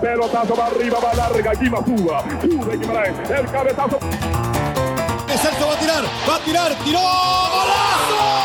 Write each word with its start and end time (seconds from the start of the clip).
Pelotazo 0.00 0.54
va 0.56 0.66
arriba, 0.66 0.98
va 0.98 1.14
larga, 1.14 1.50
aquí 1.50 1.68
va 1.68 1.84
Suba. 1.84 2.24
Sube 2.40 2.76
Guimaraes, 2.78 3.30
el 3.30 3.46
cabezazo. 3.50 3.98
Celso 5.40 5.66
va 5.66 5.74
a 5.74 5.78
tirar, 5.78 6.04
va 6.28 6.36
a 6.36 6.44
tirar, 6.44 6.74
tiró, 6.84 7.00
golazo. 7.00 8.40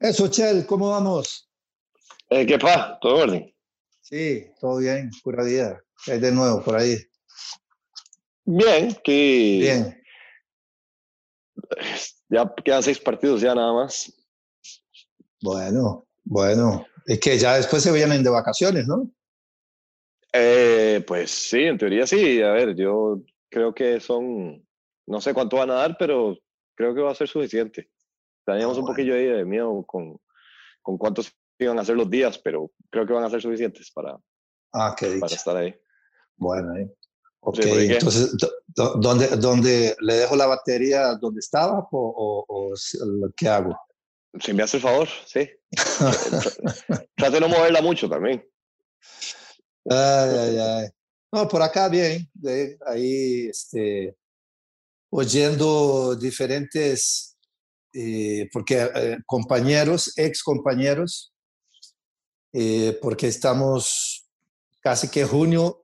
Eso, 0.00 0.28
Chel, 0.28 0.64
¿cómo 0.64 0.90
vamos? 0.90 1.50
Eh, 2.30 2.46
¿Qué 2.46 2.58
pasa? 2.58 2.98
¿Todo 3.00 3.16
en 3.16 3.30
orden? 3.30 3.54
Sí, 4.00 4.46
todo 4.60 4.78
bien, 4.78 5.10
pura 5.22 5.44
vida. 5.44 5.82
¿Qué 6.04 6.12
hay 6.12 6.20
de 6.20 6.32
nuevo 6.32 6.62
por 6.62 6.76
ahí? 6.76 6.96
Bien, 8.50 8.96
que 9.04 9.58
Bien. 9.60 10.02
ya 12.30 12.50
quedan 12.64 12.82
seis 12.82 12.98
partidos 12.98 13.42
ya 13.42 13.54
nada 13.54 13.74
más. 13.74 14.10
Bueno, 15.42 16.06
bueno. 16.24 16.86
Es 17.04 17.20
que 17.20 17.36
ya 17.36 17.56
después 17.56 17.82
se 17.82 17.92
vienen 17.92 18.22
de 18.22 18.30
vacaciones, 18.30 18.86
¿no? 18.86 19.10
Eh, 20.32 21.04
pues 21.06 21.30
sí, 21.30 21.64
en 21.64 21.76
teoría 21.76 22.06
sí. 22.06 22.40
A 22.40 22.52
ver, 22.52 22.74
yo 22.74 23.20
creo 23.50 23.74
que 23.74 24.00
son, 24.00 24.66
no 25.06 25.20
sé 25.20 25.34
cuánto 25.34 25.58
van 25.58 25.70
a 25.70 25.74
dar, 25.74 25.96
pero 25.98 26.38
creo 26.74 26.94
que 26.94 27.02
va 27.02 27.10
a 27.10 27.14
ser 27.14 27.28
suficiente. 27.28 27.90
Teníamos 28.46 28.78
Ah, 28.78 28.80
un 28.80 28.86
poquillo 28.86 29.14
ahí 29.14 29.26
de 29.26 29.44
miedo 29.44 29.84
con, 29.86 30.18
con 30.80 30.96
cuántos 30.96 31.30
iban 31.58 31.78
a 31.78 31.84
ser 31.84 31.96
los 31.96 32.08
días, 32.08 32.38
pero 32.38 32.70
creo 32.88 33.06
que 33.06 33.12
van 33.12 33.24
a 33.24 33.30
ser 33.30 33.42
suficientes 33.42 33.90
para, 33.90 34.16
Ah, 34.72 34.96
para 35.20 35.34
estar 35.34 35.54
ahí. 35.54 35.74
Bueno, 36.36 36.74
¿eh? 36.76 36.90
Ok, 37.40 37.56
Sí, 37.62 37.70
entonces, 37.92 38.32
¿dónde, 38.74 39.28
¿dónde 39.36 39.96
le 40.00 40.14
dejo 40.14 40.36
la 40.36 40.46
batería 40.46 41.14
donde 41.14 41.40
estaba 41.40 41.88
o, 41.90 42.44
o- 42.48 42.72
o 42.72 42.74
qué 43.36 43.48
hago? 43.48 43.76
Si 44.40 44.52
me 44.52 44.62
hace 44.62 44.76
el 44.78 44.82
favor, 44.82 45.08
sí. 45.26 45.48
Tra- 45.72 47.08
Trate 47.16 47.34
de 47.34 47.40
no 47.40 47.48
moverla 47.48 47.80
mucho 47.80 48.08
también. 48.08 48.44
Ay, 49.88 50.30
ay, 50.38 50.58
ay. 50.58 50.88
No, 51.32 51.48
por 51.48 51.62
acá 51.62 51.88
bien, 51.88 52.28
de- 52.34 52.78
ahí 52.86 53.48
este, 53.48 54.16
oyendo 55.10 56.14
diferentes, 56.16 57.36
eh, 57.92 58.48
porque 58.52 58.88
eh, 58.94 59.18
compañeros, 59.26 60.12
ex 60.16 60.42
compañeros, 60.42 61.32
eh, 62.52 62.98
porque 63.00 63.28
estamos 63.28 64.26
casi 64.80 65.08
que 65.08 65.24
junio, 65.24 65.82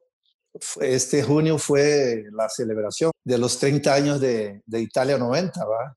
este 0.80 1.22
junio 1.22 1.58
fue 1.58 2.24
la 2.33 2.48
celebración 2.48 3.10
de 3.24 3.38
los 3.38 3.58
30 3.58 3.92
años 3.94 4.20
de, 4.20 4.62
de 4.66 4.80
Italia 4.80 5.19
90, 5.19 5.64
¿va? 5.64 5.96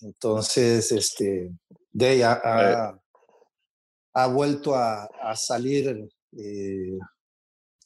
Entonces, 0.00 0.92
este, 0.92 1.50
de 1.92 2.06
ahí 2.06 2.22
ha, 2.22 2.32
ha- 2.44 3.00
ha 4.14 4.26
vuelto 4.28 4.74
a, 4.74 5.04
a 5.22 5.34
salir 5.36 6.08
eh, 6.36 6.98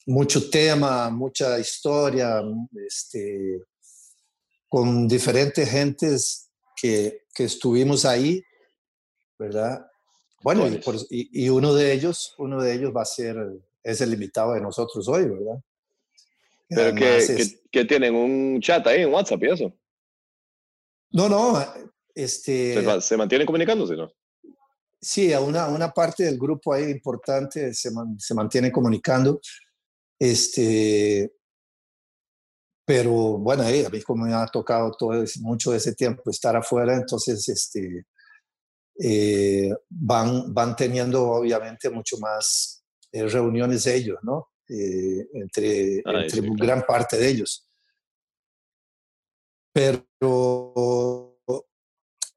mucho 0.05 0.49
tema, 0.49 1.09
mucha 1.09 1.57
historia, 1.59 2.41
este, 2.85 3.63
con 4.67 5.07
diferentes 5.07 5.69
gentes 5.69 6.49
que, 6.79 7.23
que 7.33 7.45
estuvimos 7.45 8.05
ahí, 8.05 8.43
¿verdad? 9.37 9.85
Bueno, 10.43 10.67
y, 10.67 10.77
por- 10.79 10.95
y- 11.09 11.45
y 11.45 11.49
uno 11.49 11.73
de 11.73 11.91
ellos, 11.93 12.35
uno 12.37 12.61
de 12.61 12.73
ellos 12.73 12.93
va 12.95 13.01
a 13.01 13.05
ser, 13.05 13.37
es 13.83 14.01
el 14.01 14.13
invitado 14.13 14.53
de 14.53 14.61
nosotros 14.61 15.07
hoy, 15.07 15.25
¿verdad? 15.25 15.59
Pero 16.69 16.95
que, 16.95 17.05
Además 17.05 17.27
que, 17.27 17.41
es- 17.41 17.61
que 17.71 17.85
tienen 17.85 18.15
un 18.15 18.61
chat 18.61 18.85
ahí 18.87 19.01
en 19.01 19.11
WhatsApp 19.13 19.43
y 19.43 19.47
eso. 19.49 19.73
no, 21.11 21.27
no, 21.27 21.59
Se, 21.59 21.89
este, 22.15 22.81
ma- 22.83 23.01
se 23.01 23.17
mantienen 23.17 23.45
comunicándose, 23.47 23.95
¿no? 23.95 24.11
Sí, 25.01 25.33
a 25.33 25.39
una, 25.39 25.67
una 25.67 25.91
parte 25.91 26.25
del 26.25 26.37
grupo 26.37 26.73
ahí 26.73 26.83
importante 26.91 27.73
se, 27.73 27.89
man- 27.91 28.19
se 28.19 28.33
mantiene 28.35 28.71
comunicando. 28.71 29.39
Este, 30.19 31.33
pero 32.85 33.11
bueno, 33.37 33.63
ahí, 33.63 33.85
a 33.85 33.89
mí 33.89 34.01
como 34.01 34.25
me 34.25 34.33
ha 34.33 34.45
tocado 34.47 34.91
todo 34.91 35.23
mucho 35.41 35.71
de 35.71 35.77
ese 35.77 35.93
tiempo 35.95 36.29
estar 36.29 36.55
afuera, 36.55 36.95
entonces 36.95 37.47
este, 37.47 38.05
eh, 38.99 39.69
van, 39.89 40.53
van 40.53 40.75
teniendo 40.75 41.29
obviamente 41.29 41.89
mucho 41.89 42.17
más 42.19 42.83
eh, 43.11 43.27
reuniones 43.27 43.85
ellos, 43.87 44.17
¿no? 44.23 44.49
Eh, 44.69 45.27
entre 45.33 46.01
Ah, 46.05 46.21
entre 46.21 46.29
sí, 46.29 46.41
claro. 46.41 46.55
gran 46.57 46.85
parte 46.85 47.17
de 47.17 47.27
ellos. 47.29 47.67
Pero 49.73 50.05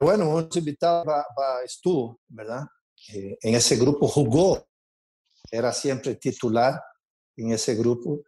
bueno, 0.01 0.35
un 0.37 0.49
invitado 0.55 1.05
va, 1.05 1.25
va- 1.39 1.63
estuvo, 1.65 2.21
¿verdad? 2.29 2.63
Eh, 3.13 3.37
en 3.41 3.55
ese 3.55 3.77
grupo 3.77 4.07
jugó, 4.09 4.67
era 5.51 5.73
siempre 5.73 6.15
titular 6.17 6.81
en 7.37 7.53
ese 7.53 7.75
grupo 7.75 8.23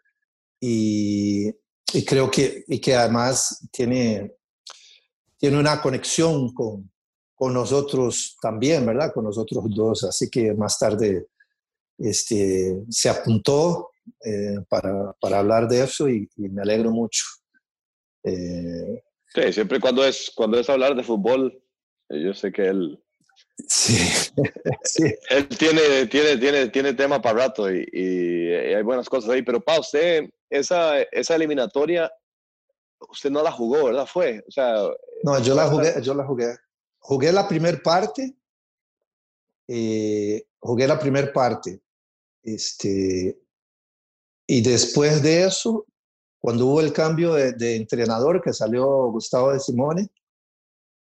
y, 0.61 1.49
y 1.93 2.05
creo 2.05 2.31
que, 2.31 2.65
y 2.69 2.81
que 2.81 2.95
además 2.95 3.67
tiene, 3.73 4.37
tiene 5.37 5.59
una 5.59 5.81
conexión 5.81 6.53
con, 6.55 6.91
con 7.35 7.53
nosotros 7.53 8.37
también, 8.41 8.87
¿verdad? 8.87 9.13
Con 9.13 9.25
nosotros 9.25 9.65
dos, 9.69 10.05
así 10.05 10.31
que 10.31 10.55
más 10.55 10.79
tarde 10.79 11.29
este, 11.99 12.85
se 12.89 13.09
apuntó 13.09 13.91
eh, 14.25 14.57
para, 14.69 15.13
para 15.21 15.39
hablar 15.41 15.69
de 15.69 15.83
eso 15.83 16.09
y, 16.09 16.29
y 16.37 16.49
me 16.49 16.63
alegro 16.63 16.91
mucho. 16.91 17.25
Eh, 18.25 19.03
Sí, 19.35 19.53
siempre 19.53 19.81
cuando 19.81 20.05
es, 20.05 20.31
cuando 20.37 20.61
es 20.61 20.71
hablar 20.71 20.95
de 20.95 21.03
fútbol, 21.03 21.61
eh, 22.09 22.23
yo 22.25 22.33
sé 22.35 22.53
que 22.53 22.69
él, 22.69 23.03
sí, 23.69 23.97
sí. 24.85 25.13
él 25.29 25.49
tiene, 25.49 26.07
tiene, 26.07 26.37
tiene, 26.37 26.69
tiene 26.69 26.95
tema 26.95 27.21
para 27.21 27.41
rato 27.47 27.69
y, 27.69 27.85
y 27.93 28.53
hay 28.75 28.83
buenas 28.85 29.09
cosas 29.09 29.31
ahí. 29.31 29.43
Pero 29.43 29.61
para 29.61 29.81
usted, 29.81 30.31
esa, 30.49 31.03
esa 31.03 31.35
eliminatoria, 31.35 32.13
usted 33.11 33.29
no 33.31 33.43
la 33.43 33.51
jugó, 33.51 33.87
¿verdad? 33.87 34.07
Fue, 34.07 34.45
o 34.47 34.51
sea, 34.53 34.75
No, 35.25 35.43
yo 35.43 35.57
la 35.57 35.67
jugué, 35.69 35.95
yo 36.01 36.15
la 36.15 36.25
jugué. 36.25 36.55
Jugué 37.01 37.33
la 37.33 37.49
primera 37.49 37.79
parte. 37.83 38.37
eh, 39.67 40.47
jugué 40.61 40.87
la 40.87 40.99
primera 40.99 41.33
parte. 41.33 41.81
Este, 42.43 43.37
y 44.47 44.63
después 44.63 45.23
de 45.23 45.45
eso, 45.45 45.87
cuando 46.39 46.67
hubo 46.67 46.81
el 46.81 46.93
cambio 46.93 47.35
de, 47.35 47.53
de 47.53 47.77
entrenador, 47.77 48.43
que 48.43 48.53
salió 48.53 49.11
Gustavo 49.11 49.53
de 49.53 49.61
Simone 49.61 50.09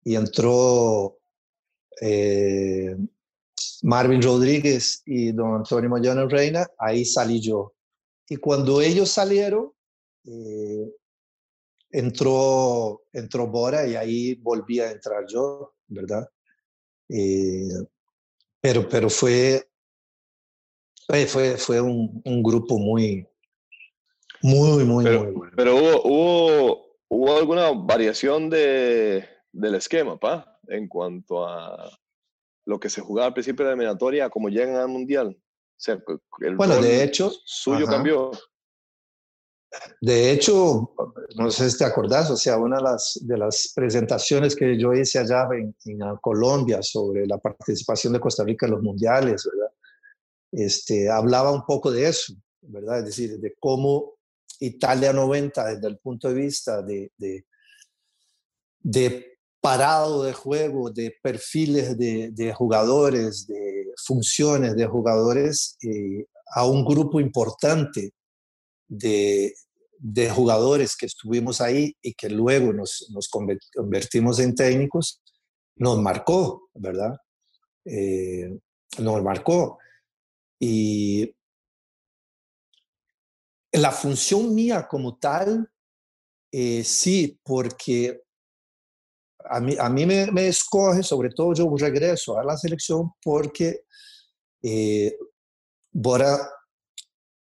y 0.04 0.16
entró 0.16 1.18
eh, 2.02 2.96
Marvin 3.84 4.22
Rodríguez 4.22 5.02
y 5.06 5.32
don 5.32 5.56
Antonio 5.56 5.90
Moyano 5.90 6.28
Reina, 6.28 6.68
ahí 6.78 7.06
salí 7.06 7.40
yo. 7.42 7.74
Y 8.28 8.38
cuando 8.38 8.82
ellos 8.82 9.10
salieron, 9.10 9.72
eh, 10.26 10.94
entró, 11.92 13.04
entró 13.14 13.48
Bora 13.48 13.88
y 13.88 13.96
ahí 13.96 14.36
volví 14.36 14.80
a 14.80 14.92
entrar 14.92 15.26
yo, 15.28 15.74
¿verdad? 15.88 16.30
Eh, 17.10 17.70
pero, 18.62 18.88
pero 18.88 19.10
fue, 19.10 19.70
fue, 21.28 21.58
fue 21.58 21.82
un, 21.82 22.22
un 22.24 22.44
grupo 22.44 22.78
muy, 22.78 23.26
muy, 24.42 24.84
muy, 24.86 25.04
Pero- 25.04 25.24
muy 25.24 25.32
bueno. 25.34 25.54
pero 25.56 25.76
hubo, 25.76 26.02
hubo, 26.04 26.86
hubo 27.10 27.38
alguna 27.38 27.72
variación 27.72 28.50
de, 28.50 29.26
del 29.52 29.76
esquema, 29.76 30.20
pa, 30.20 30.60
en 30.68 30.88
cuanto 30.88 31.46
a 31.48 31.90
lo 32.66 32.80
que 32.80 32.90
se 32.90 33.02
jugaba 33.02 33.28
al 33.28 33.34
principio 33.34 33.66
de 33.66 33.72
la 33.72 33.74
eliminatoria, 33.76 34.26
a 34.26 34.30
como 34.30 34.50
llegan 34.50 34.76
al 34.76 34.88
mundial. 34.90 35.36
O 35.38 35.82
sea, 35.82 35.98
el 36.42 36.56
Bueno, 36.58 36.78
de 36.82 37.04
hecho, 37.04 37.31
suyo 37.46 37.86
ajá. 37.86 37.94
cambió. 37.96 38.31
De 40.02 40.31
hecho, 40.31 40.94
no 41.36 41.52
sé 41.52 41.69
si 41.69 41.78
te 41.78 41.86
acordás, 41.86 42.30
o 42.31 42.36
sea, 42.38 42.58
una 42.58 42.78
de 42.78 42.84
las, 42.84 43.19
de 43.22 43.38
las 43.38 43.72
presentaciones 43.75 44.56
que 44.56 44.78
yo 44.80 44.94
hice 44.94 45.19
allá 45.19 45.48
en, 45.54 45.75
en 45.86 46.00
Colombia 46.22 46.81
sobre 46.81 47.28
la 47.28 47.38
participación 47.38 48.13
de 48.13 48.19
Costa 48.19 48.44
Rica 48.44 48.66
en 48.66 48.72
los 48.74 48.81
mundiales, 48.81 49.48
¿verdad? 49.52 49.72
Este, 50.52 51.10
hablaba 51.10 51.52
un 51.52 51.63
poco 51.68 51.92
de 51.92 52.08
eso, 52.08 52.34
¿verdad? 52.62 53.00
Es 53.00 53.06
decir, 53.06 53.40
de 53.40 53.56
cómo 53.60 54.16
Italia 54.60 55.14
90, 55.14 55.76
desde 55.76 55.88
el 55.88 55.98
punto 56.00 56.28
de 56.30 56.34
vista 56.34 56.82
de, 56.82 57.12
parado 59.62 60.24
de 60.24 60.34
juego, 60.34 60.90
de 60.90 61.16
perfiles 61.22 61.98
de, 61.98 62.54
jugadores, 62.54 63.48
de 63.48 63.94
funciones 64.06 64.76
de 64.76 64.86
jugadores, 64.86 65.78
eh, 65.84 66.26
a 66.56 66.66
un 66.66 66.84
grupo 66.84 67.20
importante 67.20 68.12
de, 68.88 69.54
jugadores 70.34 70.96
que 70.96 71.06
estuvimos 71.06 71.62
ahí 71.62 71.96
y 72.02 72.14
que 72.14 72.30
luego 72.30 72.74
nos, 72.74 73.10
nos 73.14 73.30
conver- 73.30 73.60
convertimos 73.76 74.40
en 74.40 74.56
técnicos, 74.56 75.22
nos 75.76 75.98
marcó, 76.02 76.70
¿verdad? 76.74 77.18
Eh, 77.86 78.58
nos 78.98 79.24
marcó. 79.24 79.78
Y 80.60 81.34
la 83.71 83.92
función 83.92 84.54
mía 84.54 84.88
como 84.88 85.18
tal 85.18 85.69
Eh, 86.51 86.83
sí, 86.83 87.39
porque 87.44 88.24
a 89.45 89.60
mí, 89.60 89.75
a 89.80 89.88
mí 89.88 90.06
me, 90.06 90.31
me, 90.31 90.48
escoge, 90.48 91.04
sobre 91.04 91.30
todo 91.30 91.54
yo 91.54 91.71
regreso 91.77 92.39
a 92.39 92.44
la 92.44 92.57
selección 92.57 93.12
porque 93.21 93.83
eh, 94.63 95.16
Bora 95.92 96.38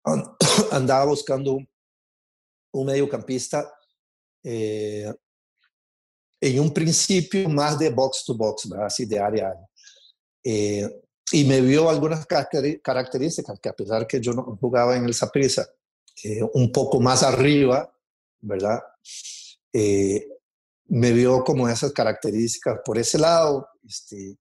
andaba 0.73 1.05
buscando 1.07 1.59
un 2.73 2.87
mediocampista 2.87 3.73
eh, 4.43 5.13
en 6.41 6.61
un 6.61 6.73
principio 6.73 7.49
más 7.49 7.79
de 7.79 7.91
box 7.91 8.25
to 8.25 8.35
box, 8.35 8.69
así 8.73 9.05
de 9.05 9.19
área 9.19 9.47
a 9.47 9.51
área. 9.51 9.69
Eh, 10.45 11.03
y 11.31 11.45
me 11.45 11.61
vio 11.61 11.89
algunas 11.89 12.27
características 12.27 13.61
que 13.61 13.69
a 13.69 13.73
pesar 13.73 14.07
que 14.07 14.21
yo 14.21 14.33
no 14.33 14.59
jugaba 14.61 14.97
en 14.97 15.05
el 15.05 15.15
Saprissa, 15.15 15.67
eh, 16.25 16.43
un 16.55 16.71
poco 16.71 17.01
más 17.01 17.23
arriba, 17.23 17.93
¿verdad? 18.41 18.81
Eh, 19.73 20.29
me 20.87 21.13
vio 21.13 21.43
como 21.43 21.69
esas 21.69 21.93
características 21.93 22.81
por 22.85 22.99
ese 22.99 23.19
lado, 23.19 23.69
este, 23.87 24.37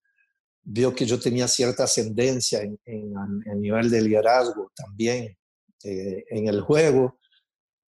vio 0.63 0.93
que 0.93 1.05
yo 1.05 1.19
tenía 1.19 1.47
cierta 1.47 1.85
ascendencia 1.85 2.61
en, 2.61 2.79
en, 2.85 3.61
nivel 3.61 3.89
de 3.89 4.01
liderazgo 4.01 4.71
también 4.75 5.37
eh, 5.83 6.25
en 6.29 6.47
el 6.47 6.61
juego. 6.61 7.17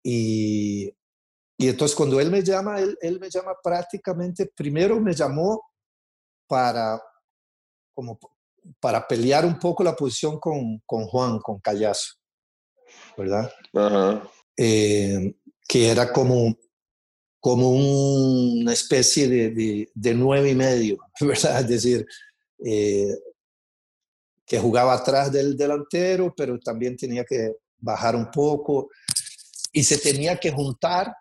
Y, 0.03 0.93
y, 1.57 1.69
entonces 1.69 1.97
cuando 1.97 2.21
él 2.21 2.31
me 2.31 2.43
llama, 2.43 2.81
él, 2.81 2.97
él 3.01 3.19
me 3.21 3.31
llama 3.31 3.55
prácticamente, 3.63 4.51
primero 4.55 5.01
me 5.01 5.15
llamó 5.15 5.63
para, 6.47 7.01
como 7.95 8.19
para 8.81 9.07
pelear 9.07 9.45
un 9.45 9.59
poco 9.59 9.83
la 9.83 9.97
posición 9.97 10.39
con, 10.39 10.81
con 10.87 11.07
Juan, 11.07 11.39
con 11.39 11.61
Callazo, 11.61 12.15
¿verdad? 13.17 13.53
Eh, 14.57 15.35
que 15.67 15.89
era 15.89 16.13
como, 16.13 16.57
como 17.41 17.71
una 17.71 18.73
especie 18.73 19.29
de, 19.29 19.51
de, 19.51 19.91
de, 19.95 20.15
nueve 20.15 20.51
y 20.51 20.55
medio, 20.55 20.99
¿verdad? 21.21 21.61
Es 21.61 21.69
decir, 21.69 22.07
eh, 22.65 23.09
que 24.47 24.59
jugaba 24.59 24.95
atrás 24.95 25.33
del 25.33 25.57
delantero, 25.57 26.35
pero 26.37 26.59
también 26.59 26.97
tenía 26.97 27.25
que 27.25 27.57
bajar 27.79 28.15
un 28.15 28.31
poco 28.31 28.91
y 29.73 29.83
se 29.83 29.99
tenía 29.99 30.37
que 30.39 30.53
juntar 30.53 31.15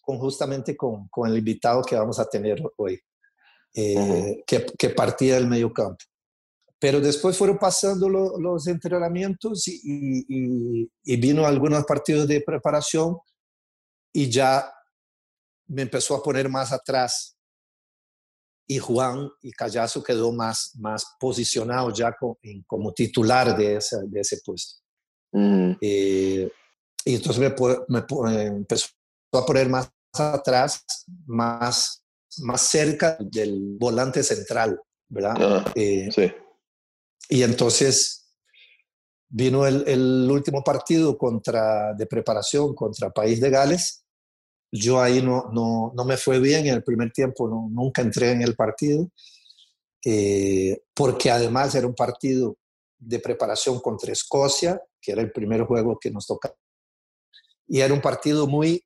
con, 0.00 0.18
justamente 0.18 0.76
con, 0.76 1.08
con 1.08 1.30
el 1.30 1.38
invitado 1.38 1.82
que 1.82 1.96
vamos 1.96 2.18
a 2.18 2.28
tener 2.28 2.62
hoy, 2.76 3.00
eh, 3.74 3.96
uh 3.96 4.00
-huh. 4.00 4.44
que, 4.46 4.66
que, 4.78 4.90
partía 4.90 5.34
del 5.36 5.46
medio 5.46 5.72
campo. 5.72 6.04
Pero 6.80 7.00
después 7.00 7.36
fueron 7.36 7.58
pasando 7.58 8.08
lo, 8.08 8.38
los 8.38 8.66
entrenamientos 8.66 9.68
y, 9.68 9.80
y, 9.84 10.90
y, 11.04 11.16
vino 11.18 11.46
algunos 11.46 11.84
partidos 11.84 12.26
de 12.26 12.40
preparación 12.40 13.18
y 14.12 14.30
ya 14.30 14.72
me 15.66 15.82
empezó 15.82 16.16
a 16.16 16.22
poner 16.22 16.48
más 16.48 16.72
atrás. 16.72 17.36
Y 18.66 18.78
Juan 18.78 19.28
y 19.42 19.50
Callazo 19.50 20.02
quedó 20.02 20.32
más, 20.32 20.72
más 20.78 21.04
posicionado 21.18 21.92
ya 21.92 22.12
como, 22.12 22.38
como 22.66 22.92
titular 22.92 23.56
de, 23.56 23.76
esa, 23.76 23.98
de 24.06 24.20
ese 24.20 24.40
puesto. 24.44 24.80
Mm. 25.32 25.72
Eh, 25.80 26.50
y 27.04 27.14
entonces 27.14 27.40
me, 27.40 27.54
me, 27.88 28.42
empezó 28.44 28.88
a 29.32 29.44
poner 29.44 29.68
más 29.68 29.90
atrás, 30.14 30.84
más, 31.26 32.02
más 32.38 32.62
cerca 32.62 33.16
del 33.20 33.76
volante 33.78 34.22
central, 34.22 34.80
¿verdad? 35.08 35.34
Ah, 35.38 35.72
eh, 35.74 36.08
sí. 36.12 36.30
Y 37.28 37.42
entonces 37.42 38.20
vino 39.28 39.66
el, 39.66 39.84
el, 39.86 40.28
último 40.30 40.62
partido 40.62 41.16
contra, 41.16 41.94
de 41.94 42.06
preparación 42.06 42.74
contra 42.74 43.10
País 43.10 43.40
de 43.40 43.50
Gales. 43.50 44.04
Yo 44.72 45.00
ahí 45.00 45.22
no, 45.22 45.50
no, 45.52 45.92
no 45.94 46.04
me 46.04 46.16
fue 46.16 46.40
bien 46.40 46.66
en 46.66 46.74
el 46.74 46.82
primer 46.82 47.12
tiempo, 47.12 47.48
no, 47.48 47.68
nunca 47.70 48.02
entré 48.02 48.32
en 48.32 48.42
el 48.42 48.54
partido, 48.54 49.10
eh, 50.04 50.82
porque 50.94 51.30
además 51.30 51.74
era 51.74 51.86
un 51.86 51.94
partido 51.94 52.56
de 52.98 53.18
preparación 53.18 53.80
contra 53.80 54.12
Escocia, 54.12 54.80
que 55.00 55.12
era 55.12 55.22
el 55.22 55.32
primer 55.32 55.62
juego 55.64 55.98
que 55.98 56.10
nos 56.10 56.26
tocaba. 56.26 56.56
Y 57.66 57.80
era 57.80 57.94
un 57.94 58.00
partido 58.00 58.46
muy, 58.46 58.84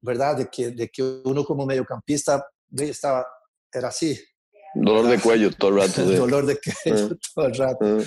¿verdad? 0.00 0.36
De 0.36 0.48
que, 0.48 0.70
de 0.70 0.88
que 0.88 1.02
uno 1.02 1.44
como 1.44 1.66
mediocampista 1.66 2.46
estaba, 2.78 3.26
era 3.72 3.88
así, 3.88 4.18
Dolor 4.74 5.06
de 5.08 5.20
cuello 5.20 5.50
todo 5.52 5.70
el 5.70 5.76
rato. 5.76 6.04
Sí. 6.06 6.14
Dolor 6.14 6.46
de 6.46 6.58
cuello 6.58 7.06
uh, 7.06 7.18
todo 7.34 7.46
el 7.46 7.54
rato. 7.54 7.84
Uh. 7.84 8.04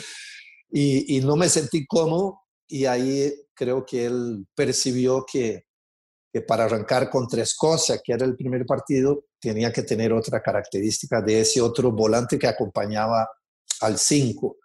Y, 0.70 1.18
y, 1.18 1.22
no 1.22 1.36
me 1.36 1.50
sentí 1.50 1.86
cómodo 1.86 2.40
y 2.68 2.86
ahí 2.86 3.32
creo 3.54 3.86
que 3.86 4.06
él 4.06 4.48
percibió 4.56 5.24
que, 5.32 5.66
que, 6.32 6.42
para 6.42 6.64
arrancar 6.64 7.10
contra 7.10 7.44
Escocia, 7.44 8.00
que 8.04 8.14
era 8.14 8.26
el 8.26 8.36
primer 8.36 8.66
partido, 8.66 9.26
tenía 9.40 9.72
que 9.72 9.84
tener 9.84 10.14
otra 10.14 10.42
característica 10.42 11.22
de 11.22 11.42
ese 11.42 11.62
otro 11.62 11.92
volante 11.92 12.40
que 12.40 12.48
acompañaba 12.48 13.28
al 13.82 14.00
5. 14.00 14.58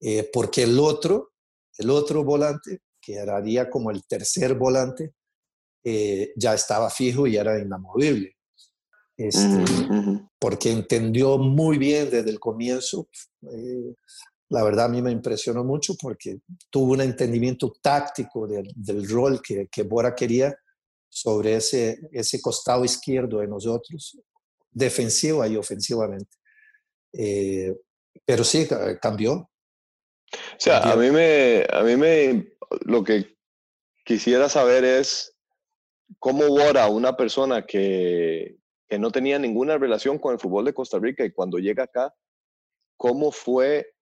Eh, 0.00 0.30
porque 0.32 0.62
el 0.62 0.78
otro, 0.78 1.32
el 1.76 1.90
otro 1.90 2.24
volante, 2.24 2.80
que 3.00 3.18
haría 3.20 3.68
como 3.68 3.90
el 3.90 4.06
tercer 4.06 4.54
volante, 4.54 5.14
eh, 5.84 6.32
ya 6.36 6.54
estaba 6.54 6.90
fijo 6.90 7.26
y 7.26 7.36
era 7.36 7.58
inamovible. 7.58 8.35
Este, 9.16 9.46
uh 9.46 9.64
-huh. 9.64 10.30
porque 10.38 10.70
entendió 10.70 11.38
muy 11.38 11.78
bien 11.78 12.10
desde 12.10 12.30
el 12.30 12.38
comienzo. 12.38 13.08
Eh, 13.50 13.94
la 14.48 14.62
verdad 14.62 14.86
a 14.86 14.88
mí 14.88 15.02
me 15.02 15.10
impresionó 15.10 15.64
mucho 15.64 15.94
porque 16.00 16.38
tuvo 16.70 16.92
un 16.92 17.00
entendimiento 17.00 17.72
táctico 17.82 18.46
del, 18.46 18.70
del 18.76 19.08
rol 19.08 19.40
que, 19.42 19.68
que, 19.68 19.82
Bora 19.82 20.14
quería 20.14 20.56
sobre 21.08 21.56
ese, 21.56 21.98
ese 22.12 22.40
costado 22.40 22.84
izquierdo 22.84 23.38
de 23.38 23.48
nosotros, 23.48 24.18
defensiva 24.70 25.48
y 25.48 25.56
ofensivamente. 25.56 26.36
Eh, 27.12 27.74
pero 28.24 28.44
sí, 28.44 28.68
cambió. 29.00 29.32
O 29.32 29.48
sea, 30.58 30.82
cambió. 30.82 30.92
a 30.92 31.02
mí, 31.02 31.10
me, 31.10 31.66
a 31.70 31.82
mí 31.82 31.96
me, 31.96 32.52
lo 32.82 33.02
que 33.02 33.36
quisiera 34.04 34.48
saber 34.48 34.84
es 34.84 35.34
cómo 36.18 36.46
Bora, 36.48 36.88
una 36.88 37.16
persona 37.16 37.64
que, 37.64 38.58
que 38.88 38.98
no 38.98 39.10
tenía 39.10 39.38
ninguna 39.38 39.78
relación 39.78 40.18
con 40.18 40.32
el 40.32 40.40
fútbol 40.40 40.64
de 40.64 40.74
Costa 40.74 40.98
Rica 40.98 41.24
y 41.24 41.32
cuando 41.32 41.58
llega 41.58 41.84
acá, 41.84 42.14
¿cómo 42.96 43.32
fue, 43.32 43.94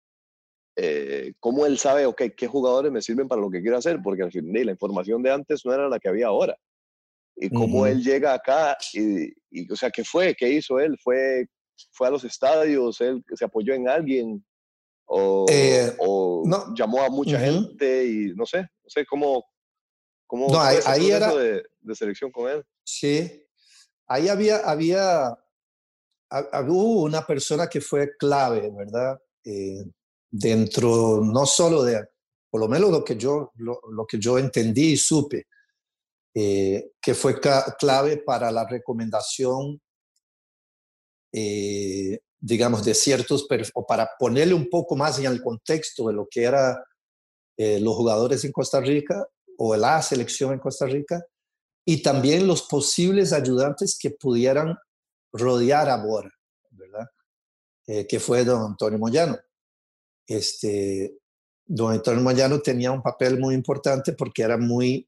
eh, 0.76 1.32
cómo 1.40 1.66
él 1.66 1.78
sabe, 1.78 2.06
ok, 2.06 2.22
qué 2.36 2.46
jugadores 2.46 2.92
me 2.92 3.02
sirven 3.02 3.28
para 3.28 3.40
lo 3.40 3.50
que 3.50 3.62
quiero 3.62 3.78
hacer? 3.78 4.00
Porque 4.02 4.22
al 4.22 4.32
fin 4.32 4.52
la 4.52 4.72
información 4.72 5.22
de 5.22 5.32
antes 5.32 5.64
no 5.64 5.72
era 5.72 5.88
la 5.88 5.98
que 5.98 6.08
había 6.08 6.26
ahora. 6.26 6.56
Y 7.36 7.50
cómo 7.50 7.80
uh 7.80 7.84
-huh. 7.84 7.90
él 7.90 8.02
llega 8.04 8.32
acá 8.32 8.76
y, 8.92 9.32
y, 9.50 9.72
o 9.72 9.74
sea, 9.74 9.90
¿qué 9.90 10.04
fue? 10.04 10.34
¿Qué 10.34 10.48
hizo 10.48 10.78
él? 10.78 10.96
¿Fue, 11.02 11.46
fue 11.90 12.06
a 12.06 12.10
los 12.10 12.22
estadios? 12.22 13.00
¿Él 13.00 13.24
se 13.34 13.44
apoyó 13.44 13.74
en 13.74 13.88
alguien? 13.88 14.44
¿O, 15.06 15.44
eh, 15.50 15.92
o 15.98 16.44
no. 16.46 16.72
llamó 16.74 17.02
a 17.02 17.10
mucha 17.10 17.36
uh 17.36 17.40
-huh. 17.40 17.44
gente? 17.44 18.06
Y 18.06 18.34
no 18.34 18.46
sé, 18.46 18.60
no 18.60 18.88
sé 18.88 19.04
cómo, 19.04 19.44
cómo 20.26 20.48
no, 20.48 20.60
ahí, 20.60 20.78
ahí 20.86 21.10
era 21.10 21.34
de, 21.34 21.64
de 21.80 21.94
selección 21.94 22.30
con 22.30 22.50
él. 22.50 22.64
Sí, 22.84 23.43
ahí 24.06 24.28
había, 24.28 24.58
había, 24.58 25.36
una 26.66 27.24
persona 27.24 27.68
que 27.68 27.80
fue 27.80 28.16
clave, 28.16 28.70
¿verdad? 28.70 29.18
Eh, 29.44 29.84
dentro, 30.30 31.20
no 31.22 31.46
solo 31.46 31.84
de, 31.84 32.04
por 32.50 32.60
lo 32.60 32.68
menos 32.68 32.90
lo 32.90 33.04
que 33.04 33.16
yo, 33.16 33.52
lo, 33.56 34.06
que 34.06 34.18
yo 34.18 34.38
entendí 34.38 34.92
y 34.92 34.96
supe, 34.96 35.46
eh, 36.34 36.90
que 37.00 37.14
fue 37.14 37.38
clave 37.78 38.16
para 38.18 38.50
la 38.50 38.66
recomendación, 38.66 39.80
eh, 41.32 42.18
digamos, 42.40 42.84
de 42.84 42.94
ciertos, 42.94 43.46
o 43.74 43.86
para 43.86 44.10
ponerle 44.18 44.54
un 44.54 44.68
poco 44.68 44.96
más 44.96 45.18
en 45.18 45.26
el 45.26 45.40
contexto 45.40 46.08
de 46.08 46.14
lo 46.14 46.26
que 46.30 46.44
eran 46.44 46.76
los 47.56 47.94
jugadores 47.94 48.44
en 48.44 48.50
Costa 48.50 48.80
Rica 48.80 49.24
o 49.58 49.76
la 49.76 50.02
selección 50.02 50.52
en 50.52 50.58
Costa 50.58 50.86
Rica, 50.86 51.24
y 51.84 52.02
también 52.02 52.46
los 52.46 52.62
posibles 52.62 53.32
ayudantes 53.32 53.98
que 53.98 54.10
pudieran 54.10 54.76
rodear 55.32 55.88
a 55.88 55.96
Bora, 55.96 56.30
¿verdad? 56.70 57.06
Eh, 57.86 58.06
que 58.06 58.18
fue 58.18 58.44
don 58.44 58.62
Antonio 58.70 58.98
Moyano. 58.98 59.38
Este, 60.26 61.18
don 61.66 61.92
Antonio 61.92 62.22
Moyano 62.22 62.60
tenía 62.60 62.90
un 62.92 63.02
papel 63.02 63.38
muy 63.38 63.54
importante 63.54 64.14
porque 64.14 64.42
era 64.42 64.56
muy, 64.56 65.06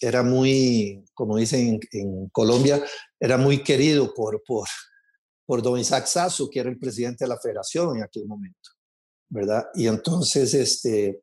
era 0.00 0.22
muy, 0.22 1.04
como 1.14 1.36
dicen 1.36 1.80
en, 1.92 2.00
en 2.00 2.28
Colombia, 2.30 2.82
era 3.18 3.36
muy 3.36 3.62
querido 3.62 4.12
por, 4.12 4.42
por, 4.44 4.66
por 5.46 5.62
don 5.62 5.78
Isaac 5.78 6.06
Sasso, 6.06 6.48
que 6.50 6.60
era 6.60 6.70
el 6.70 6.78
presidente 6.78 7.24
de 7.24 7.28
la 7.28 7.38
federación 7.38 7.96
en 7.96 8.02
aquel 8.02 8.26
momento, 8.26 8.70
¿verdad? 9.28 9.66
Y 9.74 9.86
entonces, 9.86 10.54
este, 10.54 11.22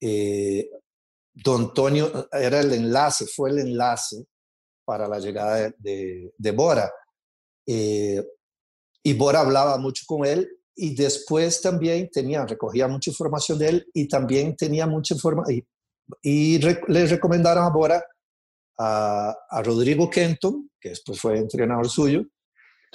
eh, 0.00 0.70
Don 1.44 1.62
Antonio 1.62 2.28
era 2.32 2.60
el 2.60 2.72
enlace, 2.72 3.26
fue 3.26 3.50
el 3.50 3.60
enlace 3.60 4.26
para 4.84 5.06
la 5.06 5.18
llegada 5.18 5.56
de, 5.56 5.74
de, 5.78 6.34
de 6.36 6.50
Bora. 6.52 6.90
Eh, 7.66 8.22
y 9.02 9.14
Bora 9.14 9.40
hablaba 9.40 9.78
mucho 9.78 10.04
con 10.06 10.26
él 10.26 10.48
y 10.74 10.94
después 10.94 11.60
también 11.60 12.08
tenía, 12.10 12.44
recogía 12.46 12.88
mucha 12.88 13.10
información 13.10 13.58
de 13.58 13.68
él 13.68 13.86
y 13.92 14.08
también 14.08 14.56
tenía 14.56 14.86
mucha 14.86 15.14
información 15.14 15.64
y, 16.22 16.56
y 16.56 16.58
le 16.58 17.06
recomendaron 17.06 17.64
a 17.64 17.70
Bora 17.70 18.02
a, 18.78 19.62
Rodrigo 19.64 20.08
Kenton, 20.08 20.70
que 20.80 20.90
después 20.90 21.20
fue 21.20 21.38
entrenador 21.38 21.88
suyo, 21.88 22.24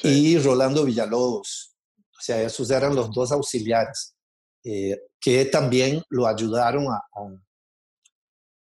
y 0.01 0.37
Rolando 0.37 0.85
Villalobos. 0.85 1.75
O 1.97 2.21
sea, 2.21 2.41
esos 2.41 2.71
eran 2.71 2.95
los 2.95 3.11
dos 3.11 3.31
auxiliares 3.31 4.15
eh, 4.63 4.97
que 5.19 5.45
también 5.45 6.01
lo 6.09 6.25
ayudaron 6.25 6.87
a, 6.87 6.95
a, 6.95 7.21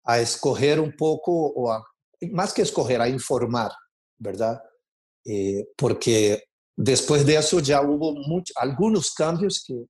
escoger 0.06 0.80
un 0.80 0.96
poco, 0.96 1.32
o 1.32 1.72
a, 1.72 1.84
más 2.32 2.54
que 2.54 2.62
escoger, 2.62 3.02
a 3.02 3.10
informar, 3.10 3.72
¿verdad? 4.18 4.62
Eh, 5.26 5.66
porque 5.78 6.44
después 6.76 7.26
de 7.26 7.36
eso 7.36 7.60
ya 7.60 7.82
hubo 7.82 8.14
algunos 8.56 9.14
cambios 9.14 9.64
que, 9.66 9.86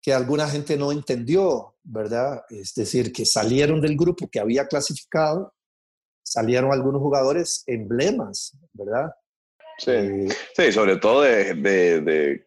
que 0.00 0.12
alguna 0.12 0.48
gente 0.48 0.76
no 0.76 0.92
entendió, 0.92 1.74
¿verdad? 1.82 2.42
Es 2.48 2.74
decir, 2.74 3.12
que 3.12 3.24
salieron 3.24 3.80
del 3.80 3.96
grupo 3.96 4.28
que 4.28 4.40
había 4.40 4.66
clasificado, 4.66 5.52
salieron 6.22 6.72
algunos 6.72 7.00
jugadores 7.00 7.62
emblemas, 7.66 8.56
¿verdad? 8.72 9.10
Sí, 9.78 9.90
eh, 9.90 10.28
sí 10.54 10.72
sobre 10.72 10.96
todo 10.96 11.22
de, 11.22 11.54
de, 11.54 12.00
de, 12.00 12.46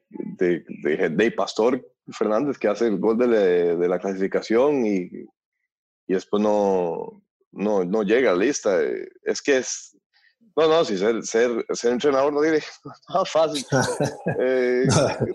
de, 0.83 1.09
de 1.09 1.31
Pastor 1.31 1.85
Fernández, 2.11 2.57
que 2.57 2.67
hace 2.67 2.87
el 2.87 2.97
gol 2.97 3.17
de, 3.17 3.87
la 3.87 3.99
clasificación 3.99 4.85
y, 4.85 5.09
y 6.09 6.15
después 6.15 6.41
no, 6.41 7.23
no, 7.51 7.85
no 7.85 8.01
llega 8.01 8.31
a 8.31 8.33
la 8.33 8.43
lista. 8.43 8.81
Es 9.23 9.43
que 9.43 9.57
es, 9.57 9.95
no, 10.57 10.67
no, 10.67 10.83
si 10.83 10.97
ser, 10.97 11.23
ser, 11.23 11.63
ser 11.71 11.91
entrenador 11.93 12.33
no 12.33 12.41
tiene 12.41 12.59
nada 13.09 13.25
fácil. 13.25 13.63
Eh, 14.41 14.87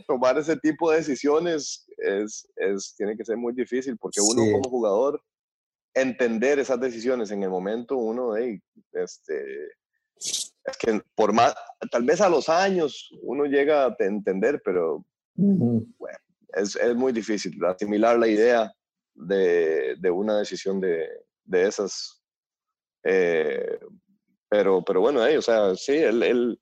tomar 0.08 0.36
ese 0.38 0.56
tipo 0.56 0.90
de 0.90 0.98
decisiones 0.98 1.86
es, 1.98 2.48
es, 2.56 2.94
tiene 2.96 3.16
que 3.16 3.24
ser 3.24 3.36
muy 3.36 3.52
difícil 3.52 3.96
porque 3.96 4.20
uno 4.20 4.42
como 4.50 4.68
jugador, 4.68 5.22
entender 5.94 6.58
esas 6.58 6.80
decisiones 6.80 7.30
en 7.30 7.44
el 7.44 7.50
momento, 7.50 7.96
uno, 7.96 8.34
este, 8.34 9.68
es 10.16 10.52
que 10.80 11.00
por 11.14 11.32
más, 11.32 11.54
tal 11.92 12.02
vez 12.02 12.20
a 12.20 12.28
los 12.28 12.48
años 12.48 13.10
uno 13.22 13.44
llega 13.44 13.86
a 13.86 13.96
entender, 14.00 14.60
pero 14.64 15.04
bueno, 15.36 16.18
es, 16.54 16.74
es, 16.74 16.96
muy 16.96 17.12
difícil 17.12 17.64
asimilar 17.64 18.18
la 18.18 18.26
idea 18.26 18.74
de, 19.14 19.96
de 19.98 20.10
una 20.10 20.38
decisión 20.38 20.80
de, 20.80 21.08
de 21.44 21.66
esas. 21.66 22.22
Eh, 23.04 23.78
pero, 24.48 24.82
pero 24.84 25.00
bueno, 25.00 25.20
o 25.22 25.42
sea, 25.42 25.74
sí, 25.74 25.92
él, 25.96 26.22
él, 26.22 26.60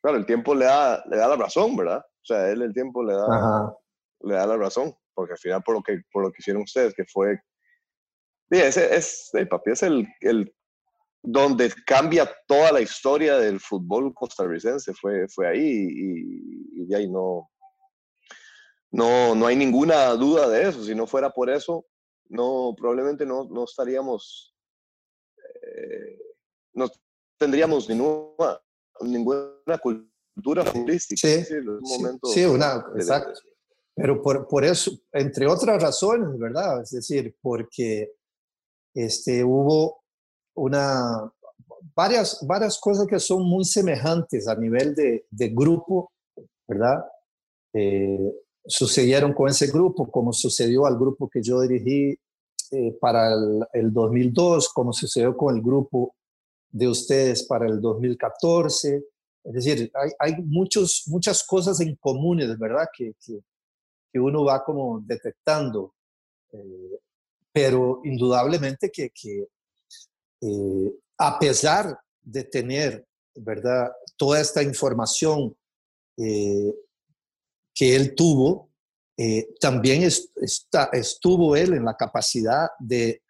claro, 0.00 0.18
el 0.18 0.26
tiempo 0.26 0.54
le 0.54 0.66
da, 0.66 1.02
le 1.08 1.16
da 1.16 1.28
la 1.28 1.36
razón, 1.36 1.76
¿verdad? 1.76 1.98
O 1.98 2.24
sea, 2.24 2.50
él 2.50 2.62
el 2.62 2.72
tiempo 2.72 3.02
le 3.02 3.14
da, 3.14 3.74
le 4.20 4.34
da 4.34 4.46
la 4.46 4.56
razón, 4.56 4.94
porque 5.14 5.32
al 5.32 5.38
final 5.38 5.62
por 5.62 5.76
lo 5.76 5.82
que, 5.82 6.02
por 6.12 6.22
lo 6.22 6.30
que 6.30 6.38
hicieron 6.38 6.62
ustedes, 6.62 6.94
que 6.94 7.04
fue, 7.04 7.40
sí, 8.50 8.58
ese 8.58 8.94
es, 8.94 9.30
el 9.32 9.48
papi 9.48 9.72
es 9.72 9.82
el, 9.82 10.06
el, 10.20 10.54
donde 11.22 11.72
cambia 11.84 12.30
toda 12.46 12.72
la 12.72 12.80
historia 12.80 13.36
del 13.38 13.58
fútbol 13.60 14.14
costarricense, 14.14 14.92
fue, 14.94 15.28
fue 15.28 15.48
ahí 15.48 15.88
y, 15.90 16.82
y 16.82 16.86
de 16.86 16.96
ahí 16.96 17.10
no, 17.10 17.50
no, 18.92 19.34
no 19.34 19.46
hay 19.46 19.56
ninguna 19.56 20.10
duda 20.10 20.48
de 20.48 20.68
eso. 20.68 20.84
Si 20.84 20.94
no 20.94 21.06
fuera 21.06 21.30
por 21.30 21.50
eso, 21.50 21.86
no, 22.28 22.74
probablemente 22.76 23.26
no, 23.26 23.44
no 23.44 23.64
estaríamos, 23.64 24.54
eh, 25.36 26.18
no 26.74 26.90
tendríamos 27.38 27.88
ninguna, 27.88 28.60
ninguna 29.00 29.78
cultura 29.80 30.64
futbolística. 30.64 31.28
Sí, 31.28 31.44
sí, 32.32 32.44
una, 32.44 32.84
exacto. 32.96 33.40
Pero 33.94 34.22
por, 34.22 34.48
por, 34.48 34.64
eso, 34.64 34.90
entre 35.12 35.46
otras 35.46 35.82
razones, 35.82 36.38
¿verdad? 36.38 36.82
Es 36.82 36.90
decir, 36.90 37.36
porque 37.42 38.12
este, 38.94 39.44
hubo 39.44 40.02
una, 40.54 41.30
varias, 41.94 42.38
varias 42.46 42.78
cosas 42.78 43.06
que 43.06 43.20
son 43.20 43.42
muy 43.42 43.64
semejantes 43.64 44.48
a 44.48 44.54
nivel 44.54 44.94
de, 44.94 45.26
de 45.30 45.48
grupo, 45.48 46.12
¿verdad? 46.66 47.04
Eh, 47.74 48.32
sucedieron 48.66 49.32
con 49.32 49.48
ese 49.48 49.66
grupo, 49.68 50.10
como 50.10 50.32
sucedió 50.32 50.86
al 50.86 50.98
grupo 50.98 51.28
que 51.28 51.42
yo 51.42 51.60
dirigí 51.60 52.16
eh, 52.70 52.96
para 53.00 53.32
el, 53.32 53.60
el, 53.72 53.92
2002, 53.92 54.68
como 54.70 54.92
sucedió 54.92 55.36
con 55.36 55.54
el 55.54 55.62
grupo 55.62 56.14
de 56.70 56.88
ustedes 56.88 57.44
para 57.44 57.66
el 57.66 57.80
2014. 57.80 59.04
Es 59.44 59.52
decir, 59.52 59.90
hay, 59.94 60.10
hay 60.18 60.42
muchos, 60.42 61.04
muchas 61.06 61.44
cosas 61.44 61.80
en 61.80 61.96
comunes, 61.96 62.58
¿verdad? 62.58 62.86
Que, 62.96 63.14
que, 63.24 63.40
que 64.12 64.20
uno 64.20 64.44
va 64.44 64.64
como 64.64 65.00
detectando. 65.00 65.94
Eh, 66.52 66.98
pero 67.52 68.00
indudablemente 68.04 68.90
que, 68.90 69.10
que 69.10 69.48
eh, 70.40 70.92
a 71.18 71.38
pesar 71.38 71.98
de 72.22 72.44
tener, 72.44 73.06
¿verdad? 73.34 73.92
Toda 74.16 74.40
esta 74.40 74.62
información 74.62 75.54
eh, 76.16 76.74
que 77.74 77.96
él 77.96 78.14
tuvo, 78.14 78.70
también 79.60 80.02
está, 80.02 80.90
estuvo 80.92 81.54
él 81.54 81.74
en 81.74 81.84
la 81.84 81.96
capacidad 81.96 82.68
de 82.80 83.22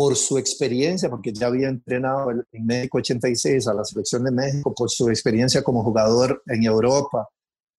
por 0.00 0.16
su 0.16 0.38
experiencia, 0.38 1.10
porque 1.10 1.30
ya 1.30 1.48
había 1.48 1.68
entrenado 1.68 2.30
en 2.30 2.64
México 2.64 2.96
86 2.96 3.68
a 3.68 3.74
la 3.74 3.84
selección 3.84 4.24
de 4.24 4.30
México, 4.30 4.74
por 4.74 4.88
su 4.88 5.10
experiencia 5.10 5.62
como 5.62 5.84
jugador 5.84 6.42
en 6.46 6.64
Europa. 6.64 7.28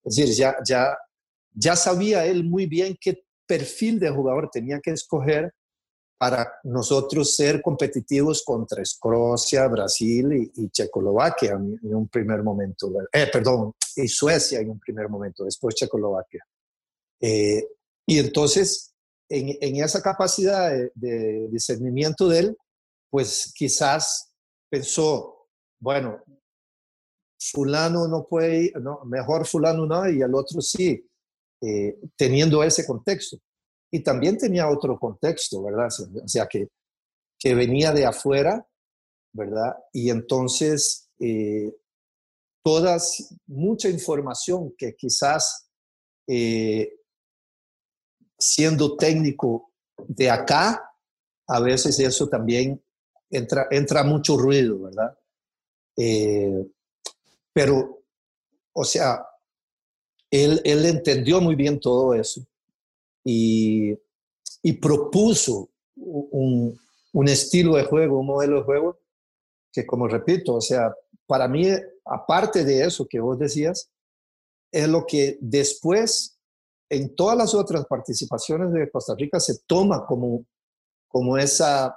Es 0.04 0.14
decir, 0.14 0.32
ya, 0.32 0.56
ya, 0.64 0.96
ya 1.52 1.74
sabía 1.74 2.24
él 2.24 2.44
muy 2.44 2.66
bien 2.66 2.96
qué 3.00 3.24
perfil 3.44 3.98
de 3.98 4.10
jugador 4.10 4.48
tenía 4.52 4.78
que 4.80 4.92
escoger 4.92 5.52
para 6.16 6.48
nosotros 6.62 7.34
ser 7.34 7.60
competitivos 7.60 8.44
contra 8.44 8.82
Escocia, 8.82 9.66
Brasil 9.66 10.52
y, 10.54 10.70
Checoslovaquia 10.70 11.54
en, 11.54 11.92
un 11.92 12.06
primer 12.06 12.44
momento. 12.44 12.88
Eh, 13.12 13.26
perdón, 13.32 13.72
y 13.96 14.08
Suecia 14.08 14.60
en 14.60 14.70
un 14.70 14.78
primer 14.78 15.08
momento, 15.08 15.44
después 15.44 15.74
Checoslovaquia. 15.74 16.44
Eh, 17.20 17.66
y 18.06 18.18
entonces 18.18 18.92
en, 19.32 19.76
esa 19.82 20.02
capacidad 20.02 20.70
de, 20.94 21.48
discernimiento 21.50 22.28
de 22.28 22.38
él, 22.38 22.56
pues 23.10 23.52
quizás 23.54 24.32
pensó, 24.70 25.48
bueno, 25.80 26.22
fulano 27.38 28.06
no 28.08 28.26
puede, 28.26 28.64
ir, 28.64 28.76
no, 28.80 29.00
mejor 29.04 29.46
fulano 29.46 29.86
no, 29.86 30.08
y 30.08 30.20
el 30.20 30.34
otro 30.34 30.60
sí, 30.60 31.08
eh, 31.62 31.98
teniendo 32.16 32.62
ese 32.62 32.86
contexto. 32.86 33.38
Y 33.90 34.02
también 34.02 34.38
tenía 34.38 34.68
otro 34.68 34.98
contexto, 34.98 35.62
¿verdad? 35.62 35.88
O 36.22 36.28
sea, 36.28 36.46
que, 36.46 36.68
que 37.38 37.54
venía 37.54 37.92
de 37.92 38.06
afuera, 38.06 38.66
¿verdad? 39.34 39.76
Y 39.92 40.10
entonces, 40.10 41.10
eh, 41.20 41.74
todas, 42.62 43.34
mucha 43.46 43.88
información 43.88 44.74
que 44.76 44.94
quizás 44.94 45.68
eh, 46.26 46.92
siendo 48.38 48.96
técnico 48.96 49.70
de 50.08 50.30
acá, 50.30 50.90
a 51.46 51.60
veces 51.60 51.98
eso 51.98 52.28
también 52.28 52.82
entra, 53.30 53.66
entra 53.70 54.04
mucho 54.04 54.36
ruido, 54.36 54.80
¿verdad? 54.80 55.18
Eh, 55.96 56.66
pero, 57.52 58.02
o 58.72 58.84
sea, 58.84 59.26
él, 60.30 60.60
él, 60.64 60.86
entendió 60.86 61.40
muy 61.40 61.54
bien 61.54 61.78
todo 61.78 62.14
eso 62.14 62.46
y, 63.24 63.94
y 64.62 64.72
propuso 64.74 65.68
un, 65.96 66.78
un, 67.12 67.28
estilo 67.28 67.76
de 67.76 67.84
juego, 67.84 68.20
un 68.20 68.26
modelo 68.26 68.56
de 68.58 68.62
juego 68.62 68.98
que, 69.70 69.84
como 69.84 70.08
repito, 70.08 70.54
o 70.54 70.60
sea, 70.60 70.94
para 71.26 71.46
mí, 71.48 71.68
aparte 72.04 72.64
de 72.64 72.84
eso 72.84 73.06
que 73.08 73.20
vos 73.20 73.38
decías, 73.38 73.90
es 74.72 74.88
lo 74.88 75.04
que 75.06 75.38
después 75.40 76.38
en 76.90 77.14
todas 77.14 77.36
las 77.36 77.54
otras 77.54 77.86
participaciones 77.86 78.72
de 78.72 78.90
Costa 78.90 79.14
Rica 79.16 79.40
se 79.40 79.60
toma 79.66 80.04
como, 80.06 80.44
como 81.08 81.38
esa, 81.38 81.96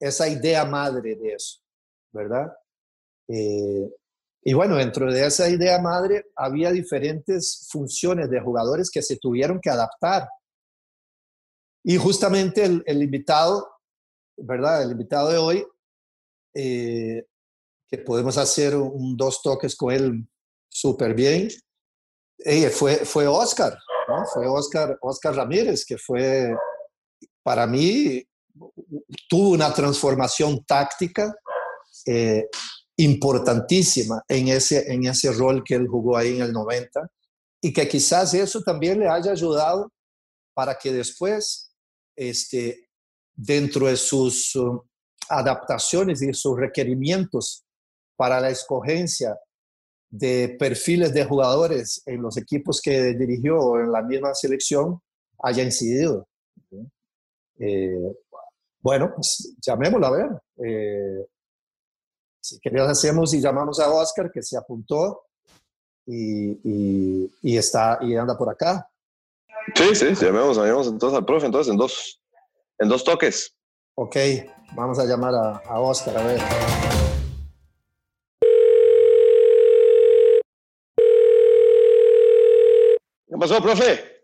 esa 0.00 0.28
idea 0.28 0.64
madre 0.64 1.14
de 1.14 1.34
eso, 1.34 1.60
¿verdad? 2.12 2.52
Eh, 3.28 3.88
y 4.42 4.54
bueno, 4.54 4.76
dentro 4.76 5.12
de 5.12 5.26
esa 5.26 5.48
idea 5.48 5.80
madre 5.80 6.26
había 6.36 6.70
diferentes 6.70 7.68
funciones 7.70 8.30
de 8.30 8.40
jugadores 8.40 8.90
que 8.90 9.02
se 9.02 9.16
tuvieron 9.16 9.60
que 9.60 9.70
adaptar. 9.70 10.28
Y 11.84 11.96
justamente 11.96 12.64
el, 12.64 13.02
invitado, 13.02 13.68
¿verdad? 14.36 14.82
El 14.82 14.92
invitado 14.92 15.30
de 15.30 15.38
hoy, 15.38 15.66
eh, 16.54 17.26
que 17.88 17.98
podemos 17.98 18.36
hacer 18.38 18.76
un, 18.76 19.16
dos 19.16 19.42
toques 19.42 19.76
con 19.76 19.92
él 19.92 20.28
súper 20.68 21.14
bien, 21.14 21.48
fue, 22.72 22.96
fue 23.04 23.26
Oscar, 23.26 23.78
¿no? 24.08 24.24
Fue 24.32 24.46
Oscar, 24.46 24.98
Oscar 25.00 25.34
Ramírez, 25.34 25.84
que 25.84 25.96
fue, 25.96 26.54
para 27.42 27.66
mí, 27.66 28.22
tuvo 29.28 29.50
una 29.50 29.72
transformación 29.72 30.64
táctica 30.64 31.34
eh, 32.06 32.48
importantísima 32.96 34.22
en 34.28 34.48
ese, 34.48 34.92
en 34.92 35.06
ese 35.06 35.32
rol 35.32 35.62
que 35.64 35.74
él 35.74 35.86
jugó 35.88 36.16
ahí 36.16 36.36
en 36.36 36.42
el 36.42 36.52
90 36.52 37.08
y 37.60 37.72
que 37.72 37.88
quizás 37.88 38.32
eso 38.34 38.60
también 38.62 39.00
le 39.00 39.08
haya 39.08 39.32
ayudado 39.32 39.90
para 40.54 40.76
que 40.78 40.92
después, 40.92 41.72
este, 42.16 42.88
dentro 43.34 43.86
de 43.86 43.96
sus, 43.96 44.54
adaptaciones 45.28 46.22
y 46.22 46.32
sus 46.32 46.56
requerimientos 46.56 47.65
para 48.16 48.40
la 48.40 48.50
escogencia 48.50 49.38
de 50.08 50.56
perfiles 50.58 51.12
de 51.12 51.24
jugadores 51.24 52.02
en 52.06 52.22
los 52.22 52.36
equipos 52.36 52.80
que 52.80 53.14
dirigió 53.14 53.78
en 53.78 53.92
la 53.92 54.02
misma 54.02 54.34
selección 54.34 55.00
haya 55.42 55.62
incidido. 55.62 56.26
Eh, 57.58 58.14
bueno, 58.80 59.12
pues 59.14 59.54
llamémoslo 59.60 60.06
a 60.06 60.10
ver. 60.10 60.28
Eh, 60.64 61.26
si 62.40 62.60
querés 62.60 62.82
hacemos 62.82 63.34
y 63.34 63.40
llamamos 63.40 63.80
a 63.80 63.90
Oscar 63.90 64.30
que 64.30 64.42
se 64.42 64.56
apuntó 64.56 65.24
y, 66.06 67.28
y, 67.42 67.56
está 67.56 67.98
y 68.00 68.14
anda 68.14 68.38
por 68.38 68.48
acá. 68.48 68.88
Sí, 69.74 69.94
sí, 69.94 70.14
llamemos, 70.14 70.56
llamemos 70.56 70.86
entonces 70.86 71.18
al 71.18 71.24
profe, 71.24 71.46
entonces 71.46 71.72
en 71.72 71.76
dos, 71.76 72.22
en 72.78 72.88
dos 72.88 73.02
toques. 73.02 73.56
Ok, 73.96 74.16
vamos 74.76 74.98
a 75.00 75.04
llamar 75.04 75.34
a, 75.34 75.56
a 75.56 75.80
Oscar 75.80 76.16
a 76.18 76.22
ver. 76.22 77.15
¿Qué 83.36 83.40
pasó, 83.40 83.62
profe? 83.62 84.22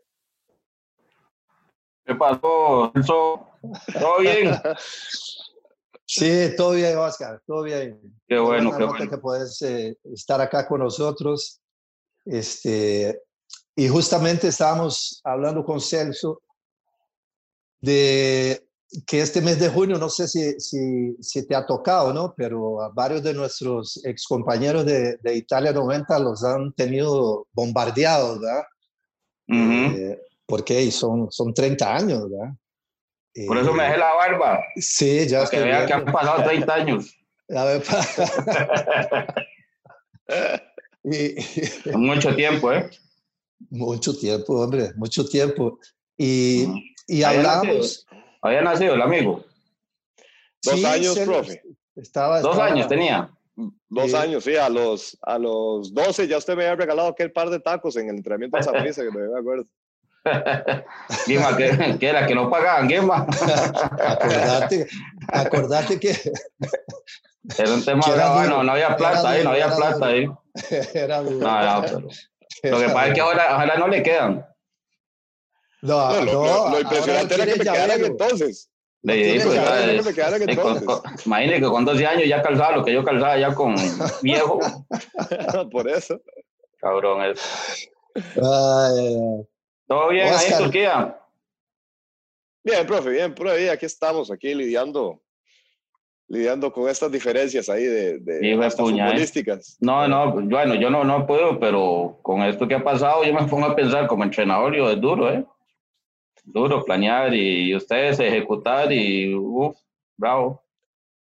¿Qué 2.07 2.15
pasó, 2.15 2.91
¿Todo 3.93 4.19
bien? 4.21 4.51
Sí, 6.05 6.55
todo 6.59 6.73
bien, 6.73 6.99
Oscar, 6.99 7.43
todo 7.47 7.63
bien. 7.63 7.99
Qué 8.29 8.39
bueno, 8.39 8.77
qué 8.77 8.85
bueno. 8.85 9.09
que 9.11 9.17
puedes 9.17 9.63
eh, 9.63 9.97
estar 10.13 10.43
acá 10.43 10.69
con 10.69 10.81
nosotros. 10.81 11.63
Este, 12.27 13.23
y 13.75 13.89
justamente 13.89 14.49
estábamos 14.49 15.23
hablando 15.25 15.65
con 15.65 15.81
Celso 15.81 16.43
de 17.81 18.67
que 19.07 19.23
este 19.23 19.41
mes 19.41 19.59
de 19.59 19.71
junio, 19.71 19.97
no 19.97 20.11
sé 20.11 20.29
si, 20.29 20.61
si, 20.61 21.17
si 21.23 21.47
te 21.47 21.55
ha 21.55 21.65
tocado, 21.65 22.13
¿no? 22.13 22.35
Pero 22.37 22.83
a 22.83 22.91
varios 22.91 23.23
de 23.23 23.33
nuestros 23.33 24.05
excompañeros 24.05 24.85
de, 24.85 25.17
de 25.17 25.35
Italia 25.35 25.73
90 25.73 26.19
los 26.19 26.45
han 26.45 26.75
tenido 26.75 27.47
bombardeados, 27.55 28.39
¿verdad? 28.39 28.65
Eh, 29.49 30.19
porque 30.47 30.91
son, 30.91 31.31
son 31.31 31.53
30 31.53 31.95
años, 31.95 32.31
¿verdad? 32.31 32.55
Por 33.47 33.59
eso 33.59 33.73
me 33.73 33.85
dejé 33.85 33.99
la 33.99 34.15
barba. 34.15 34.63
Sí, 34.77 35.27
ya 35.27 35.49
que 35.49 35.93
han 35.93 36.05
pasado 36.05 36.45
30 36.45 36.75
años. 36.75 37.17
A 37.55 37.65
ver, 37.65 37.83
y, 41.05 41.35
mucho 41.97 42.35
tiempo, 42.35 42.73
¿eh? 42.73 42.91
Mucho 43.71 44.17
tiempo, 44.17 44.61
hombre, 44.61 44.93
mucho 44.97 45.27
tiempo. 45.27 45.79
Y, 46.17 46.67
y 47.07 47.23
hablamos. 47.23 48.07
¿Había 48.41 48.63
nacido 48.63 48.95
el 48.95 49.03
amigo? 49.03 49.45
Dos 50.63 50.85
años, 50.85 51.19
profe. 51.19 51.63
Estaba, 51.95 52.41
Dos 52.41 52.59
años 52.59 52.89
tenía. 52.89 53.31
Dos 53.55 54.15
años, 54.15 54.45
sí, 54.45 54.57
a 54.57 54.69
los, 54.69 55.19
a 55.23 55.39
los 55.39 55.93
12 55.93 56.27
ya 56.27 56.39
usted 56.39 56.57
me 56.57 56.65
había 56.65 56.77
regalado 56.77 57.09
aquel 57.09 57.33
par 57.33 57.51
de 57.51 57.61
tacos 57.61 57.97
en 57.97 58.09
el 58.09 58.17
entrenamiento 58.17 58.57
de 58.57 58.63
San 58.63 58.75
que 58.75 59.11
me 59.11 59.39
acuerdo. 59.39 59.67
Guima, 61.27 61.57
que, 61.57 61.99
que, 61.99 62.09
era 62.09 62.27
que 62.27 62.35
no 62.35 62.49
pagaban, 62.49 62.89
Guima. 62.89 63.27
acordate, 63.99 64.87
acordate 65.29 66.01
que. 66.01 66.17
Era 67.59 67.75
un 67.75 67.85
tema 67.85 68.07
de, 68.07 68.35
bueno, 68.35 68.63
no 68.63 68.73
había 68.73 68.97
plata 68.97 69.31
ahí, 69.31 69.43
no 69.43 69.51
había 69.51 69.75
plata 69.75 70.07
ahí. 70.07 70.31
Era 70.95 71.23
duro. 71.23 71.39
No, 71.39 71.81
no, 71.81 71.87
pero, 72.63 72.79
lo 72.79 72.87
que 72.87 72.93
pasa 72.93 73.09
es 73.09 73.15
que 73.15 73.21
ahora, 73.21 73.61
ahora 73.61 73.77
no 73.77 73.89
le 73.89 74.03
quedan. 74.03 74.47
No, 75.83 76.21
no, 76.21 76.25
lo, 76.25 76.71
lo, 76.71 76.81
impresionante 76.81 77.35
era 77.35 77.45
que 77.45 77.57
me 77.57 77.65
quedaran 77.65 78.05
entonces. 78.05 78.71
Dije, 79.03 79.41
pues, 79.45 79.59
que 79.59 80.03
me 80.03 80.15
quedaran 80.15 80.49
entonces. 80.49 81.27
Imagínese 81.27 81.61
que 81.61 81.67
con 81.67 81.85
12 81.85 82.07
años 82.07 82.29
ya 82.29 82.41
calzaba 82.41 82.77
lo 82.77 82.85
que 82.85 82.93
yo 82.93 83.05
calzaba 83.05 83.37
ya 83.37 83.53
con 83.53 83.75
viejo. 84.23 84.61
Por 85.73 85.89
eso. 85.89 86.21
Cabrón, 86.79 87.23
eso. 87.25 87.43
Ay, 88.15 89.47
¿Todo 89.87 90.09
bien 90.09 90.29
ahí 90.29 90.53
en 90.53 90.59
Turquía? 90.59 91.19
Bien, 92.65 92.87
profe, 92.87 93.11
bien, 93.11 93.35
profe, 93.35 93.71
aquí 93.71 93.87
estamos, 93.87 94.31
aquí 94.31 94.55
lidiando, 94.55 95.21
lidiando 96.29 96.73
con 96.73 96.89
estas 96.89 97.11
diferencias 97.11 97.69
ahí 97.69 97.85
de, 97.85 98.19
de 98.21 98.53
¿eh? 98.53 98.71
futbolísticas. 98.71 99.77
No, 99.81 100.07
no, 100.07 100.33
bueno, 100.33 100.75
yo 100.77 100.89
no, 100.91 101.03
no 101.03 101.27
puedo, 101.27 101.59
pero 101.59 102.21
con 102.23 102.43
esto 102.43 102.69
que 102.69 102.77
ha 102.77 102.85
pasado, 102.85 103.25
yo 103.25 103.35
me 103.35 103.49
pongo 103.49 103.67
a 103.67 103.75
pensar 103.75 104.07
como 104.07 104.23
entrenador, 104.23 104.77
yo 104.77 104.91
es 104.91 105.01
duro, 105.01 105.33
¿eh? 105.33 105.45
Duro 106.43 106.85
planear 106.85 107.35
y, 107.35 107.75
ustedes 107.75 108.19
ejecutar 108.21 108.93
y, 108.93 109.35
uff, 109.35 109.77
bravo. 110.17 110.63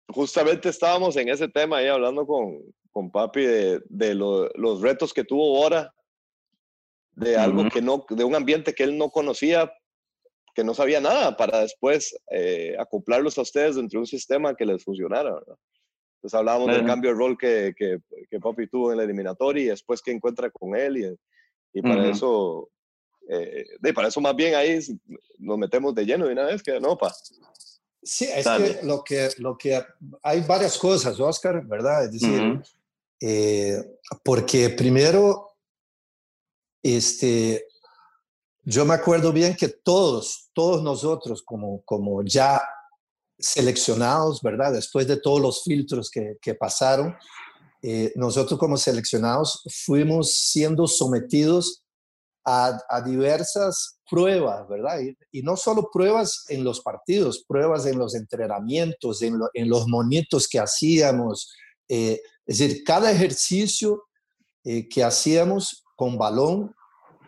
Justamente 0.08 0.68
estábamos 0.68 1.16
en 1.16 1.28
ese 1.28 1.48
tema 1.48 1.78
ahí 1.78 1.86
hablando 1.86 2.26
con, 2.26 2.58
con 2.90 3.10
papi 3.10 3.42
de, 3.42 3.80
de 3.88 4.14
los 4.14 4.80
retos 4.80 5.12
que 5.12 5.24
tuvo 5.24 5.56
ahora 5.56 5.92
de 7.20 7.36
algo 7.36 7.68
que 7.68 7.82
no, 7.82 8.04
de 8.08 8.24
un 8.24 8.34
ambiente 8.34 8.74
que 8.74 8.82
él 8.82 8.96
no 8.96 9.10
conocía, 9.10 9.72
que 10.54 10.64
no 10.64 10.74
sabía 10.74 11.00
nada, 11.00 11.36
para 11.36 11.60
después 11.60 12.16
eh, 12.30 12.74
acoplarlos 12.78 13.36
a 13.38 13.42
ustedes 13.42 13.76
dentro 13.76 13.98
de 13.98 14.02
un 14.02 14.06
sistema 14.06 14.54
que 14.54 14.64
les 14.64 14.82
funcionara, 14.82 15.34
¿verdad? 15.34 15.56
Entonces 16.16 16.38
hablábamos 16.38 16.68
del 16.68 16.84
cambio 16.84 17.10
de 17.10 17.16
rol 17.16 17.38
que, 17.38 17.72
que, 17.74 17.98
que, 18.28 18.40
Papi 18.40 18.66
tuvo 18.66 18.90
en 18.92 18.98
la 18.98 19.04
eliminatoria 19.04 19.62
y 19.62 19.68
después 19.68 20.02
que 20.02 20.10
encuentra 20.10 20.50
con 20.50 20.76
él 20.76 20.98
y, 20.98 21.78
y 21.78 21.80
para 21.80 22.10
eso, 22.10 22.68
eh, 23.32 23.66
de, 23.78 23.94
para 23.94 24.08
eso 24.08 24.20
más 24.20 24.34
bien 24.34 24.54
ahí 24.54 24.78
nos 25.38 25.56
metemos 25.56 25.94
de 25.94 26.04
lleno 26.04 26.26
de 26.26 26.32
una 26.32 26.46
vez 26.46 26.62
que 26.62 26.80
no, 26.80 26.98
pa. 26.98 27.14
Sí, 28.02 28.24
es 28.24 28.46
que 28.46 28.80
lo, 28.82 29.04
que 29.04 29.28
lo 29.38 29.56
que 29.56 29.80
hay 30.22 30.40
varias 30.40 30.76
cosas, 30.76 31.20
Oscar, 31.20 31.64
¿verdad? 31.64 32.06
Es 32.06 32.12
decir, 32.12 32.60
eh, 33.20 33.76
porque 34.24 34.70
primero 34.70 35.50
este, 36.82 37.66
yo 38.64 38.84
me 38.84 38.94
acuerdo 38.94 39.32
bien 39.32 39.54
que 39.54 39.68
todos, 39.68 40.50
todos 40.52 40.82
nosotros 40.82 41.42
como, 41.42 41.82
como 41.82 42.24
ya 42.24 42.60
seleccionados, 43.38 44.42
¿verdad? 44.42 44.72
Después 44.72 45.06
de 45.06 45.18
todos 45.18 45.40
los 45.40 45.62
filtros 45.62 46.10
que, 46.10 46.36
que 46.40 46.54
pasaron, 46.54 47.16
eh, 47.82 48.12
nosotros 48.16 48.58
como 48.58 48.76
seleccionados 48.76 49.62
fuimos 49.84 50.34
siendo 50.34 50.86
sometidos 50.86 51.84
a, 52.44 53.02
diversas 53.04 53.98
pruebas, 54.08 54.68
¿verdad? 54.68 55.00
Y, 55.32 55.42
no 55.42 55.56
solo 55.56 55.90
pruebas 55.92 56.44
en 56.48 56.64
los 56.64 56.80
partidos, 56.80 57.44
pruebas 57.46 57.86
en 57.86 57.98
los 57.98 58.14
entrenamientos, 58.14 59.22
en, 59.22 59.38
los 59.68 59.86
monitos 59.86 60.48
que 60.48 60.58
hacíamos. 60.58 61.52
Eh, 61.88 62.20
es 62.46 62.58
decir, 62.58 62.82
cada 62.84 63.10
ejercicio 63.10 64.04
eh, 64.64 64.88
que 64.88 65.04
hacíamos 65.04 65.84
con 65.96 66.18
balón, 66.18 66.74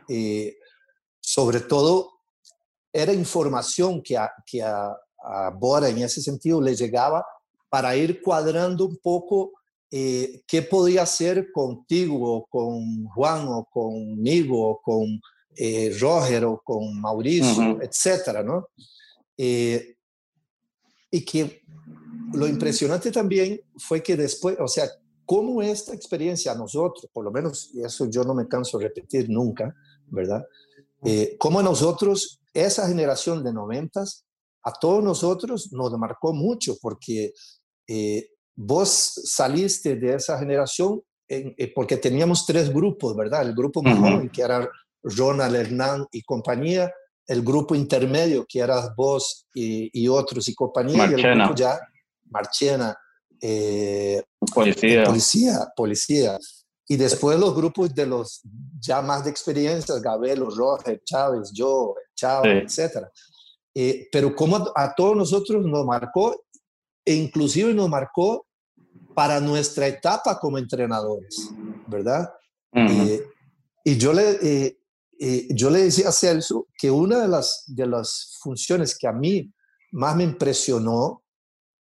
eh, 0.09 0.57
sobre 1.21 1.61
todo 1.61 2.11
era 2.93 3.13
información 3.13 4.03
que 4.03 4.17
a, 4.19 4.33
que 4.45 4.63
a, 4.63 4.97
Bora 5.55 5.89
en 5.89 5.99
ese 5.99 6.21
sentido 6.21 6.61
le 6.61 6.75
llegaba 6.75 7.25
para 7.69 7.95
ir 7.95 8.21
cuadrando 8.21 8.87
un 8.87 8.97
poco 8.97 9.53
eh, 9.93 10.43
qué 10.47 10.63
podía 10.63 11.03
hacer 11.03 11.53
contigo, 11.53 12.47
con 12.51 13.05
Juan, 13.05 13.47
o 13.47 13.65
conmigo, 13.71 14.69
o 14.71 14.83
con 14.83 15.21
eh, 15.55 15.97
Roger, 16.01 16.47
o 16.47 16.61
con 16.65 17.01
Mauricio, 17.01 17.81
etcétera, 17.81 18.43
¿no? 18.43 18.69
y 21.15 21.25
que 21.27 21.63
lo 22.33 22.47
impresionante 22.47 23.11
también 23.11 23.61
fue 23.77 24.03
que 24.03 24.17
después, 24.17 24.57
o 24.59 24.69
sea, 24.69 24.89
cómo 25.25 25.63
esta 25.63 25.95
experiencia 25.95 26.53
a 26.53 26.57
nosotros, 26.57 27.09
por 27.13 27.25
lo 27.25 27.31
menos, 27.31 27.71
y 27.75 27.83
eso 27.83 28.07
yo 28.07 28.25
no 28.25 28.35
me 28.35 28.49
canso 28.49 28.79
de 28.79 28.89
repetir 28.89 29.29
nunca, 29.29 29.75
¿verdad? 30.07 30.45
Eh, 31.05 31.37
cómo 31.39 31.61
a 31.61 31.63
nosotros, 31.63 32.41
esa 32.53 32.87
generación 32.89 33.43
de 33.43 33.53
noventas, 33.53 34.25
a 34.63 34.73
todos 34.73 35.03
nosotros 35.03 35.73
nos 35.73 35.91
marcó 35.99 36.33
mucho, 36.33 36.77
porque 36.81 37.33
eh, 37.87 38.31
vos 38.55 38.89
saliste 39.25 39.97
de 39.97 40.15
esa 40.15 40.39
generación 40.39 41.03
eh, 41.29 41.73
porque 41.75 41.97
teníamos 41.97 42.45
tres 42.45 42.73
grupos, 42.73 43.17
¿verdad? 43.17 43.43
El 43.43 43.55
grupo 43.55 43.81
uh 43.81 44.31
que 44.31 44.43
era 44.43 44.69
Ronald, 45.03 45.55
Hernán 45.57 46.07
y 46.13 46.23
compañía, 46.23 46.93
el 47.27 47.43
grupo 47.43 47.75
intermedio, 47.75 48.45
que 48.47 48.61
eras 48.61 48.95
vos 48.95 49.47
y, 49.55 50.07
otros 50.09 50.49
y 50.49 50.55
compañía, 50.55 51.07
y 51.07 51.15
el 51.15 51.23
grupo 51.23 51.55
ya, 51.55 51.81
Marchena, 52.29 52.97
eh, 53.41 54.23
policía. 54.53 55.05
policía, 55.05 55.73
policía. 55.75 56.39
Y 56.87 56.97
después 56.97 57.39
los 57.39 57.55
grupos 57.55 57.95
de 57.95 58.07
los 58.07 58.43
ya 58.79 59.01
más 59.01 59.25
de 59.25 59.31
experiencia, 59.31 59.95
Gabelo, 60.01 60.51
Roger, 60.51 61.01
Chávez, 61.05 61.51
yo, 61.55 61.95
Chávez, 62.15 62.65
etcétera. 62.65 63.11
Eh, 63.75 64.09
pero 64.13 64.35
como 64.37 64.71
a, 64.75 64.95
todos 64.95 65.17
nosotros 65.17 65.65
nos 65.65 65.87
marcó, 65.87 66.45
e 67.05 67.15
inclusive 67.15 67.75
nos 67.75 67.89
marcó 67.89 68.47
para 69.15 69.41
nuestra 69.41 69.87
etapa 69.87 70.39
como 70.39 70.59
entrenadores, 70.59 71.51
¿verdad? 71.87 72.33
Eh, 72.75 73.23
y 73.85 73.99
yo 73.99 74.13
le, 74.13 74.79
yo 75.51 75.69
le 75.69 75.85
decía 75.85 76.09
a 76.09 76.13
Celso 76.13 76.69
que 76.79 76.91
una 76.91 77.21
de 77.21 77.29
las, 77.29 77.65
de 77.67 77.87
las 77.87 78.39
funciones 78.41 78.97
que 78.97 79.07
a 79.07 79.13
mí 79.13 79.53
más 79.93 80.17
me 80.17 80.25
impresionó 80.25 81.23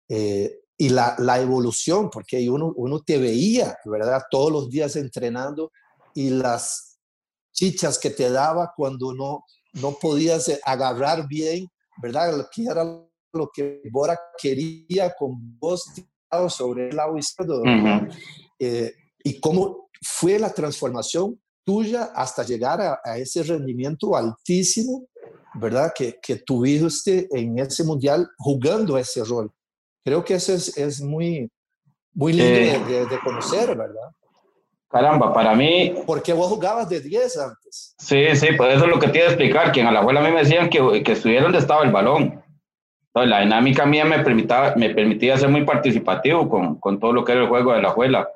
eh, 0.09 0.59
y 0.77 0.89
la, 0.89 1.15
la, 1.19 1.39
evolución, 1.39 2.09
porque 2.09 2.49
uno, 2.49 2.73
uno 2.75 2.99
te 3.01 3.17
veía, 3.17 3.77
¿verdad? 3.85 4.23
Todos 4.29 4.51
los 4.51 4.69
días 4.69 4.95
entrenando 4.95 5.71
y 6.15 6.31
las 6.31 6.97
chichas 7.53 7.99
que 7.99 8.09
te 8.09 8.29
daba 8.31 8.73
cuando 8.75 9.13
no, 9.13 9.45
no 9.73 9.93
podías 10.01 10.51
agarrar 10.65 11.27
bien, 11.27 11.67
¿verdad? 12.01 12.49
Que 12.51 12.63
era 12.63 12.83
lo 13.33 13.49
que 13.53 13.81
Bora 13.91 14.19
quería 14.37 15.13
con 15.17 15.57
vos 15.59 15.91
sobre 16.49 16.89
el 16.89 16.95
lado 16.95 17.17
izquierdo. 17.17 17.63
Eh, 18.59 18.93
y 19.23 19.39
cómo 19.39 19.89
fue 20.01 20.39
la 20.39 20.53
transformación 20.53 21.39
tuya 21.63 22.11
hasta 22.15 22.43
llegar 22.43 22.81
a, 22.81 23.17
ese 23.17 23.43
rendimiento 23.43 24.15
altísimo, 24.15 25.07
¿verdad? 25.55 25.91
Que, 25.95 26.17
que 26.21 26.37
tuviste 26.37 27.27
en 27.31 27.59
ese 27.59 27.83
mundial 27.83 28.27
jugando 28.37 28.97
ese 28.97 29.23
rol. 29.23 29.51
Creo 30.03 30.23
que 30.23 30.35
eso 30.35 30.53
es, 30.53 30.75
es 30.77 31.01
muy, 31.01 31.49
muy 32.13 32.33
lindo 32.33 32.87
de, 32.87 33.05
de, 33.05 33.19
conocer, 33.23 33.77
¿verdad? 33.77 34.11
Caramba, 34.89 35.31
para 35.33 35.55
mí... 35.55 35.93
Porque 36.05 36.33
vos 36.33 36.47
jugabas 36.47 36.89
de 36.89 36.99
10 36.99 37.37
antes. 37.37 37.95
Sí, 37.97 38.25
sí, 38.35 38.47
pues 38.57 38.75
eso 38.75 38.85
es 38.85 38.89
lo 38.89 38.99
que 38.99 39.07
te 39.07 39.19
iba 39.19 39.27
a 39.27 39.29
explicar, 39.29 39.71
que 39.71 39.79
en 39.79 39.93
la 39.93 39.99
abuela 39.99 40.19
a 40.19 40.23
mí 40.23 40.31
me 40.31 40.39
decían 40.39 40.69
que, 40.69 41.03
que 41.03 41.11
estuviera 41.13 41.43
donde 41.43 41.59
estaba 41.59 41.83
el 41.83 41.91
balón. 41.91 42.43
Entonces, 43.13 43.29
la 43.29 43.41
dinámica 43.41 43.85
mía 43.85 44.05
me 44.05 44.19
permitía, 44.19 44.73
me 44.77 44.89
permitía 44.91 45.37
ser 45.37 45.49
muy 45.49 45.65
participativo 45.65 46.47
con, 46.47 46.79
con 46.79 46.99
todo 46.99 47.11
lo 47.11 47.25
que 47.25 47.33
era 47.33 47.41
el 47.41 47.49
juego 47.49 47.73
de 47.73 47.81
la 47.81 47.89
abuela. 47.89 48.29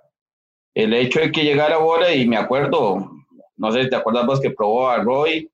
El 0.73 0.93
hecho 0.93 1.21
de 1.21 1.31
que 1.31 1.45
llegara 1.45 1.75
ahora, 1.75 2.13
y 2.13 2.27
me 2.27 2.35
acuerdo, 2.35 3.09
no 3.55 3.71
sé 3.71 3.83
si 3.83 3.89
te 3.89 3.95
acuerdas 3.95 4.25
vos 4.25 4.41
que 4.41 4.51
probó 4.51 4.89
a 4.89 4.97
Roy, 4.97 5.49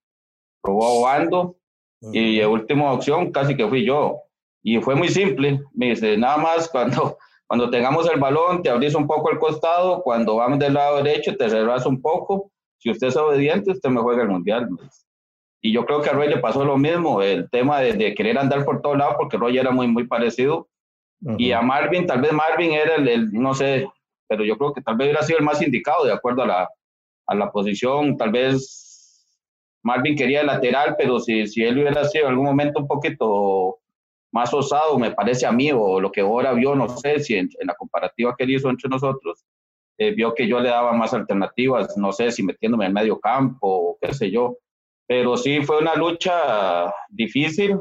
probó 0.61 0.85
a 0.85 0.89
Obando, 0.89 1.55
y 2.01 2.39
la 2.39 2.49
última 2.49 2.91
opción 2.91 3.31
casi 3.31 3.55
que 3.55 3.67
fui 3.67 3.85
yo. 3.85 4.21
Y 4.63 4.79
fue 4.79 4.95
muy 4.95 5.09
simple. 5.09 5.61
Me 5.73 5.89
dice, 5.89 6.17
nada 6.17 6.37
más 6.37 6.67
cuando, 6.69 7.17
cuando 7.47 7.69
tengamos 7.69 8.09
el 8.09 8.19
balón, 8.19 8.63
te 8.63 8.69
abrís 8.69 8.95
un 8.95 9.07
poco 9.07 9.31
el 9.31 9.37
costado. 9.37 10.01
Cuando 10.01 10.35
vamos 10.37 10.59
del 10.59 10.73
lado 10.73 11.03
derecho, 11.03 11.35
te 11.37 11.49
cerrás 11.49 11.85
un 11.85 12.01
poco. 12.01 12.51
Si 12.77 12.89
usted 12.89 13.07
es 13.07 13.17
obediente, 13.17 13.71
usted 13.71 13.89
me 13.89 14.01
juega 14.01 14.23
el 14.23 14.29
mundial. 14.29 14.67
Y 15.61 15.71
yo 15.71 15.85
creo 15.85 16.01
que 16.01 16.09
a 16.09 16.13
Roy 16.13 16.27
le 16.27 16.39
pasó 16.39 16.65
lo 16.65 16.77
mismo, 16.77 17.21
el 17.21 17.49
tema 17.49 17.79
de, 17.79 17.93
de 17.93 18.15
querer 18.15 18.37
andar 18.37 18.65
por 18.65 18.81
todos 18.81 18.97
lados, 18.97 19.15
porque 19.17 19.37
Roy 19.37 19.57
era 19.57 19.71
muy, 19.71 19.87
muy 19.87 20.07
parecido. 20.07 20.67
Y 21.37 21.51
a 21.51 21.61
Marvin, 21.61 22.07
tal 22.07 22.19
vez 22.19 22.33
Marvin 22.33 22.71
era 22.71 22.95
el, 22.95 23.07
el, 23.07 23.31
no 23.31 23.53
sé, 23.53 23.87
pero 24.27 24.43
yo 24.43 24.57
creo 24.57 24.73
que 24.73 24.81
tal 24.81 24.97
vez 24.97 25.05
hubiera 25.05 25.21
sido 25.21 25.37
el 25.37 25.45
más 25.45 25.61
indicado 25.61 26.03
de 26.03 26.11
acuerdo 26.11 26.41
a 26.41 26.47
la, 26.47 26.69
a 27.27 27.35
la 27.35 27.51
posición. 27.51 28.17
Tal 28.17 28.31
vez 28.31 29.27
Marvin 29.83 30.15
quería 30.15 30.41
el 30.41 30.47
lateral, 30.47 30.95
pero 30.97 31.19
si, 31.19 31.45
si 31.45 31.63
él 31.63 31.77
hubiera 31.77 32.03
sido 32.05 32.25
en 32.25 32.31
algún 32.31 32.45
momento 32.45 32.79
un 32.79 32.87
poquito 32.87 33.77
más 34.31 34.53
osado, 34.53 34.97
me 34.97 35.11
parece 35.11 35.45
a 35.45 35.51
mí, 35.51 35.71
o 35.71 35.99
lo 35.99 36.11
que 36.11 36.21
ahora 36.21 36.53
vio, 36.53 36.73
no 36.75 36.87
sé 36.89 37.19
si 37.19 37.35
en, 37.35 37.49
la 37.63 37.75
comparativa 37.75 38.33
que 38.37 38.45
él 38.45 38.51
hizo 38.51 38.69
entre 38.69 38.89
nosotros, 38.89 39.43
eh, 39.97 40.11
vio 40.11 40.33
que 40.33 40.47
yo 40.47 40.59
le 40.59 40.69
daba 40.69 40.93
más 40.93 41.13
alternativas, 41.13 41.97
no 41.97 42.11
sé 42.11 42.31
si 42.31 42.41
metiéndome 42.41 42.85
en 42.85 42.93
medio 42.93 43.19
campo 43.19 43.67
o 43.67 43.97
qué 44.01 44.13
sé 44.13 44.31
yo, 44.31 44.57
pero 45.11 45.35
sí 45.35 45.59
fue 45.59 45.79
una 45.79 45.93
lucha 45.93 46.89
difícil 47.09 47.77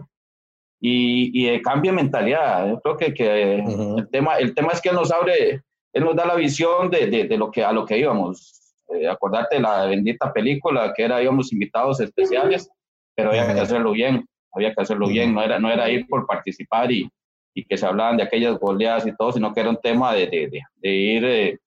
y, 0.81 1.31
y 1.33 1.49
de 1.49 1.63
cambio 1.63 1.93
de 1.93 2.03
mentalidad. 2.03 2.69
Yo 2.69 2.81
creo 2.81 2.97
que, 2.97 3.15
que 3.15 3.55
el, 3.55 4.09
tema, 4.11 4.35
el 4.39 4.53
tema 4.53 4.73
es 4.73 4.81
que 4.81 4.91
nos 4.91 5.13
abre, 5.13 5.63
él 5.93 6.05
nos 6.05 6.17
da 6.17 6.27
la 6.27 6.35
visión 6.35 6.91
de, 6.91 7.07
de, 7.07 7.29
de 7.29 7.39
lo 7.39 7.49
que, 7.53 7.63
a 7.63 7.71
lo 7.71 7.87
que 7.87 7.99
íbamos. 7.99 8.75
Eh, 8.93 9.07
acordarte 9.07 9.55
de 9.55 9.63
la 9.63 9.87
bendita 9.87 10.33
película 10.33 10.93
que 10.93 11.05
era 11.05 11.23
íbamos 11.23 11.53
invitados 11.53 12.01
especiales, 12.01 12.69
pero 13.15 13.31
había 13.31 13.55
que 13.55 13.61
hacerlo 13.61 13.93
bien 13.93 14.27
había 14.53 14.75
que 14.75 14.83
hacerlo 14.83 15.07
bien, 15.07 15.33
no 15.33 15.41
era, 15.41 15.61
no 15.61 15.71
era 15.71 15.89
ir 15.89 16.09
por 16.09 16.27
participar 16.27 16.91
y, 16.91 17.09
y 17.55 17.65
que 17.65 17.77
se 17.77 17.87
hablaban 17.87 18.17
de 18.17 18.25
aquellas 18.25 18.59
goleadas 18.59 19.07
y 19.07 19.15
todo, 19.15 19.31
sino 19.31 19.55
que 19.55 19.61
era 19.61 19.71
un 19.71 19.81
tema 19.81 20.15
de, 20.15 20.27
de, 20.27 20.63
de, 20.75 20.91
ir 20.91 21.25
eh, 21.25 21.59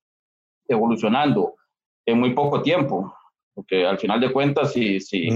evolucionando 0.67 1.55
en 2.05 2.19
muy 2.19 2.33
poco 2.33 2.61
tiempo, 2.61 3.15
porque 3.53 3.85
al 3.85 3.97
final 3.97 4.19
de 4.19 4.31
cuentas, 4.31 4.73
si, 4.73 4.99
si, 4.99 5.29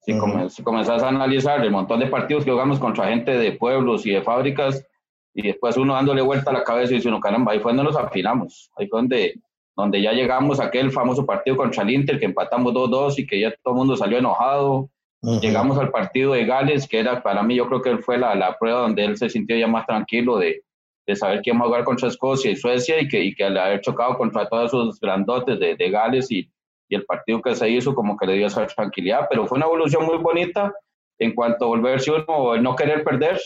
si, 0.00 0.12
si, 0.48 0.62
comenzás 0.62 1.02
a 1.02 1.08
analizar 1.08 1.64
el 1.64 1.70
montón 1.70 2.00
de 2.00 2.06
partidos 2.06 2.44
que 2.44 2.50
jugamos 2.50 2.78
contra 2.78 3.08
gente 3.08 3.32
de 3.32 3.52
pueblos 3.52 4.06
y 4.06 4.12
de 4.12 4.22
fábricas, 4.22 4.84
y 5.34 5.42
después 5.42 5.76
uno 5.76 5.94
dándole 5.94 6.22
vuelta 6.22 6.50
a 6.50 6.54
la 6.54 6.64
cabeza 6.64 6.92
y 6.92 6.96
diciendo, 6.96 7.20
caramba, 7.20 7.52
ahí 7.52 7.60
fue 7.60 7.72
donde 7.72 7.84
nos 7.84 7.96
afinamos, 7.96 8.70
ahí 8.76 8.88
fue 8.88 9.00
donde, 9.00 9.40
donde 9.76 10.02
ya 10.02 10.12
llegamos 10.12 10.60
a 10.60 10.64
aquel 10.64 10.90
famoso 10.90 11.24
partido 11.24 11.56
contra 11.56 11.82
el 11.82 11.90
Inter, 11.90 12.18
que 12.18 12.26
empatamos 12.26 12.72
2-2 12.72 13.18
y 13.18 13.26
que 13.26 13.40
ya 13.40 13.54
todo 13.62 13.74
el 13.74 13.78
mundo 13.78 13.96
salió 13.96 14.18
enojado, 14.18 14.90
Llegamos 15.20 15.76
al 15.78 15.90
partido 15.90 16.32
de 16.32 16.44
Gales, 16.44 16.86
que 16.86 17.00
era 17.00 17.22
para 17.22 17.42
mí, 17.42 17.56
yo 17.56 17.66
creo 17.66 17.82
que 17.82 17.98
fue 17.98 18.18
la, 18.18 18.36
la 18.36 18.56
prueba 18.56 18.82
donde 18.82 19.04
él 19.04 19.16
se 19.16 19.28
sintió 19.28 19.56
ya 19.56 19.66
más 19.66 19.84
tranquilo 19.84 20.38
de, 20.38 20.62
de 21.06 21.16
saber 21.16 21.42
que 21.42 21.50
íbamos 21.50 21.64
a 21.64 21.68
jugar 21.68 21.84
contra 21.84 22.08
Escocia 22.08 22.52
y 22.52 22.56
Suecia 22.56 23.00
y 23.00 23.08
que, 23.08 23.24
y 23.24 23.34
que 23.34 23.44
al 23.44 23.58
haber 23.58 23.80
chocado 23.80 24.16
contra 24.16 24.48
todos 24.48 24.66
esos 24.66 25.00
grandotes 25.00 25.58
de, 25.58 25.74
de 25.74 25.90
Gales 25.90 26.30
y, 26.30 26.48
y, 26.88 26.94
el 26.94 27.04
partido 27.04 27.42
que 27.42 27.54
se 27.54 27.68
hizo 27.68 27.94
como 27.94 28.16
que 28.16 28.26
le 28.26 28.34
dio 28.34 28.46
esa 28.46 28.66
tranquilidad, 28.66 29.26
pero 29.28 29.46
fue 29.46 29.56
una 29.56 29.66
evolución 29.66 30.04
muy 30.04 30.18
bonita 30.18 30.72
en 31.18 31.34
cuanto 31.34 31.64
a 31.64 31.68
volverse 31.68 32.10
uno, 32.10 32.56
no 32.56 32.76
querer 32.76 33.04
perder. 33.04 33.40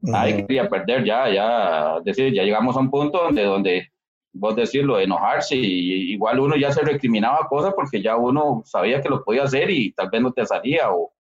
Nadie 0.00 0.36
quería 0.36 0.68
perder 0.68 1.04
ya, 1.04 1.30
ya, 1.30 2.00
decir, 2.04 2.32
ya 2.32 2.42
llegamos 2.42 2.76
a 2.76 2.80
un 2.80 2.90
punto 2.90 3.22
donde, 3.22 3.42
donde 3.44 3.88
vos 4.32 4.56
decirlo, 4.56 4.98
enojarse, 4.98 5.56
y 5.56 6.12
igual 6.12 6.40
uno 6.40 6.56
ya 6.56 6.72
se 6.72 6.82
recriminaba 6.82 7.46
cosas 7.48 7.72
porque 7.74 8.02
ya 8.02 8.16
uno 8.16 8.62
sabía 8.64 9.00
que 9.00 9.08
lo 9.08 9.24
podía 9.24 9.44
hacer 9.44 9.70
y 9.70 9.92
tal 9.92 10.10
vez 10.10 10.20
no 10.20 10.32
te 10.32 10.44
salía, 10.44 10.92
o, 10.92 11.12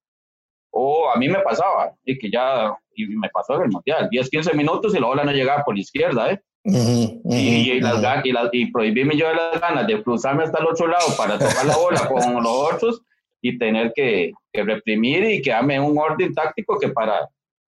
o 0.71 1.09
a 1.09 1.17
mí 1.17 1.29
me 1.29 1.39
pasaba, 1.39 1.93
y 2.03 2.17
que 2.17 2.29
ya, 2.29 2.75
y 2.95 3.05
me 3.07 3.29
pasó 3.29 3.55
en 3.55 3.63
el 3.63 3.69
mundial, 3.69 4.09
10, 4.09 4.29
15 4.29 4.53
minutos 4.55 4.95
y 4.95 4.99
la 4.99 5.07
bola 5.07 5.23
no 5.23 5.31
llegaba 5.31 5.63
por 5.63 5.75
la 5.75 5.81
izquierda, 5.81 6.31
¿eh? 6.31 6.41
Y, 6.63 7.21
y, 7.25 7.79
las, 7.81 8.25
y, 8.25 8.31
las, 8.31 8.49
y 8.53 8.71
prohibirme 8.71 9.17
yo 9.17 9.27
de 9.27 9.35
las 9.35 9.59
ganas 9.59 9.85
de 9.85 10.01
cruzarme 10.01 10.43
hasta 10.43 10.59
el 10.59 10.67
otro 10.67 10.87
lado 10.87 11.07
para 11.17 11.37
tocar 11.37 11.65
la 11.65 11.75
bola 11.75 12.07
con 12.07 12.33
los 12.43 12.73
otros 12.73 13.01
y 13.41 13.57
tener 13.57 13.91
que, 13.93 14.31
que 14.51 14.63
reprimir 14.63 15.25
y 15.25 15.41
quedarme 15.41 15.75
en 15.75 15.83
un 15.83 15.97
orden 15.97 16.33
táctico 16.33 16.79
que 16.79 16.89
para, 16.89 17.27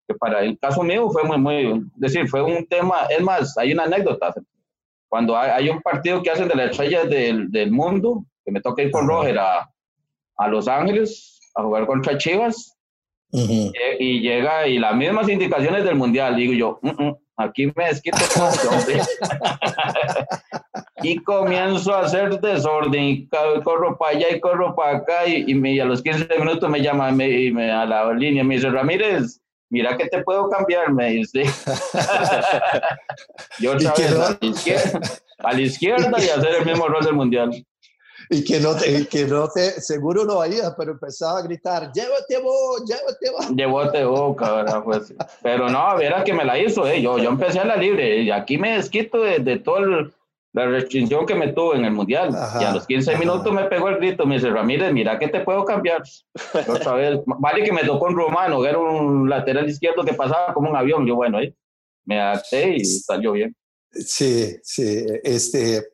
que 0.08 0.14
para 0.16 0.44
el 0.44 0.60
caso 0.60 0.84
mío 0.84 1.10
fue 1.10 1.24
muy, 1.24 1.38
muy, 1.38 1.66
es 1.96 2.00
decir, 2.14 2.28
fue 2.28 2.42
un 2.42 2.66
tema, 2.68 3.06
es 3.10 3.22
más, 3.22 3.58
hay 3.58 3.72
una 3.72 3.84
anécdota, 3.84 4.34
cuando 5.08 5.38
hay, 5.38 5.70
un 5.70 5.80
partido 5.82 6.24
que 6.24 6.32
hacen 6.32 6.48
de 6.48 6.56
las 6.56 6.72
estrellas 6.72 7.08
del, 7.08 7.52
del 7.52 7.72
mundo, 7.72 8.26
que 8.44 8.52
me 8.52 8.62
toca 8.62 8.82
ir 8.82 8.90
con 8.90 9.08
Roger 9.08 9.38
a, 9.38 9.70
a, 10.38 10.48
Los 10.48 10.68
Ángeles 10.68 11.40
a 11.56 11.62
jugar 11.62 11.86
contra 11.86 12.18
Chivas, 12.18 12.73
y, 13.34 13.72
y, 14.00 14.22
llega 14.22 14.68
y 14.68 14.78
las 14.78 14.96
mismas 14.96 15.28
indicaciones 15.28 15.84
del 15.84 15.96
mundial, 15.96 16.36
digo 16.36 16.54
yo, 16.54 16.80
mm, 16.84 17.04
mm, 17.04 17.16
aquí 17.38 17.66
me 17.76 17.88
desquito 17.88 18.18
y 21.04 21.16
comienzo 21.18 21.96
a 21.96 22.02
hacer 22.02 22.40
desorden, 22.40 23.04
y 23.04 23.28
corro 23.64 23.98
para 23.98 24.16
allá 24.16 24.28
y 24.36 24.40
corro 24.40 24.76
para 24.76 24.98
acá, 24.98 25.26
y, 25.28 25.46
y, 25.48 25.56
me, 25.56 25.82
a 25.82 25.86
los 25.86 26.04
15 26.04 26.28
minutos 26.40 26.70
me 26.70 26.82
llama 26.82 27.12
me, 27.12 27.52
me, 27.52 27.72
a 27.72 27.86
la 27.86 28.14
línea, 28.14 28.44
me 28.44 28.56
dice, 28.56 28.70
Ramírez, 28.70 29.42
mira 29.70 29.98
que 29.98 30.08
te 30.08 30.22
puedo 30.24 30.50
cambiar, 30.50 30.94
me 30.94 31.10
dice. 31.10 31.44
Yo 33.60 33.74
otra 33.74 33.94
vez 33.98 34.12
a, 34.12 34.38
la 34.40 34.48
izquierda, 34.48 35.02
a 35.40 35.54
la 35.54 35.62
izquierda 35.62 36.12
y 36.20 36.30
hacer 36.30 36.56
el 36.60 36.66
mismo 36.66 36.88
rol 36.88 37.04
del 37.04 37.16
mundial. 37.16 37.66
Y 38.30 38.44
que 38.44 38.60
no 38.60 38.76
te, 38.76 39.08
que 39.08 39.26
no 39.26 39.48
te, 39.50 39.82
seguro 39.82 40.26
no 40.26 40.40
oías, 40.40 40.74
pero 40.78 40.92
empezaba 40.94 41.40
a 41.40 41.42
gritar, 41.42 41.92
llévate 41.92 42.38
vos, 42.40 42.84
llévate 42.86 43.30
vos. 43.32 43.50
Llévate 43.56 44.06
vos, 44.06 44.36
cabrón, 44.38 44.84
pues. 44.84 45.14
Pero 45.42 45.70
no, 45.70 45.96
verás 45.98 46.24
que 46.24 46.34
me 46.34 46.46
la 46.46 46.58
hizo, 46.60 46.88
eh. 46.88 47.02
yo, 47.02 47.18
yo 47.18 47.30
empecé 47.30 47.60
a 47.60 47.66
la 47.66 47.76
libre, 47.76 48.22
y 48.22 48.32
aquí 48.32 48.58
me 48.58 48.78
desquito 48.78 49.22
de, 49.22 49.40
de 49.40 49.60
todo 49.60 49.78
el, 49.78 50.14
la 50.54 50.68
restricción 50.68 51.26
que 51.26 51.34
me 51.34 51.52
tuvo 51.52 51.76
en 51.76 51.84
el 51.84 51.92
mundial. 51.92 52.30
y 52.62 52.64
a 52.64 52.74
los 52.74 52.86
15 52.86 53.18
minutos 53.18 53.52
me 53.52 53.66
pegó 53.66 53.90
el 53.90 53.98
grito, 53.98 54.26
me 54.26 54.36
dice, 54.36 54.52
Ramírez, 54.52 54.94
mira 54.94 55.18
que 55.18 55.28
te 55.28 55.42
puedo 55.42 55.66
cambiar. 55.66 56.04
Otra 56.68 56.94
vez, 56.94 57.20
vale 57.26 57.64
que 57.64 57.74
me 57.74 57.84
tocó 57.84 58.06
un 58.06 58.16
romano, 58.16 58.64
era 58.64 58.78
un 58.78 59.28
lateral 59.28 59.68
izquierdo 59.68 60.06
que 60.06 60.14
pasaba 60.14 60.54
como 60.54 60.70
un 60.70 60.76
avión. 60.76 61.08
Yo, 61.08 61.16
bueno, 61.16 61.40
ahí 61.40 61.54
me 62.06 62.22
adapté 62.22 62.76
y 62.76 62.86
salió 62.86 63.32
bien. 63.32 63.56
Sí, 63.92 64.56
sí, 64.64 65.06
este, 65.24 65.88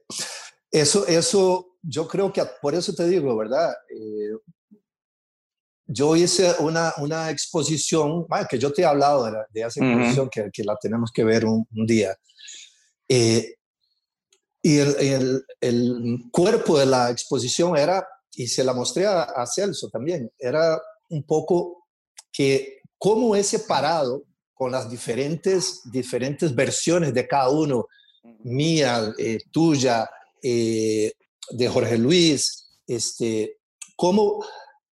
eso, 0.71 1.07
eso, 1.07 1.68
yo 1.89 2.08
creo 2.08 2.32
que 2.32 2.43
por 2.62 2.75
eso 2.75 2.93
te 2.93 3.08
digo, 3.08 3.36
¿verdad? 3.36 3.73
Eh, 3.89 4.38
yo 5.88 6.15
hice 6.15 6.54
una, 6.60 6.93
una 6.97 7.32
exposición, 7.32 8.28
que 8.47 8.60
yo 8.60 8.71
te 8.71 8.84
he 8.84 8.86
hablado 8.86 9.25
de, 9.25 9.32
de 9.49 9.62
esa 9.62 9.84
exposición 9.84 10.30
que, 10.30 10.49
que, 10.54 10.63
la 10.63 10.78
tenemos 10.80 11.12
que 11.12 11.23
ver 11.23 11.45
un, 11.45 11.65
un 11.75 11.86
día. 11.88 12.15
Eh, 13.08 13.56
y 14.62 14.78
el, 14.78 14.95
el, 14.99 15.45
el, 15.62 16.19
cuerpo 16.32 16.78
de 16.78 16.86
la 16.86 17.10
exposición 17.10 17.75
era, 17.75 18.08
y 18.34 18.47
se 18.47 18.63
la 18.63 18.73
mostré 18.73 19.08
a, 19.08 19.23
a, 19.23 19.47
Celso 19.47 19.89
también, 19.89 20.32
era 20.38 20.80
un 21.10 21.23
poco 21.23 21.88
que 22.32 22.82
cómo 22.99 23.36
he 23.36 23.43
separado 23.43 24.25
con 24.54 24.71
las 24.71 24.91
diferentes, 24.91 25.82
diferentes 25.86 26.54
versiones 26.54 27.15
de 27.15 27.28
cada 27.28 27.49
uno, 27.49 27.88
mía, 28.43 29.12
eh, 29.17 29.39
tuya, 29.52 30.08
eh, 30.43 31.13
de 31.51 31.67
Jorge 31.67 31.97
Luis, 31.97 32.79
este, 32.88 33.57
cómo 33.95 34.43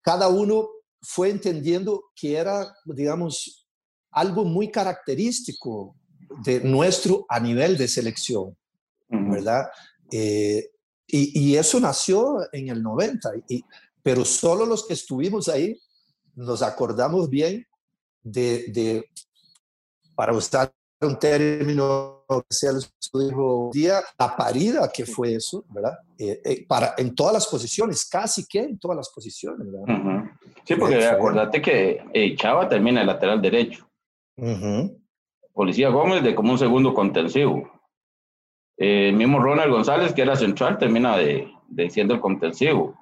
cada 0.01 0.27
uno 0.27 0.69
fue 1.01 1.29
entendiendo 1.29 2.05
que 2.15 2.35
era, 2.35 2.75
digamos, 2.85 3.67
algo 4.11 4.43
muy 4.43 4.71
característico 4.71 5.95
de 6.43 6.61
nuestro 6.61 7.25
a 7.29 7.39
nivel 7.39 7.77
de 7.77 7.87
selección, 7.87 8.57
¿verdad? 9.09 9.67
Eh, 10.11 10.69
y, 11.07 11.39
y, 11.39 11.55
eso 11.55 11.79
nació 11.79 12.39
en 12.51 12.67
el 12.69 12.83
90, 12.83 13.31
y, 13.47 13.63
pero 14.03 14.25
solo 14.25 14.65
los 14.65 14.85
que 14.85 14.93
estuvimos 14.93 15.47
ahí 15.47 15.79
nos 16.35 16.61
acordamos 16.61 17.29
bien 17.29 17.65
de, 18.21 18.65
de 18.69 19.09
para 20.15 20.33
usar 20.33 20.73
un 21.01 21.19
término 21.19 22.25
que 22.27 22.55
sea 22.55 22.71
dijo 23.13 23.69
día, 23.73 23.99
la 24.19 24.35
parida 24.35 24.89
que 24.93 25.05
fue 25.05 25.35
eso, 25.35 25.63
¿verdad? 25.69 25.97
Eh, 26.17 26.41
eh, 26.43 26.65
para, 26.67 26.93
en 26.97 27.15
todas 27.15 27.33
las 27.33 27.47
posiciones, 27.47 28.07
casi 28.09 28.45
que 28.45 28.59
en 28.59 28.79
todas 28.79 28.97
las 28.97 29.09
posiciones, 29.09 29.67
¿verdad? 29.71 30.25
Sí, 30.63 30.75
porque 30.75 31.05
acordate 31.05 31.61
que 31.61 32.35
Chava 32.37 32.67
termina 32.67 33.01
el 33.01 33.07
lateral 33.07 33.41
derecho. 33.41 33.87
Policía 35.53 35.89
Gómez 35.89 36.23
de 36.23 36.35
como 36.35 36.51
un 36.51 36.59
segundo 36.59 36.93
contensivo. 36.93 37.71
el 38.77 39.13
mismo 39.15 39.39
Ronald 39.39 39.71
González, 39.71 40.13
que 40.13 40.21
era 40.21 40.35
central, 40.35 40.77
termina 40.77 41.17
de, 41.17 41.51
de 41.67 41.89
siendo 41.89 42.13
el 42.13 42.19
contensivo. 42.19 42.95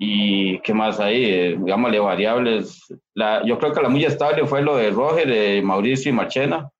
¿Y 0.00 0.60
qué 0.60 0.72
más 0.72 1.00
ahí? 1.00 1.24
Eh, 1.24 1.56
digámosle 1.58 1.98
variables. 1.98 2.84
La, 3.14 3.44
yo 3.44 3.58
creo 3.58 3.72
que 3.72 3.82
la 3.82 3.88
muy 3.88 4.04
estable 4.04 4.46
fue 4.46 4.62
lo 4.62 4.76
de 4.76 4.90
Roger, 4.90 5.26
de 5.26 5.60
Mauricio 5.60 6.10
y 6.10 6.14
Marchena. 6.14 6.70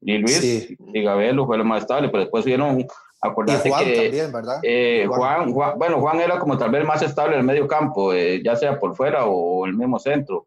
Y 0.00 0.18
Luis 0.18 0.70
y 0.92 1.02
Gabelo 1.02 1.46
fue 1.46 1.58
lo 1.58 1.64
más 1.64 1.82
estable, 1.82 2.08
pero 2.08 2.22
después 2.22 2.44
vieron, 2.44 2.86
acordate 3.20 3.68
Juan 3.68 3.84
que 3.84 4.02
también, 4.02 4.32
¿verdad? 4.32 4.60
Eh, 4.62 5.06
Juan. 5.08 5.52
bueno, 5.52 6.00
Juan 6.00 6.20
era 6.20 6.38
como 6.38 6.56
tal 6.56 6.70
vez 6.70 6.84
más 6.84 7.02
estable 7.02 7.34
en 7.34 7.40
el 7.40 7.46
medio 7.46 7.66
campo, 7.66 8.12
eh, 8.12 8.40
ya 8.42 8.54
sea 8.54 8.78
por 8.78 8.94
fuera 8.94 9.26
o, 9.26 9.66
el 9.66 9.74
mismo 9.74 9.98
centro. 9.98 10.46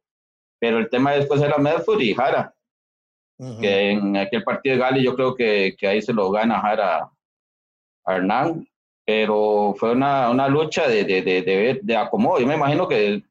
Pero 0.60 0.78
el 0.78 0.90
tema 0.90 1.12
después 1.12 1.42
era 1.42 1.58
Medford 1.58 2.02
y 2.02 2.14
Jara, 2.14 2.54
que 3.60 3.92
en 3.92 4.16
aquel 4.16 4.44
partido 4.44 4.76
de 4.76 4.82
Gali 4.82 5.04
yo 5.04 5.16
creo 5.16 5.36
que, 5.36 5.76
que 5.78 5.88
ahí 5.88 6.02
se 6.02 6.14
lo 6.14 6.30
gana 6.30 6.60
Jara 6.60 7.10
a 8.06 8.16
Hernán, 8.16 8.68
pero 9.06 9.74
fue 9.78 9.92
una, 9.92 10.30
una 10.30 10.48
lucha 10.48 10.88
de, 10.88 11.04
de, 11.04 11.22
de, 11.24 11.80
de, 11.82 11.98
acomodo. 11.98 12.40
Yo 12.40 12.48
me 12.48 12.56
imagino 12.56 12.88
que 12.88 13.24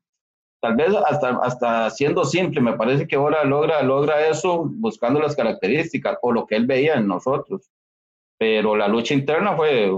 tal 0.61 0.77
vez 0.77 0.94
hasta, 1.07 1.38
hasta 1.42 1.90
siendo 1.90 2.25
simple, 2.25 2.61
me 2.61 2.75
parece 2.75 3.07
que 3.07 3.16
ahora 3.16 3.44
logra, 3.44 3.83
logra 3.83 4.29
eso 4.29 4.64
buscando 4.66 5.18
las 5.20 5.35
características 5.35 6.18
o 6.23 6.33
lo 6.33 6.46
que 6.46 6.57
él 6.57 6.66
veía 6.66 6.94
en 6.94 7.09
nosotros. 7.09 7.70
Pero 8.38 8.77
la 8.77 8.88
lucha 8.88 9.14
interna 9.14 9.57
fue, 9.57 9.90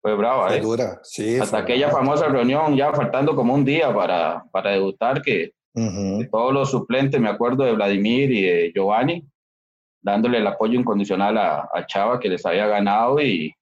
fue 0.00 0.14
brava. 0.14 0.48
Fue 0.48 0.58
¿eh? 0.58 0.60
dura, 0.60 1.00
sí. 1.02 1.38
Hasta 1.38 1.58
aquella 1.58 1.90
famosa 1.90 2.28
reunión, 2.28 2.76
ya 2.76 2.92
faltando 2.92 3.34
como 3.34 3.54
un 3.54 3.64
día 3.64 3.92
para, 3.92 4.44
para 4.50 4.70
debutar, 4.70 5.22
que, 5.22 5.52
todos 6.30 6.52
los 6.52 6.70
suplentes, 6.70 7.20
me 7.20 7.28
acuerdo 7.28 7.64
de 7.64 7.72
Vladimir 7.72 8.30
y 8.32 8.42
de 8.42 8.72
Giovanni, 8.74 9.24
dándole 10.02 10.38
el 10.38 10.46
apoyo 10.46 10.78
incondicional 10.78 11.38
a, 11.38 11.68
a 11.72 11.86
Chava 11.86 12.18
que 12.18 12.28
les 12.28 12.44
había 12.44 12.66
ganado 12.66 13.20
y, 13.20 13.54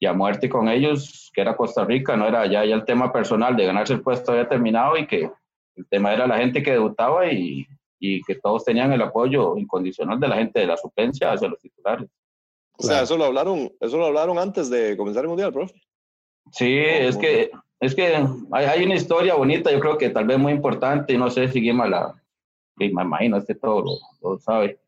y 0.00 0.06
a 0.06 0.12
muerte 0.12 0.48
con 0.48 0.68
ellos, 0.68 1.30
que 1.32 1.40
era 1.40 1.56
Costa 1.56 1.84
Rica, 1.84 2.16
no 2.16 2.26
era 2.26 2.46
ya, 2.46 2.64
ya 2.64 2.74
el 2.74 2.84
tema 2.84 3.12
personal 3.12 3.56
de 3.56 3.66
ganarse 3.66 3.94
el 3.94 4.02
puesto 4.02 4.32
había 4.32 4.48
terminado 4.48 4.96
y 4.96 5.06
que 5.06 5.30
el 5.76 5.86
tema 5.88 6.12
era 6.12 6.26
la 6.26 6.38
gente 6.38 6.62
que 6.62 6.72
debutaba 6.72 7.30
y, 7.30 7.66
y 7.98 8.22
que 8.22 8.36
todos 8.36 8.64
tenían 8.64 8.92
el 8.92 9.02
apoyo 9.02 9.56
incondicional 9.56 10.20
de 10.20 10.28
la 10.28 10.36
gente 10.36 10.60
de 10.60 10.66
la 10.66 10.76
suplencia 10.76 11.32
hacia 11.32 11.48
los 11.48 11.58
titulares. 11.58 12.08
O 12.76 12.82
sea, 12.82 13.02
eso 13.02 13.16
lo 13.16 13.24
hablaron, 13.24 13.70
eso 13.80 13.96
lo 13.96 14.06
hablaron 14.06 14.38
antes 14.38 14.68
de 14.68 14.96
comenzar 14.96 15.24
el 15.24 15.28
mundial, 15.28 15.52
profe. 15.52 15.74
Sí, 16.52 16.76
es 16.76 17.16
que 17.16 17.50
es 17.80 17.94
que 17.94 18.14
hay, 18.52 18.64
hay, 18.64 18.84
una 18.84 18.94
historia 18.94 19.34
bonita, 19.34 19.70
yo 19.70 19.78
creo 19.78 19.98
que 19.98 20.10
tal 20.10 20.26
vez 20.26 20.38
muy 20.38 20.52
importante, 20.52 21.12
y 21.12 21.18
no 21.18 21.30
sé 21.30 21.48
si 21.48 21.60
Guima 21.60 21.86
la, 21.86 22.14
me 22.76 22.86
imagino, 22.86 23.36
este 23.36 23.54
todo 23.54 24.00
lo, 24.22 24.38
sabe. 24.38 24.78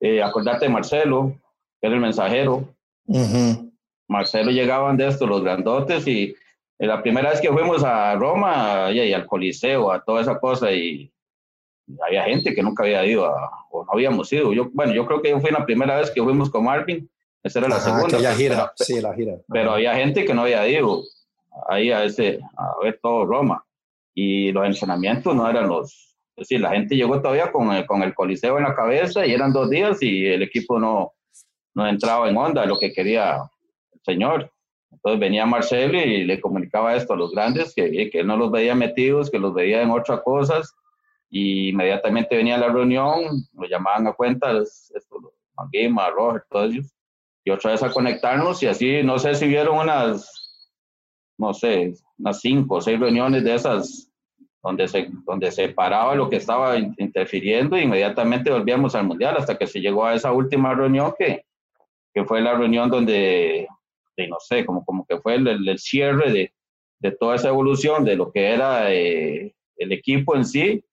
Eh, 0.00 0.22
acordate 0.22 0.66
de 0.66 0.72
Marcelo, 0.72 1.34
que 1.80 1.86
era 1.86 1.94
el 1.94 2.02
mensajero. 2.02 2.68
Marcelo 4.08 4.50
llegaban 4.50 4.96
de 4.96 5.08
estos, 5.08 5.28
los 5.28 5.42
grandotes, 5.42 6.06
y 6.06 6.34
la 6.78 7.02
primera 7.02 7.30
vez 7.30 7.40
que 7.40 7.52
fuimos 7.52 7.84
a 7.84 8.14
Roma 8.16 8.90
y, 8.92 9.12
al 9.12 9.26
Coliseo, 9.26 9.90
a 9.90 10.02
toda 10.02 10.22
esa 10.22 10.38
cosa, 10.38 10.72
y, 10.72 11.10
había 12.06 12.24
gente 12.24 12.54
que 12.54 12.62
nunca 12.62 12.82
había 12.82 13.04
ido 13.04 13.30
o 13.70 13.84
no 13.84 13.92
habíamos 13.92 14.32
ido. 14.32 14.52
Yo, 14.54 14.70
bueno, 14.72 14.94
yo 14.94 15.06
creo 15.06 15.20
que 15.20 15.38
fui 15.38 15.50
la 15.50 15.66
primera 15.66 15.98
vez 15.98 16.10
que 16.10 16.22
fuimos 16.22 16.50
con 16.50 16.64
Marvin, 16.64 17.10
esa 17.42 17.58
era 17.58 17.68
la 17.68 17.80
segunda. 17.80 18.34
gira, 18.34 18.72
sí, 18.76 19.00
la 19.02 19.14
gira. 19.14 19.36
Pero 19.48 19.72
había 19.72 19.94
gente 19.94 20.24
que 20.24 20.32
no 20.32 20.42
había 20.42 20.66
ido 20.66 21.02
ahí 21.68 21.90
a, 21.90 22.04
ese, 22.04 22.40
a 22.56 22.82
ver 22.82 22.98
todo 23.02 23.26
Roma. 23.26 23.64
Y 24.14 24.50
los 24.52 24.66
entrenamientos 24.66 25.34
no 25.34 25.48
eran 25.48 25.68
los... 25.68 26.16
Es 26.36 26.48
decir, 26.48 26.60
la 26.60 26.70
gente 26.70 26.96
llegó 26.96 27.20
todavía 27.20 27.52
con 27.52 27.70
el, 27.70 27.86
con 27.86 28.02
el 28.02 28.14
Coliseo 28.14 28.56
en 28.56 28.64
la 28.64 28.74
cabeza 28.74 29.26
y 29.26 29.32
eran 29.32 29.52
dos 29.52 29.70
días 29.70 29.98
y 30.02 30.26
el 30.26 30.42
equipo 30.42 30.80
no, 30.80 31.12
no 31.74 31.86
entraba 31.86 32.28
en 32.28 32.36
onda, 32.36 32.64
lo 32.66 32.78
que 32.78 32.92
quería 32.92 33.38
señor. 34.04 34.50
Entonces 34.94 35.20
venía 35.20 35.46
Marcelo 35.46 35.98
y 35.98 36.24
le 36.24 36.40
comunicaba 36.40 36.96
esto 36.96 37.12
a 37.12 37.16
los 37.16 37.32
grandes, 37.32 37.74
que, 37.74 38.10
que 38.10 38.20
él 38.20 38.26
no 38.26 38.36
los 38.36 38.50
veía 38.50 38.74
metidos, 38.74 39.30
que 39.30 39.38
los 39.38 39.52
veía 39.52 39.82
en 39.82 39.90
otras 39.90 40.20
cosas, 40.22 40.74
y 41.30 41.70
inmediatamente 41.70 42.36
venía 42.36 42.54
a 42.54 42.58
la 42.58 42.68
reunión, 42.68 43.44
lo 43.52 43.68
llamaban 43.68 44.06
a 44.06 44.12
cuenta, 44.12 44.52
esto, 44.60 45.34
Manguima, 45.56 46.10
Roger, 46.10 46.44
todos 46.48 46.72
ellos, 46.72 46.94
y 47.44 47.50
otra 47.50 47.72
vez 47.72 47.82
a 47.82 47.92
conectarnos, 47.92 48.62
y 48.62 48.66
así, 48.66 49.02
no 49.02 49.18
sé 49.18 49.34
si 49.34 49.46
vieron 49.46 49.78
unas, 49.78 50.30
no 51.38 51.52
sé, 51.52 51.94
unas 52.18 52.40
cinco 52.40 52.76
o 52.76 52.80
seis 52.80 52.98
reuniones 52.98 53.44
de 53.44 53.54
esas, 53.54 54.10
donde 54.62 54.88
se, 54.88 55.08
donde 55.26 55.50
se 55.52 55.68
paraba 55.68 56.14
lo 56.14 56.30
que 56.30 56.36
estaba 56.36 56.78
interfiriendo, 56.78 57.76
e 57.76 57.82
inmediatamente 57.82 58.50
volvíamos 58.50 58.94
al 58.94 59.06
Mundial, 59.06 59.36
hasta 59.36 59.58
que 59.58 59.66
se 59.66 59.80
llegó 59.80 60.06
a 60.06 60.14
esa 60.14 60.32
última 60.32 60.74
reunión 60.74 61.14
que, 61.18 61.44
que 62.14 62.24
fue 62.24 62.40
la 62.40 62.54
reunión 62.54 62.88
donde 62.88 63.68
de 64.16 64.28
no 64.28 64.36
sé, 64.40 64.64
como, 64.64 64.84
como 64.84 65.06
que 65.06 65.18
fue 65.18 65.36
el, 65.36 65.68
el, 65.68 65.78
cierre 65.78 66.32
de, 66.32 66.52
de, 67.00 67.10
toda 67.12 67.36
esa 67.36 67.48
evolución 67.48 68.04
de 68.04 68.16
lo 68.16 68.32
que 68.32 68.46
era 68.46 68.92
eh, 68.92 69.54
el 69.76 69.92
equipo 69.92 70.36
en 70.36 70.44
sí 70.44 70.84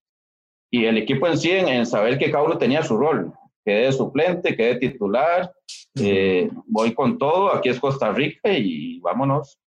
y 0.71 0.85
el 0.85 0.97
equipo 0.97 1.27
en 1.27 1.37
sí 1.37 1.51
en, 1.51 1.85
saber 1.85 2.17
que 2.17 2.31
cada 2.31 2.43
uno 2.43 2.57
tenía 2.57 2.83
su 2.83 2.97
rol. 2.97 3.33
Quedé 3.63 3.91
suplente, 3.91 4.55
quedé 4.55 4.77
titular, 4.77 5.53
eh, 5.95 6.49
voy 6.65 6.93
con 6.95 7.17
todo, 7.19 7.53
aquí 7.53 7.69
es 7.69 7.79
Costa 7.79 8.11
Rica 8.11 8.51
y 8.51 8.99
vámonos. 9.01 9.59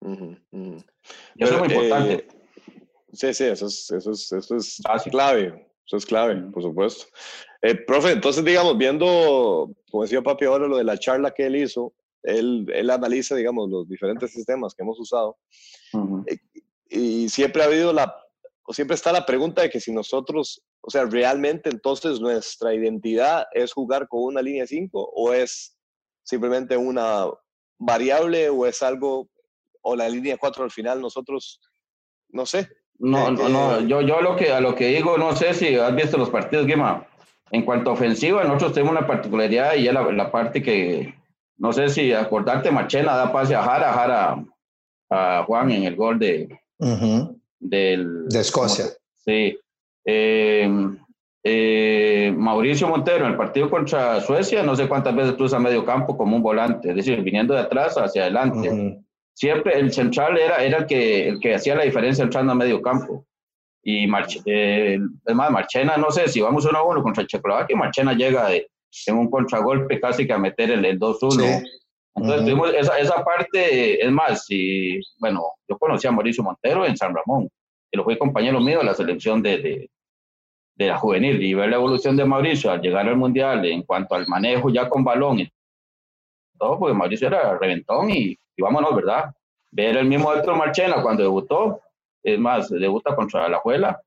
eso 0.00 0.36
es 1.34 1.58
muy 1.58 1.68
importante. 1.68 2.12
Eh, 2.14 2.28
sí, 3.12 3.34
sí, 3.34 3.44
eso 3.44 3.66
es, 3.66 3.90
eso 3.90 4.12
es, 4.12 4.32
eso 4.32 4.56
es 4.56 4.82
clave, 5.10 5.66
eso 5.86 5.96
es 5.96 6.06
clave, 6.06 6.36
por 6.52 6.62
supuesto. 6.62 7.06
profe, 7.86 8.12
entonces, 8.12 8.44
digamos, 8.44 8.78
viendo, 8.78 9.74
como 9.90 10.04
decía 10.04 10.22
Papi 10.22 10.44
ahora, 10.44 10.68
lo 10.68 10.76
de 10.76 10.84
la 10.84 10.98
charla 10.98 11.32
que 11.32 11.46
él 11.46 11.56
hizo, 11.56 11.94
él, 12.26 12.66
él 12.74 12.90
analiza, 12.90 13.36
digamos, 13.36 13.70
los 13.70 13.88
diferentes 13.88 14.32
sistemas 14.32 14.74
que 14.74 14.82
hemos 14.82 14.98
usado. 14.98 15.36
Eh, 16.26 16.38
y, 16.90 17.28
siempre 17.28 17.62
ha 17.62 17.66
habido 17.66 17.92
la, 17.92 18.14
o 18.64 18.74
siempre 18.74 18.94
está 18.94 19.12
la 19.12 19.24
pregunta 19.24 19.62
de 19.62 19.70
que 19.70 19.80
si 19.80 19.92
nosotros, 19.92 20.62
o 20.80 20.90
sea, 20.90 21.04
realmente 21.04 21.70
entonces 21.70 22.20
nuestra 22.20 22.74
identidad 22.74 23.46
es 23.52 23.72
jugar 23.72 24.08
con 24.08 24.24
una 24.24 24.42
línea 24.42 24.66
5 24.66 25.12
o 25.14 25.32
es 25.32 25.76
simplemente 26.22 26.76
una 26.76 27.26
variable 27.78 28.48
o 28.48 28.66
es 28.66 28.82
algo, 28.82 29.28
o 29.82 29.94
la 29.94 30.08
línea 30.08 30.36
4 30.36 30.64
al 30.64 30.70
final 30.70 31.00
nosotros, 31.00 31.60
no 32.30 32.44
sé. 32.44 32.68
No, 32.98 33.30
no, 33.30 33.48
no, 33.48 33.80
yo, 33.82 34.00
yo 34.00 34.20
lo 34.20 34.36
que, 34.36 34.50
a 34.50 34.60
lo 34.60 34.74
que 34.74 34.88
digo, 34.88 35.18
no 35.18 35.36
sé 35.36 35.54
si 35.54 35.76
has 35.76 35.94
visto 35.94 36.16
los 36.16 36.30
partidos, 36.30 36.66
Guima. 36.66 37.06
En 37.52 37.64
cuanto 37.64 37.90
a 37.90 37.92
ofensiva, 37.92 38.42
nosotros 38.42 38.72
tenemos 38.72 38.96
una 38.96 39.06
particularidad 39.06 39.74
y 39.76 39.86
es 39.86 39.94
la, 39.94 40.10
la 40.10 40.32
parte 40.32 40.62
que, 40.62 41.14
no 41.58 41.72
sé 41.72 41.88
si 41.88 42.12
acordarte, 42.12 42.70
Machena 42.70 43.16
da 43.16 43.32
pase 43.32 43.54
a 43.54 43.62
Jara, 43.62 43.92
Jara 43.92 44.44
a 45.10 45.44
Juan 45.44 45.70
en 45.70 45.84
el 45.84 45.96
gol 45.96 46.18
de, 46.18 46.48
del, 47.58 48.28
de 48.28 48.40
Escocia. 48.40 48.86
Sí. 49.24 49.58
Eh, 50.04 50.68
eh, 51.48 52.34
Mauricio 52.36 52.88
Montero 52.88 53.24
en 53.24 53.32
el 53.32 53.36
partido 53.36 53.70
contra 53.70 54.20
Suecia, 54.20 54.62
no 54.62 54.74
sé 54.74 54.88
cuántas 54.88 55.14
veces 55.14 55.34
cruza 55.34 55.58
medio 55.58 55.84
campo 55.84 56.16
como 56.16 56.36
un 56.36 56.42
volante, 56.42 56.90
es 56.90 56.96
decir, 56.96 57.22
viniendo 57.22 57.54
de 57.54 57.60
atrás 57.60 57.96
hacia 57.96 58.22
adelante. 58.22 59.00
Siempre 59.32 59.78
el 59.78 59.92
central 59.92 60.38
era, 60.38 60.56
era 60.56 60.78
el, 60.78 60.86
que, 60.86 61.28
el 61.28 61.40
que 61.40 61.54
hacía 61.54 61.76
la 61.76 61.84
diferencia 61.84 62.24
entrando 62.24 62.52
a 62.52 62.56
medio 62.56 62.82
campo. 62.82 63.26
Y 63.82 64.06
March, 64.08 64.42
eh, 64.44 64.98
es 65.24 65.34
más, 65.34 65.50
Marchena, 65.50 65.96
no 65.96 66.10
sé 66.10 66.26
si 66.26 66.40
vamos 66.40 66.64
uno 66.64 66.78
a 66.78 66.82
uno 66.82 67.02
contra 67.02 67.24
Checoslovaquia, 67.24 67.76
Marchena 67.76 68.14
llega 68.14 68.48
de, 68.48 68.68
en 69.06 69.18
un 69.18 69.30
contragolpe 69.30 70.00
casi 70.00 70.26
que 70.26 70.32
a 70.32 70.38
meter 70.38 70.70
el, 70.70 70.84
el 70.84 70.98
2-1. 70.98 71.62
Entonces, 72.14 72.44
tuvimos 72.44 72.72
esa, 72.74 72.98
esa, 72.98 73.22
parte, 73.22 74.02
es 74.02 74.10
más, 74.10 74.46
y, 74.48 74.98
bueno, 75.18 75.42
yo 75.68 75.76
conocí 75.76 76.06
a 76.06 76.12
Mauricio 76.12 76.42
Montero 76.42 76.86
en 76.86 76.96
San 76.96 77.14
Ramón, 77.14 77.48
que 77.90 77.98
lo 77.98 78.04
fue 78.04 78.16
compañero 78.16 78.58
mío 78.58 78.78
de 78.78 78.84
la 78.84 78.94
selección 78.94 79.42
de, 79.42 79.58
de, 79.58 79.90
de, 80.76 80.86
la 80.86 80.96
juvenil, 80.96 81.42
y 81.42 81.52
ver 81.52 81.68
la 81.68 81.76
evolución 81.76 82.16
de 82.16 82.24
Mauricio 82.24 82.70
al 82.70 82.80
llegar 82.80 83.06
al 83.06 83.16
Mundial 83.16 83.66
en 83.66 83.82
cuanto 83.82 84.14
al 84.14 84.26
manejo 84.28 84.70
ya 84.70 84.88
con 84.88 85.04
balón 85.04 85.40
y 85.40 85.50
todo, 86.58 86.78
porque 86.78 86.94
Mauricio 86.94 87.28
era 87.28 87.58
reventón 87.58 88.10
y, 88.10 88.38
y 88.56 88.62
vámonos, 88.62 88.96
¿verdad? 88.96 89.34
Ver 89.70 89.98
el 89.98 90.06
mismo 90.06 90.32
Héctor 90.32 90.56
Marchena 90.56 91.02
cuando 91.02 91.22
debutó, 91.22 91.82
es 92.22 92.38
más, 92.38 92.70
debuta 92.70 93.14
contra 93.14 93.46
la 93.46 93.58
Juela, 93.58 94.00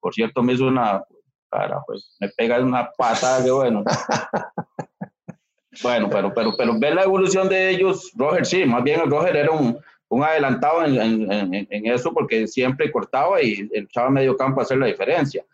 por 0.00 0.12
cierto, 0.12 0.42
me 0.42 0.54
hizo 0.54 0.66
una, 0.66 1.04
cara, 1.52 1.82
pues 1.86 2.16
me 2.18 2.28
pega 2.30 2.60
una 2.60 2.90
patada 2.92 3.44
que 3.44 3.50
bueno. 3.50 3.84
bueno, 5.82 6.08
pero, 6.10 6.32
pero, 6.34 6.54
pero 6.56 6.78
ver 6.78 6.94
la 6.94 7.04
evolución 7.04 7.48
de 7.48 7.70
ellos, 7.70 8.10
Roger 8.16 8.46
sí, 8.46 8.64
más 8.64 8.82
bien 8.82 9.00
el 9.00 9.10
Roger 9.10 9.36
era 9.36 9.50
un, 9.50 9.78
un 10.08 10.24
adelantado 10.24 10.84
en, 10.84 11.00
en, 11.00 11.54
en, 11.70 11.86
eso 11.86 12.12
porque 12.12 12.46
siempre 12.46 12.90
cortaba 12.90 13.42
y 13.42 13.68
echaba 13.72 14.10
medio 14.10 14.36
campo 14.36 14.60
a 14.60 14.64
hacer 14.64 14.78
la 14.78 14.86
diferencia. 14.86 15.44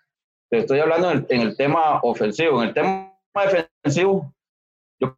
Pero 0.48 0.62
estoy 0.62 0.80
hablando 0.80 1.10
en 1.10 1.18
el, 1.18 1.26
en 1.28 1.40
el 1.42 1.56
tema 1.56 2.00
ofensivo. 2.02 2.62
En 2.62 2.68
el 2.68 2.74
tema 2.74 3.12
defensivo, 3.34 4.32
yo 5.00 5.16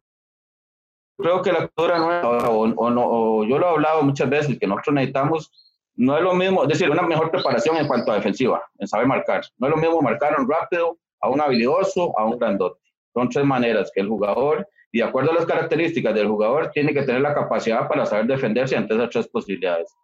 creo 1.17 1.41
que 1.41 1.53
la 1.53 1.67
cultura 1.67 1.99
nueva, 1.99 2.49
o, 2.49 2.63
o, 2.63 2.89
no, 2.89 3.03
o 3.05 3.43
yo 3.45 3.57
lo 3.57 3.67
he 3.67 3.69
hablado 3.69 4.03
muchas 4.03 4.29
veces, 4.29 4.59
que 4.59 4.67
nosotros 4.67 4.95
necesitamos 4.95 5.51
no 6.01 6.17
es 6.17 6.23
lo 6.23 6.33
mismo, 6.33 6.63
es 6.63 6.69
decir, 6.69 6.89
una 6.89 7.03
mejor 7.03 7.29
preparación 7.29 7.77
en 7.77 7.85
cuanto 7.85 8.11
a 8.11 8.15
defensiva, 8.15 8.59
en 8.79 8.87
saber 8.87 9.05
marcar. 9.05 9.43
No 9.59 9.67
es 9.67 9.75
lo 9.75 9.79
mismo 9.79 10.01
marcar 10.01 10.33
a 10.33 10.41
un 10.41 10.49
rápido, 10.49 10.97
a 11.19 11.29
un 11.29 11.39
habilidoso, 11.39 12.11
a 12.17 12.25
un 12.25 12.39
grandote. 12.39 12.81
Son 13.13 13.29
tres 13.29 13.45
maneras 13.45 13.91
que 13.93 14.01
el 14.01 14.07
jugador, 14.07 14.67
y 14.91 14.97
de 14.97 15.03
acuerdo 15.03 15.29
a 15.29 15.35
las 15.35 15.45
características 15.45 16.15
del 16.15 16.27
jugador, 16.27 16.71
tiene 16.71 16.91
que 16.91 17.03
tener 17.03 17.21
la 17.21 17.35
capacidad 17.35 17.87
para 17.87 18.07
saber 18.07 18.25
defenderse 18.25 18.75
ante 18.75 18.95
esas 18.95 19.11
tres 19.11 19.27
posibilidades. 19.27 19.95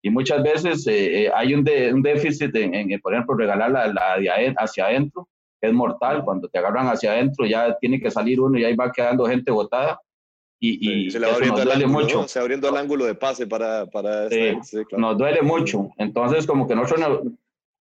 Y 0.00 0.08
muchas 0.08 0.42
veces 0.42 0.86
eh, 0.86 1.24
eh, 1.24 1.32
hay 1.34 1.52
un, 1.52 1.62
déficit 1.64 2.56
en, 2.56 2.90
en, 2.90 2.98
por 3.00 3.12
ejemplo, 3.12 3.36
regalar 3.36 3.70
la, 3.72 3.88
la 3.88 4.54
hacia 4.56 4.86
adentro, 4.86 5.28
que 5.60 5.68
es 5.68 5.74
mortal. 5.74 6.24
Cuando 6.24 6.48
te 6.48 6.58
agarran 6.60 6.86
hacia 6.86 7.12
adentro, 7.12 7.44
ya 7.44 7.76
tiene 7.78 8.00
que 8.00 8.10
salir 8.10 8.40
uno 8.40 8.58
y 8.58 8.64
ahí 8.64 8.74
va 8.74 8.90
quedando 8.90 9.26
gente 9.26 9.50
botada 9.50 10.00
y, 10.64 11.06
y 11.06 11.10
se 11.10 11.18
le 11.18 11.26
va 11.26 11.34
abriendo, 11.34 11.60
el 11.60 11.72
ángulo, 11.72 11.88
mucho. 11.88 12.20
¿no? 12.22 12.28
se 12.28 12.38
abriendo 12.38 12.76
ángulo 12.76 13.04
de 13.04 13.16
pase 13.16 13.48
para... 13.48 13.86
para 13.86 14.28
sí, 14.30 14.52
sí, 14.62 14.84
claro. 14.84 15.00
Nos 15.00 15.18
duele 15.18 15.42
mucho. 15.42 15.90
Entonces, 15.98 16.46
como 16.46 16.68
que 16.68 16.76
nosotros 16.76 17.00
no, 17.00 17.32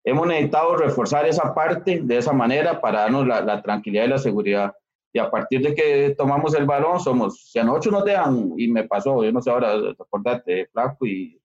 hemos 0.04 0.28
necesitado 0.28 0.76
reforzar 0.76 1.28
esa 1.28 1.54
parte 1.54 2.02
de 2.04 2.18
esa 2.18 2.34
manera 2.34 2.82
para 2.82 3.02
darnos 3.02 3.28
la, 3.28 3.42
la, 3.42 3.62
tranquilidad 3.62 4.06
y 4.06 4.08
la 4.08 4.18
seguridad. 4.18 4.74
Y 5.14 5.20
a 5.20 5.30
partir 5.30 5.62
de 5.62 5.76
que 5.76 6.16
tomamos 6.18 6.56
el 6.56 6.66
balón, 6.66 7.00
somos, 7.00 7.52
si 7.52 7.60
a 7.60 7.64
nosotros 7.64 7.94
nos 7.94 8.06
dejan, 8.06 8.54
y 8.58 8.68
me 8.68 8.86
pasó, 8.86 9.24
yo 9.24 9.32
no 9.32 9.42
sé 9.44 9.52
ahora, 9.52 9.74
acordate, 10.00 10.68
Flaco, 10.72 11.06
y 11.06 11.40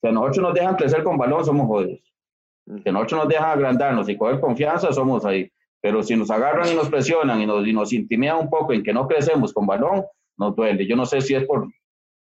si 0.00 0.08
a 0.08 0.12
nosotros 0.12 0.38
nos 0.38 0.54
dejan 0.54 0.76
crecer 0.76 1.02
con 1.02 1.18
balón, 1.18 1.44
somos 1.44 1.66
jodidos. 1.66 2.14
Si 2.82 2.88
a 2.88 2.92
nosotros 2.92 3.22
nos 3.22 3.28
dejan 3.28 3.50
agrandarnos 3.50 4.08
y 4.08 4.16
coger 4.16 4.38
confianza, 4.38 4.92
somos 4.92 5.24
ahí. 5.24 5.50
Pero 5.80 6.02
si 6.04 6.14
nos 6.14 6.30
agarran 6.30 6.70
y 6.70 6.74
nos 6.74 6.88
presionan 6.88 7.40
y 7.40 7.46
nos, 7.46 7.66
y 7.66 7.72
nos 7.72 7.92
intimidan 7.92 8.38
un 8.38 8.50
poco 8.50 8.72
en 8.72 8.84
que 8.84 8.92
no 8.92 9.08
crecemos 9.08 9.52
con 9.52 9.66
balón, 9.66 10.04
nos 10.38 10.54
duele. 10.54 10.86
Yo 10.86 10.96
no 10.96 11.06
sé 11.06 11.20
si 11.20 11.34
es 11.34 11.44
por, 11.44 11.68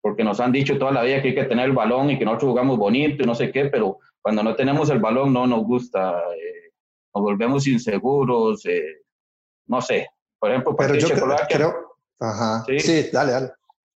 porque 0.01 0.23
nos 0.23 0.39
han 0.39 0.51
dicho 0.51 0.77
toda 0.77 0.91
la 0.91 1.03
vida 1.03 1.21
que 1.21 1.29
hay 1.29 1.35
que 1.35 1.45
tener 1.45 1.65
el 1.65 1.71
balón 1.71 2.09
y 2.09 2.19
que 2.19 2.25
nosotros 2.25 2.51
jugamos 2.51 2.77
bonito 2.77 3.23
y 3.23 3.25
no 3.25 3.35
sé 3.35 3.51
qué, 3.51 3.65
pero 3.65 3.99
cuando 4.21 4.43
no 4.43 4.55
tenemos 4.55 4.89
el 4.89 4.99
balón 4.99 5.33
no 5.33 5.47
nos 5.47 5.63
gusta, 5.63 6.19
eh, 6.35 6.71
nos 7.13 7.23
volvemos 7.23 7.67
inseguros, 7.67 8.65
eh, 8.65 9.01
no 9.67 9.81
sé. 9.81 10.09
Por 10.39 10.51
ejemplo, 10.51 10.75
pero 10.75 10.95
yo 10.95 11.07
creo, 11.07 11.95
ajá. 12.19 12.65
¿Sí? 12.65 12.79
¿Sí? 12.79 13.09
dale, 13.13 13.31
dale. 13.31 13.51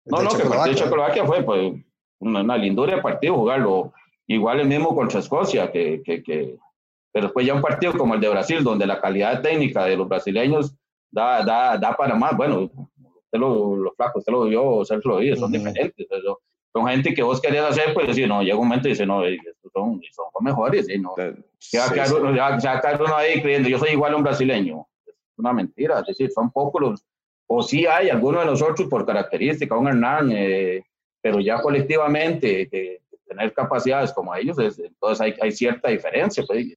No, 0.05 0.21
no, 0.21 0.29
que 0.29 0.43
partido 0.43 0.65
de 0.65 0.75
Checoslovaquia 0.75 1.25
fue 1.25 1.43
pues, 1.43 1.73
una, 2.19 2.41
una, 2.41 2.57
lindura 2.57 2.95
de 2.95 3.01
partido 3.01 3.35
jugarlo. 3.35 3.91
Igual 4.27 4.59
el 4.59 4.67
mismo 4.67 4.95
contra 4.95 5.19
Escocia, 5.19 5.71
que, 5.71 6.01
que, 6.03 6.21
que, 6.21 6.57
pero 7.11 7.27
después 7.27 7.45
ya 7.45 7.53
un 7.53 7.61
partido 7.61 7.93
como 7.97 8.13
el 8.13 8.21
de 8.21 8.29
Brasil, 8.29 8.63
donde 8.63 8.85
la 8.85 9.01
calidad 9.01 9.41
técnica 9.41 9.85
de 9.85 9.97
los 9.97 10.07
brasileños 10.07 10.75
da, 11.09 11.43
da, 11.43 11.77
da 11.77 11.95
para 11.95 12.15
más. 12.15 12.35
Bueno, 12.35 12.69
lo, 13.37 13.75
los 13.75 13.95
flacos, 13.95 14.19
usted 14.19 14.33
lo 14.33 14.45
vio, 14.45 14.85
Sergio 14.85 15.11
lo 15.11 15.17
vio, 15.17 15.35
son 15.35 15.51
uh 15.51 15.55
-huh. 15.55 15.57
diferentes. 15.57 16.07
Eso, 16.09 16.39
son 16.75 16.87
gente 16.87 17.13
que 17.13 17.23
vos 17.23 17.39
querías 17.39 17.69
hacer, 17.69 17.93
pues 17.93 18.07
decir, 18.07 18.27
no, 18.27 18.41
llega 18.41 18.57
un 18.57 18.67
momento 18.67 18.89
y 18.89 18.91
dice, 18.91 19.05
no, 19.05 19.25
estos 19.25 19.71
son, 19.71 20.01
son 20.13 20.43
mejores, 20.43 20.89
y 20.89 20.99
no. 20.99 21.13
Sí, 21.57 21.77
quedar, 21.77 22.07
sí. 22.07 22.13
Uno, 22.13 22.35
ya, 22.35 22.57
ya 22.59 22.81
quedar 22.81 23.01
uno 23.01 23.15
ahí 23.15 23.41
creyendo, 23.41 23.69
yo 23.69 23.79
soy 23.79 23.91
igual 23.91 24.13
a 24.13 24.17
un 24.17 24.23
brasileño. 24.23 24.85
Es 25.05 25.15
una 25.37 25.53
mentira, 25.53 26.01
es 26.01 26.07
decir, 26.07 26.29
son 26.31 26.51
pocos 26.51 26.81
los, 26.81 27.05
o 27.47 27.63
sí 27.63 27.85
hay 27.85 28.09
algunos 28.09 28.41
de 28.41 28.47
nosotros 28.47 28.89
por 28.89 29.05
característica, 29.05 29.77
un 29.77 29.87
Hernán, 29.87 30.31
eh, 30.33 30.83
pero 31.21 31.39
ya 31.39 31.61
colectivamente, 31.61 32.67
que, 32.69 33.01
tener 33.25 33.53
capacidades 33.53 34.13
como 34.13 34.35
ellos, 34.35 34.59
es, 34.59 34.77
entonces 34.77 35.21
hay, 35.21 35.33
hay 35.41 35.51
cierta 35.51 35.89
diferencia, 35.89 36.43
pues, 36.45 36.75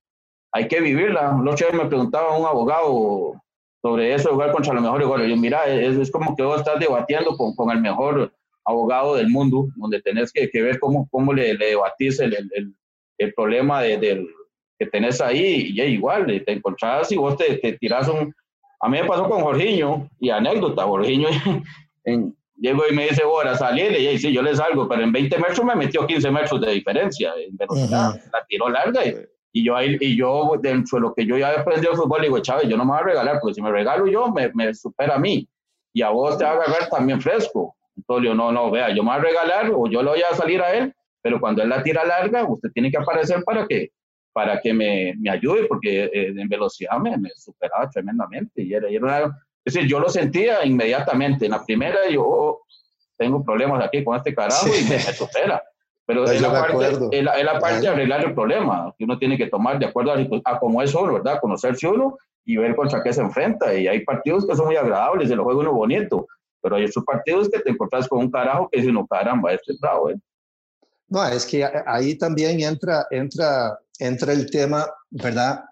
hay 0.53 0.69
que 0.69 0.81
vivirla. 0.81 1.39
Los 1.43 1.61
me 1.73 1.87
preguntaba 1.87 2.39
un 2.39 2.47
abogado 2.47 3.35
sobre 3.83 4.15
eso, 4.15 4.31
jugar 4.31 4.53
contra 4.53 4.75
los 4.75 4.83
mejores 4.83 5.07
jugadores. 5.07 5.31
Yo, 5.31 5.41
mira, 5.41 5.67
es, 5.67 5.97
es, 5.97 6.11
como 6.11 6.35
que 6.35 6.43
vos 6.43 6.59
estás 6.59 6.81
debatiendo 6.81 7.37
con, 7.37 7.55
con, 7.55 7.71
el 7.71 7.81
mejor 7.81 8.33
abogado 8.65 9.15
del 9.15 9.29
mundo, 9.29 9.69
donde 9.77 10.01
tenés 10.03 10.33
que, 10.33 10.51
que 10.51 10.63
ver 10.63 10.79
cómo, 10.79 11.09
cómo 11.11 11.33
le, 11.33 11.55
le 11.55 11.67
debatís 11.67 12.21
el, 12.21 12.35
el, 12.35 12.75
el 13.19 13.35
problema 13.35 13.83
de, 13.83 13.99
del, 13.99 14.29
que 14.79 14.87
tenés 14.87 15.21
ahí, 15.21 15.73
y 15.75 15.83
igual, 15.83 16.27
te 16.45 16.53
encontrás 16.53 17.11
y 17.13 17.17
vos 17.17 17.37
te, 17.37 17.57
te 17.59 17.73
tirás 17.75 18.09
un... 18.09 18.35
A 18.81 18.89
mí 18.89 19.01
me 19.01 19.09
pasó 19.09 19.29
con 19.29 19.43
Jorginho, 19.43 20.09
y 20.21 20.31
anécdota, 20.31 20.85
Jorginho 20.85 21.29
en, 22.05 22.37
llego 22.57 22.83
y 22.89 22.95
me 22.95 23.09
dice, 23.09 23.23
ahora 23.23 23.57
salirle, 23.57 24.13
y 24.13 24.19
sí, 24.19 24.33
yo 24.33 24.43
le 24.43 24.55
salgo, 24.55 24.89
pero 24.89 25.03
en 25.03 25.13
20 25.13 25.37
metros 25.39 25.65
me 25.65 25.75
metió 25.75 26.07
15 26.07 26.31
metros 26.31 26.61
de 26.61 26.73
diferencia 26.73 27.33
uh 27.35 27.75
-huh. 27.75 27.91
la 28.33 28.47
tiró 28.49 28.69
larga 28.69 29.05
y, 29.05 29.15
y 29.59 29.65
yo, 29.65 29.77
ahí, 29.77 29.97
y 30.01 30.17
yo, 30.17 30.53
dentro 30.61 30.99
de 30.99 31.03
lo 31.03 31.15
que 31.15 31.27
yo 31.27 31.37
ya 31.37 31.53
he 31.53 31.57
aprendido 31.57 31.91
de 31.91 31.99
fútbol, 31.99 32.23
digo, 32.23 32.39
Chávez, 32.39 32.69
yo 32.69 32.77
no 32.77 32.85
me 32.85 32.93
voy 32.93 33.01
a 33.01 33.05
regalar, 33.05 33.39
porque 33.41 33.55
si 33.55 33.63
me 33.63 33.73
regalo 33.73 34.07
yo, 34.07 34.31
me, 34.31 34.53
me 34.55 34.73
supera 34.73 35.17
a 35.17 35.19
mí. 35.19 35.49
Y 35.93 36.03
a 36.03 36.11
vos 36.11 36.39
te 36.39 36.45
va 36.45 36.51
a 36.51 36.55
agarrar 36.55 36.89
también 36.89 37.21
fresco. 37.21 37.75
Entonces 37.97 38.29
yo, 38.29 38.35
no, 38.35 38.53
no, 38.53 38.71
vea, 38.71 38.91
yo 38.91 39.03
me 39.03 39.11
voy 39.11 39.19
a 39.19 39.23
regalar 39.23 39.71
o 39.75 39.89
yo 39.89 40.01
le 40.03 40.11
voy 40.11 40.23
a 40.23 40.37
salir 40.37 40.63
a 40.63 40.73
él, 40.73 40.95
pero 41.21 41.41
cuando 41.41 41.63
él 41.63 41.69
la 41.69 41.83
tira 41.83 42.05
larga, 42.05 42.45
usted 42.45 42.71
tiene 42.73 42.89
que 42.89 42.99
aparecer 42.99 43.43
para 43.43 43.67
que, 43.67 43.91
para 44.33 44.61
que 44.61 44.73
me, 44.73 45.15
me 45.19 45.29
ayude, 45.29 45.65
porque 45.65 46.05
eh, 46.05 46.33
en 46.37 46.49
velocidad 46.49 46.97
me, 46.99 47.17
me, 47.17 47.31
superaba 47.31 47.91
tremendamente. 47.91 48.63
Y 48.63 48.73
era, 48.73 48.89
era 48.89 49.05
una, 49.05 49.39
es 49.65 49.75
decir, 49.75 49.89
yo 49.89 49.99
lo 49.99 50.09
sentía 50.09 50.65
inmediatamente. 50.65 51.47
En 51.47 51.51
la 51.51 51.65
primera, 51.65 52.09
yo 52.09 52.61
tengo 53.17 53.43
problemas 53.43 53.85
aquí 53.85 54.05
con 54.05 54.17
este 54.17 54.33
carajo 54.33 54.69
sí. 54.69 54.85
y 54.85 54.89
me, 54.89 54.95
me 54.95 55.13
supera. 55.13 55.61
Pero 56.09 56.25
es 56.25 56.41
la, 56.41 56.51
parte, 56.51 56.73
es, 56.73 57.23
la, 57.23 57.33
es 57.33 57.45
la, 57.45 57.59
parte, 57.59 57.83
de 57.83 57.89
arreglar 57.89 58.25
el 58.25 58.35
problema 58.35 58.95
que 58.97 59.05
uno 59.05 59.19
tiene 59.19 59.37
que 59.37 59.49
tomar 59.49 59.79
de 59.79 59.85
acuerdo 59.85 60.13
a, 60.13 60.51
a 60.51 60.59
cómo 60.59 60.81
es 60.81 60.95
uno, 60.95 61.13
¿verdad? 61.13 61.39
Conocerse 61.39 61.87
uno 61.87 62.17
y 62.47 62.57
ver 62.57 62.75
contra 62.75 63.03
qué 63.03 63.13
se 63.13 63.21
enfrenta. 63.21 63.75
Y 63.75 63.87
hay 63.87 64.07
partidos 64.07 64.47
que 64.47 64.57
son 64.57 64.69
muy 64.69 64.77
agradables, 64.77 65.29
se 65.29 65.37
lo 65.37 65.45
juega 65.45 65.61
uno 65.61 65.75
bonito, 65.75 66.27
pero 66.63 66.77
hay 66.77 66.87
otros 66.87 67.05
partidos 67.05 67.51
que 67.51 67.61
te 67.61 67.73
encuentras 67.73 68.09
con 68.09 68.21
un 68.21 68.31
carajo 68.31 68.71
que 68.71 68.81
dice, 68.81 68.91
no, 68.91 69.07
caramba, 69.07 69.53
este 69.53 69.75
es 69.75 69.79
bravo, 69.79 70.09
¿eh? 70.09 70.19
No, 71.09 71.27
es 71.27 71.45
que 71.45 71.69
ahí 71.87 72.17
también 72.17 72.59
entra, 72.63 73.07
entra, 73.11 73.79
entra 73.99 74.33
el 74.33 74.51
tema, 74.51 74.87
¿verdad? 75.11 75.63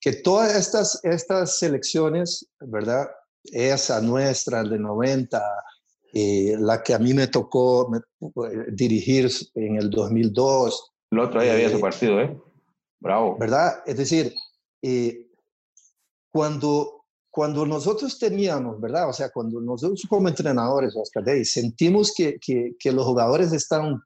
Que 0.00 0.12
todas 0.12 0.54
estas, 0.54 1.00
estas 1.02 1.58
selecciones, 1.58 2.48
¿verdad? 2.60 3.08
Esa 3.42 4.00
nuestra, 4.00 4.62
de 4.62 4.78
90, 4.78 5.42
eh, 6.12 6.56
la 6.58 6.82
que 6.82 6.94
a 6.94 6.98
mí 6.98 7.12
me 7.12 7.26
tocó 7.26 7.94
eh, 7.94 8.00
dirigir 8.72 9.30
en 9.54 9.76
el 9.76 9.90
2002. 9.90 10.92
El 11.10 11.18
otro 11.20 11.40
día 11.40 11.52
eh, 11.52 11.54
había 11.54 11.70
su 11.70 11.80
partido, 11.80 12.20
¿eh? 12.20 12.40
Bravo. 13.00 13.36
¿Verdad? 13.38 13.82
Es 13.86 13.96
decir, 13.96 14.34
eh, 14.82 15.26
cuando, 16.30 17.04
cuando 17.30 17.66
nosotros 17.66 18.18
teníamos, 18.18 18.80
¿verdad? 18.80 19.08
O 19.08 19.12
sea, 19.12 19.30
cuando 19.30 19.60
nosotros 19.60 20.02
como 20.08 20.28
entrenadores, 20.28 20.94
Oscar 20.96 21.24
Day, 21.24 21.44
sentimos 21.44 22.12
que, 22.16 22.38
que, 22.40 22.72
que, 22.78 22.92
los 22.92 23.04
jugadores 23.04 23.52
están 23.52 24.00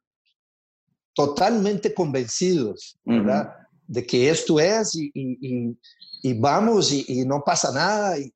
totalmente 1.14 1.94
convencidos, 1.94 2.98
¿verdad? 3.04 3.46
Uh 3.46 3.48
-huh. 3.48 3.66
De 3.86 4.06
que 4.06 4.30
esto 4.30 4.60
es 4.60 4.94
y, 4.94 5.10
y, 5.14 5.76
y 6.22 6.38
vamos 6.38 6.92
y, 6.92 7.24
no 7.24 7.42
pasa 7.44 7.72
nada. 7.72 8.18
y, 8.18 8.32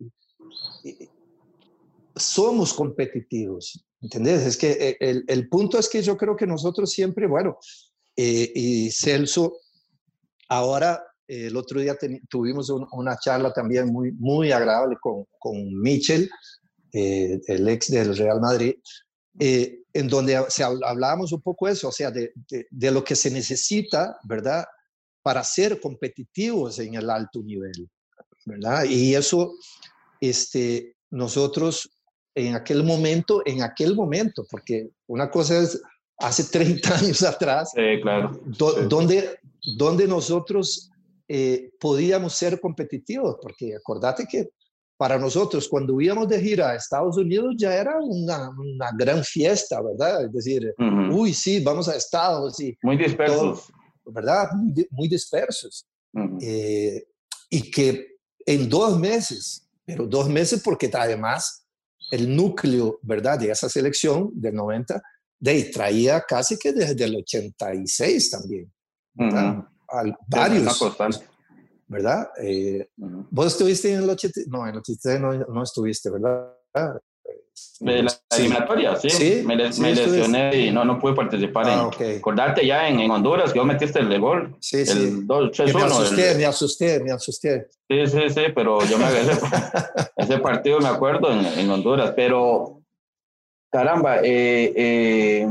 somos 2.16 2.72
competitivos, 2.72 3.85
¿entendés? 4.00 4.42
Es 4.46 4.57
que 4.57 4.70
eh, 4.72 4.96
el, 5.00 5.24
el, 5.27 5.48
punto 5.48 5.79
es 5.79 5.88
que 5.88 6.03
yo 6.03 6.16
creo 6.16 6.37
que 6.37 6.46
nosotros 6.46 6.91
siempre, 6.91 7.26
bueno, 7.26 7.59
eh, 8.16 8.53
y 8.55 8.91
Celso, 8.91 9.59
ahora 10.49 11.03
eh, 11.26 11.47
el 11.47 11.57
otro 11.57 11.80
día 11.80 11.97
tuvimos 12.28 12.70
un, 12.70 12.86
una 12.93 13.16
charla 13.18 13.53
también 13.53 13.93
muy, 13.93 14.12
muy 14.12 14.53
agradable 14.53 14.97
con, 15.01 15.24
con 15.39 15.80
Michel, 15.80 16.30
eh, 16.93 17.41
el 17.47 17.68
ex 17.68 17.91
del 17.91 18.16
Real 18.16 18.41
Madrid, 18.41 18.74
en 19.36 20.09
donde 20.09 20.45
se 20.49 20.62
hablábamos 20.62 21.32
un 21.32 21.43
poco 21.43 21.66
eso, 21.66 21.89
o 21.89 21.93
sea, 21.93 22.12
de, 22.12 22.32
de, 22.49 22.68
de 22.70 22.91
lo 22.93 23.03
que 23.03 23.16
se 23.16 23.32
necesita, 23.32 24.16
¿verdad? 24.22 24.64
Para 25.22 25.43
ser 25.43 25.80
competitivos 25.80 26.78
en 26.78 26.95
el 26.95 27.11
alto 27.11 27.43
nivel, 27.43 27.91
¿verdad? 28.45 28.84
Y 28.84 29.16
eso, 29.16 29.55
este, 30.20 30.97
nosotros 31.11 31.91
en 32.35 32.55
aquel 32.55 32.82
momento, 32.82 33.43
en 33.47 33.62
aquel 33.62 33.95
momento, 33.95 34.45
porque 34.51 34.91
una 35.07 35.30
cosa 35.30 35.59
es 35.59 35.80
hace 36.18 36.45
30 36.53 36.95
años 36.97 37.22
atrás, 37.22 37.72
sí, 37.74 38.01
claro. 38.03 38.41
Do, 38.45 38.72
sí. 38.72 38.80
donde, 38.89 39.39
donde 39.76 40.07
nosotros 40.07 40.91
eh, 41.28 41.70
podíamos 41.80 42.35
ser 42.35 42.61
competitivos, 42.61 43.37
porque 43.41 43.74
acordate 43.76 44.26
que 44.26 44.51
para 44.97 45.18
nosotros 45.18 45.68
cuando 45.68 46.01
íbamos 46.01 46.28
de 46.28 46.41
gira 46.41 46.70
a 46.70 46.76
Estados 46.76 47.16
Unidos 47.16 47.55
ya 47.59 47.74
era 47.74 47.99
una, 48.01 48.51
una 48.51 48.91
gran 48.97 49.24
fiesta, 49.24 49.82
¿verdad? 49.82 50.24
Es 50.24 50.32
decir, 50.32 50.74
uh 50.78 50.82
-huh. 50.82 51.14
uy, 51.14 51.35
sí, 51.35 51.61
vamos 51.61 51.89
a 51.89 51.97
Estados. 51.97 52.61
Y 52.61 52.76
muy 52.82 52.97
dispersos. 52.97 53.66
Todo, 53.66 54.12
¿Verdad? 54.12 54.51
Muy, 54.55 54.87
muy 54.91 55.09
dispersos. 55.09 55.87
Uh 56.12 56.20
-huh. 56.20 56.39
eh, 56.43 57.07
y 57.51 57.70
que 57.70 58.16
en 58.47 58.68
dos 58.68 58.99
meses, 58.99 59.68
pero 59.85 60.07
dos 60.07 60.28
meses 60.28 60.62
porque 60.62 60.91
además 60.93 61.64
el 62.15 62.35
núcleo, 62.35 62.99
¿verdad?, 63.03 63.39
de 63.39 63.51
esa 63.51 63.69
selección 63.69 64.31
del 64.35 64.55
90, 64.55 65.03
de 65.41 65.51
ahí 65.51 65.71
traía 65.71 66.21
casi 66.23 66.57
que 66.57 66.73
desde 66.73 67.05
el 67.05 67.17
86 67.17 68.31
también. 68.31 68.73
Al, 69.89 70.17
varios. 70.27 70.81
¿Verdad? 71.87 72.29
Eh, 72.41 72.89
¿Vos 72.97 73.49
estuviste 73.49 73.93
en 73.93 74.03
el 74.03 74.11
83? 74.11 74.49
No, 74.49 74.67
en 74.67 74.73
el 74.73 74.79
83 74.79 75.21
no, 75.21 75.33
no 75.33 75.62
estuviste, 75.62 76.11
¿verdad? 76.11 76.55
De 77.80 78.02
la 78.02 78.12
eliminatoria, 78.36 78.96
sí. 78.96 79.42
Me, 79.44 79.57
lesioné 79.57 80.57
y 80.57 80.70
no, 80.70 80.84
no 80.84 80.98
pude 80.98 81.14
participar. 81.14 81.66
Ah, 81.68 81.90
en, 81.98 82.18
Acordate 82.18 82.66
ya 82.66 82.88
en, 82.88 83.11
Honduras 83.11 83.52
que 83.52 83.59
vos 83.59 83.66
metiste 83.68 83.98
el 83.98 84.09
de 84.09 84.18
gol. 84.18 84.57
Sí, 84.61 84.86
sí. 84.86 85.24
me 85.28 85.82
asusté, 85.82 86.34
me 86.36 86.46
asusté, 86.46 87.00
me 87.00 87.12
asusté. 87.12 87.68
Sí, 87.88 88.07
sí, 88.07 88.30
sí, 88.30 88.40
pero 88.55 88.84
yo 88.84 88.98
me 88.98 89.07
ese, 89.07 89.38
ese 90.16 90.38
partido 90.38 90.80
me 90.80 90.88
acuerdo 90.88 91.32
en, 91.32 91.44
en 91.44 91.70
Honduras. 91.70 92.12
Pero, 92.16 92.80
caramba, 93.70 94.18
eh, 94.18 94.72
eh, 94.76 95.48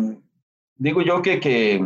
digo 0.75 1.01
yo 1.01 1.21
que, 1.21 1.39
que 1.39 1.85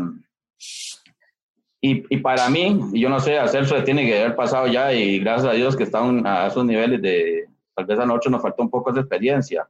y, 1.81 2.03
y, 2.09 2.17
para 2.17 2.49
mí, 2.49 2.79
yo 2.93 3.09
no 3.09 3.19
sé, 3.19 3.37
a 3.37 3.47
Celso 3.47 3.83
tiene 3.83 4.05
que 4.05 4.19
haber 4.19 4.35
pasado 4.35 4.67
ya 4.67 4.93
y 4.93 5.19
gracias 5.19 5.51
a 5.51 5.55
Dios 5.55 5.75
que 5.75 5.83
están 5.83 6.25
a 6.25 6.47
esos 6.47 6.65
niveles 6.65 7.01
de, 7.01 7.47
tal 7.75 7.85
vez 7.85 7.99
a 7.99 8.05
nosotros 8.05 8.31
nos 8.31 8.41
faltó 8.41 8.63
un 8.63 8.69
poco 8.69 8.91
de 8.91 9.01
experiencia 9.01 9.67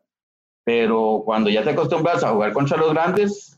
pero 0.67 1.21
cuando 1.23 1.49
ya 1.49 1.63
te 1.63 1.69
acostumbras 1.69 2.25
a 2.25 2.31
jugar 2.31 2.51
contra 2.51 2.75
los 2.75 2.91
grandes, 2.91 3.57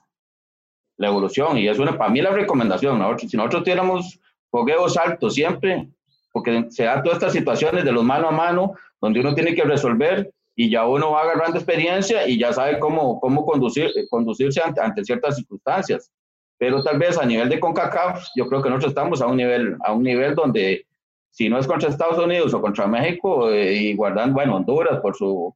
la 0.95 1.07
evolución, 1.07 1.57
y 1.57 1.67
es 1.67 1.79
una, 1.79 1.97
para 1.97 2.11
mí 2.11 2.21
la 2.21 2.29
recomendación, 2.29 3.01
si 3.17 3.35
nosotros 3.35 3.63
tuviéramos 3.63 4.19
fogueos 4.51 4.95
altos 4.95 5.33
siempre, 5.33 5.89
porque 6.31 6.67
se 6.69 6.83
dan 6.83 7.01
todas 7.01 7.17
estas 7.17 7.33
situaciones 7.33 7.83
de 7.83 7.91
los 7.91 8.03
mano 8.03 8.27
a 8.27 8.31
mano, 8.31 8.73
donde 9.01 9.21
uno 9.21 9.33
tiene 9.33 9.55
que 9.55 9.63
resolver 9.63 10.31
y 10.55 10.69
ya 10.69 10.85
uno 10.85 11.13
va 11.13 11.23
agarrando 11.23 11.57
experiencia 11.57 12.27
y 12.27 12.37
ya 12.37 12.53
sabe 12.53 12.77
cómo, 12.77 13.19
cómo 13.19 13.43
conducir, 13.43 13.89
conducirse 14.11 14.61
ante, 14.63 14.79
ante 14.79 15.03
ciertas 15.03 15.37
circunstancias. 15.37 16.11
Pero 16.59 16.83
tal 16.83 16.99
vez 16.99 17.17
a 17.17 17.25
nivel 17.25 17.49
de 17.49 17.59
CONCACAF, 17.59 18.23
yo 18.35 18.47
creo 18.47 18.61
que 18.61 18.69
nosotros 18.69 18.91
estamos 18.91 19.19
a 19.23 19.25
un 19.25 19.37
nivel, 19.37 19.77
a 19.83 19.93
un 19.93 20.03
nivel 20.03 20.35
donde 20.35 20.85
si 21.31 21.49
no 21.49 21.57
es 21.57 21.65
contra 21.65 21.89
Estados 21.89 22.23
Unidos 22.23 22.53
o 22.53 22.61
contra 22.61 22.85
México, 22.85 23.49
eh, 23.49 23.73
y 23.73 23.95
guardando, 23.95 24.35
bueno, 24.35 24.57
Honduras 24.57 24.99
por 24.99 25.15
su, 25.15 25.55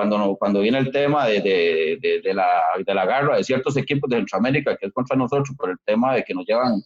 cuando, 0.00 0.36
cuando 0.38 0.60
viene 0.60 0.78
el 0.78 0.90
tema 0.90 1.26
de, 1.26 1.42
de, 1.42 2.20
de, 2.24 2.34
la, 2.34 2.62
de 2.86 2.94
la 2.94 3.04
garra 3.04 3.36
de 3.36 3.44
ciertos 3.44 3.76
equipos 3.76 4.08
de 4.08 4.16
Centroamérica, 4.16 4.74
que 4.78 4.86
es 4.86 4.92
contra 4.94 5.14
nosotros, 5.14 5.54
por 5.58 5.68
el 5.68 5.76
tema 5.84 6.14
de 6.14 6.24
que 6.24 6.32
nos 6.32 6.46
llevan 6.46 6.80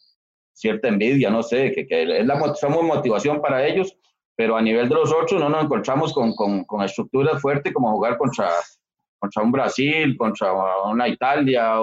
cierta 0.52 0.88
envidia, 0.88 1.30
no 1.30 1.40
sé, 1.40 1.70
que, 1.70 1.86
que 1.86 2.02
es 2.02 2.26
la, 2.26 2.54
somos 2.56 2.82
motivación 2.82 3.40
para 3.40 3.64
ellos, 3.64 3.96
pero 4.34 4.56
a 4.56 4.62
nivel 4.62 4.88
de 4.88 4.96
los 4.96 5.12
otros 5.12 5.40
no 5.40 5.48
nos 5.48 5.64
encontramos 5.64 6.12
con, 6.12 6.34
con, 6.34 6.64
con 6.64 6.82
estructuras 6.82 7.40
fuertes 7.40 7.72
como 7.72 7.92
jugar 7.92 8.18
contra, 8.18 8.50
contra 9.20 9.42
un 9.44 9.52
Brasil, 9.52 10.16
contra 10.16 10.52
una 10.84 11.06
Italia, 11.06 11.74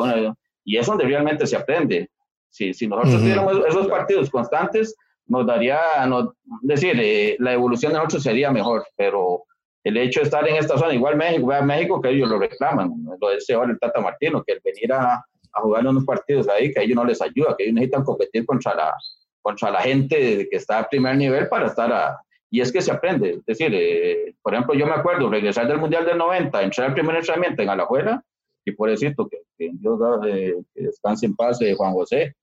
y 0.65 0.75
es 0.75 0.85
donde 0.85 1.05
realmente 1.05 1.47
se 1.47 1.55
aprende. 1.55 2.09
Si, 2.49 2.73
si 2.73 2.87
nosotros 2.87 3.21
tuviéramos 3.21 3.65
esos 3.69 3.87
partidos 3.87 4.29
constantes, 4.29 4.93
nos 5.27 5.47
daría, 5.47 5.79
no, 6.09 6.33
decir, 6.61 6.99
eh, 6.99 7.37
la 7.39 7.53
evolución 7.53 7.93
de 7.93 7.99
nosotros 7.99 8.23
sería 8.23 8.51
mejor, 8.51 8.85
pero 8.97 9.45
el 9.83 9.97
hecho 9.97 10.19
de 10.19 10.25
estar 10.25 10.47
en 10.47 10.55
esta 10.57 10.77
zona, 10.77 10.93
igual 10.93 11.15
México, 11.15 11.47
vea 11.47 11.61
México 11.61 12.01
que 12.01 12.09
ellos 12.09 12.29
lo 12.29 12.39
reclaman, 12.39 12.93
lo 13.19 13.31
dice 13.31 13.53
ahora 13.53 13.71
el 13.71 13.79
Tata 13.79 13.99
Martino, 13.99 14.43
que 14.43 14.53
el 14.53 14.61
venir 14.63 14.93
a, 14.93 15.15
a 15.53 15.61
jugar 15.61 15.85
unos 15.87 16.05
partidos 16.05 16.47
ahí, 16.47 16.71
que 16.71 16.79
a 16.79 16.83
ellos 16.83 16.95
no 16.95 17.05
les 17.05 17.21
ayuda, 17.21 17.55
que 17.57 17.63
ellos 17.63 17.75
necesitan 17.75 18.03
competir 18.03 18.45
contra 18.45 18.75
la, 18.75 18.93
contra 19.41 19.71
la 19.71 19.81
gente 19.81 20.47
que 20.49 20.57
está 20.57 20.79
a 20.79 20.89
primer 20.89 21.15
nivel 21.17 21.47
para 21.47 21.67
estar 21.67 21.91
a... 21.91 22.17
Y 22.53 22.59
es 22.59 22.71
que 22.71 22.81
se 22.81 22.91
aprende, 22.91 23.31
es 23.31 23.45
decir, 23.45 23.71
eh, 23.73 24.35
por 24.41 24.53
ejemplo, 24.53 24.75
yo 24.75 24.85
me 24.85 24.93
acuerdo 24.93 25.29
regresar 25.29 25.67
del 25.67 25.77
Mundial 25.77 26.05
del 26.05 26.17
90, 26.17 26.61
entrar 26.61 26.89
al 26.89 26.93
primer 26.93 27.15
entrenamiento 27.15 27.61
en 27.61 27.69
Alajuela, 27.69 28.23
y 28.65 28.73
por 28.73 28.89
decirlo, 28.89 29.27
que, 29.29 29.37
que 29.57 29.71
Dios 29.73 29.99
eh, 30.27 30.55
que 30.75 30.83
descanse 30.83 31.25
en 31.25 31.35
paz 31.35 31.59
de 31.59 31.73
Juan 31.73 31.93
José, 31.93 32.35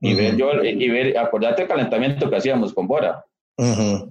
y 0.00 0.14
ver 0.14 0.36
yo, 0.36 0.50
y 0.62 0.88
ver, 0.88 1.18
acordate 1.18 1.62
el 1.62 1.68
calentamiento 1.68 2.30
que 2.30 2.36
hacíamos 2.36 2.72
con 2.72 2.86
Bora. 2.86 3.24
Uh 3.58 4.10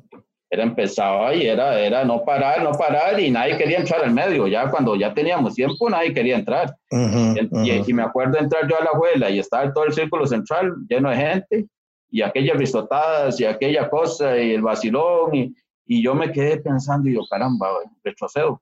era 0.51 0.63
empezaba 0.63 1.33
y 1.33 1.47
era, 1.47 1.79
era 1.79 2.03
no 2.03 2.25
parar, 2.25 2.61
no 2.61 2.73
parar 2.73 3.17
y 3.17 3.31
nadie 3.31 3.57
quería 3.57 3.79
entrar 3.79 4.03
al 4.03 4.11
medio. 4.11 4.47
Ya 4.47 4.69
cuando 4.69 4.97
ya 4.97 5.13
teníamos 5.13 5.55
tiempo, 5.55 5.89
nadie 5.89 6.13
quería 6.13 6.35
entrar. 6.35 6.75
y, 6.91 7.93
me 7.93 8.03
acuerdo 8.03 8.37
entrar 8.37 8.67
yo 8.67 8.77
a 8.77 8.83
la 8.83 8.89
abuela 8.93 9.29
y 9.29 9.39
estaba 9.39 9.71
todo 9.71 9.85
el 9.85 9.93
círculo 9.93 10.27
central 10.27 10.75
lleno 10.89 11.09
de 11.09 11.15
gente 11.15 11.67
y 12.09 12.21
aquellas 12.21 12.57
risotadas 12.57 13.39
y 13.39 13.45
aquella 13.45 13.89
cosa 13.89 14.37
y 14.37 14.51
el 14.51 14.61
vacilón 14.61 15.33
y, 15.33 15.55
y 15.85 16.03
yo 16.03 16.13
me 16.15 16.33
quedé 16.33 16.57
pensando 16.57 17.07
y 17.07 17.13
yo, 17.13 17.21
caramba, 17.29 17.69
retrocedo, 18.03 18.61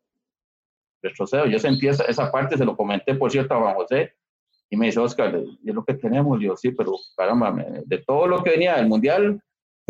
retrocedo. 1.02 1.48
Yo 1.48 1.58
sentí 1.58 1.88
esa, 1.88 2.04
esa 2.04 2.32
parte, 2.32 2.56
se 2.56 2.66
lo 2.66 2.78
comenté 2.78 3.16
por 3.16 3.32
cierto 3.32 3.56
a 3.56 3.62
Juan 3.62 3.74
José 3.74 4.14
y 4.70 4.78
me 4.78 4.86
dice, 4.86 5.00
Oscar, 5.00 5.36
es 5.36 5.74
lo 5.74 5.84
que 5.84 5.96
tenemos. 5.96 6.40
Yo, 6.40 6.56
sí, 6.56 6.70
pero 6.70 6.94
caramba, 7.18 7.52
de 7.84 7.98
todo 7.98 8.28
lo 8.28 8.44
que 8.44 8.52
venía 8.52 8.76
del 8.76 8.88
mundial, 8.88 9.42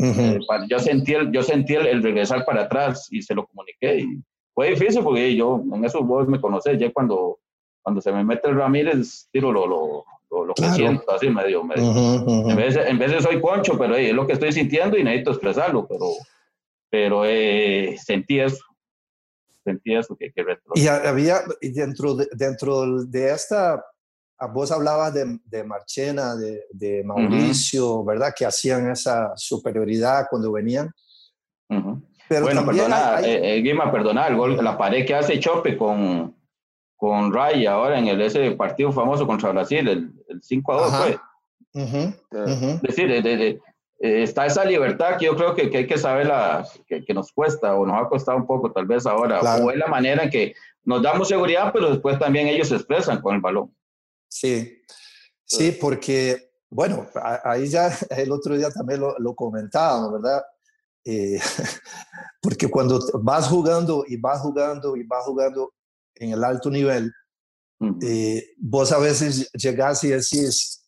eh, 0.02 0.40
yo 0.70 0.80
sentí, 0.80 1.14
el, 1.14 1.32
yo 1.32 1.44
sentí 1.44 1.76
el, 1.76 2.02
regresar 2.02 2.46
para 2.46 2.64
atrás 2.64 3.08
y 3.12 3.22
se 3.22 3.36
lo 3.36 3.46
comuniqué. 3.46 4.00
Y 4.00 4.24
fue 4.54 4.70
difícil 4.72 5.04
porque 5.04 5.36
yo, 5.36 5.62
en 5.74 5.86
esos 5.86 6.06
vos 6.06 6.28
me 6.28 6.40
conocés, 6.40 6.80
ya 6.80 6.92
cuando, 6.92 7.40
cuando 7.82 8.02
se 8.02 8.12
me 8.12 8.24
mete 8.24 8.50
el 8.50 8.56
Ramírez, 8.56 9.28
tiro 9.32 9.52
lo, 9.52 9.68
lo, 9.68 10.06
lo, 10.46 10.54
que 10.54 10.70
siento, 10.70 11.12
así 11.12 11.30
medio. 11.30 11.64
medio. 11.64 12.50
En, 12.50 12.56
vez 12.56 12.76
de, 12.76 12.82
en, 12.90 12.98
vez 12.98 13.12
de, 13.12 13.22
soy 13.22 13.42
concho, 13.42 13.78
pero 13.78 13.96
es 13.96 14.14
lo 14.14 14.26
que 14.26 14.34
estoy 14.34 14.52
sintiendo 14.52 14.98
y 14.98 15.04
necesito 15.04 15.32
expresarlo, 15.32 15.88
pero, 15.88 16.06
pero 16.90 17.26
eh, 17.26 17.96
sentí 18.04 18.40
eso. 18.40 18.64
Sentí 19.64 19.94
eso 19.94 20.16
que, 20.16 20.32
que 20.32 20.44
Y 20.76 20.88
había, 20.88 21.42
dentro 21.62 22.16
de, 22.16 22.28
dentro 22.32 23.04
de 23.04 23.32
esta 23.32 23.84
vos 24.48 24.72
hablabas 24.72 25.14
de, 25.14 25.40
de 25.46 25.64
Marchena, 25.64 26.36
de, 26.36 26.66
de 26.72 27.04
Mauricio, 27.04 28.04
¿verdad? 28.04 28.34
Que 28.36 28.46
hacían 28.46 28.90
esa 28.90 29.34
superioridad 29.36 30.28
cuando 30.30 30.52
venían. 30.52 30.92
Pero 32.28 32.46
bueno, 32.46 32.66
perdona, 32.66 33.22
eh, 33.22 33.58
eh, 33.58 33.62
Guima, 33.62 33.92
perdona, 33.92 34.28
el 34.28 34.38
gol, 34.38 34.64
la 34.64 34.78
pared 34.78 35.06
que 35.06 35.16
hace 35.16 35.40
Chope 35.40 35.78
con, 35.78 36.36
con 36.96 37.34
Ray 37.34 37.66
ahora 37.66 37.98
en 37.98 38.08
el, 38.08 38.22
ese 38.22 38.52
partido 38.52 38.92
famoso 38.92 39.26
contra 39.26 39.52
Brasil, 39.52 39.88
el, 39.88 40.12
el 40.28 40.42
5 40.42 40.74
a 40.74 40.76
2 40.76 40.96
fue. 40.96 41.20
Es 41.74 42.82
decir, 42.82 43.12
eh, 43.12 43.60
está 44.00 44.46
esa 44.46 44.64
libertad 44.64 45.18
que 45.18 45.26
yo 45.26 45.36
creo 45.36 45.56
que, 45.56 45.70
que 45.70 45.80
hay 45.80 45.88
que 45.88 45.98
saber 45.98 46.28
la, 46.28 46.66
que, 46.88 47.04
que, 47.04 47.14
nos 47.14 47.32
cuesta 47.32 47.76
o 47.76 47.86
nos 47.86 48.00
ha 48.00 48.08
costado 48.08 48.38
un 48.38 48.48
poco 48.48 48.72
tal 48.72 48.86
vez 48.86 49.06
ahora, 49.06 49.42
o 49.42 49.72
es 49.72 49.78
la 49.78 49.88
manera 49.88 50.24
en 50.24 50.30
que 50.30 50.54
nos 50.86 51.02
damos 51.02 51.28
seguridad, 51.28 51.72
pero 51.74 51.90
después 51.90 52.18
también 52.18 52.48
ellos 52.48 52.70
se 52.70 52.76
expresan 52.76 53.22
con 53.22 53.36
el 53.36 53.42
balón. 53.42 53.72
Sí, 54.30 54.82
sí, 55.44 55.72
porque, 55.74 56.52
bueno, 56.70 57.08
ahí 57.44 57.68
ya 57.68 57.90
el 58.12 58.32
otro 58.32 58.58
día 58.58 58.70
también 58.72 59.02
lo, 59.02 59.18
lo 59.20 59.36
comentábamos, 59.36 60.14
¿verdad? 60.14 60.42
Eh, 61.06 61.40
porque 62.42 62.68
cuando 62.68 63.00
vas 63.22 63.48
jugando 63.48 64.04
y 64.08 64.18
vas 64.18 64.42
jugando 64.42 64.96
y 64.96 65.04
vas 65.04 65.24
jugando 65.26 65.74
en 66.16 66.34
el 66.34 66.44
alto 66.44 66.70
nivel, 66.70 67.12
eh, 68.02 68.54
vos 68.58 68.92
a 68.92 69.00
veces 69.00 69.50
llegás 69.54 70.04
y 70.04 70.10
decís, 70.10 70.86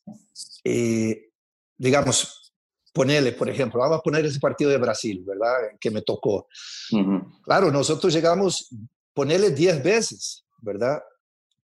eh, 0.63 1.31
digamos, 1.77 2.53
ponele, 2.93 3.31
por 3.31 3.49
ejemplo, 3.49 3.79
vamos 3.79 3.99
a 3.99 4.01
poner 4.01 4.25
ese 4.25 4.39
partido 4.39 4.69
de 4.69 4.77
Brasil, 4.77 5.23
¿verdad? 5.25 5.55
Que 5.79 5.89
me 5.89 6.01
tocó. 6.01 6.47
Claro, 7.43 7.71
nosotros 7.71 8.13
llegamos, 8.13 8.69
ponele 9.13 9.51
10 9.51 9.81
veces, 9.81 10.45
¿verdad? 10.59 11.01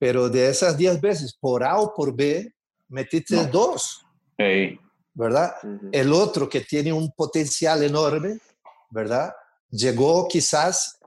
Pero 0.00 0.30
de 0.30 0.48
esas 0.48 0.78
10 0.78 0.98
veces, 0.98 1.36
por 1.38 1.62
A 1.62 1.78
o 1.78 1.92
por 1.94 2.16
B, 2.16 2.50
metiste 2.88 3.46
dos, 3.46 4.02
¿verdad? 5.12 5.52
El 5.92 6.10
otro 6.14 6.48
que 6.48 6.62
tiene 6.62 6.90
un 6.90 7.12
potencial 7.12 7.82
enorme, 7.82 8.38
¿verdad? 8.88 9.30
Llegó 9.68 10.26
quizás, 10.26 10.98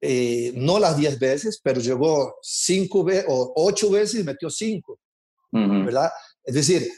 eh, 0.00 0.50
no 0.56 0.78
las 0.78 0.96
10 0.96 1.18
veces, 1.18 1.60
pero 1.62 1.78
llegó 1.78 2.36
5 2.40 3.04
veces 3.04 3.26
o 3.28 3.52
8 3.54 3.90
veces 3.90 4.20
y 4.22 4.24
metió 4.24 4.48
5, 4.48 4.98
¿verdad? 5.52 6.10
Es 6.42 6.54
decir, 6.54 6.88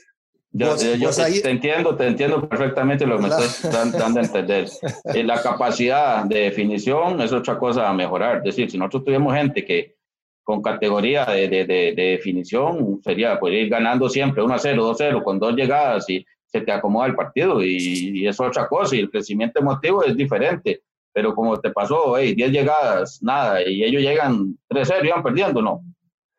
yo, 0.52 0.76
te 0.76 1.50
entiendo, 1.50 1.96
te 1.96 2.06
entiendo 2.06 2.48
perfectamente 2.48 3.06
lo 3.06 3.16
que 3.16 3.22
me 3.22 3.28
estás 3.28 3.72
dando 3.72 4.20
a 4.20 4.22
entender. 4.22 4.68
Eh, 5.14 5.24
la 5.24 5.42
capacidad 5.42 6.24
de 6.24 6.42
definición 6.42 7.20
es 7.20 7.32
otra 7.32 7.58
cosa 7.58 7.88
a 7.88 7.92
mejorar. 7.92 8.36
Es 8.38 8.44
decir, 8.44 8.70
si 8.70 8.78
nosotros 8.78 9.04
tuvimos 9.04 9.34
gente 9.34 9.64
que 9.64 9.96
con 10.42 10.60
categoría 10.60 11.24
de, 11.26 11.48
de, 11.48 11.64
de, 11.64 11.92
definición, 11.94 13.00
sería 13.02 13.38
poder 13.38 13.64
ir 13.64 13.68
ganando 13.68 14.08
siempre 14.08 14.42
1 14.42 14.54
a 14.54 14.58
0, 14.58 14.82
2 14.84 15.00
a 15.00 15.04
0, 15.04 15.22
con 15.24 15.38
dos 15.38 15.54
llegadas 15.54 16.08
y 16.10 16.24
se 16.46 16.60
te 16.60 16.72
acomoda 16.72 17.06
el 17.06 17.14
partido 17.14 17.62
y, 17.62 18.26
es 18.26 18.38
otra 18.38 18.68
cosa 18.68 18.94
y 18.94 19.00
el 19.00 19.10
crecimiento 19.10 19.60
emotivo 19.60 20.04
es 20.04 20.16
diferente. 20.16 20.82
Pero 21.14 21.34
como 21.34 21.58
te 21.58 21.70
pasó, 21.70 22.16
hey, 22.16 22.34
10 22.34 22.50
llegadas, 22.50 23.18
nada, 23.22 23.60
y 23.66 23.84
ellos 23.84 24.00
llegan 24.00 24.58
3-0, 24.70 25.06
iban 25.06 25.22
perdiendo, 25.22 25.60
¿no? 25.60 25.84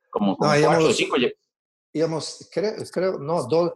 Como, 0.09 0.35
como 0.35 0.51
no, 0.51 0.65
4 0.65 0.93
5 0.93 1.15
íbamos, 1.93 2.49
creo, 2.51 2.73
creo, 2.91 3.19
no, 3.19 3.43
dos, 3.43 3.73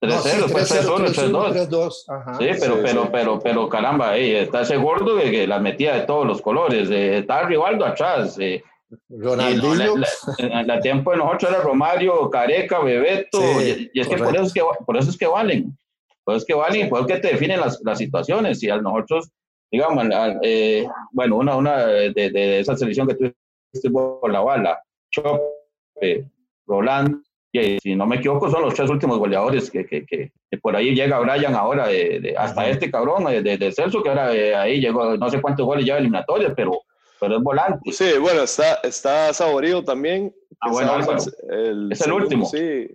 3-0, 0.00 0.42
después 0.44 0.72
3-1, 0.72 1.68
3-2. 1.68 1.92
Sí, 2.38 2.60
pero, 2.60 2.82
pero, 2.82 3.10
pero, 3.10 3.38
pero, 3.40 3.68
caramba, 3.68 4.16
está 4.16 4.62
ese 4.62 4.76
gordo 4.76 5.18
que, 5.18 5.46
la 5.46 5.58
metía 5.58 5.94
de 5.94 6.06
todos 6.06 6.26
los 6.26 6.40
colores. 6.40 6.88
está 6.90 7.42
Rivaldo 7.42 7.84
atrás. 7.84 8.38
Eh, 8.38 8.62
Ronaldinho. 9.08 9.94
En 10.38 10.66
la, 10.66 10.80
tiempo 10.80 11.10
de 11.10 11.18
nosotros 11.18 11.50
era 11.50 11.60
Romario, 11.62 12.30
Careca, 12.30 12.80
Bebeto. 12.80 13.40
y, 13.62 13.90
es 13.98 14.08
que 14.08 14.16
por 14.16 14.34
eso 14.34 14.44
es 14.44 14.52
que 14.52 14.62
por 14.86 14.96
eso 14.96 15.10
es 15.10 15.18
que 15.18 15.26
valen. 15.26 15.76
Por 16.24 16.34
eso 16.34 16.42
es 16.42 16.46
que 16.46 16.54
valen 16.54 16.88
por 16.88 17.00
eso 17.00 17.08
es 17.08 17.14
que 17.14 17.20
te 17.20 17.32
definen 17.34 17.60
las, 17.60 17.80
las 17.84 17.98
situaciones. 17.98 18.62
Y 18.62 18.70
a 18.70 18.78
nosotros, 18.78 19.30
digamos, 19.70 20.06
eh, 20.42 20.86
bueno, 21.12 21.36
una, 21.36 21.56
una 21.56 21.86
de, 21.86 22.12
de, 22.12 22.60
esa 22.60 22.76
selección 22.76 23.06
que 23.08 23.14
tuviste 23.14 23.90
por 23.90 24.30
la 24.30 24.40
bala, 24.40 24.82
Chop, 25.10 25.40
eh, 26.00 26.24
Roland, 26.66 27.22
y 27.52 27.78
si 27.78 27.96
no 27.96 28.06
me 28.06 28.16
equivoco, 28.16 28.50
son 28.50 28.62
los 28.62 28.74
tres 28.74 28.90
últimos 28.90 29.18
goleadores 29.18 29.70
que, 29.70 29.86
que, 29.86 30.04
que, 30.04 30.30
por 30.60 30.76
ahí 30.76 30.94
llega 30.94 31.18
Brian 31.18 31.54
ahora, 31.54 31.88
de, 31.88 32.34
hasta 32.36 32.68
este 32.68 32.90
cabrón 32.90 33.24
de, 33.24 33.42
de, 33.42 33.72
Celso, 33.72 34.02
que 34.02 34.10
ahora 34.10 34.34
eh, 34.34 34.54
ahí 34.54 34.80
llegó, 34.80 35.16
no 35.16 35.30
sé 35.30 35.40
cuántos 35.40 35.64
goles 35.64 35.84
lleva 35.84 35.98
eliminatorios, 35.98 36.52
pero, 36.54 36.82
pero 37.20 37.36
es 37.36 37.42
volante. 37.42 37.92
Sí, 37.92 38.18
bueno, 38.20 38.42
está, 38.42 38.74
está 38.82 39.32
Saborío 39.32 39.84
también. 39.84 40.34
Ah, 40.60 40.70
bueno, 40.70 40.98
el, 41.50 41.92
es 41.92 42.00
el 42.00 42.12
último. 42.12 42.46
Sí, 42.46 42.88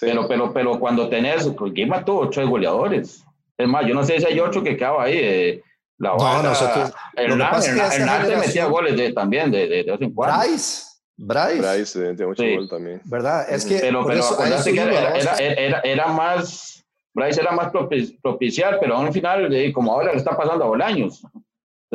Pero, 0.00 0.28
pero, 0.28 0.52
pero 0.52 0.78
cuando 0.78 1.08
tenés, 1.08 1.50
Guima 1.72 2.04
tuvo 2.04 2.28
tres 2.30 2.48
goleadores. 2.48 3.24
Es 3.56 3.68
más, 3.68 3.86
yo 3.86 3.94
no 3.94 4.04
sé 4.04 4.18
si 4.18 4.26
hay 4.26 4.40
ocho 4.40 4.62
que 4.62 4.76
quedaba 4.76 5.04
ahí. 5.04 5.18
Eh, 5.18 5.62
la 5.98 6.16
no, 6.16 6.42
nosotros. 6.42 6.92
Hernán, 7.14 7.62
se 7.62 8.36
metía 8.36 8.66
goles 8.66 8.96
de, 8.96 9.12
también 9.12 9.50
de, 9.50 9.68
de, 9.68 9.84
de 9.84 9.92
vez 9.92 10.00
en 10.00 10.12
cuando. 10.12 10.38
Bryce. 10.38 10.92
Bryce 11.16 12.14
tiene 12.14 12.26
mucho 12.26 12.42
gol 12.42 12.68
también. 12.68 13.00
¿Verdad? 13.04 13.46
Es 13.48 13.64
que. 13.64 13.78
Pero, 13.78 14.04
pero 14.04 14.22
que 14.64 14.80
era, 14.80 15.16
era, 15.16 15.36
era, 15.36 15.80
era, 15.80 16.06
más. 16.08 16.84
Bryce 17.14 17.40
era 17.40 17.52
más 17.52 17.70
propicial, 18.22 18.78
pero 18.80 18.98
al 18.98 19.12
final, 19.12 19.54
como 19.72 19.92
ahora 19.92 20.12
le 20.12 20.18
está 20.18 20.36
pasando 20.36 20.64
a 20.64 20.68
Bolaños, 20.68 21.22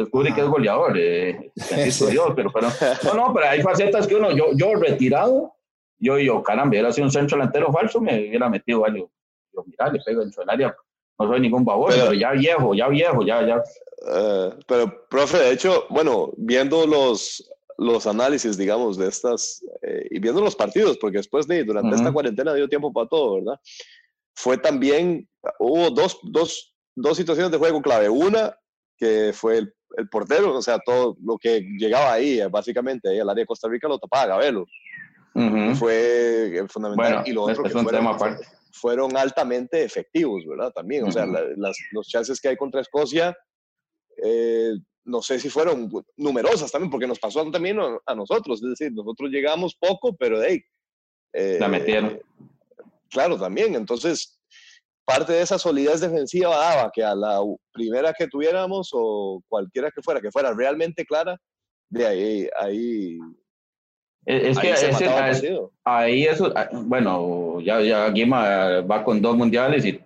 descubre 0.02 0.34
que 0.34 0.42
es 0.42 0.48
goleador. 0.48 0.98
Eh, 0.98 1.52
Dios, 1.56 2.32
pero, 2.36 2.52
pero, 2.52 2.68
no, 3.04 3.14
no, 3.14 3.34
pero 3.34 3.48
hay 3.48 3.62
facetas 3.62 4.08
que 4.08 4.16
uno, 4.16 4.32
yo, 4.32 4.48
yo 4.56 4.76
retirado, 4.76 5.54
yo, 6.00 6.20
yo, 6.20 6.44
caramba, 6.44 6.70
hubiera 6.70 6.92
sido 6.92 7.06
un 7.06 7.12
centro 7.12 7.38
delantero 7.38 7.72
falso, 7.72 8.00
me 8.00 8.14
hubiera 8.20 8.50
metido 8.50 8.86
algo. 8.86 9.10
Yo, 9.54 9.64
mira, 9.66 9.92
le 9.92 10.00
pego 10.06 10.22
en 10.22 10.32
su 10.32 10.42
área, 10.48 10.76
no 11.20 11.28
soy 11.28 11.40
ningún 11.40 11.66
babor, 11.66 11.92
pero, 11.92 12.14
ya 12.14 12.32
viejo, 12.32 12.74
ya 12.76 12.88
viejo, 12.88 13.26
ya, 13.26 13.46
ya. 13.46 13.58
Uh, 13.58 14.60
pero, 14.68 15.08
profe, 15.10 15.38
de 15.38 15.52
hecho, 15.52 15.86
bueno, 15.90 16.32
viendo 16.38 16.86
los, 16.86 17.50
los 17.78 18.06
análisis, 18.06 18.58
digamos, 18.58 18.98
de 18.98 19.08
estas, 19.08 19.64
eh, 19.82 20.08
y 20.12 20.20
viendo 20.20 20.42
los 20.42 20.56
partidos, 20.56 20.98
porque 21.00 21.18
después 21.18 21.48
de, 21.48 21.64
durante 21.64 21.96
esta 21.96 22.12
cuarentena 22.12 22.54
dio 22.54 22.70
tiempo 22.70 22.94
para 22.94 23.08
todo, 23.08 23.36
¿verdad? 23.36 23.60
Fue 24.36 24.60
también, 24.60 25.28
hubo 25.58 25.90
dos, 25.90 26.20
dos, 26.22 26.76
dos 26.96 27.18
situaciones 27.18 27.52
de 27.52 27.58
juego 27.58 27.82
clave. 27.82 28.08
Una, 28.08 28.56
que 28.98 29.32
fue 29.34 29.60
el, 29.60 29.74
el, 29.96 30.10
portero, 30.10 30.56
o 30.56 30.62
sea, 30.62 30.80
todo 30.80 31.18
lo 31.24 31.38
que 31.38 31.62
llegaba 31.62 32.14
ahí, 32.14 32.42
básicamente, 32.50 33.10
ahí 33.10 33.20
al 33.20 33.30
área 33.30 33.44
de 33.44 33.48
Costa 33.48 33.68
Rica 33.68 33.88
lo 33.88 34.00
tapaba 34.00 34.38
Gabelo. 34.38 34.66
Fue 35.76 36.66
fundamental. 36.68 37.24
y 37.28 37.32
lo 37.32 37.44
otro 37.44 37.64
que 37.64 37.70
fueron, 37.70 38.18
fueron, 38.72 39.18
altamente 39.18 39.84
efectivos, 39.84 40.44
¿verdad? 40.48 40.72
También, 40.72 41.04
o 41.04 41.12
sea, 41.12 41.26
las, 41.26 41.78
los 41.92 42.08
chances 42.08 42.42
que 42.42 42.50
hay 42.50 42.58
contra 42.58 42.82
Escocia, 42.82 43.38
eh, 44.24 44.72
no 45.06 45.22
sé 45.22 45.40
si 45.40 45.50
fueron 45.50 45.92
numerosas 46.18 46.72
también, 46.72 46.90
porque 46.90 47.08
nos 47.08 47.20
pasó 47.20 47.50
también 47.52 47.78
a 48.06 48.16
nosotros, 48.16 48.62
es 48.64 48.70
decir, 48.70 48.92
nosotros 48.94 49.30
llegamos 49.30 49.76
poco, 49.76 50.16
pero 50.16 50.40
de 50.40 50.48
ahí. 50.48 50.62
Eh, 51.34 51.58
la 51.60 51.68
metieron. 51.68 52.20
Claro, 53.10 53.38
también. 53.38 53.76
Entonces, 53.76 54.37
parte 55.08 55.32
de 55.32 55.42
esa 55.42 55.58
solidez 55.58 56.02
defensiva 56.02 56.50
daba 56.50 56.92
que 56.94 57.02
a 57.02 57.16
la 57.16 57.40
primera 57.72 58.14
que 58.14 58.28
tuviéramos 58.28 58.90
o 58.92 59.42
cualquiera 59.48 59.90
que 59.90 60.02
fuera, 60.02 60.20
que 60.20 60.32
fuera 60.32 60.54
realmente 60.54 61.06
clara, 61.06 61.38
de 61.90 62.06
ahí, 62.06 62.50
ahí 62.60 63.18
es, 64.26 64.60
que, 64.60 64.74
ahí 65.86 66.26
eso, 66.26 66.52
ah, 66.54 66.68
bueno, 66.74 67.62
ya, 67.62 67.80
ya 67.80 68.10
Guima 68.10 68.82
va 68.82 69.02
con 69.06 69.22
dos 69.22 69.38
mundiales 69.38 69.86
y 69.86 69.98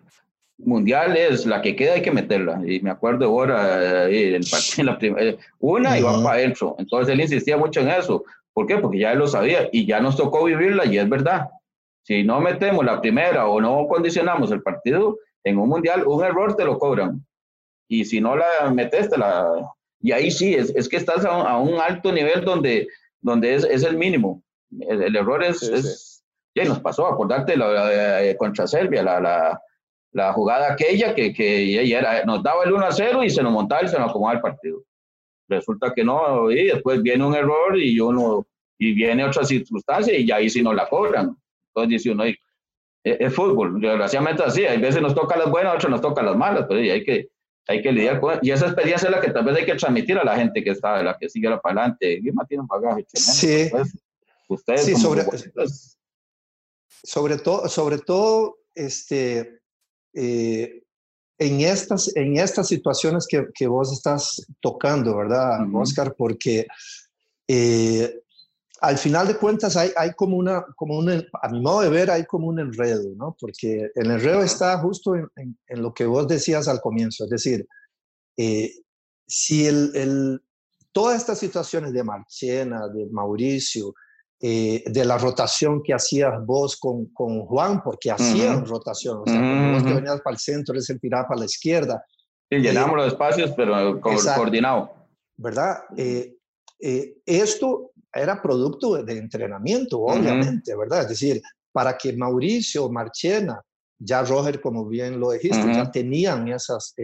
mundial 0.59 1.17
es 1.17 1.47
la 1.47 1.59
que 1.63 1.75
queda, 1.75 1.93
hay 1.93 2.03
que 2.03 2.11
meterla. 2.11 2.61
Y 2.63 2.81
me 2.81 2.91
acuerdo 2.91 3.25
ahora, 3.25 4.07
eh, 4.07 4.35
el 4.35 4.45
partido, 4.47 4.83
la 4.91 4.99
primera, 4.99 5.25
eh, 5.25 5.39
una 5.57 5.97
y 5.97 6.03
va 6.03 6.21
para 6.21 6.35
adentro. 6.35 6.75
Entonces 6.77 7.11
él 7.11 7.21
insistía 7.21 7.57
mucho 7.57 7.79
en 7.79 7.89
eso. 7.89 8.23
¿Por 8.53 8.67
qué? 8.67 8.77
Porque 8.77 8.99
ya 8.99 9.13
él 9.13 9.17
lo 9.17 9.27
sabía 9.27 9.69
y 9.71 9.87
ya 9.87 9.99
nos 9.99 10.17
tocó 10.17 10.43
vivirla 10.43 10.85
y 10.85 10.99
es 10.99 11.09
verdad. 11.09 11.49
Si 12.03 12.23
no 12.23 12.41
metemos 12.41 12.83
la 12.83 12.99
primera 12.99 13.47
o 13.47 13.61
no 13.61 13.87
condicionamos 13.87 14.51
el 14.51 14.61
partido 14.61 15.17
en 15.43 15.57
un 15.57 15.69
mundial, 15.69 16.05
un 16.07 16.23
error 16.23 16.55
te 16.55 16.65
lo 16.65 16.77
cobran. 16.77 17.25
Y 17.87 18.05
si 18.05 18.21
no 18.21 18.35
la 18.35 18.71
metes, 18.73 19.09
te 19.09 19.17
la... 19.17 19.47
Y 19.99 20.11
ahí 20.11 20.31
sí, 20.31 20.55
es, 20.55 20.73
es 20.75 20.89
que 20.89 20.97
estás 20.97 21.25
a 21.25 21.57
un, 21.57 21.79
alto 21.79 22.11
nivel 22.11 22.43
donde, 22.43 22.87
donde 23.19 23.55
es, 23.55 23.63
es 23.65 23.83
el 23.83 23.97
mínimo. 23.97 24.41
El, 24.79 25.15
error 25.15 25.43
es... 25.43 25.61
es 25.63 26.23
Ya 26.55 26.65
nos 26.65 26.79
pasó, 26.79 27.07
acordarte 27.07 27.55
la, 27.55 28.23
eh, 28.23 28.35
contra 28.37 28.65
Serbia, 28.65 29.03
la, 29.03 29.19
la 29.19 29.61
la 30.11 30.33
jugada 30.33 30.73
aquella 30.73 31.15
que, 31.15 31.33
que 31.33 31.79
ella 31.79 31.99
era, 31.99 32.25
nos 32.25 32.43
daba 32.43 32.63
el 32.63 32.73
1 32.73 32.85
a 32.85 32.91
0 32.91 33.23
y 33.23 33.29
se 33.29 33.41
nos 33.41 33.53
montaba 33.53 33.83
y 33.83 33.87
se 33.87 33.97
nos 33.97 34.09
acomodaba 34.09 34.37
el 34.37 34.41
partido. 34.41 34.83
Resulta 35.47 35.93
que 35.93 36.03
no, 36.03 36.51
y 36.51 36.67
después 36.67 37.01
viene 37.01 37.25
un 37.25 37.35
error 37.35 37.77
y 37.77 37.99
uno, 37.99 38.45
y 38.77 38.93
viene 38.93 39.23
otra 39.23 39.43
circunstancia 39.43 40.17
y 40.17 40.25
ya 40.25 40.37
ahí 40.37 40.49
sí 40.49 40.61
nos 40.61 40.75
la 40.75 40.87
cobran. 40.87 41.35
Entonces 41.73 41.89
dice 41.89 42.11
uno, 42.11 42.23
es, 42.23 42.35
es 43.03 43.33
fútbol, 43.33 43.79
desgraciadamente 43.79 44.43
así, 44.43 44.65
hay 44.65 44.79
veces 44.79 45.01
nos 45.01 45.15
toca 45.15 45.37
las 45.37 45.49
buenas, 45.49 45.75
otras 45.75 45.89
nos 45.89 46.01
tocan 46.01 46.25
las 46.25 46.35
malas, 46.35 46.65
pero 46.67 46.79
hay 46.79 47.03
que, 47.03 47.29
hay 47.67 47.81
que 47.81 47.91
lidiar 47.91 48.19
con 48.19 48.37
Y 48.41 48.51
esa 48.51 48.67
experiencia 48.67 49.07
es 49.07 49.15
la 49.15 49.21
que 49.21 49.31
tal 49.31 49.45
vez 49.45 49.57
hay 49.57 49.65
que 49.65 49.75
transmitir 49.75 50.17
a 50.17 50.23
la 50.23 50.35
gente 50.35 50.63
que 50.63 50.71
está, 50.71 51.01
la 51.01 51.17
que 51.17 51.29
sigue 51.29 51.49
para 51.61 51.81
adelante. 51.81 52.19
Guima 52.21 52.45
tiene 52.45 52.61
un 52.61 52.67
bagaje 52.67 53.05
Sí. 53.13 53.67
Pues, 53.71 53.97
ustedes 54.47 54.85
sí, 54.85 54.95
sobre, 54.95 55.23
sobre, 57.03 57.37
todo, 57.37 57.69
sobre 57.69 57.99
todo, 57.99 58.57
este, 58.75 59.61
eh, 60.13 60.83
en, 61.37 61.61
estas, 61.61 62.15
en 62.15 62.37
estas 62.37 62.67
situaciones 62.67 63.25
que, 63.27 63.47
que 63.53 63.67
vos 63.67 63.93
estás 63.93 64.45
tocando, 64.59 65.15
¿verdad, 65.15 65.59
Oscar? 65.73 66.13
Porque 66.17 66.67
eh, 67.47 68.21
al 68.81 68.97
final 68.97 69.27
de 69.27 69.37
cuentas 69.37 69.77
hay, 69.77 69.91
hay 69.95 70.11
como, 70.13 70.37
una, 70.37 70.65
como 70.75 70.97
un, 70.97 71.09
a 71.09 71.49
mi 71.49 71.61
modo 71.61 71.81
de 71.81 71.89
ver, 71.89 72.09
hay 72.09 72.25
como 72.25 72.47
un 72.47 72.59
enredo, 72.59 73.09
¿no? 73.15 73.37
Porque 73.39 73.91
el 73.93 74.09
enredo 74.09 74.41
está 74.41 74.77
justo 74.79 75.15
en, 75.15 75.27
en, 75.67 75.81
lo 75.81 75.93
que 75.93 76.07
vos 76.07 76.27
decías 76.27 76.67
al 76.67 76.81
comienzo, 76.81 77.25
es 77.25 77.29
decir, 77.29 77.67
eh, 78.37 78.71
si 79.27 79.67
el, 79.67 79.91
el, 79.93 80.41
todas 80.91 81.17
estas 81.21 81.37
situaciones 81.37 81.93
de 81.93 82.03
Marchena, 82.03 82.87
de 82.87 83.07
Mauricio, 83.11 83.93
eh, 84.39 84.83
de 84.87 85.05
la 85.05 85.19
rotación 85.19 85.83
que 85.83 85.93
hacías 85.93 86.43
vos 86.43 86.75
con, 86.77 87.05
con 87.13 87.45
Juan, 87.45 87.83
porque 87.83 88.09
hacían 88.09 88.65
rotación, 88.65 89.19
o 89.19 89.25
sea, 89.27 89.39
cuando 89.39 89.73
vos 89.73 89.83
te 89.85 89.93
venías 89.93 90.21
para 90.21 90.33
el 90.33 90.39
centro, 90.39 90.73
él 90.73 90.81
se 90.81 90.97
tiraba 90.97 91.27
para 91.27 91.41
la 91.41 91.45
izquierda. 91.45 92.03
Sí, 92.49 92.57
llenamos 92.57 92.97
los 92.97 93.07
espacios, 93.07 93.51
pero 93.55 94.01
coordinado. 94.01 94.91
¿Verdad? 95.37 95.83
Eh, 95.95 96.35
eh, 96.83 97.17
esto 97.27 97.90
era 98.13 98.41
producto 98.41 99.03
de 99.03 99.17
entrenamiento, 99.17 100.01
obviamente, 100.01 100.75
¿verdad? 100.75 101.01
Es 101.01 101.09
decir, 101.09 101.41
para 101.71 101.97
que 101.97 102.13
Mauricio, 102.13 102.89
Marchena, 102.89 103.61
ya 104.03 104.23
Roger, 104.23 104.59
como 104.59 104.87
bien 104.87 105.19
lo 105.19 105.31
dijiste, 105.31 105.73
ya 105.73 105.89
tenían 105.91 106.47
esas, 106.47 106.95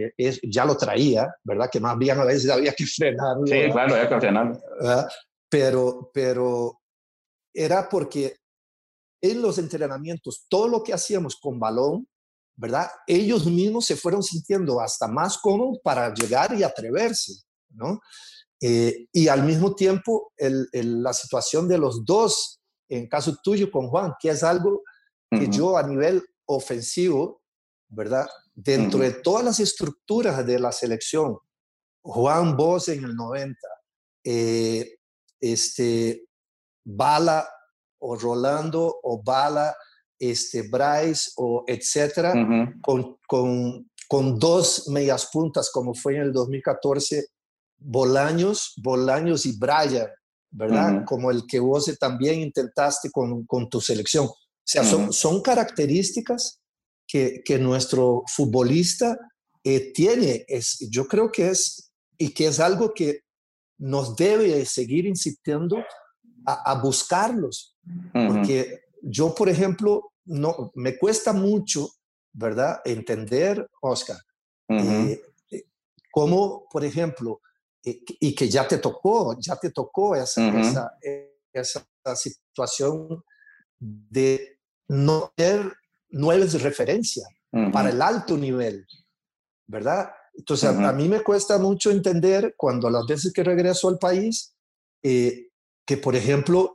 ya 0.42 0.64
lo 0.64 0.76
traía, 0.76 1.32
¿verdad? 1.44 1.68
Que 1.70 1.80
más 1.80 1.96
bien 1.96 2.18
a 2.18 2.24
veces 2.24 2.50
había 2.50 2.72
que 2.72 2.86
frenarlo. 2.96 3.46
Sí, 3.46 3.70
claro, 3.70 3.94
había 3.94 4.08
que 4.08 4.20
frenarlo. 4.20 4.60
Pero, 5.48 6.10
pero 6.12 6.80
era 7.54 7.88
porque 7.88 8.36
en 9.22 9.40
los 9.40 9.58
entrenamientos, 9.58 10.46
todo 10.48 10.68
lo 10.68 10.82
que 10.82 10.92
hacíamos 10.92 11.36
con 11.36 11.58
balón, 11.58 12.06
¿verdad? 12.56 12.88
Ellos 13.06 13.46
mismos 13.46 13.86
se 13.86 13.96
fueron 13.96 14.22
sintiendo 14.22 14.80
hasta 14.80 15.06
más 15.06 15.38
cómodos 15.38 15.78
para 15.82 16.12
llegar 16.12 16.54
y 16.54 16.64
atreverse, 16.64 17.44
¿no? 17.70 18.00
Eh, 18.60 19.06
y 19.12 19.28
al 19.28 19.44
mismo 19.44 19.74
tiempo, 19.74 20.32
la 20.38 21.12
situación 21.12 21.68
de 21.68 21.78
los 21.78 22.04
dos, 22.04 22.60
en 22.88 23.08
caso 23.08 23.36
tuyo 23.42 23.70
con 23.70 23.88
Juan, 23.88 24.14
que 24.20 24.30
es 24.30 24.42
algo 24.42 24.82
que 25.30 25.48
yo 25.48 25.76
a 25.76 25.82
nivel 25.82 26.24
ofensivo, 26.46 27.42
¿verdad? 27.88 28.26
Dentro 28.54 29.00
de 29.00 29.12
todas 29.12 29.44
las 29.44 29.60
estructuras 29.60 30.44
de 30.46 30.58
la 30.58 30.72
selección, 30.72 31.38
Juan 32.02 32.56
Vos 32.56 32.88
en 32.88 33.04
el 33.04 33.14
90, 33.14 33.58
eh, 34.24 34.96
este, 35.40 36.26
Bala 36.84 37.48
o 38.00 38.16
Rolando 38.16 38.98
o 39.02 39.22
Bala, 39.22 39.76
este, 40.18 40.68
Bryce 40.68 41.30
o 41.36 41.64
etcétera, 41.66 42.32
con, 42.82 43.18
con, 43.26 43.90
con, 44.08 44.38
dos 44.38 44.88
medias 44.88 45.28
puntas, 45.30 45.70
como 45.70 45.94
fue 45.94 46.16
en 46.16 46.22
el 46.22 46.32
2014, 46.32 47.26
Bolaños, 47.78 48.74
Bolaños 48.82 49.46
y 49.46 49.56
Brian, 49.58 50.08
¿verdad? 50.50 51.04
Como 51.04 51.30
el 51.30 51.46
que 51.46 51.60
vos 51.60 51.90
también 51.98 52.40
intentaste 52.40 53.10
con, 53.10 53.44
con 53.46 53.68
tu 53.68 53.80
selección. 53.80 54.26
O 54.26 54.36
sea, 54.64 54.84
son, 54.84 55.12
son 55.12 55.40
características 55.40 56.60
que, 57.06 57.42
que 57.44 57.58
nuestro 57.58 58.22
futbolista 58.26 59.16
eh, 59.64 59.92
tiene, 59.92 60.44
es, 60.48 60.78
yo 60.90 61.06
creo 61.06 61.30
que 61.30 61.48
es, 61.48 61.92
y 62.16 62.30
que 62.30 62.46
es 62.46 62.60
algo 62.60 62.92
que 62.94 63.20
nos 63.78 64.16
debe 64.16 64.64
seguir 64.66 65.06
insistiendo 65.06 65.78
a, 66.46 66.80
buscarlos, 66.80 67.76
porque 68.12 68.80
yo, 69.02 69.34
por 69.34 69.50
ejemplo, 69.50 70.12
no, 70.24 70.72
me 70.74 70.96
cuesta 70.96 71.34
mucho, 71.34 71.90
¿verdad?, 72.32 72.80
entender, 72.86 73.68
Oscar, 73.82 74.16
eh, 74.68 75.20
eh, 75.50 75.64
cómo, 76.10 76.66
por 76.70 76.84
ejemplo, 76.86 77.42
y 77.82 78.34
que 78.34 78.48
ya 78.48 78.66
te 78.66 78.78
tocó, 78.78 79.36
ya 79.40 79.56
te 79.56 79.70
tocó 79.70 80.14
esa, 80.14 80.48
esa, 80.58 80.96
esa, 81.52 81.86
situación 82.16 83.22
de 83.78 84.58
no 84.88 85.32
tener 85.36 85.72
nuevas 86.10 86.60
referencias 86.62 87.28
para 87.72 87.90
el 87.90 88.00
alto 88.02 88.36
nivel, 88.36 88.86
¿verdad? 89.66 90.10
Entonces, 90.34 90.68
a, 90.70 90.92
mí 90.92 91.08
me 91.08 91.22
cuesta 91.22 91.58
mucho 91.58 91.90
entender 91.90 92.54
cuando 92.56 92.88
las 92.88 93.06
veces 93.06 93.32
que 93.32 93.42
regreso 93.42 93.88
al 93.88 93.98
país, 93.98 94.54
eh, 95.02 95.48
que 95.84 95.96
por 95.96 96.14
ejemplo, 96.14 96.74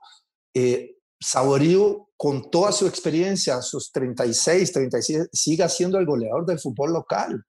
eh, 0.53 0.97
Saborío, 1.19 2.09
con 2.17 2.51
toda 2.51 2.71
su 2.71 2.85
experiencia, 2.85 3.61
sus 3.61 3.91
36, 3.91 4.71
37, 4.73 5.29
siga 5.31 5.69
siendo 5.69 5.97
el 5.97 6.05
goleador 6.05 6.45
del 6.45 6.59
fútbol 6.59 6.93
local. 6.93 7.43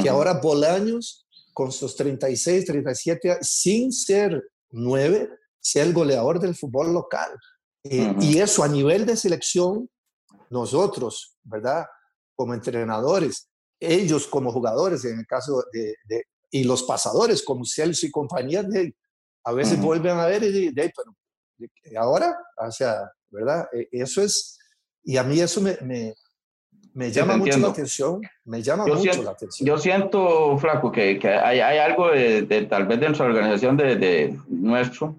Que 0.00 0.08
ahora 0.08 0.40
Bolaños, 0.40 1.25
con 1.56 1.72
sus 1.72 1.96
36, 1.96 2.66
37, 2.66 3.38
sin 3.40 3.90
ser 3.90 4.46
nueve, 4.72 5.30
sea 5.58 5.84
el 5.84 5.94
goleador 5.94 6.38
del 6.38 6.54
fútbol 6.54 6.92
local. 6.92 7.30
Eh, 7.82 8.14
y 8.20 8.36
eso 8.40 8.62
a 8.62 8.68
nivel 8.68 9.06
de 9.06 9.16
selección, 9.16 9.88
nosotros, 10.50 11.38
¿verdad? 11.44 11.86
Como 12.34 12.52
entrenadores, 12.52 13.48
ellos 13.80 14.26
como 14.26 14.52
jugadores, 14.52 15.02
en 15.06 15.20
el 15.20 15.26
caso 15.26 15.64
de, 15.72 15.94
y 16.50 16.64
los 16.64 16.82
pasadores 16.82 17.42
como 17.42 17.64
Celso 17.64 18.04
y 18.04 18.10
compañía, 18.10 18.62
de, 18.62 18.94
a 19.42 19.54
veces 19.54 19.80
vuelven 19.80 20.18
a 20.18 20.26
ver 20.26 20.42
y 20.42 20.70
de, 20.74 20.92
pero 20.94 22.02
ahora, 22.02 22.36
o 22.58 22.70
sea, 22.70 23.10
¿verdad? 23.30 23.66
E, 23.72 23.88
eso 23.92 24.20
es, 24.20 24.58
y 25.02 25.16
a 25.16 25.22
mí 25.22 25.40
eso 25.40 25.62
me, 25.62 25.78
me, 25.80 26.14
me 26.96 27.10
llama 27.10 27.36
mucho 27.36 27.58
la 27.58 27.68
atención, 27.68 28.20
me 28.44 28.62
llama 28.62 28.86
mucho 28.86 29.22
la 29.22 29.30
atención. 29.30 29.66
Yo 29.66 29.78
siento, 29.78 30.58
Flaco, 30.58 30.90
que, 30.90 31.18
que 31.18 31.28
hay, 31.28 31.60
hay, 31.60 31.78
algo 31.78 32.10
de, 32.10 32.66
tal 32.68 32.86
vez 32.86 32.98
de 33.00 33.06
nuestra 33.06 33.26
organización 33.26 33.76
de, 33.76 33.96
de 33.96 34.36
nuestro, 34.48 35.14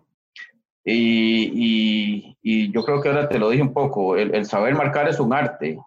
y, 0.83 1.51
y, 1.53 2.37
y, 2.41 2.71
yo 2.71 2.83
creo 2.83 3.01
que 3.01 3.09
ahora 3.09 3.27
te 3.27 3.39
lo 3.39 3.49
dije 3.49 3.61
un 3.61 3.73
poco, 3.73 4.15
el, 4.15 4.33
el 4.33 4.45
saber 4.45 4.73
marcar 4.73 5.07
es 5.07 5.19
un 5.19 5.33
arte, 5.33 5.77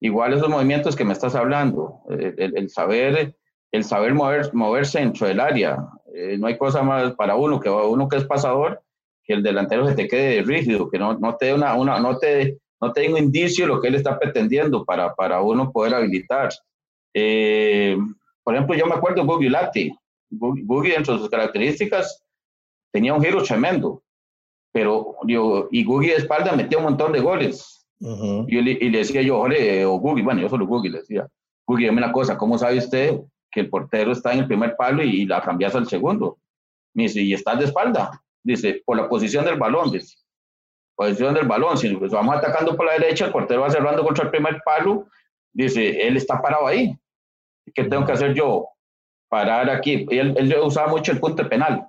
Igual 0.00 0.32
esos 0.32 0.48
movimientos 0.48 0.94
que 0.94 1.04
me 1.04 1.12
estás 1.12 1.34
hablando, 1.34 2.02
el, 2.08 2.70
saber, 2.70 3.34
el 3.72 3.84
saber 3.84 4.14
mover, 4.14 4.54
moverse 4.54 5.00
dentro 5.00 5.26
del 5.26 5.40
área. 5.40 5.88
Eh, 6.14 6.36
no 6.38 6.46
hay 6.46 6.56
cosa 6.56 6.82
más 6.82 7.14
para 7.14 7.34
uno 7.34 7.58
que 7.58 7.68
uno 7.68 8.08
que 8.08 8.16
es 8.16 8.24
pasador, 8.24 8.80
que 9.24 9.32
el 9.32 9.42
delantero 9.42 9.88
se 9.88 9.96
te 9.96 10.06
quede 10.06 10.42
rígido, 10.42 10.88
que 10.88 10.98
no, 10.98 11.18
no 11.18 11.36
te 11.36 11.52
una, 11.52 11.74
una, 11.74 11.98
no 11.98 12.16
te, 12.16 12.58
no 12.80 12.92
te 12.92 13.08
un 13.10 13.18
indicio 13.18 13.64
de 13.64 13.74
lo 13.74 13.80
que 13.80 13.88
él 13.88 13.96
está 13.96 14.18
pretendiendo 14.18 14.84
para, 14.84 15.14
para 15.14 15.40
uno 15.40 15.72
poder 15.72 15.94
habilitar. 15.94 16.50
Eh, 17.14 17.96
por 18.42 18.54
ejemplo, 18.54 18.76
yo 18.76 18.86
me 18.86 18.94
acuerdo 18.94 19.22
de 19.22 19.26
Boogie 19.26 19.50
Lati. 19.50 19.92
Boogie, 20.30 20.92
dentro 20.92 21.14
de 21.14 21.20
sus 21.20 21.30
características, 21.30 22.22
tenía 22.92 23.14
un 23.14 23.22
giro 23.22 23.42
tremendo, 23.42 24.02
pero 24.72 25.16
yo, 25.26 25.68
y 25.70 25.84
Boogie 25.84 26.10
de 26.10 26.16
espalda 26.16 26.52
metía 26.52 26.78
un 26.78 26.84
montón 26.84 27.12
de 27.12 27.20
goles 27.20 27.78
y, 28.00 28.60
le, 28.60 28.98
decía 28.98 29.22
yo, 29.22 29.40
ole, 29.40 29.84
o 29.84 29.98
Google, 29.98 30.22
bueno, 30.22 30.40
yo 30.40 30.48
solo 30.48 30.66
Google 30.66 30.90
le 30.90 30.98
decía, 30.98 31.26
Google, 31.66 31.86
dime 31.86 31.98
una 31.98 32.12
cosa, 32.12 32.36
¿cómo 32.36 32.58
sabe 32.58 32.78
usted 32.78 33.20
que 33.50 33.60
el 33.60 33.70
portero 33.70 34.12
está 34.12 34.32
en 34.32 34.40
el 34.40 34.46
primer 34.46 34.76
palo 34.76 35.02
y, 35.02 35.26
la 35.26 35.42
cambias 35.42 35.74
al 35.74 35.88
segundo? 35.88 36.38
Me 36.94 37.04
dice, 37.04 37.22
¿y 37.22 37.34
estás 37.34 37.58
de 37.58 37.64
espalda? 37.66 38.22
Dice, 38.42 38.82
por 38.84 38.96
la 38.96 39.08
posición 39.08 39.44
del 39.44 39.58
balón, 39.58 39.90
dice. 39.90 40.16
Posición 40.98 41.32
del 41.34 41.46
balón, 41.46 41.78
si 41.78 41.94
pues 41.94 42.10
vamos 42.10 42.34
atacando 42.34 42.76
por 42.76 42.86
la 42.86 42.94
derecha, 42.94 43.26
el 43.26 43.30
portero 43.30 43.60
va 43.60 43.70
cerrando 43.70 44.02
contra 44.02 44.24
el 44.24 44.30
primer 44.30 44.60
palo, 44.64 45.06
dice, 45.52 46.08
él 46.08 46.16
está 46.16 46.42
parado 46.42 46.66
ahí. 46.66 46.92
¿Qué 47.72 47.84
tengo 47.84 48.04
que 48.04 48.12
hacer 48.12 48.34
yo? 48.34 48.66
Parar 49.28 49.70
aquí. 49.70 50.08
Él, 50.10 50.34
él 50.36 50.56
usaba 50.60 50.88
mucho 50.88 51.12
el 51.12 51.20
punto 51.20 51.48
penal. 51.48 51.86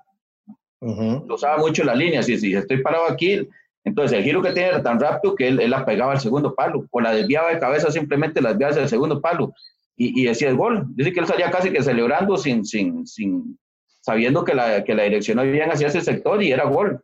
Usaba 1.27 1.57
mucho 1.57 1.83
la 1.83 1.95
línea, 1.95 2.21
si, 2.21 2.37
si 2.37 2.53
estoy 2.53 2.83
parado 2.83 3.09
aquí, 3.09 3.49
entonces, 3.83 4.19
el 4.19 4.23
giro 4.23 4.43
que 4.43 4.51
tiene 4.51 4.69
era 4.69 4.83
tan 4.83 4.99
rápido 4.99 5.33
que 5.33 5.47
él, 5.47 5.69
la 5.69 5.83
pegaba 5.85 6.11
al 6.11 6.19
segundo 6.19 6.53
palo, 6.53 6.85
o 6.91 7.01
la 7.01 7.11
desviaba 7.11 7.49
de 7.49 7.59
cabeza, 7.59 7.89
simplemente 7.89 8.41
la 8.41 8.49
desviaba 8.49 8.71
hacia 8.71 8.83
el 8.83 8.89
segundo 8.89 9.19
palo 9.19 9.51
y, 9.95 10.21
y, 10.21 10.25
decía 10.25 10.49
el 10.49 10.57
gol. 10.57 10.85
Dice 10.89 11.11
que 11.11 11.21
él 11.21 11.25
salía 11.25 11.49
casi 11.49 11.71
que 11.71 11.81
celebrando 11.81 12.37
sin, 12.37 12.63
sin, 12.65 13.07
sin 13.07 13.57
sabiendo 14.01 14.43
que 14.43 14.53
la, 14.53 14.83
que 14.83 14.93
la 14.95 15.03
dirección 15.03 15.39
bien 15.51 15.71
hacia 15.71 15.87
ese 15.87 16.01
sector 16.01 16.41
y 16.43 16.51
era 16.51 16.65
gol. 16.65 17.01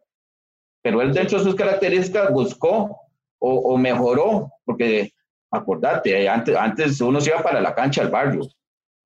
Pero 0.85 1.01
él, 1.01 1.11
dentro 1.11 1.39
de 1.39 1.43
sus 1.43 1.55
características, 1.55 2.31
buscó 2.31 2.95
o, 3.39 3.73
o 3.73 3.75
mejoró, 3.75 4.51
porque 4.63 5.11
acordate, 5.49 6.29
antes, 6.29 6.55
antes 6.55 7.01
uno 7.01 7.19
se 7.19 7.31
iba 7.31 7.41
para 7.41 7.59
la 7.59 7.73
cancha 7.73 8.03
del 8.03 8.11
barrio 8.11 8.41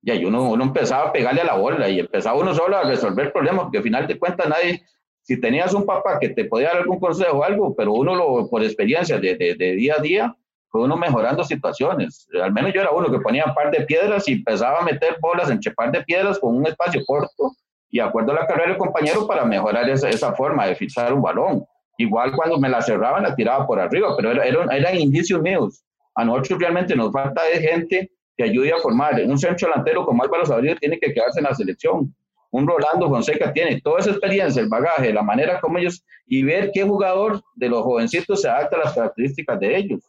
y 0.02 0.10
ahí 0.10 0.26
uno, 0.26 0.50
uno 0.50 0.64
empezaba 0.64 1.08
a 1.08 1.12
pegarle 1.12 1.40
a 1.40 1.46
la 1.46 1.56
bola 1.56 1.88
y 1.88 2.00
empezaba 2.00 2.38
uno 2.38 2.54
solo 2.54 2.76
a 2.76 2.82
resolver 2.82 3.32
problemas, 3.32 3.62
porque 3.62 3.78
al 3.78 3.84
final 3.84 4.06
de 4.06 4.18
cuentas 4.18 4.46
nadie 4.46 4.82
si 5.22 5.40
tenías 5.40 5.72
un 5.72 5.86
papá 5.86 6.18
que 6.18 6.28
te 6.28 6.44
podía 6.44 6.68
dar 6.68 6.78
algún 6.82 7.00
consejo 7.00 7.38
o 7.38 7.44
algo, 7.44 7.74
pero 7.74 7.94
uno 7.94 8.14
lo, 8.14 8.50
por 8.50 8.62
experiencia 8.62 9.18
de, 9.18 9.36
de, 9.36 9.74
día 9.74 9.94
a 9.96 10.02
día, 10.02 10.36
fue 10.68 10.82
uno 10.82 10.98
mejorando 10.98 11.44
situaciones. 11.44 12.28
Al 12.42 12.52
menos 12.52 12.74
yo 12.74 12.82
era 12.82 12.90
uno 12.90 13.10
que 13.10 13.20
ponía 13.20 13.46
un 13.46 13.54
par 13.54 13.70
de 13.70 13.86
piedras 13.86 14.28
y 14.28 14.32
empezaba 14.32 14.80
a 14.80 14.84
meter 14.84 15.16
bolas 15.18 15.48
en 15.48 15.60
par 15.74 15.92
de 15.92 16.02
piedras 16.02 16.38
con 16.38 16.56
un 16.56 16.66
espacio 16.66 17.02
corto 17.06 17.52
y 17.90 18.00
acuerdo 18.00 18.32
a 18.32 18.36
la 18.36 18.46
carrera 18.46 18.68
del 18.68 18.78
compañero 18.78 19.26
para 19.26 19.44
mejorar 19.44 19.88
esa, 19.90 20.08
esa 20.08 20.32
forma 20.32 20.66
de 20.66 20.76
fijar 20.76 21.12
un 21.12 21.22
balón. 21.22 21.64
Igual 22.00 22.32
cuando 22.32 22.58
me 22.58 22.68
la 22.68 22.80
cerraban, 22.80 23.24
la 23.24 23.34
tiraba 23.34 23.66
por 23.66 23.78
arriba, 23.78 24.14
pero 24.16 24.30
era, 24.32 24.64
eran 24.74 24.96
indicios 24.98 25.40
míos. 25.42 25.82
A 26.14 26.24
nosotros 26.24 26.58
realmente 26.58 26.96
nos 26.96 27.12
falta 27.12 27.42
de 27.44 27.60
gente 27.60 28.10
que 28.36 28.44
ayude 28.44 28.72
a 28.72 28.78
formar. 28.78 29.20
Un 29.22 29.38
centro 29.38 29.68
delantero 29.68 30.06
como 30.06 30.22
Álvaro 30.22 30.46
Sabrio 30.46 30.76
tiene 30.76 30.98
que 30.98 31.12
quedarse 31.12 31.40
en 31.40 31.44
la 31.44 31.54
selección 31.54 32.14
un 32.50 32.66
Rolando 32.66 33.08
Fonseca 33.08 33.52
tiene 33.52 33.80
toda 33.80 34.00
esa 34.00 34.10
experiencia, 34.10 34.60
el 34.60 34.68
bagaje, 34.68 35.12
la 35.12 35.22
manera 35.22 35.60
como 35.60 35.78
ellos, 35.78 36.04
y 36.26 36.42
ver 36.42 36.70
qué 36.72 36.82
jugador 36.82 37.40
de 37.54 37.68
los 37.68 37.82
jovencitos 37.82 38.42
se 38.42 38.48
adapta 38.48 38.76
a 38.76 38.84
las 38.84 38.94
características 38.94 39.60
de 39.60 39.76
ellos. 39.76 40.00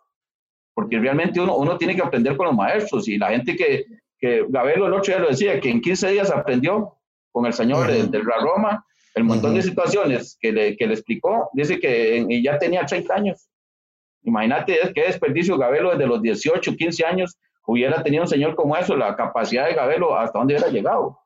Porque 0.74 1.00
realmente 1.00 1.40
uno, 1.40 1.56
uno 1.56 1.78
tiene 1.78 1.96
que 1.96 2.02
aprender 2.02 2.36
con 2.38 2.48
los 2.48 2.56
maestros 2.56 3.08
y 3.08 3.18
la 3.18 3.30
gente 3.30 3.56
que, 3.56 3.86
que 4.18 4.46
Gabelo 4.50 4.88
el 4.88 4.94
otro 4.94 5.14
día 5.14 5.20
lo 5.20 5.30
decía, 5.30 5.60
que 5.60 5.70
en 5.70 5.82
15 5.82 6.12
días 6.12 6.32
aprendió 6.32 6.98
con 7.32 7.46
el 7.46 7.54
señor 7.54 7.88
de, 7.88 8.20
la 8.24 8.38
Roma, 8.42 8.86
el 9.16 9.24
montón 9.24 9.56
de 9.56 9.62
situaciones 9.62 10.38
que 10.40 10.52
le, 10.52 10.78
que 10.78 10.88
le 10.88 10.94
explicó, 10.94 11.50
dice 11.54 11.80
que 11.80 12.26
ya 12.42 12.58
tenía 12.58 12.86
30 12.86 13.14
años. 13.14 13.50
Imagínate 14.24 14.78
qué 14.94 15.04
desperdicio 15.04 15.58
Gabelo 15.58 15.92
desde 15.92 16.08
los 16.08 16.22
18, 16.22 16.76
15 16.76 17.06
años 17.06 17.38
hubiera 17.66 18.02
tenido 18.04 18.24
un 18.24 18.30
señor 18.30 18.56
como 18.56 18.76
eso, 18.76 18.96
la 18.96 19.16
capacidad 19.16 19.68
de 19.68 19.74
Gabelo 19.74 20.16
hasta 20.16 20.40
dónde 20.40 20.56
hubiera 20.56 20.72
llegado. 20.72 21.18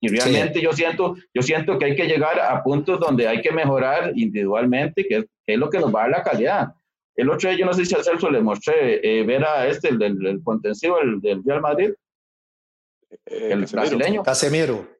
Y 0.00 0.08
realmente 0.08 0.60
yo, 0.60 0.72
siento, 0.72 1.16
yo 1.32 1.42
siento 1.42 1.78
que 1.78 1.86
hay 1.86 1.96
que 1.96 2.06
llegar 2.06 2.38
a 2.38 2.62
puntos 2.62 3.00
donde 3.00 3.26
hay 3.26 3.40
que 3.40 3.50
mejorar 3.50 4.12
individualmente, 4.14 5.06
que 5.08 5.26
es, 5.46 5.58
lo 5.58 5.70
que 5.70 5.78
nos 5.78 5.94
va 5.94 6.00
a 6.00 6.02
dar 6.02 6.18
la 6.18 6.22
calidad. 6.22 6.74
El 7.14 7.30
otro 7.30 7.48
día, 7.48 7.58
yo 7.60 7.66
no 7.66 7.72
sé 7.72 7.86
si 7.86 7.94
a 7.94 8.02
Celso 8.02 8.30
le 8.30 8.42
mostré 8.42 9.00
eh, 9.02 9.24
ver 9.24 9.42
a 9.44 9.66
este, 9.66 9.88
el 9.88 9.98
del 9.98 10.40
contensivo 10.44 10.98
del, 10.98 11.20
del, 11.20 11.42
Real 11.42 11.62
Madrid, 11.62 11.92
eh, 13.24 13.48
el 13.52 13.64
brasileño. 13.64 14.22
Casemiro. 14.22 14.95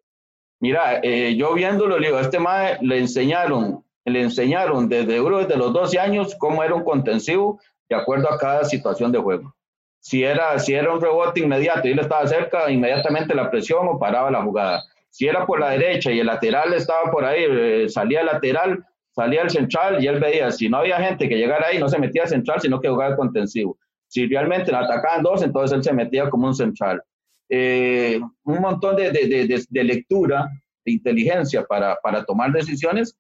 Mira, 0.61 1.01
eh, 1.03 1.37
yo 1.37 1.53
viéndolo, 1.55 1.99
le 1.99 2.07
digo, 2.07 2.19
a 2.19 2.23
este 2.23 2.39
mae 2.39 2.79
le 2.81 2.99
enseñaron, 2.99 3.85
le 4.05 4.23
enseñaron 4.23 4.89
desde 4.89 5.21
desde 5.21 5.57
los 5.57 5.73
12 5.73 5.99
años 5.99 6.35
cómo 6.39 6.65
era 6.65 6.75
un 6.75 6.85
contensivo 6.85 7.61
de 7.89 7.97
acuerdo 7.97 8.33
a 8.33 8.39
cada 8.39 8.65
situación 8.65 9.13
de 9.13 9.19
juego. 9.19 9.55
Si 10.01 10.23
era, 10.23 10.59
si 10.59 10.73
era 10.73 10.93
un 10.93 11.01
rebote 11.01 11.41
inmediato 11.41 11.89
y 11.89 11.93
él 11.93 11.99
estaba 11.99 12.27
cerca, 12.27 12.71
inmediatamente 12.71 13.35
la 13.35 13.51
presión 13.51 13.87
o 13.89 13.99
paraba 13.99 14.31
la 14.31 14.43
jugada. 14.43 14.83
Si 15.11 15.27
era 15.27 15.45
por 15.45 15.61
la 15.61 15.71
derecha 15.71 16.11
y 16.11 16.21
el 16.21 16.27
lateral 16.27 16.73
estaba 16.73 17.11
por 17.11 17.25
ahí, 17.25 17.45
eh, 17.49 17.89
salía 17.89 18.21
el 18.21 18.27
lateral, 18.27 18.85
salía 19.11 19.43
el 19.43 19.51
central 19.51 20.03
y 20.03 20.07
él 20.07 20.21
veía, 20.21 20.51
si 20.51 20.69
no 20.69 20.79
había 20.79 20.99
gente 20.99 21.29
que 21.29 21.37
llegara 21.37 21.69
ahí, 21.69 21.79
no 21.79 21.89
se 21.89 21.99
metía 21.99 22.27
central, 22.27 22.61
sino 22.61 22.81
que 22.81 22.89
jugaba 22.89 23.17
contensivo. 23.17 23.79
Si 24.09 24.27
realmente 24.27 24.71
le 24.71 24.79
atacaban 24.79 25.23
dos, 25.23 25.43
entonces 25.43 25.77
él 25.77 25.83
se 25.83 25.93
metía 25.93 26.31
como 26.31 26.47
un 26.47 26.55
central. 26.55 27.03
Eh, 27.49 28.21
un 28.45 28.61
montón 28.61 28.97
de, 28.97 29.11
de, 29.11 29.65
de, 29.69 29.85
lectura, 29.85 30.51
de 30.85 30.93
inteligencia 30.93 31.65
para, 31.65 31.97
para, 32.03 32.25
tomar 32.25 32.53
decisiones 32.53 33.17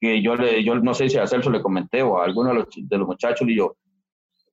que 0.00 0.20
yo, 0.20 0.34
le, 0.34 0.64
yo 0.64 0.74
no 0.76 0.94
sé 0.94 1.08
si 1.08 1.16
a 1.16 1.26
Celso 1.26 1.50
le 1.50 1.62
comenté 1.62 2.02
o 2.02 2.20
a 2.20 2.24
alguno 2.24 2.50
de 2.50 2.54
los, 2.56 2.66
de 2.74 2.98
los 2.98 3.06
muchachos 3.06 3.46
y 3.48 3.56
yo, 3.56 3.76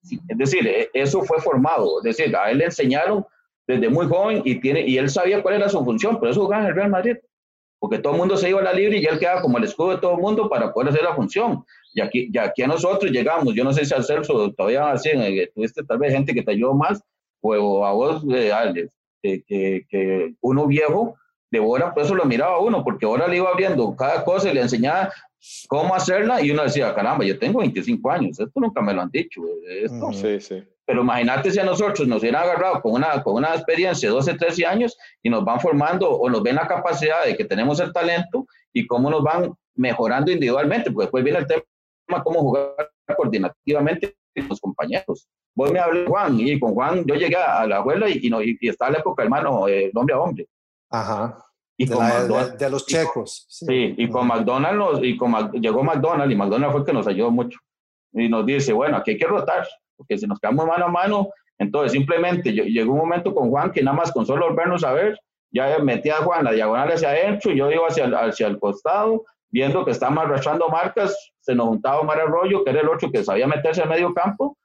es 0.03 0.37
decir, 0.37 0.67
e, 0.67 0.89
eso 0.93 1.23
fue 1.23 1.39
formado, 1.41 1.99
es 1.99 2.15
decir, 2.15 2.35
a 2.35 2.51
él 2.51 2.59
le 2.59 2.65
enseñaron 2.65 3.25
desde 3.67 3.89
muy 3.89 4.07
joven 4.07 4.41
y, 4.45 4.59
tiene, 4.59 4.81
y 4.81 4.97
él 4.97 5.09
sabía 5.09 5.41
cuál 5.41 5.55
era 5.55 5.69
su 5.69 5.83
función, 5.83 6.19
por 6.19 6.29
eso 6.29 6.41
jugaba 6.41 6.63
en 6.63 6.69
el 6.69 6.75
Real 6.75 6.89
Madrid. 6.89 7.17
porque 7.79 7.99
todo 7.99 8.13
el 8.13 8.19
mundo 8.19 8.37
se 8.37 8.49
iba 8.49 8.59
a 8.61 8.63
la 8.63 8.73
libre 8.73 8.97
y 8.97 9.05
él 9.05 9.19
quedaba 9.19 9.41
como 9.41 9.57
el 9.57 9.63
escudo 9.63 9.91
de 9.91 9.97
todo 9.97 10.13
el 10.13 10.21
mundo 10.21 10.49
para 10.49 10.73
poder 10.73 10.89
hacer 10.89 11.03
la 11.03 11.15
función. 11.15 11.63
Y 11.93 12.01
aquí, 12.01 12.29
ya 12.31 12.45
aquí 12.45 12.63
a 12.63 12.67
nosotros 12.67 13.11
llegamos, 13.11 13.53
yo 13.53 13.63
no 13.63 13.73
sé 13.73 13.85
si 13.85 13.93
al 13.93 14.03
Celso 14.03 14.51
todavía 14.53 14.91
así, 14.91 15.09
tuviste 15.53 15.83
tal 15.83 15.99
vez 15.99 16.13
gente 16.13 16.33
que 16.33 16.41
te 16.41 16.51
ayudó 16.51 16.73
más, 16.73 17.01
o 17.41 17.85
a 17.85 17.91
vos, 17.91 18.23
eh, 18.33 18.51
que, 19.47 19.85
que, 19.89 20.33
uno 20.41 20.67
viejo, 20.67 21.15
de 21.51 21.59
Bora, 21.59 21.93
por 21.93 22.03
eso 22.03 22.15
lo 22.15 22.25
miraba 22.25 22.59
uno, 22.59 22.83
porque 22.83 23.05
ahora 23.05 23.27
le 23.27 23.37
iba 23.37 23.49
abriendo 23.49 23.95
cada 23.95 24.23
cosa 24.23 24.49
y 24.49 24.53
le 24.53 24.61
enseñaba 24.61 25.11
cómo 25.67 25.95
hacerla 25.95 26.41
y 26.41 26.51
uno 26.51 26.63
decía, 26.63 26.93
caramba, 26.93 27.23
yo 27.23 27.37
tengo 27.37 27.59
25 27.59 28.11
años, 28.11 28.39
esto 28.39 28.59
nunca 28.59 28.81
me 28.81 28.93
lo 28.93 29.01
han 29.01 29.11
dicho. 29.11 29.41
Esto. 29.67 30.11
Sí, 30.13 30.39
sí. 30.39 30.63
Pero 30.85 31.01
imagínate 31.01 31.51
si 31.51 31.59
a 31.59 31.63
nosotros 31.63 32.07
nos 32.07 32.21
hubieran 32.21 32.43
agarrado 32.43 32.81
con 32.81 32.93
una, 32.93 33.23
con 33.23 33.35
una 33.35 33.55
experiencia 33.55 34.07
de 34.07 34.15
12, 34.15 34.35
13 34.35 34.65
años 34.65 34.97
y 35.23 35.29
nos 35.29 35.43
van 35.43 35.59
formando 35.59 36.09
o 36.11 36.29
nos 36.29 36.43
ven 36.43 36.55
la 36.55 36.67
capacidad 36.67 37.25
de 37.25 37.35
que 37.35 37.45
tenemos 37.45 37.79
el 37.79 37.91
talento 37.91 38.45
y 38.71 38.85
cómo 38.85 39.09
nos 39.09 39.23
van 39.23 39.53
mejorando 39.75 40.31
individualmente, 40.31 40.91
porque 40.91 41.05
después 41.05 41.23
viene 41.23 41.39
el 41.39 41.47
tema 41.47 42.23
cómo 42.23 42.39
jugar 42.41 42.91
coordinativamente 43.15 44.15
los 44.43 44.59
compañeros. 44.59 45.27
Vos 45.55 45.71
me 45.71 45.79
hablé 45.79 46.05
Juan 46.05 46.39
y 46.39 46.59
con 46.59 46.73
Juan 46.73 47.05
yo 47.05 47.15
llegué 47.15 47.37
a 47.37 47.65
la 47.65 47.77
abuela 47.77 48.09
y, 48.09 48.29
no, 48.29 48.41
y, 48.41 48.57
está 48.61 48.89
la 48.89 48.99
época, 48.99 49.23
hermano, 49.23 49.67
eh, 49.67 49.91
hombre 49.93 50.15
a 50.15 50.19
hombre. 50.19 50.47
Ajá. 50.89 51.37
Y 51.77 51.85
de, 51.85 51.95
con 51.95 52.57
de, 52.57 52.69
los 52.69 52.85
checos. 52.85 53.45
sí. 53.49 53.95
y 53.97 54.09
con 54.09 54.27
McDonald's, 54.27 54.99
y 55.03 55.17
con, 55.17 55.51
llegó 55.53 55.83
McDonald's 55.83 56.33
y 56.33 56.37
McDonald's 56.37 56.71
fue 56.71 56.81
el 56.81 56.85
que 56.85 56.93
nos 56.93 57.07
ayudó 57.07 57.31
mucho. 57.31 57.59
Y 58.13 58.29
nos 58.29 58.45
dice, 58.45 58.71
bueno, 58.71 58.97
aquí 58.97 59.11
hay 59.11 59.17
que 59.17 59.27
rotar 59.27 59.67
porque 59.97 60.17
si 60.17 60.27
nos 60.27 60.39
quedamos 60.39 60.65
mano 60.65 60.85
a 60.85 60.89
mano, 60.89 61.29
entonces 61.57 61.93
simplemente 61.93 62.51
llegó 62.51 62.93
un 62.93 62.99
momento 62.99 63.33
con 63.33 63.49
Juan 63.49 63.71
que 63.71 63.81
nada 63.81 63.97
más 63.97 64.11
con 64.11 64.25
solo 64.25 64.53
vernos 64.53 64.83
a 64.83 64.91
ver, 64.91 65.19
ya 65.51 65.77
metía 65.79 66.17
a 66.17 66.23
Juan 66.23 66.43
la 66.43 66.51
diagonal 66.51 66.91
hacia 66.91 67.09
adentro, 67.09 67.51
yo 67.51 67.71
iba 67.71 67.87
hacia, 67.87 68.05
hacia 68.07 68.47
el 68.47 68.59
costado, 68.59 69.23
viendo 69.49 69.85
que 69.85 69.91
estábamos 69.91 70.25
arrastrando 70.25 70.67
marcas, 70.69 71.15
se 71.45 71.55
nos 71.55 71.67
juntaba 71.67 71.99
Omar 71.99 72.19
Arroyo, 72.19 72.63
que 72.63 72.71
era 72.71 72.81
el 72.81 72.89
otro 72.89 73.11
que 73.11 73.23
sabía 73.23 73.47
meterse 73.47 73.81
al 73.81 73.89
medio 73.89 74.13
campo, 74.13 74.57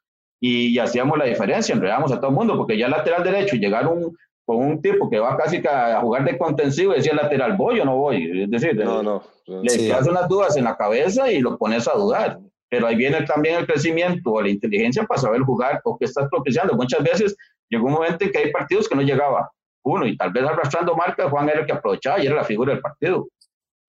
y, 0.43 0.79
hacíamos 0.79 1.19
la 1.19 1.27
diferencia, 1.27 1.75
enredamos 1.75 2.13
a 2.13 2.17
todo 2.17 2.31
el 2.31 2.37
mundo, 2.37 2.57
porque 2.57 2.79
ya 2.79 2.89
lateral 2.89 3.23
derecho, 3.23 3.57
llegar 3.57 3.87
un, 3.87 4.17
con 4.47 4.57
un 4.57 4.81
tipo 4.81 5.11
que 5.11 5.19
va 5.19 5.37
casi 5.37 5.63
a 5.67 6.01
jugar 6.01 6.25
de 6.25 6.39
contensivo 6.39 6.93
y 6.93 6.97
decía 6.97 7.13
lateral, 7.13 7.59
¿voy 7.59 7.79
o 7.81 7.85
no 7.85 7.97
voy? 7.97 8.45
Es 8.45 8.51
decir, 8.51 8.75
no, 8.77 9.03
no, 9.03 9.23
le 9.47 9.69
sí. 9.69 9.93
unas 10.09 10.29
dudas 10.29 10.57
en 10.57 10.65
la 10.65 10.79
cabeza 10.79 11.31
y 11.31 11.41
lo 11.41 11.59
pones 11.59 11.87
a 11.87 11.93
dudar 11.93 12.41
pero 12.71 12.87
ahí 12.87 12.95
viene 12.95 13.23
también 13.23 13.57
el 13.57 13.67
crecimiento 13.67 14.31
o 14.31 14.41
la 14.41 14.49
inteligencia 14.49 15.03
para 15.03 15.21
saber 15.21 15.41
jugar 15.43 15.81
o 15.85 15.99
qué 15.99 16.05
estás 16.05 16.29
propiciando. 16.31 16.75
Muchas 16.75 17.03
veces 17.03 17.37
llegó 17.69 17.87
un 17.87 17.95
momento 17.95 18.25
en 18.25 18.31
que 18.31 18.39
hay 18.39 18.53
partidos 18.53 18.89
que 18.89 18.95
no 18.95 19.03
llegaba 19.03 19.51
uno 19.83 20.07
y 20.07 20.17
tal 20.17 20.31
vez 20.31 20.45
arrastrando 20.45 20.95
marcas, 20.95 21.31
Juan 21.31 21.49
era 21.49 21.61
el 21.61 21.67
que 21.67 21.73
aprovechaba 21.73 22.23
y 22.23 22.27
era 22.27 22.37
la 22.37 22.45
figura 22.45 22.73
del 22.73 22.81
partido. 22.81 23.27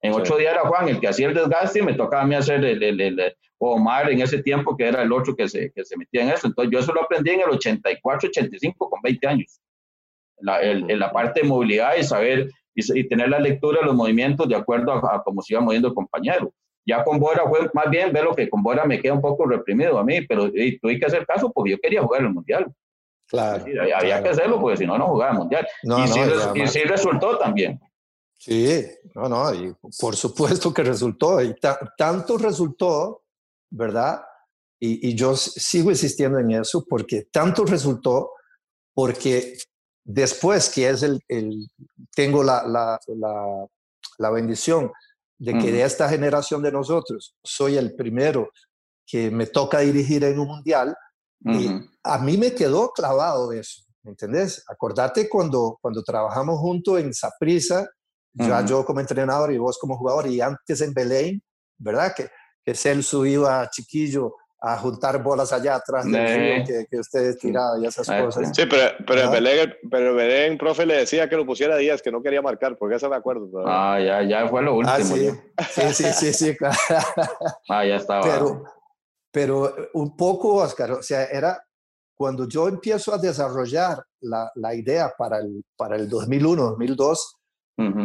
En 0.02 0.14
ocho 0.14 0.38
días 0.38 0.54
era 0.54 0.68
Juan 0.68 0.90
el 0.90 1.00
que 1.00 1.08
hacía 1.08 1.28
el 1.28 1.34
desgaste 1.34 1.80
y 1.80 1.84
me 1.84 1.94
tocaba 1.94 2.24
a 2.24 2.26
mí 2.26 2.36
hacer 2.36 2.64
el, 2.66 2.82
el, 2.82 3.02
el, 3.02 3.36
Omar 3.60 4.10
en 4.10 4.22
ese 4.22 4.42
tiempo 4.42 4.76
que 4.76 4.88
era 4.88 5.04
el 5.04 5.12
otro 5.12 5.36
que 5.36 5.48
se, 5.48 5.72
que 5.72 5.86
se 5.86 5.96
metía 5.96 6.24
en 6.24 6.30
eso. 6.30 6.48
Entonces 6.48 6.72
yo 6.72 6.80
eso 6.80 6.94
lo 6.94 7.04
aprendí 7.04 7.30
en 7.30 7.42
el 7.42 7.50
84, 7.52 8.30
85 8.30 8.90
con 8.90 9.00
20 9.04 9.28
años. 9.28 9.60
La, 10.40 10.60
en 10.64 10.98
la 10.98 11.12
parte 11.12 11.42
de 11.42 11.48
movilidad 11.48 11.96
y 11.96 12.04
saber 12.04 12.50
y, 12.74 13.08
tener 13.08 13.30
la 13.30 13.40
lectura 13.40 13.82
de 13.82 13.86
los 13.86 13.96
movimientos 13.96 14.50
de 14.50 14.56
acuerdo 14.56 14.94
a, 14.94 15.16
a 15.16 15.22
cómo 15.22 15.44
se 15.44 15.54
iba 15.54 15.62
moviendo 15.62 15.90
el 15.90 15.94
compañero. 15.94 16.52
Ya 16.86 17.04
con 17.04 17.20
Bora 17.20 17.44
fue 17.48 17.70
más 17.74 17.90
bien 17.90 18.12
ver 18.12 18.24
lo 18.24 18.36
que 18.36 18.50
con 18.50 18.64
Bora 18.64 18.86
me 18.86 19.00
queda 19.00 19.14
un 19.14 19.22
poco 19.22 19.46
reprimido 19.46 20.00
a 20.00 20.04
mí, 20.04 20.22
pero 20.22 20.50
tuve 20.50 21.00
que 21.00 21.06
hacer 21.06 21.26
caso 21.26 21.52
porque 21.52 21.72
yo 21.72 21.78
quería 21.80 22.02
jugar 22.02 22.22
el 22.22 22.30
Mundial. 22.30 22.74
Claro. 23.28 23.64
había, 23.96 24.22
que 24.22 24.30
hacerlo 24.30 24.60
porque 24.60 24.78
si 24.78 24.86
no, 24.86 24.98
no 24.98 25.08
jugaba 25.08 25.32
el 25.32 25.38
Mundial. 25.38 25.68
y, 26.56 26.68
sí, 26.68 26.80
resultó 26.84 27.38
también. 27.38 27.80
Sí, 28.44 28.84
no, 29.14 29.30
no, 29.30 29.54
y 29.54 29.72
por 30.00 30.16
supuesto 30.16 30.74
que 30.74 30.82
resultó, 30.82 31.44
y 31.44 31.56
tanto 31.96 32.40
resultó, 32.40 33.22
¿verdad? 33.70 34.24
Y, 34.80 35.10
y, 35.10 35.14
yo 35.14 35.36
sigo 35.36 35.92
insistiendo 35.92 36.40
en 36.40 36.50
eso 36.50 36.84
porque 36.90 37.28
tanto 37.32 37.66
resultó 37.66 38.32
porque 38.96 39.60
después 40.04 40.72
que 40.72 40.90
es 40.90 41.04
el, 41.04 41.20
el 41.28 41.68
tengo 42.16 42.42
la, 42.42 42.66
la, 42.66 43.00
la, 43.10 43.68
la 44.18 44.30
bendición 44.32 44.92
de 45.38 45.60
que 45.60 45.72
de 45.72 45.84
esta 45.84 46.10
generación 46.10 46.64
de 46.64 46.72
nosotros 46.72 47.36
soy 47.44 47.78
el 47.78 47.96
primero 47.96 48.50
que 49.06 49.30
me 49.30 49.46
toca 49.46 49.82
dirigir 49.82 50.24
en 50.24 50.40
un 50.40 50.48
mundial, 50.48 50.96
y 51.42 51.70
a 52.04 52.18
mí 52.18 52.38
me 52.38 52.56
quedó 52.56 52.90
clavado 52.90 53.52
eso, 53.52 53.84
¿me 54.02 54.12
entendés? 54.12 54.64
Acordate 54.68 55.30
cuando, 55.30 55.78
cuando 55.80 56.02
trabajamos 56.02 56.58
juntos 56.60 57.00
en 57.00 57.14
Saprisa, 57.14 57.88
ya 58.34 58.66
yo 58.66 58.86
como 58.86 59.00
entrenador 59.00 59.52
y 59.52 59.58
vos 59.58 59.78
como 59.78 59.98
jugador, 59.98 60.28
y 60.28 60.42
antes 60.42 60.82
en 60.82 60.94
Belén, 60.94 61.42
¿verdad? 61.78 62.14
Que, 62.16 62.30
que 62.64 62.76
Celso 62.76 63.26
iba 63.26 63.70
chiquillo 63.70 64.36
a 64.64 64.78
juntar 64.78 65.22
bolas 65.24 65.52
allá 65.52 65.76
atrás 65.76 66.06
del 66.06 66.64
que, 66.64 66.86
que, 66.90 67.00
ustedes 67.00 67.40
tiraban 67.40 67.82
y 67.84 67.88
esas 67.88 68.08
cosas. 68.08 68.56
Sí, 68.56 68.64
pero, 68.70 68.96
pero, 69.08 69.22
en 69.22 69.32
Belén, 69.32 69.74
pero 69.90 70.14
Belén, 70.14 70.58
profe, 70.58 70.86
le 70.86 70.98
decía 70.98 71.28
que 71.28 71.36
lo 71.36 71.48
pusiera 71.48 71.76
Díaz, 71.78 72.02
que 72.02 72.12
no 72.12 72.22
quería 72.22 72.44
marcar, 72.44 72.78
porque 72.78 72.96
eso 72.96 73.10
me 73.10 73.16
acuerdo. 73.16 73.50
Ah, 73.66 74.00
ya, 74.00 74.22
ya 74.22 74.48
fue 74.48 74.62
lo 74.62 74.76
último. 74.76 74.96
Ah, 75.58 75.64
sí. 75.68 75.92
sí, 75.92 75.94
sí, 75.94 76.14
sí, 76.14 76.34
sí, 76.34 76.58
claro. 76.58 76.78
Ah, 77.70 77.86
ya 77.86 77.96
estaba. 77.96 78.22
Pero, 78.22 78.64
pero 79.32 79.76
un 79.94 80.16
poco, 80.16 80.56
Oscar, 80.58 80.92
o 80.92 81.02
sea, 81.02 81.26
era 81.26 81.60
cuando 82.16 82.48
yo 82.48 82.68
empiezo 82.68 83.16
a 83.16 83.18
desarrollar 83.18 83.98
la, 84.20 84.52
la 84.54 84.76
idea 84.76 85.12
para 85.18 85.40
el, 85.40 85.66
para 85.76 85.96
el 85.96 86.08
2001, 86.08 86.62
2002, 86.62 87.41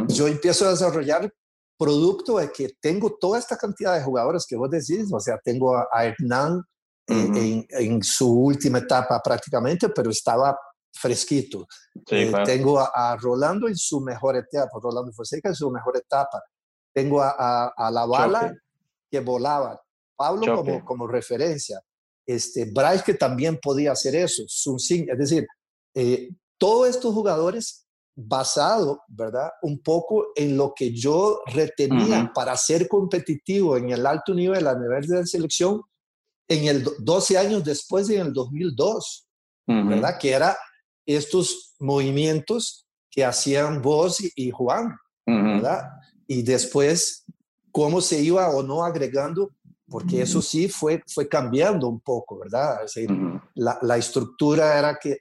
yo 0.08 0.26
empiezo 0.26 0.66
a 0.66 0.70
desarrollar 0.70 1.30
producto 1.78 2.38
de 2.38 2.50
que 2.50 2.70
tengo 2.80 3.16
toda 3.20 3.38
esta 3.38 3.56
cantidad 3.56 3.94
de 3.94 4.02
jugadores 4.02 4.46
que 4.48 4.56
vos 4.56 4.70
decís, 4.70 5.12
o 5.12 5.20
sea, 5.20 5.38
tengo 5.42 5.76
a, 5.76 6.04
Hernán 6.04 6.62
en, 7.06 7.66
en, 7.68 8.02
su 8.02 8.32
última 8.32 8.78
etapa 8.78 9.20
prácticamente, 9.22 9.90
pero 9.90 10.10
estaba 10.10 10.58
fresquito. 10.92 11.66
Eh, 12.10 12.32
tengo 12.44 12.80
a, 12.80 13.16
Rolando 13.20 13.68
en 13.68 13.76
su 13.76 14.00
mejor 14.00 14.36
etapa, 14.36 14.78
Rolando 14.82 15.12
Fonseca 15.12 15.50
en 15.50 15.54
su 15.54 15.70
mejor 15.70 15.96
etapa. 15.96 16.42
Tengo 16.92 17.20
a, 17.22 17.72
a 17.76 17.90
La 17.90 18.06
Bala 18.06 18.54
que 19.10 19.20
volaba, 19.20 19.80
Pablo 20.16 20.56
como, 20.56 20.84
como 20.84 21.06
referencia, 21.06 21.80
este, 22.26 22.64
Bryce 22.64 23.04
que 23.04 23.14
también 23.14 23.58
podía 23.62 23.92
hacer 23.92 24.16
eso, 24.16 24.42
es 24.44 25.18
decir, 25.18 25.46
eh, 25.94 26.30
todos 26.58 26.88
estos 26.88 27.14
jugadores 27.14 27.86
basado, 28.16 29.02
¿verdad? 29.08 29.50
Un 29.60 29.78
poco 29.80 30.28
en 30.34 30.56
lo 30.56 30.72
que 30.74 30.92
yo 30.92 31.42
retenía 31.46 32.32
para 32.34 32.56
ser 32.56 32.88
competitivo 32.88 33.76
en 33.76 33.90
el 33.90 34.06
alto 34.06 34.34
nivel 34.34 34.66
a 34.66 34.74
nivel 34.74 35.06
de 35.06 35.16
la 35.16 35.26
selección 35.26 35.82
en 36.48 36.64
el 36.64 36.84
12 36.98 37.36
años 37.36 37.62
después 37.62 38.08
en 38.08 38.20
el 38.20 38.32
2002, 38.32 39.28
¿verdad? 39.66 40.16
Que 40.18 40.30
era 40.30 40.56
estos 41.04 41.74
movimientos 41.78 42.86
que 43.10 43.24
hacían 43.24 43.82
vos 43.82 44.18
y, 44.34 44.50
Juan, 44.50 44.96
¿verdad? 45.26 45.82
Y 46.26 46.42
después 46.42 47.24
cómo 47.70 48.00
se 48.00 48.22
iba 48.22 48.48
o 48.48 48.62
no 48.62 48.82
agregando, 48.82 49.50
porque 49.88 50.22
eso 50.22 50.40
sí 50.40 50.68
fue, 50.68 51.02
fue 51.06 51.28
cambiando 51.28 51.86
un 51.86 52.00
poco, 52.00 52.38
¿verdad? 52.38 52.84
Es 52.84 52.94
decir, 52.94 53.10
la, 53.54 53.78
la 53.82 53.98
estructura 53.98 54.78
era 54.78 54.98
que 54.98 55.18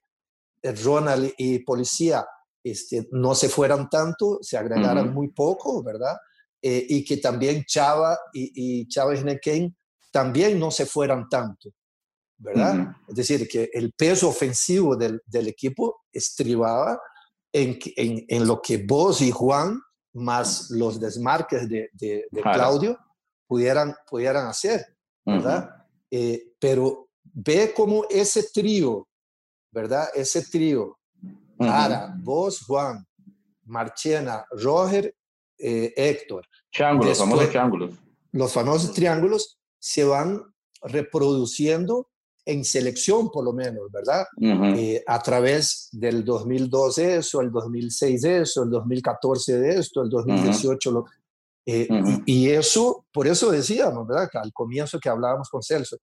Ronald 0.64 1.34
y 1.38 1.60
Policía 1.60 2.26
este, 2.66 3.08
no 3.12 3.36
se 3.36 3.48
fueran 3.48 3.88
tanto, 3.92 4.40
se 4.42 4.58
agregaran 4.58 5.14
muy 5.14 5.28
poco, 5.28 5.84
¿verdad? 5.84 6.18
Eh, 6.60 6.84
y 6.90 7.06
que 7.06 7.18
también 7.18 7.64
Chava 7.64 8.18
y, 8.34 8.80
y 8.82 8.88
Chávez 8.88 9.24
Nequén 9.24 9.78
también 10.12 10.58
no 10.58 10.72
se 10.72 10.88
fueran 10.88 11.30
tanto, 11.30 11.70
¿verdad? 12.40 12.88
Es 13.08 13.16
decir, 13.16 13.48
que 13.48 13.70
el 13.72 13.94
peso 13.94 14.30
ofensivo 14.30 14.96
del, 14.96 15.22
del 15.28 15.48
equipo 15.48 16.06
estribaba 16.12 17.00
en, 17.54 17.78
en, 17.98 18.26
en, 18.28 18.48
lo 18.48 18.60
que 18.64 18.78
vos 18.78 19.22
y 19.22 19.30
Juan, 19.30 19.80
más 20.14 20.72
los 20.72 21.00
desmarques 21.00 21.70
de, 21.70 21.92
de, 21.94 22.26
Claudio, 22.42 22.98
pudieran, 23.46 23.96
pudieran 24.10 24.48
hacer, 24.48 24.84
¿verdad? 25.24 25.70
Eh, 26.10 26.56
pero 26.60 27.10
ve 27.22 27.74
cómo 27.76 28.06
ese 28.10 28.50
trío, 28.52 29.08
¿verdad? 29.72 30.08
Ese 30.16 30.42
trío 30.42 30.98
Ara, 31.60 32.14
vos, 32.18 32.64
Juan, 32.66 33.06
Marchena, 33.66 34.46
Roger, 34.52 35.14
eh, 35.58 35.94
Héctor. 35.96 36.46
los 37.08 37.18
famosos 37.18 37.50
triángulos. 37.50 37.96
Los 38.32 38.54
famosos 38.54 38.94
triángulos 38.94 39.58
se 39.80 40.04
van 40.04 40.42
reproduciendo 40.82 42.10
en 42.46 42.64
selección, 42.64 43.32
por 43.32 43.44
lo 43.44 43.54
menos, 43.54 43.92
¿verdad? 43.92 44.26
Eh, 44.40 45.04
a 45.08 45.20
través 45.22 45.90
del 45.92 46.24
2012 46.24 47.18
eso, 47.18 47.42
el 47.42 47.52
2006 47.52 48.24
eso, 48.24 48.64
el 48.64 48.70
2014 48.70 49.58
de 49.58 49.80
esto, 49.80 50.04
el 50.04 50.10
2018. 50.10 51.06
Eh, 51.66 51.88
y, 52.26 52.44
y, 52.44 52.50
eso, 52.52 53.06
por 53.12 53.26
eso 53.26 53.50
decíamos, 53.50 54.08
¿verdad? 54.08 54.30
Que 54.32 54.38
al 54.38 54.54
comienzo 54.54 55.00
que 55.00 55.10
hablábamos 55.10 55.50
con 55.50 55.64
Celso, 55.64 55.98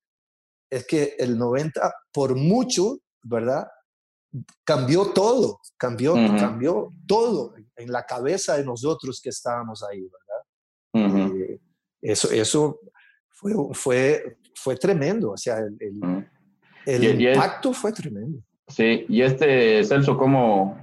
es 0.69 0.85
que 0.87 1.15
el 1.19 1.39
90, 1.39 1.95
por 2.13 2.35
mucho, 2.35 2.99
¿verdad? 3.23 3.69
Cambió 4.65 5.07
todo, 5.07 5.61
cambió, 5.77 6.15
cambió 6.39 6.91
todo 7.07 7.55
en 7.77 7.93
la 7.93 8.05
cabeza 8.05 8.57
de 8.57 8.65
nosotros 8.65 9.21
que 9.23 9.31
estábamos 9.31 9.83
ahí, 9.83 10.03
¿verdad? 10.03 11.35
Eh, 11.37 11.61
eso, 12.01 12.31
eso 12.31 12.81
fue, 13.29 13.53
fue, 13.73 14.39
fue 14.55 14.77
tremendo, 14.77 15.33
o 15.33 15.37
sea, 15.37 15.59
el, 15.59 15.77
el, 16.87 17.21
impacto 17.21 17.73
fue 17.73 17.93
tremendo. 17.93 18.41
Sí, 18.69 19.05
y 19.09 19.23
este, 19.23 19.85
Celso, 19.85 20.17
¿cómo, 20.17 20.83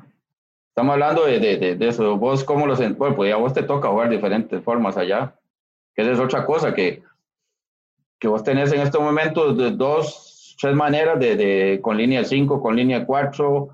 estamos 0.69 0.93
hablando 0.93 1.25
de, 1.25 1.39
de, 1.39 1.75
de, 1.75 1.87
eso, 1.87 2.17
vos 2.17 2.43
cómo 2.43 2.67
los, 2.67 2.79
bueno, 2.97 3.15
pues 3.15 3.29
ya 3.29 3.37
vos 3.37 3.53
te 3.53 3.63
toca 3.63 3.89
jugar 3.89 4.09
diferentes 4.09 4.63
formas 4.63 4.95
allá, 4.97 5.35
que 5.93 6.03
esa 6.03 6.11
es 6.11 6.19
otra 6.19 6.45
cosa, 6.45 6.73
que, 6.73 7.03
que 8.19 8.27
vos 8.27 8.43
tenés 8.43 8.71
en 8.71 8.81
estos 8.81 9.01
momentos 9.01 9.57
de 9.57 9.71
dos, 9.71 10.28
tres 10.59 10.75
maneras 10.75 11.19
de, 11.19 11.35
de 11.35 11.79
con 11.81 11.97
línea 11.97 12.23
5, 12.23 12.61
con 12.61 12.75
línea 12.75 13.05
4, 13.05 13.69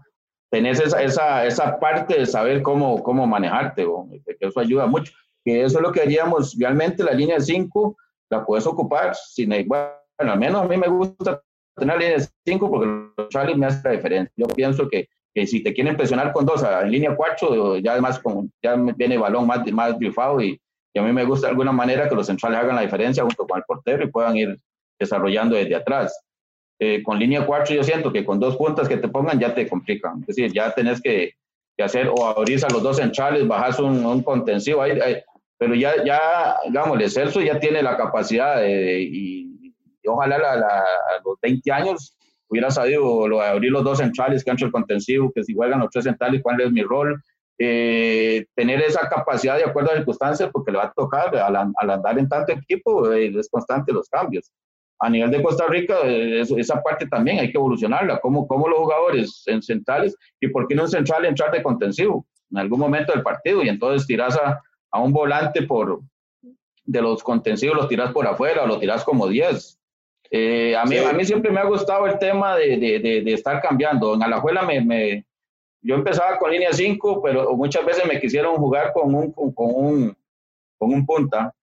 tenés 0.52 0.80
esa, 0.80 1.02
esa, 1.02 1.46
esa 1.46 1.80
parte 1.80 2.20
de 2.20 2.26
saber 2.26 2.62
cómo, 2.62 3.02
cómo 3.04 3.28
manejarte, 3.28 3.86
que 4.26 4.48
eso 4.48 4.60
ayuda 4.60 4.86
mucho. 4.86 5.12
Que 5.44 5.64
eso 5.64 5.78
es 5.78 5.84
lo 5.84 5.92
que 5.92 6.02
haríamos, 6.02 6.56
realmente 6.58 7.04
la 7.04 7.12
línea 7.12 7.40
5 7.40 7.98
la 8.30 8.46
puedes 8.46 8.66
ocupar 8.66 9.16
sin, 9.16 9.50
bueno, 9.68 9.92
al 10.18 10.40
menos 10.40 10.62
a 10.62 10.68
mí 10.68 10.78
me 10.78 10.88
gusta 10.88 11.42
tener 11.76 11.98
la 11.98 12.02
línea 12.02 12.28
5 12.46 12.70
porque 12.70 13.12
los 13.18 13.30
Charlie 13.30 13.56
me 13.56 13.68
hace 13.68 13.88
la 13.88 13.96
diferencia. 13.96 14.34
Yo 14.36 14.48
pienso 14.48 14.88
que, 14.88 15.08
que 15.34 15.46
si 15.46 15.62
te 15.62 15.74
quieren 15.74 15.98
presionar 15.98 16.32
con 16.34 16.46
dos 16.46 16.64
en 16.64 16.92
línea 16.92 17.16
4, 17.16 17.78
ya 17.78 17.92
además 17.92 18.20
con, 18.20 18.52
ya 18.64 18.76
viene 18.76 19.18
balón 19.18 19.46
más, 19.46 19.70
más 19.72 19.98
grifado 20.00 20.42
y, 20.42 20.60
y, 20.94 21.00
a 21.00 21.04
mí 21.04 21.12
me 21.12 21.26
gusta 21.26 21.48
de 21.48 21.52
alguna 21.52 21.72
manera 21.72 22.08
que 22.08 22.16
los 22.16 22.28
centrales 22.28 22.60
hagan 22.60 22.78
la 22.78 22.82
diferencia 22.84 23.24
junto 23.24 23.46
con 23.46 23.58
el 23.58 23.64
portero 23.68 24.04
y 24.04 24.10
puedan 24.10 24.38
ir 24.38 24.58
desarrollando 24.98 25.56
desde 25.56 25.76
atrás. 25.76 26.18
Eh, 26.78 27.02
con 27.04 27.18
línea 27.18 27.46
4 27.46 27.74
yo 27.74 27.84
siento 27.84 28.12
que 28.12 28.26
con 28.26 28.40
dos 28.40 28.58
puntas 28.58 28.90
que 28.90 28.98
te 28.98 29.08
pongan 29.08 29.40
ya 29.40 29.54
te 29.54 29.68
complican. 29.68 30.20
Es 30.22 30.28
decir, 30.36 30.52
ya 30.52 30.74
tenés 30.74 31.02
que, 31.02 31.34
que 31.78 31.84
hacer 31.84 32.10
o 32.10 32.26
abrir 32.26 32.64
a 32.66 32.70
los 32.70 32.84
dos 32.84 32.98
centrales, 32.98 33.48
bajas 33.48 33.80
un, 33.80 34.06
un 34.06 34.24
contensivo 34.24 34.82
ahí, 34.82 35.00
pero 35.58 35.74
ya, 35.74 36.04
ya, 36.04 36.56
el 36.66 37.10
Celso 37.10 37.42
ya 37.42 37.60
tiene 37.60 37.82
la 37.82 37.96
capacidad 37.96 38.58
de, 38.58 39.02
y, 39.02 39.74
ojalá 40.08 40.36
a 40.36 40.84
los 41.24 41.40
20 41.42 41.72
años 41.72 42.16
hubiera 42.48 42.70
sabido 42.70 43.28
lo, 43.28 43.42
abrir 43.42 43.72
los 43.72 43.84
dos 43.84 43.98
centrales, 43.98 44.44
que 44.44 44.52
han 44.52 44.58
hecho 44.58 44.68
el 44.68 44.72
contensivo, 44.72 45.32
que 45.34 45.44
si 45.44 45.56
juegan 45.56 45.80
los 45.80 45.90
tres 45.90 46.04
centrales, 46.04 46.42
cuál 46.44 46.62
es 46.62 46.72
mi 46.72 46.84
rol, 46.84 47.20
eh, 47.58 48.46
tener 48.54 48.82
esa 48.82 49.10
capacidad 49.10 49.58
de 49.58 49.64
acuerdo 49.64 49.92
a 49.92 49.96
circunstancias, 49.96 50.50
porque 50.54 50.72
le 50.72 50.78
va 50.78 50.86
a 50.86 50.94
tocar 50.94 51.36
al, 51.36 51.56
al 51.56 51.90
andar 51.90 52.20
en 52.20 52.30
tanto 52.30 52.52
equipo, 52.54 53.12
eh, 53.12 53.34
es 53.36 53.50
constante 53.50 53.94
los 53.94 54.08
cambios 54.10 54.52
a 55.00 55.10
nivel 55.10 55.32
de 55.32 55.44
Costa 55.44 55.68
Rica, 55.68 55.96
eh, 56.04 56.42
esa 56.42 56.82
parte 56.82 57.08
también 57.08 57.40
hay 57.40 57.52
que 57.52 57.58
evolucionarla, 57.58 58.20
cómo, 58.20 58.48
cómo 58.48 58.68
los 58.68 58.80
jugadores 58.80 59.44
en 59.48 59.62
centrales 59.62 60.16
y 60.40 60.48
por 60.48 60.68
qué 60.68 60.76
no 60.76 60.84
en 60.84 60.90
central 60.90 61.26
entrar 61.26 61.52
de 61.52 61.62
contensivo 61.62 62.26
en 62.52 62.60
algún 62.60 62.80
momento 62.80 63.12
del 63.12 63.24
partido 63.24 63.64
y 63.64 63.70
entonces 63.70 64.08
tiras 64.08 64.38
a, 64.38 64.62
a 64.92 65.00
un 65.00 65.12
volante 65.12 65.64
por 65.64 66.02
de 66.86 67.02
los 67.02 67.24
contensivos, 67.24 67.76
los 67.76 67.88
tiras 67.88 68.12
por 68.12 68.28
afuera 68.28 68.64
o 68.64 68.68
lo 68.68 68.80
tiras 68.80 69.04
como 69.04 69.28
10. 69.28 69.80
Eh, 70.32 70.76
a, 70.76 70.86
mí, 70.86 70.98
a 70.98 71.14
mí 71.14 71.26
siempre 71.26 71.52
me 71.52 71.60
ha 71.60 71.66
gustado 71.66 72.06
el 72.08 72.18
tema 72.20 72.56
de, 72.56 72.78
de, 72.78 73.22
de, 73.22 73.34
estar 73.34 73.62
cambiando. 73.62 74.14
En 74.14 74.24
Alajuela 74.24 74.64
me, 74.64 74.82
me, 74.82 75.26
yo 75.82 75.96
empezaba 75.96 76.38
con 76.38 76.52
línea 76.52 76.74
5, 76.74 77.22
pero 77.22 77.56
muchas 77.56 77.86
veces 77.86 78.06
me 78.06 78.20
quisieron 78.20 78.56
jugar 78.58 78.94
con 78.94 79.14
un, 79.14 79.32
con, 79.32 79.54
un, 79.56 80.18
con 80.78 80.94
un 80.94 81.06
punta 81.06 81.54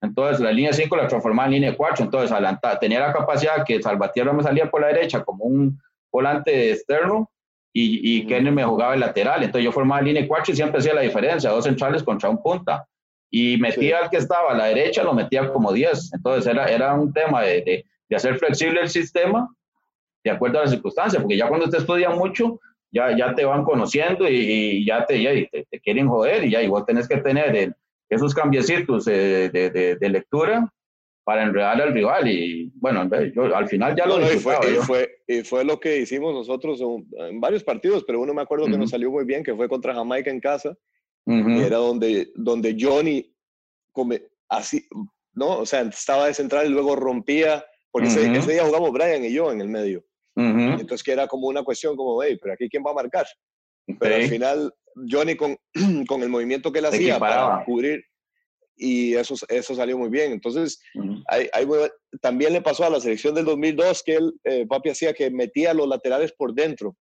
entonces 0.00 0.40
la 0.40 0.52
línea 0.52 0.72
5 0.72 0.96
la 0.96 1.08
transformaba 1.08 1.46
en 1.48 1.54
línea 1.54 1.76
4, 1.76 2.04
entonces 2.04 2.36
tenía 2.80 3.00
la 3.00 3.12
capacidad 3.12 3.64
que 3.64 3.82
Salvatierra 3.82 4.32
me 4.32 4.42
salía 4.42 4.70
por 4.70 4.80
la 4.80 4.88
derecha 4.88 5.24
como 5.24 5.44
un 5.44 5.78
volante 6.12 6.72
externo 6.72 7.30
y, 7.72 8.18
y 8.18 8.26
Kenner 8.26 8.52
me 8.52 8.64
jugaba 8.64 8.94
el 8.94 9.00
lateral, 9.00 9.42
entonces 9.42 9.64
yo 9.64 9.72
formaba 9.72 10.00
línea 10.02 10.26
4 10.26 10.52
y 10.52 10.56
siempre 10.56 10.78
hacía 10.78 10.94
la 10.94 11.02
diferencia, 11.02 11.50
dos 11.50 11.64
centrales 11.64 12.02
contra 12.02 12.28
un 12.28 12.42
punta. 12.42 12.86
Y 13.30 13.58
metía 13.58 13.98
al 13.98 14.08
que 14.10 14.16
estaba 14.16 14.52
a 14.52 14.56
la 14.56 14.66
derecha, 14.66 15.02
lo 15.02 15.12
metía 15.12 15.52
como 15.52 15.70
10. 15.70 16.14
Entonces 16.14 16.50
era, 16.50 16.64
era 16.64 16.94
un 16.94 17.12
tema 17.12 17.42
de, 17.42 17.84
de, 18.08 18.16
hacer 18.16 18.38
flexible 18.38 18.80
el 18.80 18.88
sistema 18.88 19.54
de 20.24 20.30
acuerdo 20.30 20.58
a 20.58 20.62
las 20.62 20.70
circunstancias, 20.70 21.20
porque 21.20 21.36
ya 21.36 21.46
cuando 21.46 21.68
te 21.68 21.76
estudian 21.76 22.16
mucho, 22.16 22.58
ya, 22.90 23.14
ya 23.14 23.34
te 23.34 23.44
van 23.44 23.64
conociendo 23.64 24.26
y, 24.26 24.84
ya, 24.86 25.04
te, 25.04 25.22
ya 25.22 25.30
te, 25.50 25.66
te, 25.70 25.80
quieren 25.80 26.08
joder 26.08 26.44
y 26.44 26.50
ya 26.50 26.62
igual 26.62 26.86
tenés 26.86 27.06
que 27.06 27.18
tener 27.18 27.54
el, 27.54 27.74
esos 28.08 28.34
cambiecitos 28.34 29.04
de, 29.04 29.50
de, 29.50 29.96
de, 29.96 30.08
lectura 30.08 30.72
para 31.24 31.42
enredar 31.42 31.80
al 31.80 31.92
rival 31.92 32.26
y 32.26 32.72
bueno, 32.76 33.08
yo 33.34 33.54
al 33.54 33.68
final 33.68 33.94
ya 33.94 34.06
lo 34.06 34.18
y 34.20 34.38
fue, 34.38 34.56
y 34.62 34.76
fue, 34.76 35.22
y 35.26 35.42
fue, 35.42 35.64
lo 35.64 35.78
que 35.78 35.98
hicimos 35.98 36.32
nosotros 36.32 36.80
en, 36.80 37.40
varios 37.40 37.62
partidos, 37.62 38.04
pero 38.06 38.20
uno 38.20 38.32
me 38.32 38.42
acuerdo 38.42 38.66
que 38.66 38.78
nos 38.78 38.90
salió 38.90 39.10
muy 39.10 39.24
bien, 39.24 39.42
que 39.42 39.54
fue 39.54 39.68
contra 39.68 39.94
Jamaica 39.94 40.30
en 40.30 40.40
casa, 40.40 40.76
era 41.26 41.76
donde, 41.76 42.30
donde 42.34 42.74
Johnny 42.78 43.30
come, 43.92 44.22
así, 44.48 44.88
¿no? 45.34 45.58
O 45.58 45.66
sea, 45.66 45.82
estaba 45.82 46.26
de 46.26 46.34
central 46.34 46.66
y 46.66 46.70
luego 46.70 46.96
rompía, 46.96 47.62
porque 47.90 48.08
ese, 48.08 48.52
día 48.52 48.64
jugamos 48.64 48.92
Brian 48.92 49.24
y 49.24 49.32
yo 49.32 49.52
en 49.52 49.60
el 49.60 49.68
medio. 49.68 50.04
Entonces 50.34 51.02
que 51.02 51.12
era 51.12 51.26
como 51.26 51.48
una 51.48 51.64
cuestión 51.64 51.96
como, 51.96 52.22
hey, 52.22 52.38
pero 52.40 52.54
aquí 52.54 52.68
quién 52.68 52.84
va 52.86 52.92
a 52.92 52.94
marcar. 52.94 53.26
Pero 53.98 54.14
al 54.14 54.28
final 54.28 54.74
Johnny 55.08 55.36
con, 55.36 55.56
con 56.08 56.22
el 56.22 56.28
movimiento 56.28 56.72
que 56.72 56.80
él 56.80 56.86
hacía 56.86 57.18
para 57.18 57.64
cubrir 57.64 58.04
y 58.78 59.14
eso, 59.14 59.34
eso 59.48 59.74
salió 59.74 59.98
muy 59.98 60.08
bien. 60.08 60.32
Entonces, 60.32 60.80
hay, 61.26 61.48
también 62.20 62.52
le 62.52 62.62
pasó 62.62 62.84
a 62.84 62.90
la 62.90 63.00
selección 63.00 63.34
del 63.34 63.44
2002 63.44 64.02
que 64.04 64.16
él, 64.16 64.32
eh, 64.44 64.66
papi 64.66 64.90
hacía 64.90 65.12
que 65.12 65.30
metía 65.30 65.74
los 65.74 65.88
laterales 65.88 66.32
por 66.32 66.54
dentro. 66.54 66.96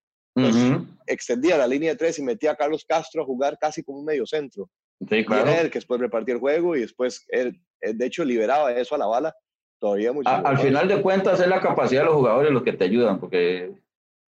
Extendía 1.08 1.58
la 1.58 1.68
línea 1.68 1.92
de 1.92 1.96
tres 1.96 2.20
y 2.20 2.24
metía 2.24 2.52
a 2.52 2.56
Carlos 2.56 2.86
Castro 2.88 3.24
a 3.24 3.26
jugar 3.26 3.58
casi 3.60 3.84
como 3.84 4.00
un 4.00 4.06
medio 4.06 4.26
centro. 4.26 4.70
Sí, 5.10 5.24
claro. 5.24 5.50
él 5.50 5.70
que 5.70 5.80
después 5.80 6.00
repartía 6.00 6.36
el 6.36 6.40
juego 6.40 6.76
y 6.76 6.82
después 6.82 7.26
él, 7.30 7.60
de 7.82 8.06
hecho, 8.06 8.26
liberaba 8.26 8.72
eso 8.74 8.96
a 8.96 8.98
la 8.98 9.08
bala. 9.08 9.36
Todavía 9.80 10.12
mucho. 10.12 10.28
al 10.30 10.58
final 10.58 10.88
de 10.88 11.02
cuentas 11.04 11.40
es 11.40 11.48
la 11.48 11.62
capacidad 11.62 12.02
de 12.02 12.06
los 12.08 12.16
jugadores 12.16 12.52
los 12.52 12.64
que 12.64 12.74
te 12.74 12.86
ayudan, 12.86 13.20
porque 13.20 13.76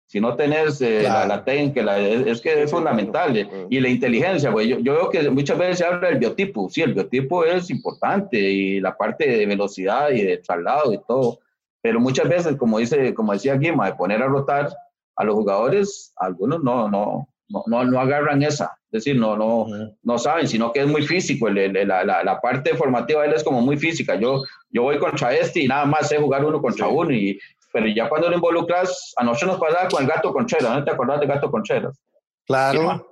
si 0.10 0.20
no 0.20 0.36
tenés 0.36 0.82
eh, 0.82 1.04
la, 1.04 1.28
la, 1.28 1.46
técnica, 1.46 2.00
es, 2.00 2.42
que 2.42 2.64
es 2.64 2.72
fundamental. 2.72 3.38
Eh, 3.38 3.48
y 3.70 3.80
la 3.80 3.90
inteligencia, 3.90 4.52
pues 4.52 4.68
yo, 4.68 4.80
yo, 4.80 4.96
veo 4.96 5.10
que 5.12 5.30
muchas 5.30 5.56
veces 5.56 5.78
se 5.78 5.86
habla 5.86 6.10
del 6.10 6.18
biotipo. 6.18 6.68
Sí, 6.68 6.82
el 6.82 6.96
biotipo 6.96 7.46
es 7.46 7.70
importante 7.70 8.40
y 8.40 8.80
la 8.80 8.98
parte 8.98 9.30
de 9.30 9.46
velocidad 9.46 10.10
y 10.10 10.24
de 10.24 10.38
traslado 10.38 10.92
y 10.94 11.00
todo. 11.08 11.38
Pero 11.84 12.00
muchas 12.00 12.28
veces, 12.28 12.56
como, 12.56 12.80
dice, 12.80 13.14
como 13.14 13.34
decía 13.34 13.54
Guima, 13.54 13.86
de 13.86 13.94
poner 13.94 14.24
a 14.24 14.26
rotar 14.26 14.76
a 15.16 15.24
los 15.24 15.36
jugadores, 15.36 16.12
algunos 16.16 16.64
no, 16.64 16.90
no, 16.90 17.30
no, 17.48 17.84
no, 17.84 18.00
agarran 18.00 18.42
esa. 18.42 18.80
Es 18.92 19.04
decir, 19.06 19.16
no, 19.16 19.38
no, 19.38 19.68
no 20.02 20.18
saben, 20.18 20.48
sino 20.48 20.74
que 20.74 20.80
es 20.80 20.88
muy 20.88 21.04
físico. 21.04 21.52
la, 21.52 22.04
la, 22.04 22.24
la, 22.24 22.42
parte 22.42 22.76
formativa 22.76 23.22
de 23.22 23.28
él 23.28 23.34
es 23.36 23.44
como 23.44 23.62
muy 23.62 23.78
física. 23.78 24.16
Yo, 24.16 24.42
yo 24.72 24.82
voy 24.82 24.98
contra 24.98 25.36
este 25.36 25.60
y 25.60 25.68
nada 25.68 25.86
más 25.86 26.10
sé 26.10 26.18
jugar 26.18 26.44
uno 26.44 26.60
contra 26.60 26.88
uno 26.88 27.14
y, 27.14 27.40
pero 27.72 27.88
ya 27.88 28.10
cuando 28.10 28.30
lo 28.30 28.36
involucras, 28.36 29.14
a 29.18 29.24
nosotros 29.24 29.60
nos 29.60 29.60
pasaba 29.60 29.90
con 29.90 30.04
el 30.04 30.10
gato 30.10 30.34
Concheras, 30.34 30.72
¿no 30.72 30.84
te 30.84 30.92
acordás 30.92 31.20
del 31.20 31.30
gato 31.30 31.52
Concheras? 31.52 32.00
Claro. 32.46 33.06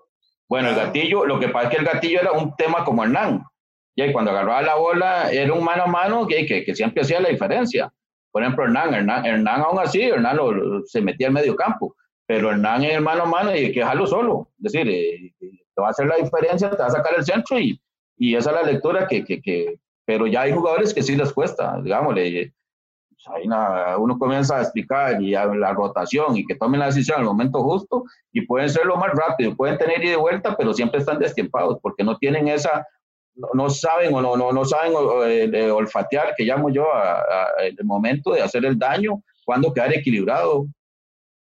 Bueno, 0.49 0.69
el 0.69 0.75
gatillo, 0.75 1.25
lo 1.25 1.39
que 1.39 1.49
pasa 1.49 1.67
es 1.67 1.71
que 1.71 1.77
el 1.77 1.85
gatillo 1.85 2.21
era 2.21 2.31
un 2.31 2.55
tema 2.55 2.83
como 2.83 3.03
Hernán. 3.03 3.43
Y 3.95 4.11
cuando 4.11 4.31
agarraba 4.31 4.61
la 4.61 4.75
bola, 4.75 5.31
era 5.31 5.53
un 5.53 5.63
mano 5.63 5.83
a 5.83 5.87
mano 5.87 6.27
que, 6.27 6.45
que, 6.45 6.75
siempre 6.75 7.01
hacía 7.01 7.19
la 7.19 7.29
diferencia. 7.29 7.91
Por 8.31 8.43
ejemplo, 8.43 8.63
Hernán, 8.65 8.93
Hernán, 8.93 9.25
Hernán 9.25 9.61
aún 9.61 9.79
así, 9.79 10.01
Hernán 10.03 10.37
se 10.85 11.01
metía 11.01 11.27
al 11.27 11.33
medio 11.33 11.55
campo, 11.55 11.95
pero 12.25 12.51
Hernán 12.51 12.83
en 12.83 12.91
el 12.91 13.01
mano 13.01 13.23
a 13.23 13.25
mano 13.25 13.55
y 13.55 13.65
hay 13.65 13.71
que 13.71 13.79
dejarlo 13.79 14.05
solo. 14.05 14.49
Es 14.63 14.71
decir, 14.71 14.87
eh, 14.89 15.33
te 15.39 15.81
va 15.81 15.87
a 15.87 15.91
hacer 15.91 16.05
la 16.05 16.17
diferencia, 16.17 16.69
te 16.69 16.77
va 16.77 16.85
a 16.85 16.91
sacar 16.91 17.13
el 17.15 17.25
centro 17.25 17.59
y, 17.59 17.79
y 18.17 18.35
esa 18.35 18.51
es 18.51 18.55
la 18.55 18.71
lectura 18.71 19.07
que, 19.07 19.25
que, 19.25 19.41
que, 19.41 19.79
pero 20.05 20.27
ya 20.27 20.41
hay 20.41 20.53
jugadores 20.53 20.93
que 20.93 21.03
sí 21.03 21.15
les 21.15 21.33
cuesta, 21.33 21.79
digámosle 21.83 22.53
ahí 23.25 23.47
uno 23.97 24.17
comienza 24.17 24.57
a 24.57 24.61
explicar 24.61 25.21
y 25.21 25.35
a 25.35 25.45
la 25.45 25.73
rotación 25.73 26.37
y 26.37 26.45
que 26.45 26.55
tomen 26.55 26.79
la 26.79 26.87
decisión 26.87 27.17
en 27.17 27.21
el 27.21 27.27
momento 27.27 27.63
justo 27.63 28.03
y 28.31 28.41
pueden 28.45 28.69
ser 28.69 28.85
lo 28.85 28.97
más 28.97 29.11
rápido, 29.13 29.55
pueden 29.55 29.77
tener 29.77 30.03
ida 30.03 30.13
y 30.13 30.17
vuelta, 30.17 30.55
pero 30.55 30.73
siempre 30.73 30.99
están 30.99 31.19
destiempados 31.19 31.79
porque 31.81 32.03
no 32.03 32.17
tienen 32.17 32.47
esa, 32.47 32.85
no, 33.53 33.69
saben 33.69 34.13
o 34.13 34.21
no, 34.21 34.37
no, 34.37 34.51
no 34.51 34.65
saben 34.65 34.93
olfatear, 34.95 36.33
que 36.35 36.43
llamo 36.43 36.69
yo, 36.69 36.85
a, 36.93 37.23
el 37.61 37.83
momento 37.83 38.31
de 38.31 38.41
hacer 38.41 38.65
el 38.65 38.77
daño, 38.77 39.21
cuando 39.45 39.73
quedar 39.73 39.93
equilibrado. 39.93 40.67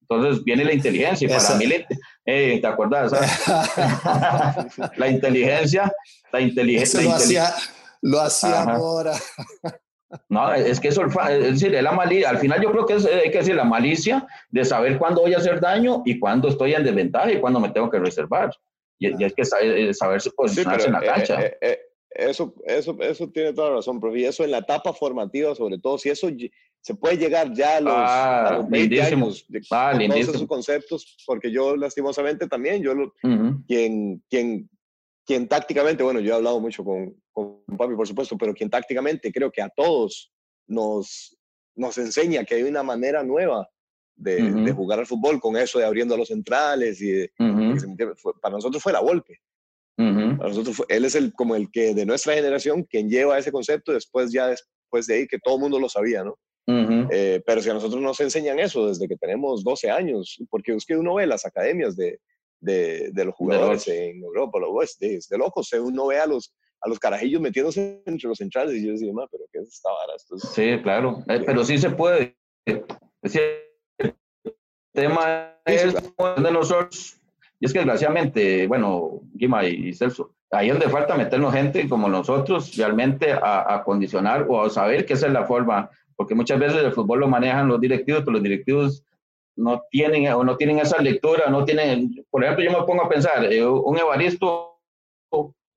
Entonces 0.02 0.42
viene 0.42 0.64
la 0.64 0.72
inteligencia 0.72 1.26
y 1.26 1.30
para 1.30 1.54
mí, 1.54 1.66
eh, 2.26 2.58
¿te 2.60 2.66
acuerdas? 2.66 3.12
la 4.96 5.08
inteligencia, 5.08 5.92
la 6.32 6.40
inteligencia. 6.40 7.02
lo 7.02 7.12
hacía, 7.12 7.54
lo 8.02 8.20
hacía 8.20 8.62
ahora. 8.62 9.12
No, 10.28 10.52
es 10.52 10.80
que 10.80 10.88
eso, 10.88 11.06
es 11.06 11.60
decir, 11.60 11.70
la 11.70 11.92
malicia, 11.92 12.30
al 12.30 12.38
final 12.38 12.60
yo 12.60 12.72
creo 12.72 12.86
que 12.86 12.94
es, 12.94 13.06
hay 13.06 13.30
que 13.30 13.38
decir 13.38 13.54
la 13.54 13.64
malicia 13.64 14.26
de 14.50 14.64
saber 14.64 14.98
cuándo 14.98 15.20
voy 15.20 15.34
a 15.34 15.38
hacer 15.38 15.60
daño 15.60 16.02
y 16.04 16.18
cuándo 16.18 16.48
estoy 16.48 16.74
en 16.74 16.84
desventaja 16.84 17.30
y 17.30 17.40
cuándo 17.40 17.60
me 17.60 17.70
tengo 17.70 17.88
que 17.90 17.98
reservar. 17.98 18.50
Y, 18.98 19.08
y 19.08 19.24
hay 19.24 19.30
que 19.30 19.44
saber, 19.44 19.94
saberse 19.94 20.30
posicionarse 20.32 20.88
en 20.88 20.92
la 20.92 21.00
cancha. 21.00 21.42
Eh, 21.42 21.58
eh, 21.60 21.78
eso, 22.10 22.54
eso, 22.64 22.96
eso 23.00 23.28
tiene 23.28 23.52
toda 23.52 23.70
la 23.70 23.76
razón, 23.76 24.00
profe. 24.00 24.18
Y 24.18 24.24
eso 24.24 24.42
en 24.42 24.50
la 24.50 24.58
etapa 24.58 24.92
formativa, 24.92 25.54
sobre 25.54 25.78
todo, 25.78 25.96
si 25.96 26.10
eso 26.10 26.28
se 26.80 26.94
puede 26.94 27.16
llegar 27.16 27.52
ya 27.52 27.76
a 27.76 27.80
los, 27.80 27.94
ah, 27.96 28.66
20 28.68 29.02
años 29.02 29.46
ah, 29.70 29.92
con 29.92 30.08
todos 30.08 30.20
esos 30.20 30.46
conceptos, 30.46 31.16
porque 31.26 31.52
yo 31.52 31.76
lastimosamente 31.76 32.48
también, 32.48 32.82
yo 32.82 32.94
quien, 33.66 34.22
quien, 34.28 34.68
quien 35.30 35.46
tácticamente, 35.46 36.02
bueno, 36.02 36.18
yo 36.18 36.32
he 36.32 36.36
hablado 36.36 36.58
mucho 36.58 36.82
con, 36.82 37.14
con 37.30 37.62
papi, 37.78 37.94
por 37.94 38.08
supuesto, 38.08 38.36
pero 38.36 38.52
quien 38.52 38.68
tácticamente 38.68 39.30
creo 39.30 39.48
que 39.52 39.62
a 39.62 39.68
todos 39.68 40.32
nos, 40.66 41.38
nos 41.76 41.96
enseña 41.98 42.42
que 42.42 42.56
hay 42.56 42.64
una 42.64 42.82
manera 42.82 43.22
nueva 43.22 43.70
de, 44.16 44.42
de, 44.42 44.72
jugar 44.72 44.98
al 44.98 45.06
fútbol 45.06 45.40
con 45.40 45.56
eso 45.56 45.78
de 45.78 45.84
abriendo 45.84 46.16
los 46.16 46.26
centrales 46.26 47.00
y 47.00 47.28
para 48.42 48.56
nosotros 48.56 48.82
fue 48.82 48.92
la 48.92 48.98
golpe. 48.98 49.38
Para 49.96 50.48
nosotros 50.48 50.82
él 50.88 51.04
es 51.04 51.14
el, 51.14 51.32
como 51.32 51.54
el 51.54 51.70
que 51.70 51.94
de 51.94 52.06
nuestra 52.06 52.34
generación 52.34 52.82
quien 52.82 53.08
lleva 53.08 53.38
ese 53.38 53.52
concepto 53.52 53.92
después 53.92 54.32
ya 54.32 54.48
después 54.48 55.06
de 55.06 55.14
ahí 55.14 55.28
que 55.28 55.38
todo 55.38 55.54
el 55.54 55.60
mundo 55.60 55.78
lo 55.78 55.88
sabía, 55.88 56.24
¿no? 56.24 56.36
Eh, 57.12 57.40
pero 57.46 57.62
si 57.62 57.70
a 57.70 57.74
nosotros 57.74 58.02
nos 58.02 58.18
enseñan 58.18 58.58
eso 58.58 58.88
desde 58.88 59.06
que 59.06 59.16
tenemos 59.16 59.62
12 59.62 59.90
años, 59.90 60.42
porque 60.50 60.74
es 60.74 60.84
que 60.84 60.96
uno 60.96 61.14
ve 61.14 61.26
las 61.28 61.46
academias 61.46 61.96
de, 61.96 62.18
de, 62.60 63.10
de 63.12 63.24
los 63.24 63.34
jugadores 63.34 63.86
en 63.88 64.22
Europa, 64.22 64.58
lo, 64.58 64.82
es 64.82 64.98
de, 64.98 65.18
de 65.28 65.38
locos, 65.38 65.72
uno 65.72 66.06
ve 66.06 66.18
a 66.18 66.26
los, 66.26 66.54
a 66.80 66.88
los 66.88 66.98
carajillos 66.98 67.40
metiéndose 67.40 68.02
entre 68.06 68.28
los 68.28 68.38
centrales 68.38 68.76
y 68.76 68.86
yo 68.86 68.92
decía, 68.92 69.12
pero 69.30 69.44
¿qué 69.52 69.60
es 69.60 69.68
esta 69.68 69.90
vara? 69.90 70.12
sí, 70.18 70.82
claro, 70.82 71.22
eh, 71.28 71.42
pero 71.44 71.64
sí 71.64 71.78
se 71.78 71.90
puede. 71.90 72.36
Es 73.22 73.36
el 73.36 74.14
tema 74.92 75.56
es 75.64 75.94
de 75.94 76.50
nosotros, 76.50 77.20
y 77.58 77.66
es 77.66 77.72
que 77.72 77.80
desgraciadamente, 77.80 78.66
bueno, 78.66 79.20
Guima 79.34 79.64
y 79.66 79.92
Celso, 79.92 80.34
ahí 80.50 80.68
es 80.68 80.74
donde 80.74 80.88
falta 80.88 81.16
meternos 81.16 81.54
gente 81.54 81.88
como 81.88 82.08
nosotros 82.08 82.76
realmente 82.76 83.32
a, 83.32 83.74
a 83.74 83.84
condicionar 83.84 84.46
o 84.48 84.62
a 84.62 84.70
saber 84.70 85.06
que 85.06 85.14
esa 85.14 85.26
es 85.26 85.32
la 85.32 85.46
forma, 85.46 85.90
porque 86.16 86.34
muchas 86.34 86.58
veces 86.58 86.82
el 86.82 86.92
fútbol 86.92 87.20
lo 87.20 87.28
manejan 87.28 87.68
los 87.68 87.80
directivos, 87.80 88.20
pero 88.20 88.32
los 88.32 88.42
directivos 88.42 89.04
no 89.56 89.82
tienen 89.90 90.32
o 90.32 90.44
no 90.44 90.56
tienen 90.56 90.78
esa 90.78 91.00
lectura, 91.00 91.50
no 91.50 91.64
tienen, 91.64 92.24
por 92.30 92.42
ejemplo, 92.42 92.64
yo 92.64 92.70
me 92.70 92.86
pongo 92.86 93.04
a 93.04 93.08
pensar, 93.08 93.44
eh, 93.52 93.64
un 93.64 93.98
Evaristo 93.98 94.70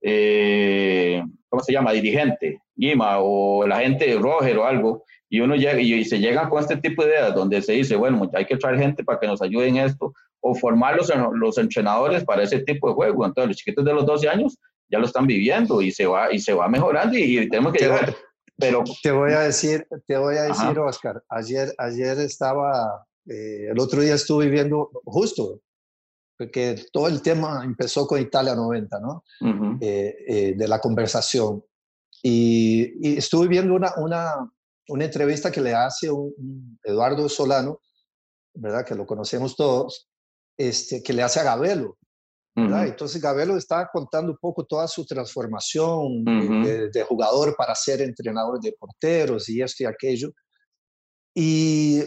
eh, 0.02 1.24
¿cómo 1.48 1.64
se 1.64 1.72
llama? 1.72 1.94
Dirigente, 1.94 2.62
Guima, 2.76 3.20
o 3.20 3.66
la 3.66 3.80
gente 3.80 4.18
Roger 4.20 4.58
o 4.58 4.66
algo, 4.66 5.06
y 5.30 5.40
uno 5.40 5.56
llega 5.56 5.80
y, 5.80 6.04
se 6.04 6.20
llega 6.20 6.50
con 6.50 6.62
este 6.62 6.78
tipo 6.78 7.04
de 7.04 7.12
ideas 7.12 7.34
donde 7.34 7.62
se 7.62 7.74
dice, 7.74 7.96
bueno, 7.96 8.30
hay 8.34 8.46
que 8.46 8.58
traer 8.58 8.78
gente 8.78 9.04
para 9.04 9.20
que 9.20 9.28
nos 9.28 9.42
ayuden 9.42 9.78
en 9.78 9.86
esto, 9.86 10.14
o 10.42 10.54
formar 10.54 10.98
los, 10.98 11.12
los 11.34 11.58
entrenadores 11.58 12.26
para 12.26 12.44
ese 12.44 12.60
tipo 12.60 12.90
de 12.90 12.96
juego. 12.96 13.26
Entonces, 13.26 13.48
los 13.48 13.58
chiquitos 13.58 13.86
de 13.86 13.94
los 13.94 14.06
12 14.06 14.28
años 14.28 14.60
ya 14.90 15.00
lo 15.00 15.06
están 15.06 15.26
viviendo 15.26 15.82
y 15.82 15.92
se 15.92 16.06
va, 16.06 16.32
y 16.34 16.40
se 16.40 16.54
va 16.54 16.68
mejorando 16.68 17.18
y, 17.18 17.50
tenemos 17.50 17.72
que 17.72 17.86
llegar. 17.86 18.14
Pero, 18.58 18.84
te 19.02 19.12
voy 19.12 19.32
a 19.32 19.40
decir, 19.40 19.88
te 20.06 20.18
voy 20.18 20.36
a 20.36 20.44
decir, 20.44 20.78
Oscar, 20.78 21.24
ayer, 21.30 21.74
ayer 21.80 22.20
estaba, 22.20 23.06
eh, 23.26 23.68
el 23.72 23.80
otro 23.80 24.02
día 24.02 24.16
estuve 24.16 24.46
viviendo, 24.46 24.90
justo 25.06 25.62
porque 26.38 26.84
todo 26.92 27.08
el 27.08 27.22
tema 27.22 27.64
empezó 27.64 28.08
con 28.08 28.20
Italia 28.20 28.56
90, 28.56 29.00
¿no? 29.00 29.24
Eh, 29.80 30.16
eh, 30.28 30.54
de 30.56 30.68
la 30.68 30.80
conversación. 30.80 31.64
Y, 32.22 33.18
estuve 33.18 33.48
viendo 33.48 33.76
una, 33.76 33.94
una, 33.98 34.52
una, 34.88 35.06
entrevista 35.06 35.52
que 35.52 35.62
le 35.62 35.74
hace 35.74 36.10
un, 36.10 36.80
Eduardo 36.84 37.28
Solano, 37.30 37.80
¿verdad? 38.54 38.86
Que 38.86 38.96
lo 38.96 39.06
conocemos 39.06 39.56
todos, 39.56 40.10
este, 40.58 41.04
que 41.04 41.14
le 41.14 41.24
hace 41.24 41.40
a 41.40 41.44
Gabelo. 41.44 41.98
¿verdad? 42.56 42.86
Entonces 42.86 43.20
Gabelo 43.20 43.58
está 43.58 43.90
contando 43.92 44.32
un 44.32 44.38
poco 44.38 44.64
toda 44.64 44.88
su 44.88 45.04
transformación 45.06 46.24
de, 46.24 47.04
jugador 47.10 47.56
para 47.56 47.74
ser 47.74 48.00
entrenador 48.02 48.60
de 48.60 48.76
porteros 48.78 49.50
y 49.50 49.60
esto 49.60 49.84
y 49.84 49.86
aquello. 49.88 50.32
Y 51.34 52.04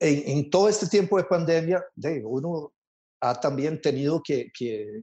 en, 0.00 0.38
en 0.38 0.50
todo 0.50 0.68
este 0.68 0.86
tiempo 0.86 1.18
de 1.18 1.24
pandemia, 1.24 1.84
de, 1.94 2.24
uno 2.24 2.72
ha 3.20 3.38
también 3.38 3.80
tenido 3.80 4.22
que, 4.22 4.50
que, 4.56 5.02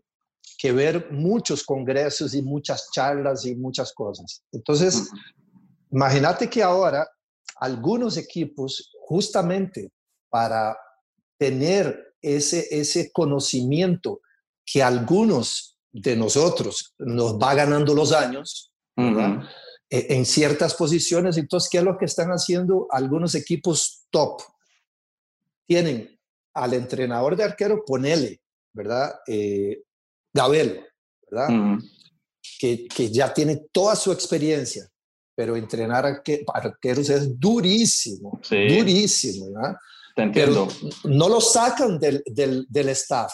que, 0.57 0.71
ver 0.71 1.11
muchos 1.11 1.63
congresos 1.63 2.33
y 2.33 2.41
muchas 2.41 2.89
charlas 2.91 3.45
y 3.45 3.55
muchas 3.55 3.93
cosas. 3.93 4.43
Entonces, 4.51 5.09
imagínate 5.91 6.49
que 6.49 6.63
ahora 6.63 7.07
algunos 7.59 8.17
equipos, 8.17 8.91
justamente 9.01 9.91
para 10.29 10.75
tener 11.37 12.15
ese, 12.21 12.67
ese 12.71 13.11
conocimiento 13.11 14.21
que 14.65 14.81
algunos 14.81 15.77
de 15.91 16.15
nosotros 16.15 16.95
nos 16.97 17.37
va 17.37 17.53
ganando 17.53 17.93
los 17.93 18.11
años, 18.11 18.73
e, 19.89 20.15
en 20.15 20.25
ciertas 20.25 20.73
posiciones, 20.73 21.37
entonces, 21.37 21.69
¿qué 21.69 21.77
es 21.77 21.83
lo 21.83 21.97
que 21.97 22.05
están 22.05 22.29
haciendo 22.29 22.87
algunos 22.89 23.35
equipos 23.35 24.07
top? 24.09 24.41
Tienen 25.67 26.17
al 26.53 26.73
entrenador 26.73 27.35
de 27.35 27.43
arquero, 27.43 27.83
ponele, 27.85 28.41
¿verdad? 28.73 29.19
Eh, 29.27 29.83
Gabel, 30.33 30.85
¿verdad? 31.29 31.79
que, 32.59 32.87
que, 32.87 33.11
ya 33.11 33.33
tiene 33.33 33.67
toda 33.71 33.95
su 33.95 34.11
experiencia, 34.11 34.89
pero 35.35 35.55
entrenar 35.55 36.05
arqueros 36.53 37.09
es 37.09 37.39
durísimo, 37.39 38.39
durísimo, 38.49 39.51
¿verdad? 39.51 39.75
Te 40.15 40.23
entiendo. 40.23 40.67
Pero 40.67 41.15
no 41.15 41.29
lo 41.29 41.41
sacan 41.41 41.99
del, 41.99 42.23
del, 42.25 42.65
del 42.69 42.89
staff, 42.89 43.33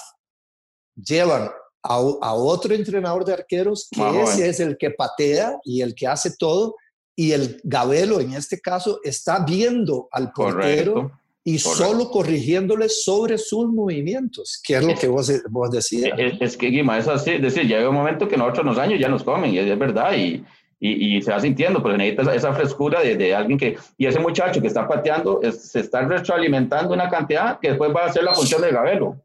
llevan 0.96 1.50
a, 1.84 1.96
a, 1.96 2.34
otro 2.34 2.74
entrenador 2.74 3.24
de 3.24 3.34
arqueros 3.34 3.88
que 3.90 4.22
ese 4.22 4.50
es 4.50 4.60
el 4.60 4.78
que 4.78 4.92
patea 4.92 5.58
y 5.64 5.82
el 5.82 5.96
que 5.96 6.08
hace 6.08 6.36
todo, 6.38 6.76
y 7.16 7.32
el 7.32 7.62
Gabelo 7.64 8.20
en 8.20 8.34
este 8.34 8.60
caso 8.60 9.00
está 9.04 9.40
viendo 9.46 10.08
al 10.12 10.32
portero 10.32 11.12
y 11.46 11.60
solo 11.60 12.10
corrigiéndole 12.10 12.88
sobre 12.88 13.38
sus 13.38 13.68
movimientos, 13.68 14.62
que 14.66 14.76
es 14.76 14.86
lo 14.86 14.96
que 14.96 15.08
vos, 15.08 15.30
vos 15.50 15.72
decías. 15.72 16.18
Es, 16.40 16.56
que, 16.56 16.68
Guima, 16.68 16.98
es 16.98 17.08
así, 17.08 17.32
es 17.32 17.42
decir, 17.42 17.68
llega 17.68 17.90
un 17.90 17.96
momento 17.96 18.28
que 18.28 18.38
nosotros 18.38 18.66
los 18.66 18.78
años 18.78 19.00
ya 19.00 19.10
nos 19.10 19.24
comen, 19.24 19.54
y 19.54 19.60
es 19.60 19.78
verdad, 19.78 20.14
y, 20.16 20.44
y, 20.80 21.18
y 21.18 21.22
se 21.22 21.32
va 21.32 21.42
sintiendo, 21.42 21.84
pero 21.84 21.98
necesita 21.98 22.34
esa, 22.34 22.54
frescura 22.54 23.02
de, 23.02 23.18
de, 23.18 23.36
alguien 23.36 23.60
que, 23.60 23.78
y 23.98 24.06
ese 24.06 24.20
muchacho 24.20 24.62
que 24.62 24.68
está 24.68 24.88
pateando, 24.88 25.42
se 25.52 25.82
está 25.82 26.02
retroalimentando 26.04 26.94
una 26.94 27.10
cantidad 27.10 27.60
que 27.60 27.70
después 27.70 27.94
va 27.94 28.06
a 28.06 28.14
ser 28.14 28.24
la 28.24 28.34
función 28.34 28.62
del 28.62 28.74
Gabelo, 28.74 29.18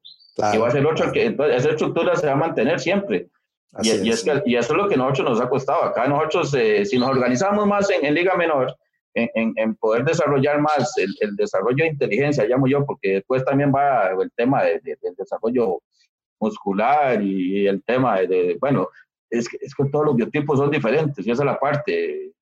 y 0.52 0.58
va 0.58 0.68
a 0.68 0.70
ser 0.72 0.84
otro, 0.86 1.12
que 1.12 1.26
entonces 1.26 1.58
esa 1.58 1.70
estructura 1.70 2.16
se 2.16 2.26
va 2.26 2.32
a 2.32 2.36
mantener 2.36 2.80
siempre. 2.80 3.28
Y, 3.80 3.90
y, 3.90 4.10
es 4.10 4.24
que, 4.24 4.42
y, 4.44 4.56
eso 4.56 4.72
es 4.72 4.76
lo 4.76 4.88
que 4.88 4.96
nosotros 4.96 5.30
nos 5.30 5.40
ha 5.40 5.48
costado. 5.48 5.84
Acá 5.84 6.08
nosotros, 6.08 6.52
eh, 6.54 6.84
si 6.84 6.98
nos 6.98 7.10
organizamos 7.10 7.66
más 7.66 7.88
en, 7.90 8.04
en 8.04 8.14
Liga 8.14 8.34
Menor, 8.34 8.76
en, 9.34 9.74
poder 9.76 10.04
desarrollar 10.04 10.60
más 10.60 10.94
el, 10.98 11.36
desarrollo 11.36 11.84
de 11.84 11.90
inteligencia, 11.90 12.46
llamo 12.46 12.66
yo, 12.66 12.84
porque 12.84 13.14
después 13.14 13.44
también 13.44 13.72
va 13.74 14.10
el 14.10 14.30
tema 14.36 14.62
de, 14.62 14.80
del 14.82 15.14
desarrollo 15.16 15.80
muscular 16.40 17.22
y 17.22 17.66
el 17.66 17.82
tema 17.82 18.20
de, 18.20 18.56
bueno, 18.60 18.88
es 19.30 19.48
que, 19.48 19.58
es 19.60 19.74
que 19.74 19.84
todos 19.86 20.06
los 20.06 20.16
biotipos 20.16 20.58
son 20.58 20.70
diferentes 20.70 21.26
y 21.26 21.30
esa 21.30 21.42
es 21.42 21.46
la 21.46 21.58
parte. 21.58 22.32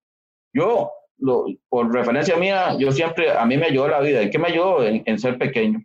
Yo, 0.53 0.91
lo, 1.18 1.47
por 1.68 1.93
referencia 1.93 2.37
mía, 2.37 2.77
yo 2.79 2.93
siempre, 2.93 3.31
a 3.31 3.45
mí 3.45 3.57
me 3.57 3.66
ayudó 3.66 3.89
la 3.89 4.01
vida. 4.01 4.22
¿En 4.22 4.31
qué 4.31 4.39
me 4.39 4.49
ayudó? 4.49 4.85
En, 4.85 5.18
ser 5.18 5.39
pequeño. 5.39 5.83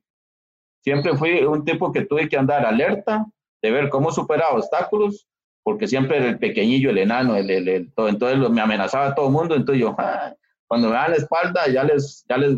Siempre 0.83 1.15
fui 1.15 1.43
un 1.43 1.63
tipo 1.63 1.91
que 1.91 2.05
tuve 2.05 2.27
que 2.27 2.37
andar 2.37 2.65
alerta 2.65 3.25
de 3.61 3.71
ver 3.71 3.89
cómo 3.89 4.11
superaba 4.11 4.57
obstáculos, 4.57 5.27
porque 5.63 5.87
siempre 5.87 6.17
era 6.17 6.29
el 6.29 6.39
pequeñillo, 6.39 6.89
el 6.89 6.97
enano, 6.97 7.35
el, 7.35 7.49
el, 7.49 7.93
todo, 7.93 8.09
entonces 8.09 8.49
me 8.49 8.61
amenazaba 8.61 9.07
a 9.07 9.15
todo 9.15 9.27
el 9.27 9.33
mundo, 9.33 9.55
entonces 9.55 9.81
yo, 9.81 9.95
ah, 9.99 10.33
cuando 10.71 10.87
me 10.87 10.93
daban 10.93 11.11
la 11.11 11.17
espalda 11.17 11.67
ya 11.67 11.83
les, 11.83 12.23
ya 12.29 12.37
les, 12.37 12.55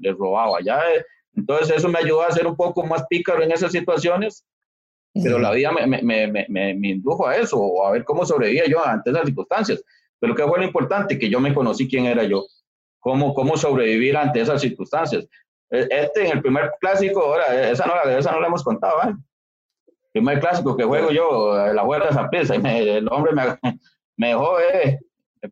les, 0.00 0.16
robaba. 0.16 0.62
Ya, 0.62 0.78
eh, 0.90 1.04
entonces 1.34 1.76
eso 1.76 1.86
me 1.86 1.98
ayudó 1.98 2.22
a 2.22 2.30
ser 2.30 2.46
un 2.46 2.56
poco 2.56 2.82
más 2.86 3.04
pícaro 3.10 3.42
en 3.42 3.52
esas 3.52 3.72
situaciones, 3.72 4.46
pero 5.12 5.38
la 5.38 5.50
vida 5.50 5.70
me, 5.70 5.86
me, 5.86 6.28
me, 6.28 6.48
me, 6.48 6.88
indujo 6.88 7.26
a 7.26 7.36
eso, 7.36 7.84
a 7.84 7.90
ver 7.90 8.04
cómo 8.04 8.24
sobrevivía 8.24 8.64
yo 8.66 8.82
ante 8.82 9.10
esas 9.10 9.26
circunstancias. 9.26 9.84
Pero 10.18 10.34
qué 10.34 10.44
fue 10.44 10.60
lo 10.60 10.64
importante, 10.64 11.18
que 11.18 11.28
yo 11.28 11.40
me 11.40 11.52
conocí 11.52 11.86
quién 11.86 12.06
era 12.06 12.24
yo, 12.24 12.46
cómo, 13.00 13.34
cómo 13.34 13.58
sobrevivir 13.58 14.16
ante 14.16 14.40
esas 14.40 14.62
circunstancias. 14.62 15.28
E, 15.68 15.86
este 15.90 16.24
en 16.24 16.32
el 16.32 16.40
primer 16.40 16.72
clásico, 16.80 17.20
ahora, 17.20 17.70
esa 17.70 17.84
no, 17.84 18.00
esa 18.08 18.32
no 18.32 18.40
la 18.40 18.46
hemos 18.46 18.64
contado, 18.64 19.10
¿eh? 19.10 19.14
primer 20.14 20.40
clásico 20.40 20.74
que 20.74 20.84
juego 20.84 21.10
yo, 21.10 21.54
la 21.70 21.82
vuelta 21.82 22.06
de 22.06 22.12
esa 22.12 22.30
pieza, 22.30 22.54
el 22.54 23.06
hombre 23.08 23.34
me, 23.34 23.42
me 24.16 24.28
dejó, 24.28 24.58
eh, 24.58 24.98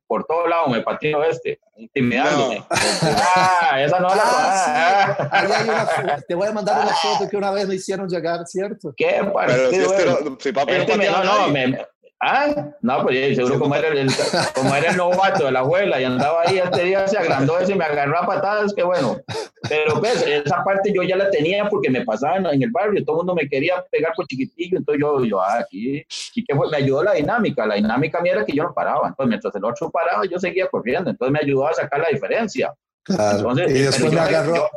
por 0.06 0.24
todos 0.24 0.48
lados 0.48 0.68
me 0.68 0.80
pateó 0.82 1.24
este, 1.24 1.60
intimidándome. 1.76 2.64
Ah, 2.70 3.80
esa 3.82 4.00
no 4.00 4.08
la 4.08 4.22
ah, 4.24 6.18
Te 6.26 6.34
voy 6.34 6.48
a 6.48 6.52
mandar 6.52 6.84
una 6.84 6.94
foto 6.94 7.28
que 7.28 7.36
una 7.36 7.50
vez 7.50 7.66
me 7.66 7.74
hicieron 7.74 8.08
llegar, 8.08 8.46
¿cierto? 8.46 8.92
¿Qué 8.96 9.20
partido? 9.32 9.70
Pero 9.96 10.36
si, 10.38 10.48
este 10.48 10.96
no, 10.96 11.24
no, 11.24 11.48
me, 11.48 11.78
Ah, 12.22 12.74
no, 12.82 13.02
pues 13.02 13.34
seguro 13.34 13.58
como 13.58 13.74
era, 13.74 13.88
el, 13.88 14.10
como 14.54 14.74
era 14.74 14.90
el 14.90 14.96
novato 14.98 15.46
de 15.46 15.52
la 15.52 15.60
abuela 15.60 15.98
y 15.98 16.04
andaba 16.04 16.42
ahí 16.42 16.58
este 16.58 16.84
día 16.84 17.08
se 17.08 17.16
agrandó 17.16 17.58
ese 17.58 17.72
y 17.72 17.76
me 17.76 17.84
agarró 17.86 18.18
a 18.18 18.26
patadas, 18.26 18.74
que 18.74 18.82
bueno. 18.82 19.18
Pero 19.66 19.98
pues 20.00 20.26
esa 20.26 20.62
parte 20.62 20.92
yo 20.94 21.02
ya 21.02 21.16
la 21.16 21.30
tenía 21.30 21.66
porque 21.70 21.88
me 21.88 22.04
pasaba 22.04 22.36
en 22.36 22.62
el 22.62 22.70
barrio, 22.70 23.02
todo 23.06 23.16
el 23.16 23.18
mundo 23.20 23.34
me 23.34 23.48
quería 23.48 23.82
pegar 23.90 24.12
por 24.14 24.26
chiquitillo, 24.26 24.76
entonces 24.76 25.00
yo, 25.00 25.24
yo 25.24 25.40
ah, 25.40 25.60
aquí, 25.60 26.04
y 26.34 26.44
que 26.44 26.54
me 26.54 26.76
ayudó 26.76 27.02
la 27.02 27.12
dinámica, 27.12 27.66
la 27.66 27.76
dinámica 27.76 28.20
mía 28.20 28.32
era 28.32 28.44
que 28.44 28.52
yo 28.52 28.64
no 28.64 28.74
paraba, 28.74 29.08
entonces 29.08 29.28
mientras 29.28 29.54
el 29.54 29.64
otro 29.64 29.90
paraba 29.90 30.24
yo 30.30 30.38
seguía 30.38 30.68
corriendo, 30.68 31.08
entonces 31.08 31.32
me 31.32 31.38
ayudó 31.40 31.68
a 31.68 31.72
sacar 31.72 32.00
la 32.00 32.08
diferencia. 32.08 32.74
Claro. 33.02 33.54
y 33.66 33.72
después 33.72 34.12
me 34.12 34.20
agarró. 34.20 34.68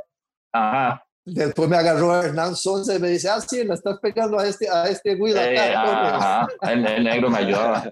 ajá. 0.54 1.03
Después 1.26 1.70
me 1.70 1.78
agarró 1.78 2.22
Hernán 2.22 2.56
Sonce 2.56 2.98
y 2.98 3.00
me 3.00 3.10
dice, 3.10 3.30
ah, 3.30 3.40
sí, 3.40 3.64
le 3.64 3.74
estás 3.74 3.98
pegando 4.00 4.38
a 4.38 4.48
este, 4.48 4.70
a 4.70 4.90
este 4.90 5.16
güey. 5.16 5.34
Eh, 5.34 5.58
ajá, 5.58 6.48
el, 6.70 7.04
negro 7.04 7.30
me 7.30 7.38
ayudaba. 7.38 7.92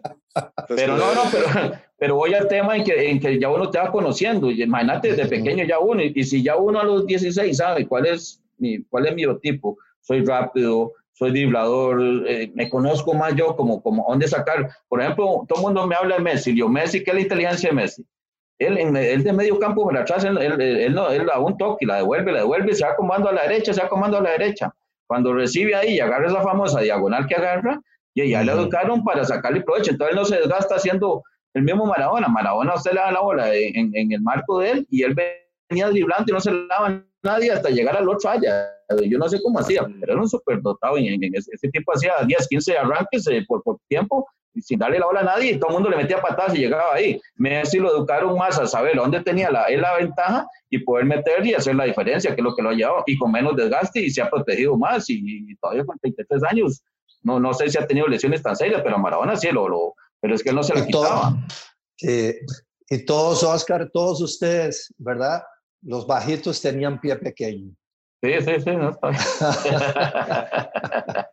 pero 0.67 0.97
no, 0.97 1.15
no, 1.15 1.21
pero, 1.31 1.71
pero 1.97 2.15
voy 2.15 2.33
al 2.33 2.49
tema 2.49 2.75
en 2.75 2.83
que, 2.83 3.09
en 3.09 3.19
que 3.19 3.39
ya 3.39 3.49
uno 3.49 3.69
te 3.69 3.79
va 3.79 3.89
conociendo. 3.89 4.51
Imagínate 4.51 5.13
desde 5.13 5.27
pequeño 5.27 5.63
ya 5.63 5.79
uno, 5.79 6.01
y, 6.01 6.23
si 6.25 6.43
ya 6.43 6.57
uno 6.57 6.81
a 6.81 6.83
los 6.83 7.05
16 7.07 7.55
sabe 7.55 7.87
cuál 7.87 8.07
es 8.07 8.41
mi, 8.57 8.83
cuál 8.83 9.07
es 9.07 9.15
mi 9.15 9.23
biotipo, 9.23 9.77
soy 10.01 10.25
rápido, 10.25 10.93
soy 11.13 11.31
driblador, 11.31 12.01
eh, 12.27 12.51
me 12.53 12.69
conozco 12.69 13.13
más 13.13 13.33
yo 13.35 13.55
como, 13.55 13.81
como 13.81 14.05
dónde 14.09 14.27
sacar. 14.27 14.69
Por 14.89 15.01
ejemplo, 15.01 15.45
todo 15.47 15.59
el 15.59 15.63
mundo 15.63 15.87
me 15.87 15.95
habla 15.95 16.17
de 16.17 16.21
Messi. 16.21 16.57
Yo, 16.57 16.67
Messi, 16.67 17.01
¿qué 17.01 17.11
es 17.11 17.15
la 17.15 17.21
inteligencia 17.21 17.69
de 17.69 17.75
Messi? 17.75 18.05
Él, 18.61 18.77
en, 18.77 18.95
él 18.95 19.23
de 19.23 19.33
medio 19.33 19.57
campo 19.57 19.83
por 19.83 19.97
atrás, 19.97 20.23
él, 20.23 20.37
él, 20.37 20.59
él, 20.61 20.93
no, 20.93 21.09
él 21.09 21.25
da 21.25 21.39
un 21.39 21.57
toque 21.57 21.85
la 21.85 21.97
devuelve, 21.97 22.31
la 22.31 22.39
devuelve, 22.39 22.73
se 22.75 22.85
va 22.85 22.95
comando 22.95 23.29
a 23.29 23.33
la 23.33 23.43
derecha, 23.43 23.73
se 23.73 23.81
va 23.81 23.89
comando 23.89 24.17
a 24.17 24.21
la 24.21 24.31
derecha. 24.31 24.73
Cuando 25.07 25.33
recibe 25.33 25.75
ahí 25.75 25.95
y 25.95 25.99
agarra 25.99 26.27
esa 26.27 26.41
famosa 26.41 26.79
diagonal 26.81 27.27
que 27.27 27.35
agarra, 27.35 27.81
y 28.13 28.29
ya 28.29 28.43
le 28.43 28.51
educaron 28.51 29.03
para 29.03 29.23
sacarle 29.23 29.61
provecho. 29.61 29.91
Entonces 29.91 30.13
él 30.13 30.19
no 30.19 30.25
se 30.25 30.37
desgasta 30.37 30.75
haciendo 30.75 31.23
el 31.53 31.63
mismo 31.63 31.85
Maradona. 31.85 32.27
Maradona 32.27 32.75
usted 32.75 32.91
le 32.91 32.99
da 32.99 33.11
la 33.11 33.21
bola 33.21 33.53
en, 33.53 33.95
en, 33.95 34.11
el 34.11 34.21
marco 34.21 34.59
de 34.59 34.71
él 34.71 34.87
y 34.89 35.03
él 35.03 35.15
venía 35.69 35.87
driblando 35.89 36.25
y 36.27 36.33
no 36.33 36.39
se 36.39 36.51
le 36.51 36.67
daba 36.67 37.03
nadie 37.23 37.51
hasta 37.51 37.69
llegar 37.69 37.95
al 37.95 38.07
otro 38.07 38.29
allá. 38.29 38.69
Yo 39.07 39.17
no 39.17 39.29
sé 39.29 39.41
cómo 39.41 39.59
hacía, 39.59 39.87
pero 39.99 40.13
era 40.13 40.21
un 40.21 40.29
superdotado 40.29 40.97
y 40.97 41.07
en, 41.07 41.35
ese, 41.35 41.51
ese, 41.53 41.69
tiempo 41.69 41.93
hacía 41.93 42.13
10, 42.25 42.47
15 42.47 42.77
arranques 42.77 43.25
eh, 43.27 43.43
por, 43.47 43.63
por 43.63 43.77
tiempo 43.87 44.27
sin 44.59 44.79
darle 44.79 44.99
la 44.99 45.05
bola 45.05 45.21
a 45.21 45.23
nadie, 45.23 45.51
y 45.51 45.59
todo 45.59 45.69
el 45.69 45.75
mundo 45.75 45.89
le 45.89 45.97
metía 45.97 46.21
patadas 46.21 46.55
y 46.55 46.59
llegaba 46.59 46.93
ahí. 46.93 47.19
Messi 47.35 47.79
lo 47.79 47.95
educaron 47.95 48.37
más 48.37 48.59
a 48.59 48.67
saber 48.67 48.95
dónde 48.95 49.21
tenía 49.21 49.49
la, 49.49 49.65
él 49.65 49.81
la 49.81 49.95
ventaja 49.95 50.47
y 50.69 50.79
poder 50.79 51.05
meter 51.05 51.45
y 51.45 51.53
hacer 51.53 51.75
la 51.75 51.85
diferencia, 51.85 52.35
que 52.35 52.41
es 52.41 52.43
lo 52.43 52.55
que 52.55 52.61
lo 52.61 52.69
ha 52.69 52.73
llevado, 52.73 53.03
y 53.05 53.17
con 53.17 53.31
menos 53.31 53.55
desgaste 53.55 54.01
y 54.01 54.09
se 54.09 54.21
ha 54.21 54.29
protegido 54.29 54.77
más, 54.77 55.09
y, 55.09 55.55
todavía 55.55 55.85
con 55.85 55.97
33 55.99 56.43
años, 56.43 56.83
no, 57.23 57.39
no 57.39 57.53
sé 57.53 57.69
si 57.69 57.77
ha 57.77 57.87
tenido 57.87 58.07
lesiones 58.07 58.41
tan 58.41 58.55
serias, 58.55 58.81
pero 58.83 58.95
a 58.95 58.99
Maradona 58.99 59.35
sí, 59.35 59.49
lo, 59.51 59.69
lo, 59.69 59.95
pero 60.19 60.35
es 60.35 60.43
que 60.43 60.49
él 60.49 60.55
no 60.55 60.63
se 60.63 60.75
lo 60.75 60.85
quitaba. 60.85 61.35
y 61.99 63.05
todos, 63.05 63.43
Oscar, 63.43 63.89
todos 63.93 64.21
ustedes, 64.21 64.93
¿verdad? 64.97 65.43
Los 65.83 66.05
bajitos 66.05 66.61
tenían 66.61 66.99
pie 66.99 67.15
pequeño. 67.15 67.73
Sí, 68.23 68.33
sí, 68.41 68.51
sí, 68.63 68.71
no 68.71 68.91
está 68.91 69.09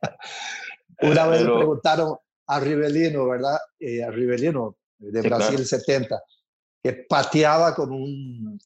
Una 1.03 1.27
vez 1.27 1.45
me 1.45 1.55
preguntaron, 1.55 2.17
a 2.49 2.61
Rivelino, 2.61 3.29
¿verdad? 3.29 3.59
Eh, 3.79 4.03
a 4.03 4.11
Rivelino 4.11 4.77
de 4.99 5.23
Brasil 5.23 5.65
70, 5.65 6.21
que 6.83 6.93
pateaba 7.09 7.75
con 7.75 7.93
un... 7.93 8.59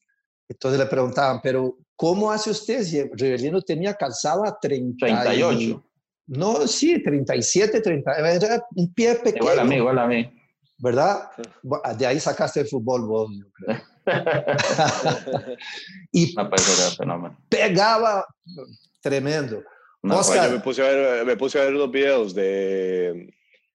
Entonces 0.47 0.79
le 0.79 0.85
preguntaban, 0.85 1.39
pero 1.41 1.77
¿cómo 1.95 2.31
hace 2.31 2.49
usted 2.51 2.83
si 2.83 3.03
Rivelino 3.03 3.61
tenía 3.61 3.93
calzado 3.93 4.45
a 4.45 4.57
38? 4.59 5.83
No, 6.27 6.67
sí, 6.67 7.03
37, 7.03 7.81
30, 7.81 8.31
era 8.31 8.65
un 8.75 8.93
pie 8.93 9.15
pequeño. 9.15 9.43
Igual 9.43 9.59
a 9.59 9.63
mí, 9.65 9.75
igual 9.75 9.99
a 9.99 10.07
mí. 10.07 10.33
¿Verdad? 10.77 11.29
De 11.97 12.05
ahí 12.05 12.19
sacaste 12.19 12.61
el 12.61 12.67
fútbol 12.67 13.05
vos, 13.05 13.31
yo 13.37 13.45
creo. 13.51 13.81
y 16.11 16.35
pegaba 17.49 18.25
tremendo. 19.01 19.63
Oscar, 20.01 20.51
me, 20.51 20.59
puse 20.59 20.81
a 20.81 20.85
ver, 20.85 21.25
me 21.25 21.37
puse 21.37 21.59
a 21.59 21.63
ver 21.63 21.73
los 21.73 21.89
videos 21.89 22.35
de 22.35 23.33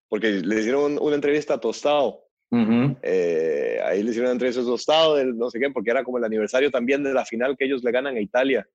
porque 0.09 0.31
le 0.31 0.61
hicieron 0.61 0.99
una 1.01 1.15
entrevista 1.15 1.55
a 1.55 1.61
Tostado. 1.61 2.25
Eh, 2.51 3.79
ahí 3.85 4.03
le 4.03 4.11
hicieron 4.11 4.29
una 4.29 4.33
entrevista 4.33 4.63
a 4.63 4.65
Tostado, 4.65 5.23
no 5.25 5.51
sé 5.51 5.59
qué, 5.61 5.71
porque 5.71 5.91
era 5.91 6.05
como 6.05 6.19
el 6.19 6.25
aniversario 6.25 6.71
también 6.71 7.03
de 7.03 7.13
la 7.13 7.25
final 7.25 7.57
que 7.57 7.67
ellos 7.67 7.83
le 7.85 7.93
ganan 7.93 8.17
a 8.17 8.21
Italia. 8.21 8.67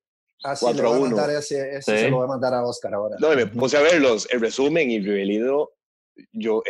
Ah, 0.43 0.55
4 0.59 0.87
a 0.87 0.99
1. 0.99 1.29
Ese, 1.37 1.77
ese 1.77 1.97
se 1.97 2.09
lo 2.09 2.17
voy 2.17 2.25
a 2.25 2.27
mandar 2.27 2.53
a 2.53 2.65
Oscar 2.65 2.93
ahora. 2.93 3.15
No, 3.19 3.29
me 3.35 3.47
puse 3.47 3.77
a 3.77 3.81
verlos, 3.81 4.27
el 4.31 4.41
resumen 4.41 4.91
y 4.91 4.99
Rivelino, 4.99 5.69
yo, 6.31 6.61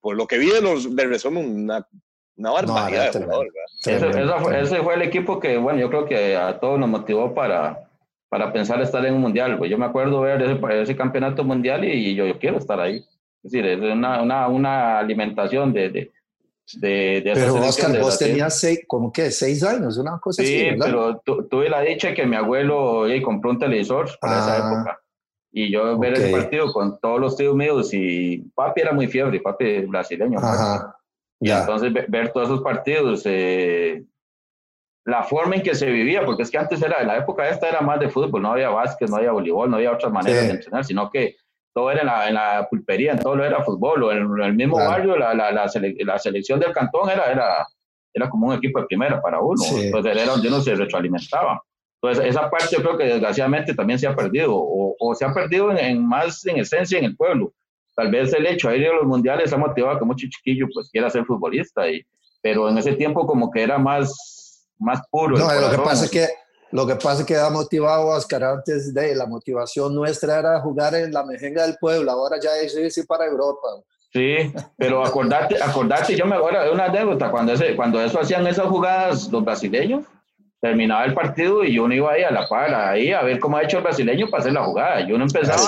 por 0.00 0.16
lo 0.16 0.26
que 0.26 0.38
vi 0.38 0.50
de 0.50 0.60
los, 0.60 0.94
del 0.96 1.10
resumen, 1.10 1.64
una, 1.64 1.86
una 2.36 2.50
barbaridad 2.50 3.12
de 3.12 3.20
jugador, 3.20 3.48
ese, 3.84 4.60
ese, 4.60 4.82
fue 4.82 4.94
el 4.94 5.02
equipo 5.02 5.38
que, 5.38 5.56
bueno, 5.56 5.78
yo 5.78 5.88
creo 5.88 6.06
que 6.06 6.36
a 6.36 6.58
todos 6.58 6.78
nos 6.78 6.88
motivó 6.88 7.34
para, 7.34 7.88
para 8.28 8.52
pensar 8.52 8.80
estar 8.80 9.04
en 9.04 9.14
un 9.14 9.20
mundial. 9.20 9.58
Pues 9.58 9.70
yo 9.70 9.78
me 9.78 9.86
acuerdo 9.86 10.20
ver 10.20 10.42
ese, 10.42 10.58
ese 10.82 10.96
campeonato 10.96 11.44
mundial 11.44 11.84
y, 11.84 12.14
yo, 12.14 12.26
yo 12.26 12.38
quiero 12.38 12.58
estar 12.58 12.80
ahí. 12.80 13.04
Es 13.48 13.52
decir, 13.52 13.66
es 13.66 13.80
una, 13.80 14.22
una, 14.22 14.48
una 14.48 14.98
alimentación 14.98 15.72
de, 15.72 15.88
de, 15.88 16.12
de, 16.74 17.22
de 17.24 17.32
Pero 17.34 17.54
Oscar, 17.54 17.98
vos 17.98 18.18
tenías 18.18 18.60
seis, 18.60 18.80
como 18.86 19.10
que 19.10 19.30
seis 19.30 19.62
años, 19.64 19.96
una 19.96 20.18
cosa 20.18 20.42
sí, 20.42 20.54
así. 20.54 20.70
Sí, 20.70 20.76
pero 20.78 21.18
tuve 21.20 21.70
la 21.70 21.80
dicha 21.80 22.12
que 22.12 22.26
mi 22.26 22.36
abuelo 22.36 23.06
compró 23.24 23.50
un 23.50 23.58
televisor 23.58 24.10
para 24.20 24.38
esa 24.38 24.54
ah, 24.54 24.58
época. 24.58 25.00
Y 25.50 25.72
yo 25.72 25.98
ver 25.98 26.12
ese 26.12 26.30
partido 26.30 26.70
con 26.72 27.00
todos 27.00 27.18
los 27.18 27.36
tíos 27.36 27.56
míos 27.56 27.88
y 27.94 28.38
papi 28.54 28.82
era 28.82 28.92
muy 28.92 29.08
fiebre, 29.08 29.40
papi 29.40 29.86
brasileño. 29.86 30.38
Pues. 30.38 30.52
Ajá, 30.52 30.94
y 31.40 31.50
entonces 31.50 31.92
ver 32.08 32.32
todos 32.32 32.48
esos 32.48 32.62
partidos, 32.62 33.22
eh, 33.24 34.04
la 35.04 35.22
forma 35.22 35.56
en 35.56 35.62
que 35.62 35.74
se 35.74 35.86
vivía, 35.86 36.26
porque 36.26 36.42
es 36.42 36.50
que 36.50 36.58
antes 36.58 36.82
era, 36.82 37.02
la 37.02 37.16
época 37.16 37.48
esta 37.48 37.68
era 37.68 37.80
más 37.80 37.98
de 37.98 38.10
fútbol, 38.10 38.42
no 38.42 38.52
había 38.52 38.68
básquet, 38.68 39.08
no 39.08 39.16
había 39.16 39.32
voleibol, 39.32 39.70
no 39.70 39.76
había 39.76 39.92
otras 39.92 40.12
maneras 40.12 40.44
de 40.44 40.50
entrenar, 40.50 40.84
sino 40.84 41.08
que 41.10 41.36
todo 41.72 41.90
era 41.90 42.00
en 42.00 42.06
la, 42.06 42.28
en 42.28 42.34
la, 42.34 42.66
pulpería, 42.68 43.12
en 43.12 43.18
todo 43.18 43.36
lo 43.36 43.44
era 43.44 43.64
fútbol, 43.64 44.02
o 44.02 44.12
en, 44.12 44.42
el 44.42 44.54
mismo 44.54 44.76
barrio 44.76 45.16
la, 45.16 45.34
la, 45.34 45.50
la, 45.52 46.18
selección 46.18 46.60
del 46.60 46.72
cantón 46.72 47.10
era, 47.10 47.30
era, 47.30 47.66
era 48.12 48.28
como 48.28 48.48
un 48.48 48.54
equipo 48.54 48.80
de 48.80 48.86
primera 48.86 49.20
para 49.20 49.40
uno, 49.40 49.62
entonces 49.76 50.16
era 50.16 50.32
donde 50.32 50.48
uno 50.48 50.60
se 50.60 50.74
retroalimentaba. 50.74 51.62
Entonces 52.00 52.26
esa 52.26 52.48
parte 52.48 52.76
yo 52.76 52.82
creo 52.82 52.96
que 52.96 53.04
desgraciadamente 53.04 53.74
también 53.74 53.98
se 53.98 54.06
ha 54.06 54.14
perdido, 54.14 54.54
o, 54.54 54.94
o 54.98 55.14
se 55.14 55.24
ha 55.24 55.32
perdido 55.32 55.76
en, 55.76 56.06
más 56.06 56.44
en 56.46 56.58
esencia 56.58 56.98
en 56.98 57.04
el 57.04 57.16
pueblo. 57.16 57.52
Tal 57.96 58.10
vez 58.10 58.32
el 58.32 58.46
hecho 58.46 58.68
de 58.68 58.78
ir 58.78 58.86
a 58.86 58.94
los 58.94 59.06
mundiales 59.06 59.52
ha 59.52 59.56
motivado 59.56 59.96
a 59.96 59.98
que 59.98 60.04
mucho 60.04 60.26
chiquillo 60.30 60.66
pues 60.72 60.88
quiera 60.90 61.10
ser 61.10 61.24
futbolista, 61.24 61.88
y, 61.90 62.00
pero 62.40 62.68
en 62.68 62.78
ese 62.78 62.92
tiempo 62.92 63.26
como 63.26 63.50
que 63.50 63.62
era 63.62 63.78
más, 63.78 64.66
más 64.78 65.00
puro. 65.10 65.36
No, 65.36 65.52
lo 65.52 65.70
que 65.70 65.78
pasa 65.78 66.04
es 66.04 66.10
que 66.10 66.26
lo 66.70 66.86
que 66.86 66.96
pasa 66.96 67.20
es 67.20 67.26
que 67.26 67.36
ha 67.36 67.50
motivado 67.50 68.12
a 68.12 68.16
Oscar 68.16 68.44
antes 68.44 68.92
de 68.92 69.14
la 69.14 69.26
motivación 69.26 69.94
nuestra 69.94 70.38
era 70.38 70.60
jugar 70.60 70.94
en 70.94 71.12
la 71.12 71.24
mejenga 71.24 71.62
del 71.62 71.76
pueblo, 71.78 72.10
ahora 72.10 72.38
ya 72.40 72.50
es 72.56 72.76
irse 72.76 73.04
para 73.04 73.26
Europa. 73.26 73.68
Sí, 74.12 74.52
pero 74.76 75.04
acordate, 75.04 75.62
acordate, 75.62 76.16
yo 76.16 76.26
me 76.26 76.36
acuerdo 76.36 76.64
de 76.64 76.70
una 76.70 76.86
anécdota, 76.86 77.30
cuando, 77.30 77.52
ese, 77.52 77.76
cuando 77.76 78.00
eso 78.00 78.18
hacían 78.20 78.46
esas 78.46 78.66
jugadas 78.66 79.28
los 79.30 79.44
brasileños, 79.44 80.04
terminaba 80.60 81.04
el 81.04 81.14
partido 81.14 81.62
y 81.62 81.78
uno 81.78 81.94
iba 81.94 82.12
ahí 82.12 82.22
a 82.22 82.30
la 82.30 82.48
par, 82.48 82.74
ahí 82.74 83.12
a 83.12 83.22
ver 83.22 83.38
cómo 83.38 83.56
ha 83.56 83.62
hecho 83.62 83.78
el 83.78 83.84
brasileño 83.84 84.28
para 84.28 84.40
hacer 84.40 84.52
la 84.52 84.64
jugada. 84.64 85.00
Y 85.02 85.12
uno 85.12 85.24
empezaba 85.24 85.62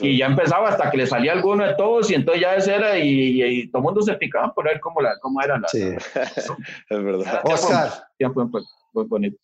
y 0.00 0.18
ya 0.18 0.26
empezaba 0.26 0.68
hasta 0.68 0.90
que 0.90 0.98
le 0.98 1.06
salía 1.06 1.32
alguno 1.32 1.66
de 1.66 1.74
todos 1.74 2.10
y 2.10 2.14
entonces 2.14 2.42
ya 2.42 2.54
ese 2.54 2.74
era 2.74 2.98
y, 2.98 3.68
todo 3.68 3.80
el 3.80 3.84
mundo 3.84 4.02
se 4.02 4.14
picaba 4.14 4.52
por 4.54 4.64
ver 4.66 4.78
cómo, 4.80 5.00
la, 5.00 5.18
cómo 5.20 5.42
era 5.42 5.58
la... 5.58 5.68
Sí, 5.68 5.82
es 6.90 7.04
verdad. 7.04 7.40
Oscar. 7.44 7.90
Tiempo, 8.16 8.48
muy 8.92 9.04
bonito. 9.04 9.36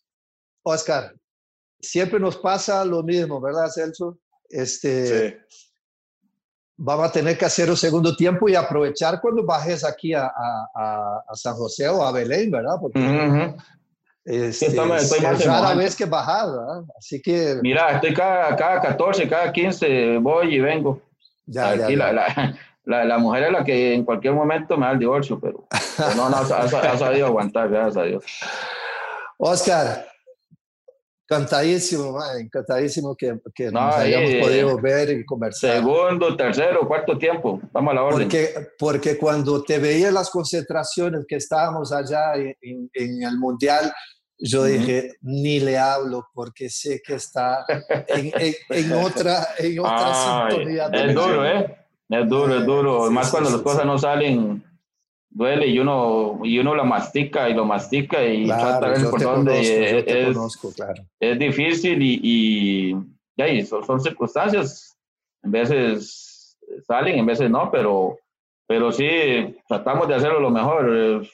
Oscar, 0.63 1.15
siempre 1.81 2.21
nos 2.21 2.37
pasa 2.37 2.85
lo 2.85 3.03
mismo, 3.03 3.41
¿verdad, 3.41 3.69
Celso? 3.69 4.19
Este, 4.49 5.41
Vamos 6.77 7.09
a 7.09 7.13
tener 7.13 7.39
que 7.39 7.45
hacer 7.45 7.71
un 7.71 7.77
segundo 7.77 8.17
tiempo 8.17 8.49
y 8.49 8.57
aprovechar 8.57 9.21
cuando 9.21 9.45
bajes 9.45 9.85
aquí 9.85 10.15
a, 10.15 10.33
San 11.35 11.55
José 11.55 11.89
o 11.89 12.03
a 12.03 12.11
Belén, 12.11 12.51
¿verdad? 12.51 12.75
Porque 12.81 13.55
este, 14.25 14.67
es 14.67 15.47
rara 15.47 15.75
vez 15.75 15.95
que 15.95 16.07
bajas, 16.07 16.51
¿verdad? 16.51 16.83
Así 16.99 17.21
que... 17.21 17.59
Mira, 17.63 17.91
estoy 17.93 18.15
cada, 18.15 18.57
cada 18.57 18.81
14, 18.81 19.29
cada 19.29 19.53
15, 19.53 20.19
voy 20.19 20.57
y 20.57 20.61
vengo. 20.61 21.01
Ya, 21.47 21.75
ya, 21.77 21.89
La, 22.85 23.05
la, 23.05 23.19
mujer 23.19 23.45
es 23.45 23.53
la 23.53 23.63
que 23.63 23.95
en 23.95 24.05
cualquier 24.05 24.35
momento 24.35 24.77
me 24.77 24.87
da 24.87 24.93
el 24.93 24.99
divorcio, 24.99 25.39
pero, 25.39 25.69
no, 26.17 26.29
no, 26.29 26.37
ha, 26.37 26.99
sabido 26.99 27.27
aguantar, 27.27 27.69
gracias 27.69 27.97
a 27.97 28.03
Dios. 28.03 28.25
Oscar, 29.39 30.05
Encantadísimo, 31.33 32.19
encantadísimo 32.39 33.17
que, 33.17 33.41
que 33.55 33.71
nos 33.71 33.95
hayamos 33.97 34.47
podido 34.47 34.77
ver 34.79 35.11
y 35.11 35.25
conversar. 35.25 35.77
Segundo, 35.77 36.37
tercero, 36.37 36.87
cuarto 36.87 37.17
tiempo, 37.17 37.61
vamos 37.73 37.93
a 37.93 37.95
la 37.95 38.03
orden. 38.03 38.29
Porque, 38.29 38.55
porque 38.79 39.17
cuando 39.17 39.63
te 39.63 39.79
veía 39.79 40.11
las 40.11 40.29
concentraciones 40.29 41.25
que 41.27 41.37
estábamos 41.37 41.93
allá 41.93 42.35
en, 42.35 42.91
en 42.93 43.23
el 43.23 43.39
Mundial, 43.39 43.93
yo 44.39 44.65
dije, 44.65 45.15
ni 45.23 45.61
le 45.61 45.79
hablo 45.79 46.27
porque 46.35 46.69
sé 46.69 47.01
que 47.03 47.15
está 47.15 47.65
en, 48.09 48.33
en, 48.69 48.93
otra, 49.05 49.49
en 49.59 49.79
otra 49.79 50.49
sintonía. 50.51 50.87
Es 50.93 51.15
duro, 51.15 51.47
¿eh? 51.47 51.77
Es 52.09 52.29
duro, 52.29 52.59
es 52.59 52.67
duro. 52.67 53.07
Sí, 53.07 53.13
Más 53.15 53.27
sí, 53.27 53.31
cuando 53.31 53.51
sí, 53.51 53.57
las 53.57 53.63
cosas 53.63 53.87
no 53.87 53.99
salen, 53.99 54.63
duele 55.35 55.67
y 55.67 55.79
uno, 55.79 56.41
y 56.45 56.59
uno 56.59 56.75
lo 56.75 56.85
mastica 56.85 57.49
y 57.49 57.55
lo 57.55 57.65
mastica 57.65 58.23
y 58.25 58.47
trata 58.47 58.91
de 58.91 58.99
ver 59.03 59.11
por 59.11 59.21
dónde. 59.21 59.61
es, 59.61 60.05
es- 60.07 60.35
conozco, 60.37 60.73
claro. 60.73 61.03
es 61.19 61.39
difícil 61.39 62.03
y, 62.03 62.21
y, 63.37 63.43
y 63.43 63.65
son, 63.65 63.85
son 63.85 64.01
circunstancias. 64.01 64.97
En 65.43 65.51
veces 65.51 66.57
salen, 66.87 67.19
en 67.19 67.27
veces 67.27 67.51
no, 67.51 67.71
pero, 67.71 68.19
pero 68.67 68.93
sí 68.93 69.57
tratamos 69.67 70.07
de 70.09 70.15
hacerlo 70.15 70.39
lo 70.41 70.51
mejor. 70.51 71.27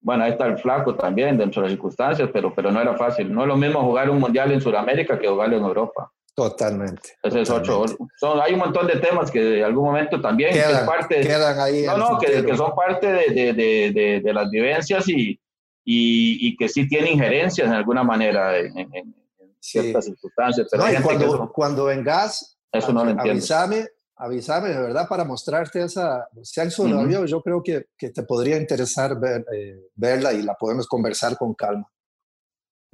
Bueno, 0.00 0.22
ahí 0.24 0.32
está 0.32 0.46
el 0.46 0.58
flaco 0.58 0.94
también 0.94 1.36
dentro 1.36 1.62
de 1.62 1.68
las 1.68 1.72
circunstancias, 1.72 2.30
pero, 2.32 2.54
pero 2.54 2.70
no 2.70 2.80
era 2.80 2.94
fácil. 2.96 3.32
No 3.32 3.42
es 3.42 3.48
lo 3.48 3.56
mismo 3.56 3.80
jugar 3.82 4.08
un 4.10 4.20
mundial 4.20 4.52
en 4.52 4.60
Sudamérica 4.60 5.18
que 5.18 5.26
jugarlo 5.26 5.56
en 5.56 5.64
Europa. 5.64 6.12
Totalmente. 6.36 7.16
Ese 7.22 7.40
es 7.40 7.50
otro. 7.50 7.80
totalmente. 7.86 8.14
Son, 8.20 8.40
hay 8.40 8.52
un 8.52 8.58
montón 8.58 8.86
de 8.86 8.96
temas 9.00 9.30
que 9.30 9.42
de 9.42 9.64
algún 9.64 9.86
momento 9.86 10.20
también 10.20 10.52
que 10.52 10.60
Quedan, 10.60 10.84
parte, 10.86 11.20
quedan 11.22 11.58
ahí. 11.58 11.82
no, 11.86 11.94
en 11.94 11.98
no, 11.98 12.18
que, 12.18 12.44
que 12.44 12.56
son 12.56 12.74
parte 12.74 13.06
de, 13.10 13.52
de, 13.54 13.90
de, 13.92 14.20
de, 14.22 14.32
las 14.34 14.50
vivencias 14.50 15.08
y, 15.08 15.30
y, 15.84 16.48
y 16.48 16.56
que 16.56 16.68
sí 16.68 16.86
tienen 16.86 17.14
injerencias 17.14 17.66
en 17.66 17.72
alguna 17.74 18.04
manera 18.04 18.56
en, 18.58 18.76
en- 18.78 18.94
en 18.94 19.14
Sí. 19.58 19.80
ciertas 19.80 20.04
circunstancias. 20.04 20.68
Pero 20.70 20.82
No, 20.82 20.86
hay 20.88 20.94
y 20.94 20.96
que 20.98 21.02
cuando, 21.02 21.24
eso, 21.26 21.52
cuando 21.52 21.84
vengas, 21.86 22.56
eso 22.70 22.92
no 22.92 23.04
lo 23.04 23.18
avísame, 23.20 23.88
avísame 24.16 24.68
de 24.68 24.80
verdad 24.80 25.08
para 25.08 25.24
mostrarte 25.24 25.82
esa. 25.82 26.28
Celso 26.44 26.82
Ujú. 26.84 26.92
Lavio, 26.92 27.24
yo 27.24 27.40
creo 27.42 27.62
que, 27.62 27.86
que 27.98 28.10
te 28.10 28.22
podría 28.22 28.58
interesar 28.58 29.18
ver, 29.18 29.44
eh, 29.52 29.88
verla 29.94 30.32
y 30.34 30.42
la 30.42 30.54
podemos 30.54 30.86
conversar 30.86 31.36
con 31.36 31.54
calma. 31.54 31.90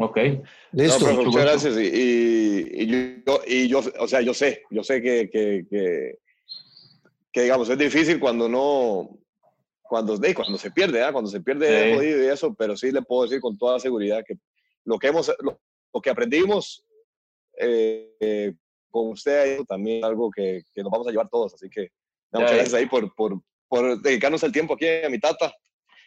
Ok. 0.04 0.16
No, 0.16 0.42
Listo. 0.82 1.06
mucho 1.06 1.22
muchas 1.24 1.42
gracias. 1.44 1.76
Y, 1.76 1.86
y- 1.86 2.82
y 2.82 3.22
yo, 3.26 3.40
y 3.46 3.68
yo, 3.68 3.80
o 4.00 4.08
sea, 4.08 4.20
yo 4.20 4.34
sé, 4.34 4.62
yo 4.70 4.82
sé 4.82 5.00
que, 5.00 5.30
que, 5.30 5.64
que, 5.70 6.18
que, 7.32 7.42
digamos, 7.42 7.68
es 7.70 7.78
difícil 7.78 8.18
cuando 8.18 8.48
no, 8.48 9.10
cuando, 9.82 10.18
cuando 10.34 10.58
se 10.58 10.70
pierde, 10.70 11.02
¿ah? 11.02 11.12
cuando 11.12 11.30
se 11.30 11.40
pierde 11.40 11.66
Sí. 11.66 11.74
es 11.90 11.96
jodido 11.96 12.22
y 12.24 12.26
eso, 12.28 12.54
pero 12.54 12.76
sí 12.76 12.90
le 12.90 13.02
puedo 13.02 13.22
decir 13.24 13.40
con 13.40 13.56
toda 13.56 13.78
seguridad 13.78 14.24
que 14.26 14.34
lo 14.84 14.98
que 14.98 15.08
hemos, 15.08 15.32
lo, 15.40 15.60
lo 15.94 16.00
que 16.00 16.10
aprendimos 16.10 16.84
eh, 17.58 18.10
eh, 18.18 18.54
con 18.90 19.10
usted 19.10 19.60
también 19.68 19.98
es 19.98 20.04
algo 20.04 20.30
que, 20.30 20.62
que 20.74 20.82
nos 20.82 20.90
vamos 20.90 21.06
a 21.06 21.10
llevar 21.10 21.28
todos, 21.28 21.54
así 21.54 21.68
que 21.70 21.82
Ya, 22.32 22.40
muchas 22.40 22.54
gracias 22.54 22.74
ahí 22.74 22.86
por, 22.86 23.14
por, 23.14 23.40
por 23.68 24.00
dedicarnos 24.02 24.42
el 24.42 24.50
tiempo 24.52 24.74
aquí 24.74 24.86
a 25.04 25.08
mi 25.10 25.20
tata 25.20 25.54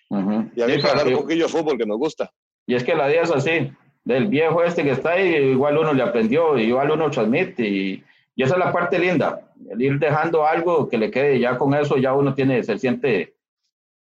Ujú. 0.10 0.52
y 0.56 0.62
a 0.62 0.68
mí 0.68 0.74
Sí, 0.74 0.82
para 0.82 0.92
hablar 1.00 1.08
un 1.16 1.22
poquillo 1.22 1.46
de 1.46 1.50
fútbol 1.52 1.78
que 1.78 1.86
nos 1.86 1.98
gusta. 1.98 2.32
Y 2.68 2.74
es 2.76 2.84
que 2.84 2.96
la 2.96 3.08
vida 3.08 3.22
es 3.22 3.32
así, 3.32 3.72
del 4.06 4.28
viejo 4.28 4.64
este 4.64 4.84
que 4.84 4.92
está 4.92 5.12
ahí, 5.14 5.36
igual 5.36 5.78
uno 5.78 5.92
le 5.94 6.04
aprendió, 6.04 6.58
igual 6.58 6.92
uno 6.92 7.10
transmite, 7.12 7.68
y, 7.68 8.04
y 8.36 8.44
esa 8.44 8.54
es 8.54 8.60
la 8.60 8.72
parte 8.72 8.98
linda, 9.00 9.42
el 9.70 9.82
ir 9.82 10.00
dejando 10.00 10.46
algo 10.46 10.88
que 10.88 10.98
le 10.98 11.12
quede, 11.12 11.40
ya 11.40 11.58
con 11.58 11.74
eso 11.74 11.98
ya 11.98 12.14
uno 12.14 12.34
tiene, 12.34 12.64
se 12.64 12.78
siente 12.78 13.36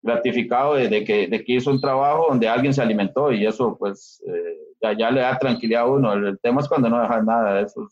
gratificado 0.01 0.75
de, 0.75 0.87
de 0.87 1.03
que, 1.03 1.27
de 1.27 1.43
que 1.43 1.53
hizo 1.53 1.69
un 1.69 1.79
trabajo 1.81 2.27
donde 2.29 2.47
alguien 2.49 2.73
se 2.73 2.81
alimentó, 2.81 3.31
y 3.31 3.45
eso 3.45 3.75
pues 3.77 4.21
eh, 4.27 4.57
ya, 4.81 4.97
ya 4.97 5.11
le 5.11 5.21
da 5.21 5.37
tranquilidad 5.37 5.83
a 5.83 5.87
uno, 5.87 6.13
el, 6.13 6.25
el 6.25 6.39
tema 6.39 6.61
es 6.61 6.67
cuando 6.67 6.89
no 6.89 7.01
dejas 7.01 7.23
nada 7.23 7.53
de 7.55 7.63
eso. 7.63 7.87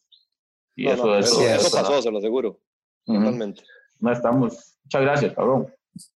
Y 0.75 0.85
No, 0.85 0.91
eso, 0.93 1.05
no, 1.05 1.15
eso, 1.17 1.41
eso, 1.41 1.49
es. 1.55 1.65
eso 1.67 1.77
pasó, 1.77 2.01
se 2.01 2.09
lo 2.11 2.17
aseguro, 2.19 2.59
Ujú. 3.05 3.17
totalmente. 3.19 3.61
No 3.99 4.11
estamos, 4.11 4.77
muchas 4.85 5.01
gracias, 5.01 5.33
cabrón. 5.33 5.67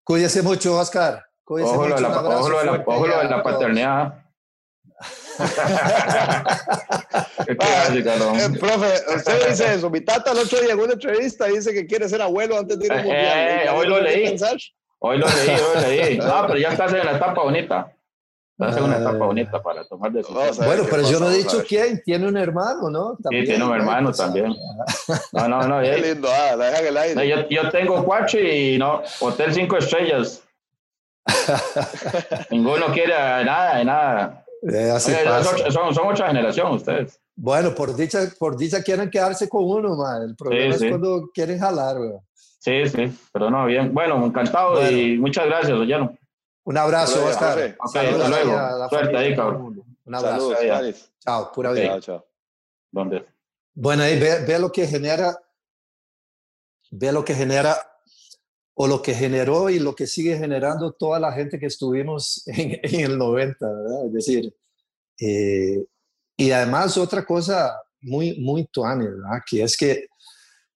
Cuídese 0.03 0.43
mucho, 0.43 0.77
Oscar. 0.77 1.25
Cuídese 1.43 1.73
Ojo 1.73 1.87
lo 1.87 1.95
de 1.95 2.01
mucho. 2.01 2.13
la, 2.13 2.19
ojo 2.37 2.49
lo 2.49 2.59
de 2.59 2.65
la, 2.65 2.71
ojo 2.85 3.07
lo 3.07 3.13
de 3.15 3.19
a 3.19 3.23
la 3.23 3.29
todos. 3.41 3.43
paternidad. 3.53 4.20
Qué. 7.45 7.51
Eh, 7.53 8.49
profe, 8.59 9.15
usted 9.15 9.49
dice 9.49 9.73
eso. 9.75 9.89
Mi 9.89 10.01
tata 10.01 10.31
el 10.31 10.39
otro 10.39 10.59
día 10.59 10.73
en 10.73 10.79
una 10.79 10.93
entrevista 10.93 11.45
dice 11.45 11.73
que 11.73 11.85
quiere 11.85 12.07
ser 12.09 12.21
abuelo 12.21 12.57
antes 12.57 12.77
de 12.79 12.85
ir 12.85 12.91
al 12.91 12.99
Eh, 12.99 13.03
mundial. 13.03 13.37
eh, 13.37 13.61
¿Ya 13.65 13.73
hoy 13.73 13.87
lo 13.87 14.01
leí. 14.01 14.23
pensar? 14.29 14.57
Hoy 14.99 15.17
lo 15.17 15.27
leí, 15.27 15.49
hoy 15.49 15.75
lo 15.75 15.81
leí. 15.87 16.17
No, 16.19 16.45
pero 16.47 16.59
ya 16.59 16.69
estás 16.71 16.93
en 16.93 17.05
la 17.05 17.11
etapa 17.17 17.41
bonita. 17.41 17.91
Estás 18.59 18.77
en 18.77 18.83
una 18.83 18.97
etapa 18.97 19.15
Ah. 19.15 19.25
bonita 19.25 19.61
para 19.63 19.83
tomar 19.85 20.11
decisiones. 20.11 20.57
Bueno, 20.57 20.83
pero 20.89 21.01
yo 21.09 21.19
no 21.19 21.31
he 21.31 21.37
dicho 21.37 21.63
quién. 21.67 22.01
Tiene 22.03 22.27
un 22.27 22.37
hermano, 22.37 22.89
¿no? 22.91 23.17
Sí, 23.29 23.43
tiene 23.45 23.63
un 23.63 23.69
¿no? 23.71 23.75
hermano 23.75 24.09
Pues, 24.09 24.17
también. 24.17 24.53
No, 25.31 25.47
no, 25.47 25.67
no. 25.67 25.81
Qué 25.81 25.93
eh, 25.95 26.01
lindo, 26.13 26.29
ah, 26.31 26.55
la 26.55 26.65
dejan 26.67 26.85
el 26.85 26.93
no, 26.93 26.99
aire. 26.99 27.27
yo, 27.27 27.49
yo 27.49 27.69
tengo 27.71 28.03
cuatro 28.05 28.39
y 28.39 28.77
no, 28.77 29.01
hotel 29.19 29.53
cinco 29.53 29.77
estrellas. 29.77 30.43
Ninguno 32.51 32.87
quiere 32.93 33.13
nada, 33.13 33.83
nada. 33.83 34.40
Eh, 34.61 34.91
así 34.91 35.11
Oye, 35.11 35.23
pasa. 35.25 35.57
son, 35.57 35.71
son, 35.71 35.95
son 35.95 36.07
otra 36.11 36.27
generación 36.27 36.71
ustedes. 36.73 37.19
Bueno, 37.35 37.73
por 37.73 37.95
dicha, 37.95 38.19
por 38.37 38.55
dicha 38.57 38.83
quieren 38.83 39.09
quedarse 39.09 39.49
con 39.49 39.63
uno, 39.63 39.95
man. 39.95 40.21
El 40.23 40.35
problema 40.35 40.77
sí. 40.77 40.85
es 40.85 40.91
cuando 40.91 41.29
quieren 41.33 41.59
jalar. 41.59 41.97
Sí, 42.59 42.87
sí, 42.87 43.11
pero 43.33 43.49
no, 43.49 43.65
bien. 43.65 43.93
Bueno, 43.93 44.23
encantado 44.25 44.73
Bueno. 44.73 44.91
y 44.91 45.17
muchas 45.17 45.45
gracias, 45.47 45.71
Ollano. 45.71 46.15
Un 46.63 46.77
abrazo, 46.77 47.13
Hasta 47.13 47.17
luego, 47.17 47.31
Oscar. 47.31 47.53
profe. 47.53 47.75
Ok, 47.79 47.91
Saludos 47.91 48.21
hasta 48.25 48.29
luego. 48.43 48.57
a 48.59 48.71
la 48.77 48.89
Suerte 48.89 49.05
familia, 49.07 49.19
ahí, 49.29 49.35
cabrón. 49.35 49.83
Un 50.05 50.15
abrazo. 50.15 50.55
Saludos. 50.55 51.11
Chao, 51.19 51.51
pura 51.51 51.71
vida. 51.71 51.87
Chao, 51.87 51.99
chao. 52.01 52.25
¿Dónde? 52.91 53.25
Bueno, 53.73 54.03
ahí 54.03 54.19
ve, 54.19 54.45
ve 54.45 54.59
lo 54.59 54.71
que 54.71 54.85
genera, 54.85 55.41
ve 56.91 57.11
lo 57.11 57.25
que 57.25 57.33
genera 57.33 57.75
o 58.73 58.87
lo 58.87 59.01
que 59.01 59.13
generó 59.13 59.69
y 59.69 59.79
lo 59.79 59.95
que 59.95 60.07
sigue 60.07 60.37
generando 60.37 60.93
toda 60.93 61.19
la 61.19 61.31
gente 61.33 61.59
que 61.59 61.65
estuvimos 61.67 62.43
en, 62.47 62.79
en 62.81 63.11
el 63.11 63.17
90, 63.17 63.67
¿verdad? 63.67 64.05
Es 64.07 64.13
decir, 64.13 64.55
eh, 65.19 65.85
y 66.37 66.51
además 66.51 66.97
otra 66.97 67.25
cosa 67.25 67.75
muy, 68.01 68.39
muy 68.39 68.67
tuane, 68.67 69.05
¿verdad? 69.05 69.39
Que 69.47 69.63
es 69.63 69.77
que 69.77 70.07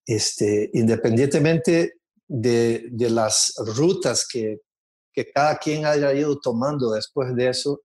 este, 0.05 0.69
independientemente 0.73 1.93
de, 2.27 2.87
de 2.91 3.09
las 3.09 3.53
rutas 3.75 4.27
que, 4.27 4.59
que 5.11 5.31
cada 5.31 5.57
quien 5.57 5.85
haya 5.85 6.13
ido 6.13 6.39
tomando 6.39 6.91
después 6.91 7.35
de 7.35 7.49
eso, 7.49 7.81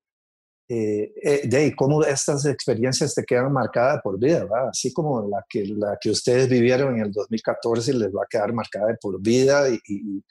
eh, 0.72 1.12
eh, 1.20 1.40
de 1.48 1.74
cómo 1.74 2.04
estas 2.04 2.46
experiencias 2.46 3.12
te 3.12 3.24
quedan 3.24 3.52
marcadas 3.52 4.00
por 4.04 4.20
vida, 4.20 4.44
¿verdad? 4.44 4.68
Así 4.68 4.92
como 4.92 5.28
la 5.28 5.44
que, 5.48 5.64
la 5.66 5.98
que 6.00 6.10
ustedes 6.10 6.48
vivieron 6.48 6.94
en 6.94 7.06
el 7.06 7.12
2014 7.12 7.92
les 7.94 8.08
va 8.10 8.22
a 8.22 8.26
quedar 8.30 8.52
marcada 8.52 8.96
por 9.00 9.20
vida 9.20 9.68
y, 9.68 9.80
y, 9.88 10.24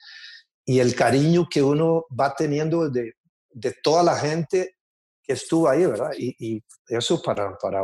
y 0.64 0.80
el 0.80 0.94
cariño 0.94 1.46
que 1.50 1.62
uno 1.62 2.06
va 2.18 2.34
teniendo 2.34 2.88
de, 2.88 3.12
de 3.50 3.74
toda 3.82 4.02
la 4.02 4.16
gente 4.16 4.76
que 5.22 5.34
estuvo 5.34 5.68
ahí, 5.68 5.84
¿verdad? 5.84 6.12
Y, 6.16 6.34
y 6.38 6.64
eso 6.88 7.20
para, 7.20 7.58
para, 7.58 7.82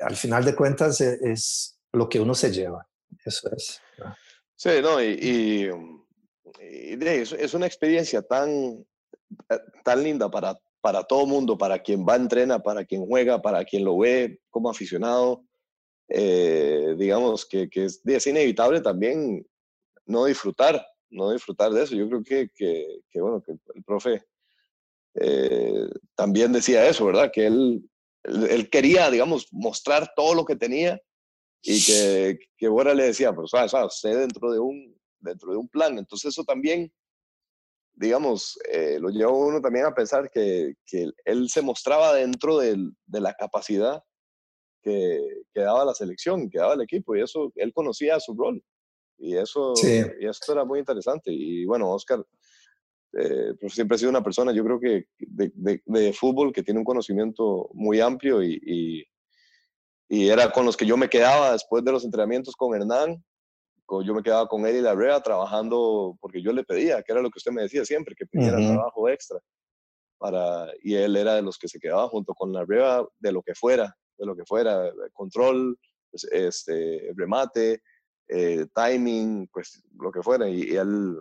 al 0.00 0.16
final 0.16 0.44
de 0.44 0.56
cuentas, 0.56 1.00
es, 1.00 1.22
es 1.22 1.78
lo 1.92 2.08
que 2.08 2.18
uno 2.18 2.34
se 2.34 2.50
lleva. 2.50 2.84
Eso 3.24 3.48
es. 3.56 3.80
¿verdad? 3.96 4.16
Sí, 4.56 4.70
no, 4.82 5.00
y 5.00 5.70
de- 6.96 7.22
es, 7.22 7.30
es 7.32 7.54
una 7.54 7.66
experiencia 7.66 8.22
tan, 8.22 8.50
eh, 9.50 9.58
tan 9.84 10.02
linda 10.02 10.28
para, 10.28 10.58
para 10.86 11.02
todo 11.02 11.26
mundo, 11.26 11.58
para 11.58 11.82
quien 11.82 12.06
va 12.06 12.14
entrena, 12.14 12.60
para 12.60 12.84
quien 12.84 13.04
juega, 13.04 13.42
para 13.42 13.64
quien 13.64 13.84
lo 13.84 13.98
ve 13.98 14.38
como 14.50 14.70
aficionado. 14.70 15.44
Eh, 16.08 16.94
digamos 16.96 17.44
que, 17.44 17.68
es, 17.74 18.26
inevitable 18.28 18.80
también 18.80 19.44
no 20.04 20.26
disfrutar, 20.26 20.86
no 21.10 21.32
disfrutar 21.32 21.72
de 21.72 21.82
eso. 21.82 21.96
Yo 21.96 22.08
creo 22.08 22.22
que, 22.22 22.50
que, 22.54 23.20
bueno, 23.20 23.42
que 23.42 23.50
el 23.74 23.82
profe 23.82 24.22
eh, 25.16 25.88
también 26.14 26.52
decía 26.52 26.86
eso, 26.86 27.04
¿verdad? 27.04 27.32
Que 27.32 27.48
él, 27.48 27.90
él, 28.22 28.46
él 28.48 28.70
quería, 28.70 29.10
digamos, 29.10 29.48
mostrar 29.50 30.12
todo 30.14 30.36
lo 30.36 30.44
que 30.44 30.54
tenía 30.54 31.00
y 31.62 31.84
que, 31.84 32.38
que 32.56 32.68
Bora 32.68 32.94
le 32.94 33.06
decía, 33.06 33.34
pero 33.34 33.48
sabes, 33.48 33.72
sabes, 33.72 33.92
usted 33.92 34.20
dentro 34.20 34.52
de 34.52 34.60
un, 34.60 34.96
dentro 35.18 35.50
de 35.50 35.56
un 35.56 35.66
plan. 35.66 35.98
Entonces 35.98 36.28
eso 36.28 36.44
también, 36.44 36.92
digamos, 37.96 38.58
eh, 38.70 38.98
lo 39.00 39.08
lleva 39.08 39.30
a 39.30 39.34
uno 39.34 39.60
también 39.60 39.86
a 39.86 39.94
pensar 39.94 40.30
que, 40.30 40.74
que 40.86 41.10
él 41.24 41.48
se 41.48 41.62
mostraba 41.62 42.14
dentro 42.14 42.58
del- 42.58 42.92
de 43.06 43.20
la 43.20 43.32
capacidad 43.34 44.02
que, 44.82 45.20
que 45.52 45.60
daba 45.60 45.84
la 45.84 45.94
selección, 45.94 46.48
que 46.50 46.58
daba 46.58 46.74
el 46.74 46.82
equipo, 46.82 47.16
y 47.16 47.22
eso, 47.22 47.50
él 47.56 47.72
conocía 47.72 48.20
su 48.20 48.34
rol. 48.34 48.62
Y 49.18 49.34
eso, 49.36 49.74
Sí. 49.76 50.02
y 50.20 50.26
esto 50.26 50.52
era 50.52 50.64
muy 50.64 50.78
interesante. 50.78 51.32
Y 51.32 51.64
bueno, 51.64 51.90
Oscar 51.90 52.24
eh, 53.18 53.54
pues 53.58 53.72
siempre 53.72 53.94
ha 53.94 53.98
sido 53.98 54.10
una 54.10 54.22
persona, 54.22 54.52
yo 54.52 54.62
creo 54.62 54.78
que 54.78 55.06
de, 55.18 55.50
de- 55.54 55.82
de 55.86 56.12
fútbol 56.12 56.52
que 56.52 56.62
tiene 56.62 56.80
un 56.80 56.84
conocimiento 56.84 57.70
muy 57.72 57.98
amplio 58.00 58.42
y, 58.42 58.60
y, 58.62 59.04
y 60.08 60.28
era 60.28 60.52
con 60.52 60.66
los 60.66 60.76
que 60.76 60.84
yo 60.84 60.98
me 60.98 61.08
quedaba 61.08 61.52
después 61.52 61.82
de 61.82 61.92
los 61.92 62.04
entrenamientos 62.04 62.54
con 62.54 62.74
Hernán. 62.74 63.24
Yo 64.04 64.14
me 64.14 64.22
quedaba 64.22 64.48
con 64.48 64.66
él 64.66 64.76
y 64.76 64.80
la 64.80 64.94
Rea 64.94 65.20
trabajando 65.20 66.16
porque 66.20 66.42
yo 66.42 66.52
le 66.52 66.64
pedía, 66.64 67.02
que 67.02 67.12
era 67.12 67.20
lo 67.22 67.30
que 67.30 67.38
usted 67.38 67.52
me 67.52 67.62
decía 67.62 67.84
siempre, 67.84 68.14
que 68.16 68.26
pidiera 68.26 68.58
trabajo 68.58 69.08
extra. 69.08 69.38
Para, 70.18 70.72
y 70.82 70.94
él 70.94 71.16
era 71.16 71.34
de 71.34 71.42
los 71.42 71.58
que 71.58 71.68
se 71.68 71.78
quedaba 71.78 72.08
junto 72.08 72.34
con 72.34 72.52
la 72.52 72.64
Rea 72.64 73.04
de 73.18 73.32
lo 73.32 73.42
que 73.42 73.54
fuera, 73.54 73.94
de 74.18 74.26
lo 74.26 74.34
que 74.34 74.44
fuera, 74.44 74.90
control, 75.12 75.78
pues, 76.10 76.24
este, 76.32 77.12
remate, 77.14 77.82
eh, 78.28 78.66
timing, 78.74 79.48
pues 79.52 79.82
lo 79.98 80.10
que 80.10 80.22
fuera. 80.22 80.48
Y, 80.48 80.72
y 80.72 80.76
él, 80.76 81.20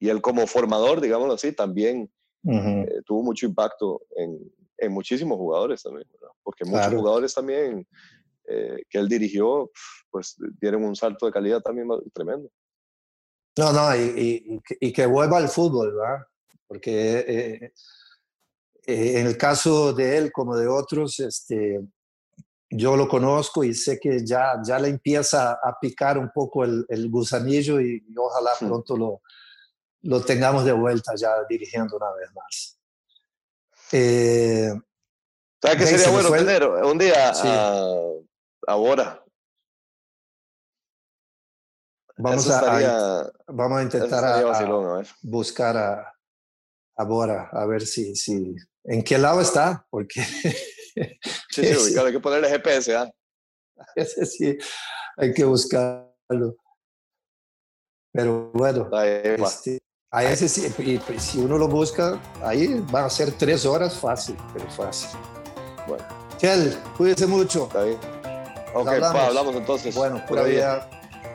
y 0.00 0.08
él 0.08 0.20
como 0.20 0.46
formador, 0.46 1.00
digámoslo 1.00 1.34
así, 1.34 1.52
también 1.52 2.10
Ujú. 2.42 2.82
eh, 2.88 3.02
tuvo 3.06 3.22
mucho 3.22 3.46
impacto 3.46 4.00
en, 4.16 4.38
en 4.78 4.92
muchísimos 4.92 5.36
jugadores 5.38 5.82
también, 5.82 6.08
¿verdad? 6.12 6.34
porque 6.42 6.64
muchos 6.64 6.86
Claro. 6.86 6.98
jugadores 6.98 7.34
también 7.34 7.86
eh, 8.46 8.82
que 8.88 8.98
él 8.98 9.08
dirigió, 9.08 9.70
pues 10.10 10.36
tienen 10.60 10.84
un 10.84 10.96
salto 10.96 11.26
de 11.26 11.32
calidad 11.32 11.60
también 11.60 11.88
tremendo. 12.12 12.50
No, 13.56 13.72
no, 13.72 13.96
y, 13.96 14.60
y, 14.80 14.92
que 14.92 15.06
vuelva 15.06 15.38
al 15.38 15.48
fútbol, 15.48 15.94
¿verdad? 15.94 16.26
Porque 16.66 17.18
eh, 17.20 17.72
eh, 18.86 19.20
en 19.20 19.26
el 19.26 19.36
caso 19.36 19.92
de 19.92 20.18
él 20.18 20.32
como 20.32 20.56
de 20.56 20.66
otros, 20.66 21.20
este, 21.20 21.80
yo 22.68 22.96
lo 22.96 23.08
conozco 23.08 23.62
y 23.62 23.72
sé 23.72 24.00
que 24.00 24.26
ya, 24.26 24.60
ya 24.66 24.78
le 24.80 24.88
empieza 24.88 25.52
a 25.52 25.78
picar 25.80 26.18
un 26.18 26.30
poco 26.34 26.64
el, 26.64 26.84
el 26.88 27.08
gusanillo 27.08 27.80
y, 27.80 28.04
ojalá 28.16 28.50
pronto 28.58 28.96
lo, 28.96 29.22
lo 30.02 30.20
tengamos 30.24 30.64
de 30.64 30.72
vuelta 30.72 31.12
ya 31.16 31.32
dirigiendo 31.48 31.96
una 31.96 32.12
vez 32.12 32.28
más. 32.34 32.78
Eh, 33.92 34.72
¿Sabes 35.62 35.78
qué 35.78 35.86
sería 35.86 36.10
bueno 36.10 36.30
tener 36.30 36.66
un 36.66 36.98
día 36.98 37.32
a, 37.32 37.86
Bora? 38.72 39.24
Vamos 42.16 42.48
a, 42.48 43.30
vamos 43.48 43.78
a 43.78 43.82
intentar 43.82 44.24
a, 44.24 45.02
buscar 45.22 45.76
a, 45.76 46.14
a 46.96 47.04
Bora, 47.04 47.48
a 47.52 47.66
ver 47.66 47.84
si, 47.86 48.14
si, 48.14 48.54
en 48.84 49.02
qué 49.02 49.18
lado 49.18 49.40
está, 49.40 49.84
porque... 49.90 50.20
sí, 51.50 51.74
sí, 51.74 51.98
hay 51.98 52.12
que 52.12 52.20
ponerle 52.20 52.48
GPS, 52.48 52.94
¿ah? 52.94 53.10
Sí, 54.26 54.56
hay 55.16 55.34
que 55.34 55.44
buscarlo. 55.44 56.56
Pero 58.12 58.52
bueno, 58.52 58.88
este, 59.02 59.80
a 60.12 60.22
ese 60.24 60.48
sí, 60.48 60.72
y, 60.78 60.98
pues, 60.98 61.20
si 61.20 61.40
uno 61.40 61.58
lo 61.58 61.66
busca, 61.66 62.20
ahí 62.42 62.80
va 62.94 63.06
a 63.06 63.10
ser 63.10 63.32
tres 63.32 63.66
horas 63.66 63.98
fácil, 63.98 64.36
pero 64.52 64.70
fácil. 64.70 65.10
Bueno. 65.88 66.04
Chel, 66.36 66.78
cuídese 66.96 67.26
mucho. 67.26 67.64
Está 67.64 67.82
bien. 67.82 68.13
Ok, 68.74 68.88
hablamos. 68.88 69.20
Pa, 69.20 69.26
hablamos 69.26 69.56
entonces. 69.56 69.94
Bueno, 69.94 70.22
pura 70.26 70.42
vida. 70.42 70.88